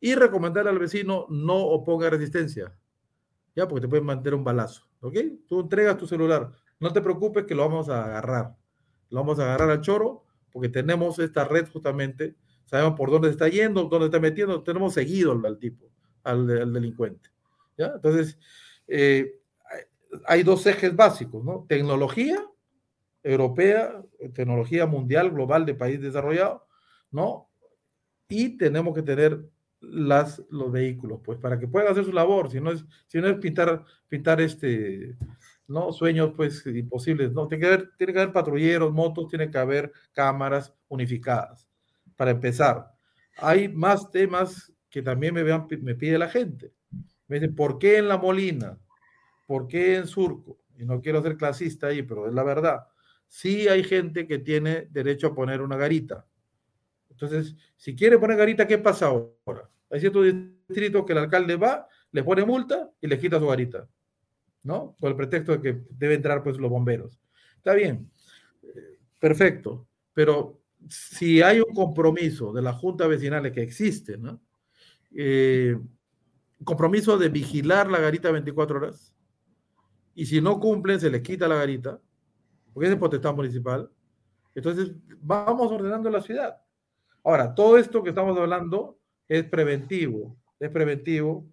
y 0.00 0.14
recomendar 0.14 0.66
al 0.66 0.78
vecino 0.78 1.26
no 1.28 1.56
oponga 1.56 2.10
resistencia, 2.10 2.72
ya, 3.54 3.68
porque 3.68 3.82
te 3.82 3.88
pueden 3.88 4.06
mantener 4.06 4.34
un 4.34 4.44
balazo, 4.44 4.88
¿ok? 5.00 5.16
Tú 5.46 5.60
entregas 5.60 5.96
tu 5.96 6.06
celular, 6.06 6.52
no 6.80 6.92
te 6.92 7.00
preocupes 7.00 7.44
que 7.44 7.54
lo 7.54 7.68
vamos 7.68 7.88
a 7.88 8.04
agarrar, 8.04 8.56
lo 9.10 9.20
vamos 9.20 9.38
a 9.38 9.44
agarrar 9.44 9.70
al 9.70 9.80
choro, 9.80 10.24
porque 10.50 10.68
tenemos 10.68 11.18
esta 11.18 11.44
red 11.44 11.68
justamente, 11.68 12.36
sabemos 12.64 12.98
por 12.98 13.10
dónde 13.10 13.30
está 13.30 13.48
yendo, 13.48 13.84
dónde 13.84 14.06
está 14.06 14.20
metiendo, 14.20 14.62
tenemos 14.62 14.94
seguido 14.94 15.32
al, 15.32 15.58
tipo, 15.58 15.86
al, 16.24 16.46
delincuente, 16.72 17.30
¿ya? 17.76 17.92
Entonces, 17.94 18.38
eh, 18.88 19.40
hay 20.26 20.42
dos 20.42 20.66
ejes 20.66 20.94
básicos, 20.94 21.44
¿no? 21.44 21.66
Tecnología 21.68 22.44
europea, 23.22 24.02
tecnología 24.34 24.86
mundial, 24.86 25.30
global 25.30 25.66
de 25.66 25.74
país 25.74 26.00
desarrollado, 26.00 26.66
¿no? 27.10 27.50
Y 28.28 28.56
tenemos 28.56 28.94
que 28.94 29.02
tener 29.02 29.48
las, 29.80 30.42
los 30.50 30.72
vehículos, 30.72 31.20
pues 31.24 31.38
para 31.38 31.58
que 31.58 31.68
puedan 31.68 31.90
hacer 31.90 32.04
su 32.04 32.12
labor, 32.12 32.50
si 32.50 32.60
no 32.60 32.70
es, 32.70 32.84
si 33.06 33.18
no 33.18 33.28
es 33.28 33.36
pintar, 33.38 33.84
pintar 34.08 34.40
este, 34.40 35.16
¿no? 35.68 35.92
Sueños, 35.92 36.32
pues, 36.36 36.64
imposibles, 36.66 37.32
¿no? 37.32 37.48
Tiene 37.48 37.60
que 37.60 37.66
haber, 37.66 37.90
tiene 37.96 38.12
que 38.12 38.20
haber 38.20 38.32
patrulleros, 38.32 38.92
motos, 38.92 39.28
tiene 39.28 39.50
que 39.50 39.58
haber 39.58 39.92
cámaras 40.12 40.72
unificadas. 40.88 41.68
Para 42.16 42.30
empezar, 42.30 42.92
hay 43.38 43.68
más 43.68 44.10
temas 44.10 44.72
que 44.88 45.02
también 45.02 45.34
me, 45.34 45.42
vean, 45.42 45.66
me 45.82 45.94
pide 45.94 46.18
la 46.18 46.28
gente. 46.28 46.72
Me 47.28 47.38
dicen, 47.38 47.54
¿por 47.54 47.78
qué 47.78 47.98
en 47.98 48.08
La 48.08 48.16
Molina? 48.16 48.78
¿Por 49.46 49.66
qué 49.66 49.96
en 49.96 50.06
Surco? 50.06 50.60
Y 50.78 50.84
no 50.84 51.00
quiero 51.00 51.22
ser 51.22 51.36
clasista 51.36 51.88
ahí, 51.88 52.02
pero 52.02 52.28
es 52.28 52.34
la 52.34 52.44
verdad. 52.44 52.86
Sí 53.26 53.68
hay 53.68 53.82
gente 53.82 54.26
que 54.26 54.38
tiene 54.38 54.86
derecho 54.90 55.28
a 55.28 55.34
poner 55.34 55.60
una 55.60 55.76
garita. 55.76 56.26
Entonces, 57.16 57.56
si 57.76 57.96
quiere 57.96 58.18
poner 58.18 58.36
garita, 58.36 58.66
¿qué 58.66 58.78
pasa 58.78 59.06
ahora? 59.06 59.70
Hay 59.90 60.00
ciertos 60.00 60.24
distritos 60.24 61.04
que 61.06 61.12
el 61.12 61.18
alcalde 61.18 61.56
va, 61.56 61.88
le 62.12 62.22
pone 62.22 62.44
multa 62.44 62.90
y 63.00 63.06
le 63.06 63.18
quita 63.18 63.38
su 63.38 63.46
garita. 63.46 63.88
¿no? 64.66 64.96
Con 65.00 65.10
el 65.10 65.16
pretexto 65.16 65.52
de 65.52 65.62
que 65.62 65.84
deben 65.90 66.16
entrar 66.16 66.42
pues 66.42 66.58
los 66.58 66.68
bomberos. 66.68 67.20
Está 67.56 67.72
bien, 67.72 68.10
perfecto, 69.20 69.86
pero 70.12 70.60
si 70.88 71.40
hay 71.40 71.60
un 71.60 71.72
compromiso 71.72 72.52
de 72.52 72.62
la 72.62 72.72
Junta 72.72 73.06
Vecinales 73.06 73.52
que 73.52 73.62
existe, 73.62 74.18
¿no? 74.18 74.40
Eh, 75.14 75.78
compromiso 76.64 77.16
de 77.16 77.28
vigilar 77.28 77.88
la 77.90 78.00
garita 78.00 78.30
24 78.30 78.78
horas, 78.78 79.14
y 80.14 80.26
si 80.26 80.40
no 80.40 80.58
cumplen, 80.58 80.98
se 80.98 81.10
les 81.10 81.22
quita 81.22 81.46
la 81.46 81.56
garita, 81.56 82.00
porque 82.72 82.86
es 82.86 82.90
de 82.90 82.96
potestad 82.96 83.34
municipal. 83.34 83.90
Entonces, 84.54 84.92
vamos 85.20 85.70
ordenando 85.70 86.10
la 86.10 86.22
ciudad. 86.22 86.56
Ahora, 87.26 87.54
todo 87.54 87.76
esto 87.76 88.02
que 88.02 88.10
estamos 88.10 88.38
hablando 88.38 88.98
es 89.28 89.44
preventivo, 89.44 90.34
es 90.58 90.70
preventivo 90.70 91.44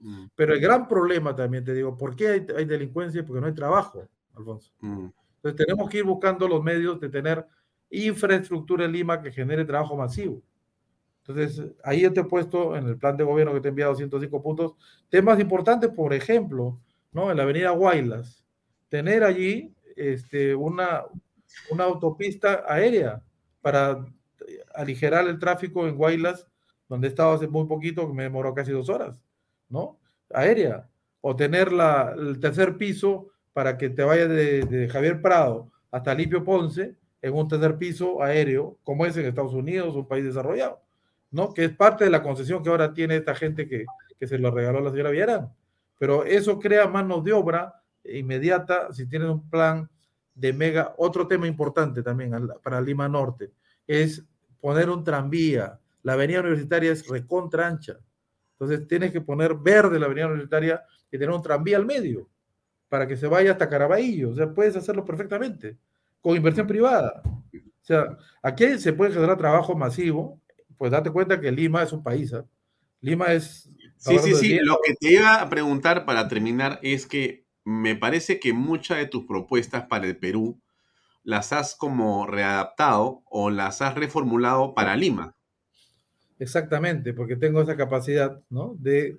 Mm. 0.00 0.26
Pero 0.34 0.54
el 0.54 0.60
gran 0.60 0.88
problema 0.88 1.34
también, 1.34 1.64
te 1.64 1.74
digo, 1.74 1.96
¿por 1.96 2.16
qué 2.16 2.28
hay, 2.56 2.64
delincuencia? 2.64 3.24
Porque 3.24 3.40
no 3.40 3.46
hay 3.46 3.54
trabajo, 3.54 4.06
Alfonso. 4.34 4.72
Mm. 4.80 5.08
Entonces 5.36 5.66
tenemos 5.66 5.88
que 5.90 5.98
ir 5.98 6.04
buscando 6.04 6.48
los 6.48 6.62
medios 6.62 7.00
de 7.00 7.08
tener 7.08 7.46
infraestructura 7.90 8.84
en 8.84 8.92
Lima 8.92 9.20
que 9.22 9.32
genere 9.32 9.64
trabajo 9.64 9.96
masivo. 9.96 10.42
Entonces, 11.26 11.72
ahí 11.84 12.02
yo 12.02 12.12
te 12.12 12.20
he 12.20 12.24
puesto 12.24 12.74
en 12.74 12.86
el 12.86 12.96
plan 12.96 13.16
de 13.16 13.24
gobierno 13.24 13.52
que 13.52 13.60
te 13.60 13.68
he 13.68 13.70
enviado 13.70 13.94
105 13.94 14.42
puntos, 14.42 14.72
temas 15.10 15.38
importantes, 15.38 15.90
por 15.90 16.14
ejemplo, 16.14 16.80
¿no? 17.12 17.30
En 17.30 17.36
la 17.36 17.42
avenida 17.42 17.70
Guaylas, 17.70 18.44
tener 18.88 19.22
allí 19.22 19.74
este, 19.94 20.54
una, 20.54 21.04
una 21.70 21.84
autopista 21.84 22.64
aérea 22.66 23.22
para 23.60 24.06
aligerar 24.74 25.26
el 25.28 25.38
tráfico 25.38 25.86
en 25.86 25.96
Guaylas, 25.96 26.46
donde 26.88 27.08
estaba 27.08 27.34
hace 27.34 27.48
muy 27.48 27.66
poquito, 27.66 28.06
que 28.06 28.14
me 28.14 28.22
demoró 28.24 28.54
casi 28.54 28.72
dos 28.72 28.88
horas. 28.88 29.20
¿no? 29.68 29.98
Aérea, 30.32 30.88
o 31.20 31.36
tener 31.36 31.72
la, 31.72 32.14
el 32.16 32.40
tercer 32.40 32.76
piso 32.76 33.28
para 33.52 33.76
que 33.76 33.90
te 33.90 34.04
vaya 34.04 34.28
de, 34.28 34.88
Javier 34.90 35.20
Prado 35.20 35.70
hasta 35.90 36.14
Lipio 36.14 36.44
Ponce 36.44 36.94
en 37.20 37.34
un 37.34 37.48
tercer 37.48 37.76
piso 37.76 38.22
aéreo, 38.22 38.78
como 38.84 39.04
es 39.04 39.16
en 39.16 39.26
Estados 39.26 39.54
Unidos, 39.54 39.94
un 39.94 40.06
país 40.06 40.24
desarrollado, 40.24 40.80
¿no? 41.30 41.52
Que 41.52 41.64
es 41.64 41.74
parte 41.74 42.04
de 42.04 42.10
la 42.10 42.22
concesión 42.22 42.62
que 42.62 42.70
ahora 42.70 42.92
tiene 42.92 43.16
esta 43.16 43.34
gente 43.34 43.66
que, 43.66 43.84
que 44.18 44.26
se 44.26 44.38
lo 44.38 44.50
regaló 44.50 44.80
la 44.80 44.90
señora 44.90 45.10
Villarán. 45.10 45.52
Pero 45.98 46.24
eso 46.24 46.60
crea 46.60 46.86
manos 46.86 47.24
de 47.24 47.32
obra 47.32 47.82
inmediata 48.04 48.92
si 48.92 49.06
tienen 49.06 49.30
un 49.30 49.50
plan 49.50 49.90
de 50.34 50.52
mega. 50.52 50.94
Otro 50.96 51.26
tema 51.26 51.48
importante 51.48 52.02
también 52.02 52.32
para 52.62 52.80
Lima 52.80 53.08
Norte 53.08 53.50
es 53.88 54.24
poner 54.60 54.88
un 54.90 55.02
tranvía. 55.02 55.80
La 56.04 56.12
avenida 56.12 56.40
universitaria 56.40 56.92
es 56.92 57.08
recontra 57.08 57.66
ancha. 57.66 57.98
Entonces 58.52 58.86
tienes 58.86 59.10
que 59.10 59.20
poner 59.20 59.54
verde 59.54 59.98
la 59.98 60.06
avenida 60.06 60.26
universitaria 60.26 60.84
y 61.10 61.18
tener 61.18 61.30
un 61.30 61.42
tranvía 61.42 61.76
al 61.76 61.86
medio 61.86 62.28
para 62.88 63.06
que 63.06 63.16
se 63.16 63.26
vaya 63.26 63.52
hasta 63.52 63.68
Caraballo. 63.68 64.30
O 64.30 64.34
sea, 64.34 64.52
puedes 64.52 64.76
hacerlo 64.76 65.04
perfectamente 65.04 65.76
con 66.20 66.36
inversión 66.36 66.66
privada. 66.66 67.22
O 67.24 67.84
sea, 67.88 68.16
aquí 68.42 68.78
se 68.78 68.92
puede 68.92 69.12
generar 69.12 69.38
trabajo 69.38 69.74
masivo. 69.74 70.40
Pues 70.76 70.92
date 70.92 71.10
cuenta 71.10 71.40
que 71.40 71.50
Lima 71.50 71.82
es 71.82 71.92
un 71.92 72.02
país. 72.02 72.32
¿eh? 72.32 72.42
Lima 73.00 73.32
es... 73.32 73.70
Sí, 73.96 74.18
sí, 74.18 74.34
sí. 74.34 74.58
Lo 74.62 74.78
que 74.84 74.94
te 74.94 75.12
iba 75.14 75.40
a 75.40 75.48
preguntar 75.48 76.04
para 76.04 76.28
terminar 76.28 76.78
es 76.82 77.06
que 77.06 77.44
me 77.64 77.96
parece 77.96 78.38
que 78.38 78.52
muchas 78.52 78.98
de 78.98 79.06
tus 79.06 79.24
propuestas 79.24 79.86
para 79.86 80.06
el 80.06 80.16
Perú 80.16 80.60
las 81.28 81.52
has 81.52 81.74
como 81.74 82.26
readaptado 82.26 83.20
o 83.26 83.50
las 83.50 83.82
has 83.82 83.94
reformulado 83.94 84.74
para 84.74 84.96
Lima. 84.96 85.36
Exactamente, 86.38 87.12
porque 87.12 87.36
tengo 87.36 87.60
esa 87.60 87.76
capacidad, 87.76 88.40
¿no? 88.48 88.74
De 88.78 89.08
eh, 89.08 89.18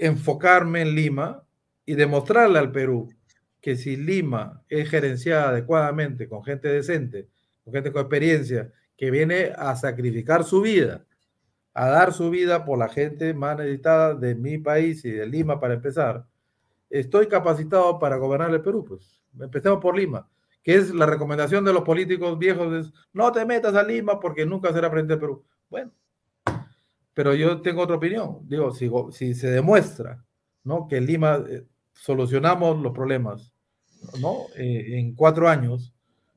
enfocarme 0.00 0.80
en 0.80 0.94
Lima 0.94 1.42
y 1.84 1.92
demostrarle 1.94 2.58
al 2.58 2.72
Perú 2.72 3.10
que 3.60 3.76
si 3.76 3.96
Lima 3.96 4.62
es 4.70 4.88
gerenciada 4.88 5.50
adecuadamente 5.50 6.26
con 6.26 6.42
gente 6.42 6.68
decente, 6.68 7.28
con 7.62 7.74
gente 7.74 7.92
con 7.92 8.00
experiencia, 8.00 8.72
que 8.96 9.10
viene 9.10 9.52
a 9.58 9.76
sacrificar 9.76 10.42
su 10.42 10.62
vida, 10.62 11.04
a 11.74 11.86
dar 11.90 12.14
su 12.14 12.30
vida 12.30 12.64
por 12.64 12.78
la 12.78 12.88
gente 12.88 13.34
más 13.34 13.58
necesitada 13.58 14.14
de 14.14 14.34
mi 14.34 14.56
país 14.56 15.04
y 15.04 15.10
de 15.10 15.26
Lima 15.26 15.60
para 15.60 15.74
empezar, 15.74 16.24
estoy 16.88 17.28
capacitado 17.28 17.98
para 17.98 18.16
gobernar 18.16 18.54
el 18.54 18.62
Perú, 18.62 18.86
pues. 18.88 19.17
Empecemos 19.40 19.80
por 19.80 19.96
Lima 19.96 20.28
que 20.68 20.74
es 20.74 20.94
la 20.94 21.06
recomendación 21.06 21.64
de 21.64 21.72
los 21.72 21.82
políticos 21.82 22.38
viejos, 22.38 22.72
es 22.74 22.92
no 23.14 23.32
te 23.32 23.46
metas 23.46 23.74
a 23.74 23.82
Lima 23.82 24.20
porque 24.20 24.44
nunca 24.44 24.70
será 24.70 24.90
frente 24.90 25.14
a 25.14 25.18
Perú. 25.18 25.42
Bueno, 25.70 25.92
pero 27.14 27.34
yo 27.34 27.62
tengo 27.62 27.80
otra 27.80 27.96
opinión. 27.96 28.40
Digo, 28.42 28.70
si, 28.72 28.90
si 29.12 29.32
se 29.32 29.50
demuestra 29.50 30.22
¿no? 30.64 30.86
que 30.86 30.98
en 30.98 31.06
Lima 31.06 31.42
eh, 31.48 31.66
solucionamos 31.94 32.80
los 32.80 32.92
problemas 32.92 33.52
¿no? 34.20 34.40
Eh, 34.56 34.98
en 34.98 35.14
cuatro 35.14 35.48
años, 35.48 35.94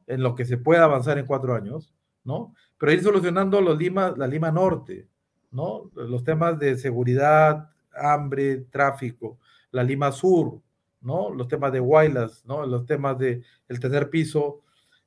en 0.07 0.23
lo 0.23 0.33
que 0.33 0.45
se 0.45 0.57
pueda 0.57 0.85
avanzar 0.85 1.17
en 1.17 1.25
cuatro 1.25 1.53
años, 1.53 1.93
¿no? 2.23 2.55
Pero 2.77 2.93
ir 2.93 3.03
solucionando 3.03 3.61
los 3.61 3.77
Lima, 3.77 4.13
la 4.15 4.27
Lima 4.27 4.49
Norte, 4.49 5.07
¿no? 5.51 5.91
Los 5.93 6.23
temas 6.23 6.57
de 6.57 6.77
seguridad, 6.77 7.69
hambre, 7.93 8.65
tráfico, 8.71 9.39
la 9.71 9.83
Lima 9.83 10.11
Sur, 10.11 10.61
¿no? 11.01 11.29
Los 11.33 11.47
temas 11.47 11.71
de 11.71 11.79
Guaylas, 11.79 12.45
¿no? 12.45 12.65
Los 12.65 12.85
temas 12.85 13.17
del 13.17 13.43
el 13.67 13.79
tercer 13.79 14.09
piso 14.09 14.61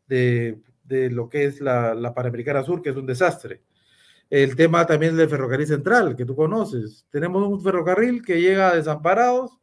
de, 0.06 0.60
lo 0.88 1.28
que 1.28 1.44
es 1.44 1.60
la, 1.60 1.94
la, 1.94 2.14
Panamericana 2.14 2.62
Sur, 2.62 2.82
que 2.82 2.90
es 2.90 2.96
un 2.96 3.06
desastre. 3.06 3.62
El 4.30 4.56
tema 4.56 4.86
también 4.86 5.16
del 5.16 5.28
ferrocarril 5.28 5.66
central, 5.66 6.16
que 6.16 6.24
tú 6.24 6.34
conoces. 6.34 7.06
Tenemos 7.10 7.46
un 7.46 7.62
ferrocarril 7.62 8.24
que 8.24 8.40
llega 8.40 8.70
a 8.70 8.76
desamparados. 8.76 9.58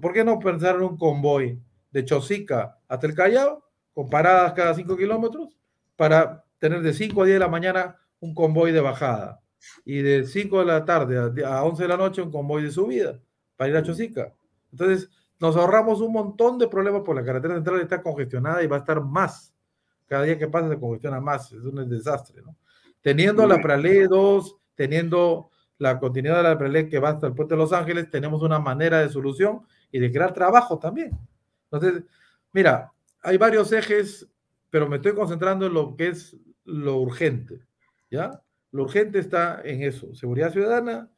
¿Por 0.00 0.12
qué 0.12 0.24
no 0.24 0.38
pensar 0.38 0.76
en 0.76 0.82
un 0.82 0.96
convoy 0.96 1.60
de 1.90 2.04
Chosica 2.04 2.78
hasta 2.88 3.06
el 3.06 3.14
Callao, 3.14 3.64
con 3.92 4.08
paradas 4.08 4.54
cada 4.54 4.74
cinco 4.74 4.96
kilómetros, 4.96 5.56
para 5.96 6.44
tener 6.58 6.80
de 6.80 6.92
5 6.92 7.22
a 7.22 7.26
10 7.26 7.34
de 7.34 7.38
la 7.40 7.48
mañana 7.48 7.96
un 8.20 8.34
convoy 8.34 8.72
de 8.72 8.80
bajada 8.80 9.42
y 9.84 10.00
de 10.00 10.24
5 10.24 10.60
de 10.60 10.64
la 10.64 10.84
tarde 10.84 11.44
a 11.44 11.64
11 11.64 11.82
de 11.82 11.88
la 11.88 11.96
noche 11.96 12.22
un 12.22 12.30
convoy 12.30 12.62
de 12.62 12.70
subida 12.70 13.20
para 13.56 13.70
ir 13.70 13.76
a 13.76 13.82
Chosica? 13.82 14.32
Entonces, 14.70 15.10
nos 15.42 15.56
ahorramos 15.56 16.00
un 16.00 16.12
montón 16.12 16.56
de 16.56 16.68
problemas 16.68 17.02
por 17.02 17.16
la 17.16 17.24
carretera 17.24 17.54
central 17.54 17.80
está 17.80 18.00
congestionada 18.00 18.62
y 18.62 18.68
va 18.68 18.76
a 18.76 18.78
estar 18.78 19.02
más. 19.02 19.52
Cada 20.06 20.22
día 20.22 20.38
que 20.38 20.46
pasa 20.46 20.68
se 20.68 20.78
congestiona 20.78 21.20
más, 21.20 21.50
es 21.50 21.64
un 21.64 21.88
desastre, 21.90 22.42
¿no? 22.42 22.54
Teniendo 23.00 23.44
la 23.44 23.60
Prale 23.60 24.06
2, 24.06 24.56
teniendo 24.76 25.50
la 25.78 25.98
continuidad 25.98 26.36
de 26.36 26.42
la 26.44 26.56
Prale 26.56 26.88
que 26.88 27.00
va 27.00 27.08
hasta 27.08 27.26
el 27.26 27.34
puente 27.34 27.54
de 27.54 27.58
Los 27.58 27.72
Ángeles, 27.72 28.08
tenemos 28.08 28.40
una 28.42 28.60
manera 28.60 29.00
de 29.00 29.08
solución 29.08 29.62
y 29.90 29.98
de 29.98 30.12
crear 30.12 30.32
trabajo 30.32 30.78
también. 30.78 31.10
Entonces, 31.72 32.04
mira, 32.52 32.92
hay 33.20 33.36
varios 33.36 33.72
ejes, 33.72 34.28
pero 34.70 34.88
me 34.88 34.96
estoy 34.96 35.12
concentrando 35.12 35.66
en 35.66 35.74
lo 35.74 35.96
que 35.96 36.06
es 36.06 36.36
lo 36.66 36.98
urgente, 36.98 37.66
¿ya? 38.12 38.40
Lo 38.70 38.84
urgente 38.84 39.18
está 39.18 39.60
en 39.64 39.82
eso, 39.82 40.14
seguridad 40.14 40.52
ciudadana, 40.52 41.10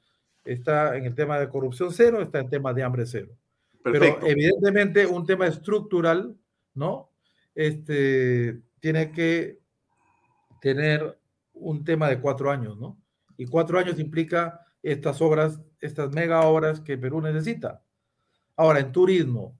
está 0.46 0.96
en 0.96 1.04
el 1.04 1.14
tema 1.14 1.38
de 1.38 1.50
corrupción 1.50 1.92
cero, 1.92 2.22
está 2.22 2.38
en 2.38 2.44
el 2.46 2.50
tema 2.50 2.72
de 2.72 2.82
hambre 2.82 3.04
cero. 3.04 3.36
Pero 3.92 4.26
evidentemente 4.26 5.06
un 5.06 5.26
tema 5.26 5.46
estructural, 5.46 6.36
¿no? 6.74 7.10
Este, 7.54 8.62
tiene 8.80 9.12
que 9.12 9.60
tener 10.60 11.18
un 11.52 11.84
tema 11.84 12.08
de 12.08 12.18
cuatro 12.20 12.50
años, 12.50 12.78
¿no? 12.78 12.98
Y 13.36 13.46
cuatro 13.46 13.78
años 13.78 14.00
implica 14.00 14.60
estas 14.82 15.20
obras, 15.20 15.60
estas 15.80 16.10
mega 16.12 16.40
obras 16.42 16.80
que 16.80 16.96
Perú 16.96 17.20
necesita. 17.20 17.82
Ahora, 18.56 18.80
en 18.80 18.90
turismo, 18.90 19.58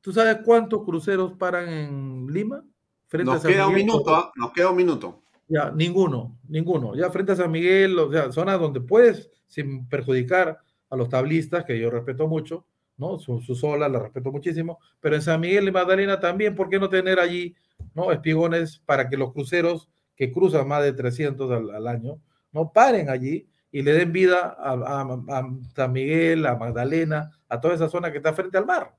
¿tú 0.00 0.12
sabes 0.12 0.38
cuántos 0.44 0.82
cruceros 0.84 1.34
paran 1.34 1.68
en 1.68 2.26
Lima? 2.26 2.64
Frente 3.06 3.32
nos 3.32 3.42
queda 3.42 3.68
un 3.68 3.74
minuto, 3.74 4.14
¿ah? 4.14 4.32
nos 4.36 4.52
queda 4.52 4.70
un 4.70 4.76
minuto. 4.76 5.22
Ya, 5.46 5.70
ninguno, 5.70 6.38
ninguno. 6.48 6.94
Ya 6.94 7.10
frente 7.10 7.32
a 7.32 7.36
San 7.36 7.50
Miguel, 7.50 7.98
o 7.98 8.10
sea, 8.10 8.30
zonas 8.30 8.60
donde 8.60 8.80
puedes, 8.80 9.30
sin 9.48 9.88
perjudicar 9.88 10.58
a 10.88 10.96
los 10.96 11.08
tablistas, 11.08 11.64
que 11.64 11.78
yo 11.78 11.90
respeto 11.90 12.28
mucho, 12.28 12.66
¿no? 13.00 13.18
Su, 13.18 13.40
sola, 13.40 13.88
la 13.88 13.98
respeto 13.98 14.30
muchísimo, 14.30 14.78
pero 15.00 15.16
en 15.16 15.22
San 15.22 15.40
Miguel 15.40 15.68
y 15.68 15.72
Magdalena 15.72 16.20
también, 16.20 16.54
¿por 16.54 16.68
qué 16.68 16.78
no 16.78 16.90
tener 16.90 17.18
allí, 17.18 17.56
¿no? 17.94 18.12
Espigones 18.12 18.82
para 18.84 19.08
que 19.08 19.16
los 19.16 19.32
cruceros 19.32 19.88
que 20.14 20.30
cruzan 20.30 20.68
más 20.68 20.82
de 20.82 20.92
300 20.92 21.50
al, 21.72 21.88
año, 21.88 22.20
no 22.52 22.70
paren 22.72 23.08
allí 23.08 23.48
y 23.72 23.80
le 23.80 23.94
den 23.94 24.12
vida 24.12 24.54
a, 24.58 24.74
a, 24.74 25.50
San 25.74 25.92
Miguel, 25.92 26.44
a 26.44 26.56
Magdalena, 26.56 27.30
a 27.48 27.58
toda 27.58 27.74
esa 27.74 27.88
zona 27.88 28.12
que 28.12 28.18
está 28.18 28.34
frente 28.34 28.58
al 28.58 28.66
mar. 28.66 28.94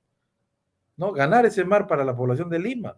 ¿no? 0.98 1.11
Ganar 1.14 1.45
ese 1.45 1.64
mar 1.64 1.86
para 1.86 2.03
la 2.03 2.15
población 2.15 2.49
de 2.49 2.57
Lima. 2.57 2.98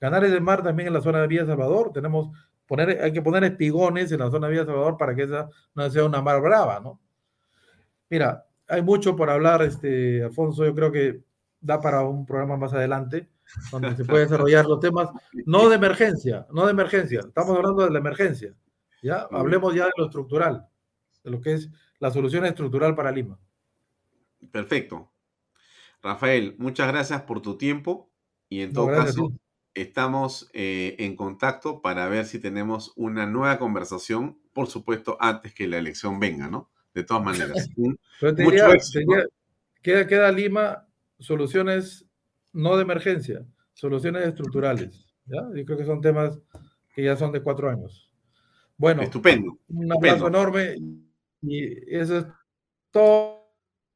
Ganar 0.00 0.24
ese 0.24 0.40
mar 0.40 0.62
también 0.62 0.86
en 0.86 0.94
la 0.94 1.00
zona 1.00 1.20
de 1.20 1.26
Villa 1.26 1.46
Salvador. 1.46 1.90
Tenemos, 1.92 2.30
poner, 2.66 3.02
hay 3.02 3.12
que 3.12 3.22
poner 3.22 3.42
espigones 3.42 4.12
en 4.12 4.20
la 4.20 4.30
zona 4.30 4.46
de 4.46 4.52
Villa 4.52 4.66
Salvador 4.66 4.96
para 4.96 5.16
que 5.16 5.24
esa 5.24 5.48
no 5.74 5.90
sea 5.90 6.04
una 6.04 6.22
mar 6.22 6.40
brava, 6.40 6.78
¿no? 6.78 7.00
Mira, 8.08 8.46
hay 8.68 8.82
mucho 8.82 9.16
por 9.16 9.30
hablar, 9.30 9.62
este, 9.62 10.22
Alfonso. 10.22 10.64
Yo 10.64 10.74
creo 10.74 10.92
que 10.92 11.22
da 11.60 11.80
para 11.80 12.02
un 12.02 12.26
programa 12.26 12.56
más 12.56 12.72
adelante 12.72 13.28
donde 13.70 13.96
se 13.96 14.04
puede 14.04 14.24
desarrollar 14.24 14.66
los 14.66 14.80
temas, 14.80 15.08
no 15.46 15.68
de 15.68 15.76
emergencia, 15.76 16.46
no 16.50 16.64
de 16.64 16.72
emergencia, 16.72 17.20
estamos 17.20 17.56
hablando 17.56 17.84
de 17.84 17.90
la 17.90 17.98
emergencia, 17.98 18.54
¿ya? 19.02 19.26
Hablemos 19.30 19.74
ya 19.74 19.84
de 19.84 19.92
lo 19.96 20.06
estructural, 20.06 20.66
de 21.22 21.30
lo 21.30 21.40
que 21.40 21.54
es 21.54 21.70
la 21.98 22.10
solución 22.10 22.44
estructural 22.46 22.94
para 22.94 23.12
Lima. 23.12 23.38
Perfecto. 24.50 25.10
Rafael, 26.02 26.54
muchas 26.58 26.88
gracias 26.88 27.22
por 27.22 27.40
tu 27.40 27.56
tiempo 27.56 28.10
y 28.48 28.60
en 28.60 28.72
todo 28.72 28.88
caso 28.88 29.32
estamos 29.72 30.50
eh, 30.52 30.96
en 30.98 31.16
contacto 31.16 31.80
para 31.80 32.08
ver 32.08 32.26
si 32.26 32.38
tenemos 32.38 32.92
una 32.94 33.26
nueva 33.26 33.58
conversación, 33.58 34.38
por 34.52 34.68
supuesto, 34.68 35.16
antes 35.20 35.54
que 35.54 35.66
la 35.66 35.78
elección 35.78 36.20
venga, 36.20 36.48
¿no? 36.48 36.70
De 36.94 37.04
todas 37.04 37.24
maneras. 37.24 37.68
queda, 39.82 40.06
queda 40.06 40.32
Lima 40.32 40.86
soluciones 41.18 42.06
no 42.52 42.76
de 42.76 42.82
emergencia, 42.82 43.44
soluciones 43.72 44.26
estructurales. 44.26 45.12
¿ya? 45.26 45.42
Yo 45.54 45.64
creo 45.64 45.78
que 45.78 45.84
son 45.84 46.00
temas 46.00 46.38
que 46.94 47.04
ya 47.04 47.16
son 47.16 47.32
de 47.32 47.42
cuatro 47.42 47.68
años. 47.68 48.10
Bueno, 48.76 49.02
estupendo. 49.02 49.58
Un 49.68 49.92
abrazo 49.92 50.28
enorme 50.28 50.76
y 51.42 51.96
eso 51.96 52.18
es 52.18 52.26
todo. 52.90 53.44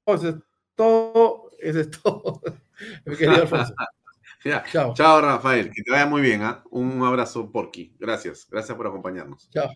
Eso 0.06 0.28
es 0.28 0.36
todo. 0.74 1.50
Eso 1.58 1.80
es 1.80 1.90
todo. 1.90 2.40
Mi 3.04 3.16
querido 3.16 3.42
Alfonso. 3.42 3.74
Chao. 4.72 4.94
Chao, 4.94 5.20
Rafael. 5.20 5.70
Que 5.70 5.82
te 5.82 5.90
vaya 5.90 6.06
muy 6.06 6.22
bien. 6.22 6.42
¿ah? 6.42 6.62
Un 6.70 7.02
abrazo, 7.02 7.50
Porky. 7.50 7.94
Gracias. 7.98 8.46
Gracias 8.48 8.76
por 8.76 8.86
acompañarnos. 8.86 9.50
Chao. 9.50 9.68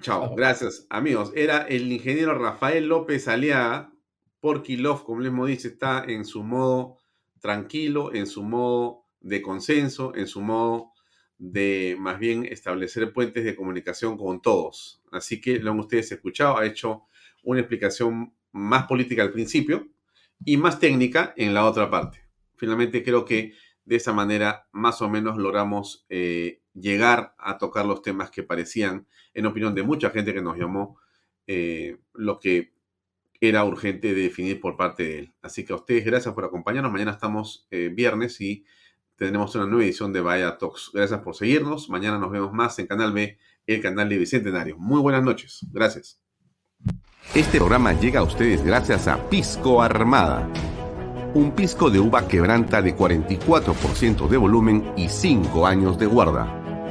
Chao. 0.00 0.34
Gracias, 0.34 0.86
amigos. 0.90 1.32
Era 1.34 1.62
el 1.62 1.90
ingeniero 1.90 2.38
Rafael 2.38 2.86
López 2.86 3.28
Aliaga, 3.28 3.92
Porky 4.40 4.76
Love, 4.76 5.04
como 5.04 5.20
les 5.20 5.28
hemos 5.28 5.48
dicho, 5.48 5.68
está 5.68 6.04
en 6.06 6.24
su 6.24 6.42
modo 6.42 6.98
tranquilo, 7.40 8.14
en 8.14 8.26
su 8.26 8.42
modo 8.42 9.06
de 9.20 9.40
consenso, 9.42 10.14
en 10.14 10.26
su 10.26 10.40
modo 10.40 10.92
de 11.38 11.96
más 11.98 12.18
bien 12.18 12.44
establecer 12.44 13.12
puentes 13.12 13.44
de 13.44 13.56
comunicación 13.56 14.18
con 14.18 14.42
todos. 14.42 15.02
Así 15.10 15.40
que 15.40 15.58
lo 15.58 15.70
han 15.70 15.80
ustedes 15.80 16.12
escuchado, 16.12 16.58
ha 16.58 16.66
hecho 16.66 17.04
una 17.42 17.60
explicación 17.60 18.34
más 18.52 18.86
política 18.86 19.22
al 19.22 19.32
principio 19.32 19.88
y 20.44 20.56
más 20.56 20.78
técnica 20.78 21.32
en 21.36 21.54
la 21.54 21.64
otra 21.64 21.90
parte. 21.90 22.20
Finalmente 22.56 23.02
creo 23.02 23.24
que 23.24 23.54
de 23.84 23.96
esa 23.96 24.12
manera 24.12 24.68
más 24.72 25.00
o 25.00 25.08
menos 25.08 25.38
logramos 25.38 26.04
eh, 26.10 26.62
llegar 26.80 27.34
a 27.38 27.58
tocar 27.58 27.86
los 27.86 28.02
temas 28.02 28.30
que 28.30 28.42
parecían, 28.42 29.06
en 29.34 29.46
opinión 29.46 29.74
de 29.74 29.82
mucha 29.82 30.10
gente 30.10 30.34
que 30.34 30.42
nos 30.42 30.56
llamó, 30.56 30.98
eh, 31.46 31.98
lo 32.14 32.38
que 32.38 32.72
era 33.40 33.64
urgente 33.64 34.14
de 34.14 34.22
definir 34.22 34.60
por 34.60 34.76
parte 34.76 35.02
de 35.02 35.18
él. 35.20 35.34
Así 35.42 35.64
que 35.64 35.72
a 35.72 35.76
ustedes 35.76 36.04
gracias 36.04 36.34
por 36.34 36.44
acompañarnos. 36.44 36.92
Mañana 36.92 37.12
estamos 37.12 37.66
eh, 37.70 37.90
viernes 37.92 38.40
y 38.40 38.64
tendremos 39.16 39.54
una 39.54 39.66
nueva 39.66 39.84
edición 39.84 40.12
de 40.12 40.20
Vaya 40.20 40.58
Talks. 40.58 40.90
Gracias 40.92 41.20
por 41.20 41.34
seguirnos. 41.34 41.88
Mañana 41.88 42.18
nos 42.18 42.30
vemos 42.30 42.52
más 42.52 42.78
en 42.78 42.86
Canal 42.86 43.12
B, 43.12 43.38
el 43.66 43.80
canal 43.80 44.08
de 44.08 44.18
Bicentenario. 44.18 44.76
Muy 44.78 45.00
buenas 45.00 45.22
noches. 45.22 45.66
Gracias. 45.72 46.20
Este 47.34 47.58
programa 47.58 47.92
llega 47.92 48.20
a 48.20 48.24
ustedes 48.24 48.64
gracias 48.64 49.08
a 49.08 49.28
Pisco 49.28 49.82
Armada. 49.82 50.48
Un 51.32 51.52
pisco 51.52 51.90
de 51.90 52.00
uva 52.00 52.26
quebranta 52.26 52.82
de 52.82 52.96
44% 52.96 54.28
de 54.28 54.36
volumen 54.36 54.92
y 54.96 55.08
5 55.08 55.66
años 55.66 55.96
de 55.96 56.06
guarda. 56.06 56.59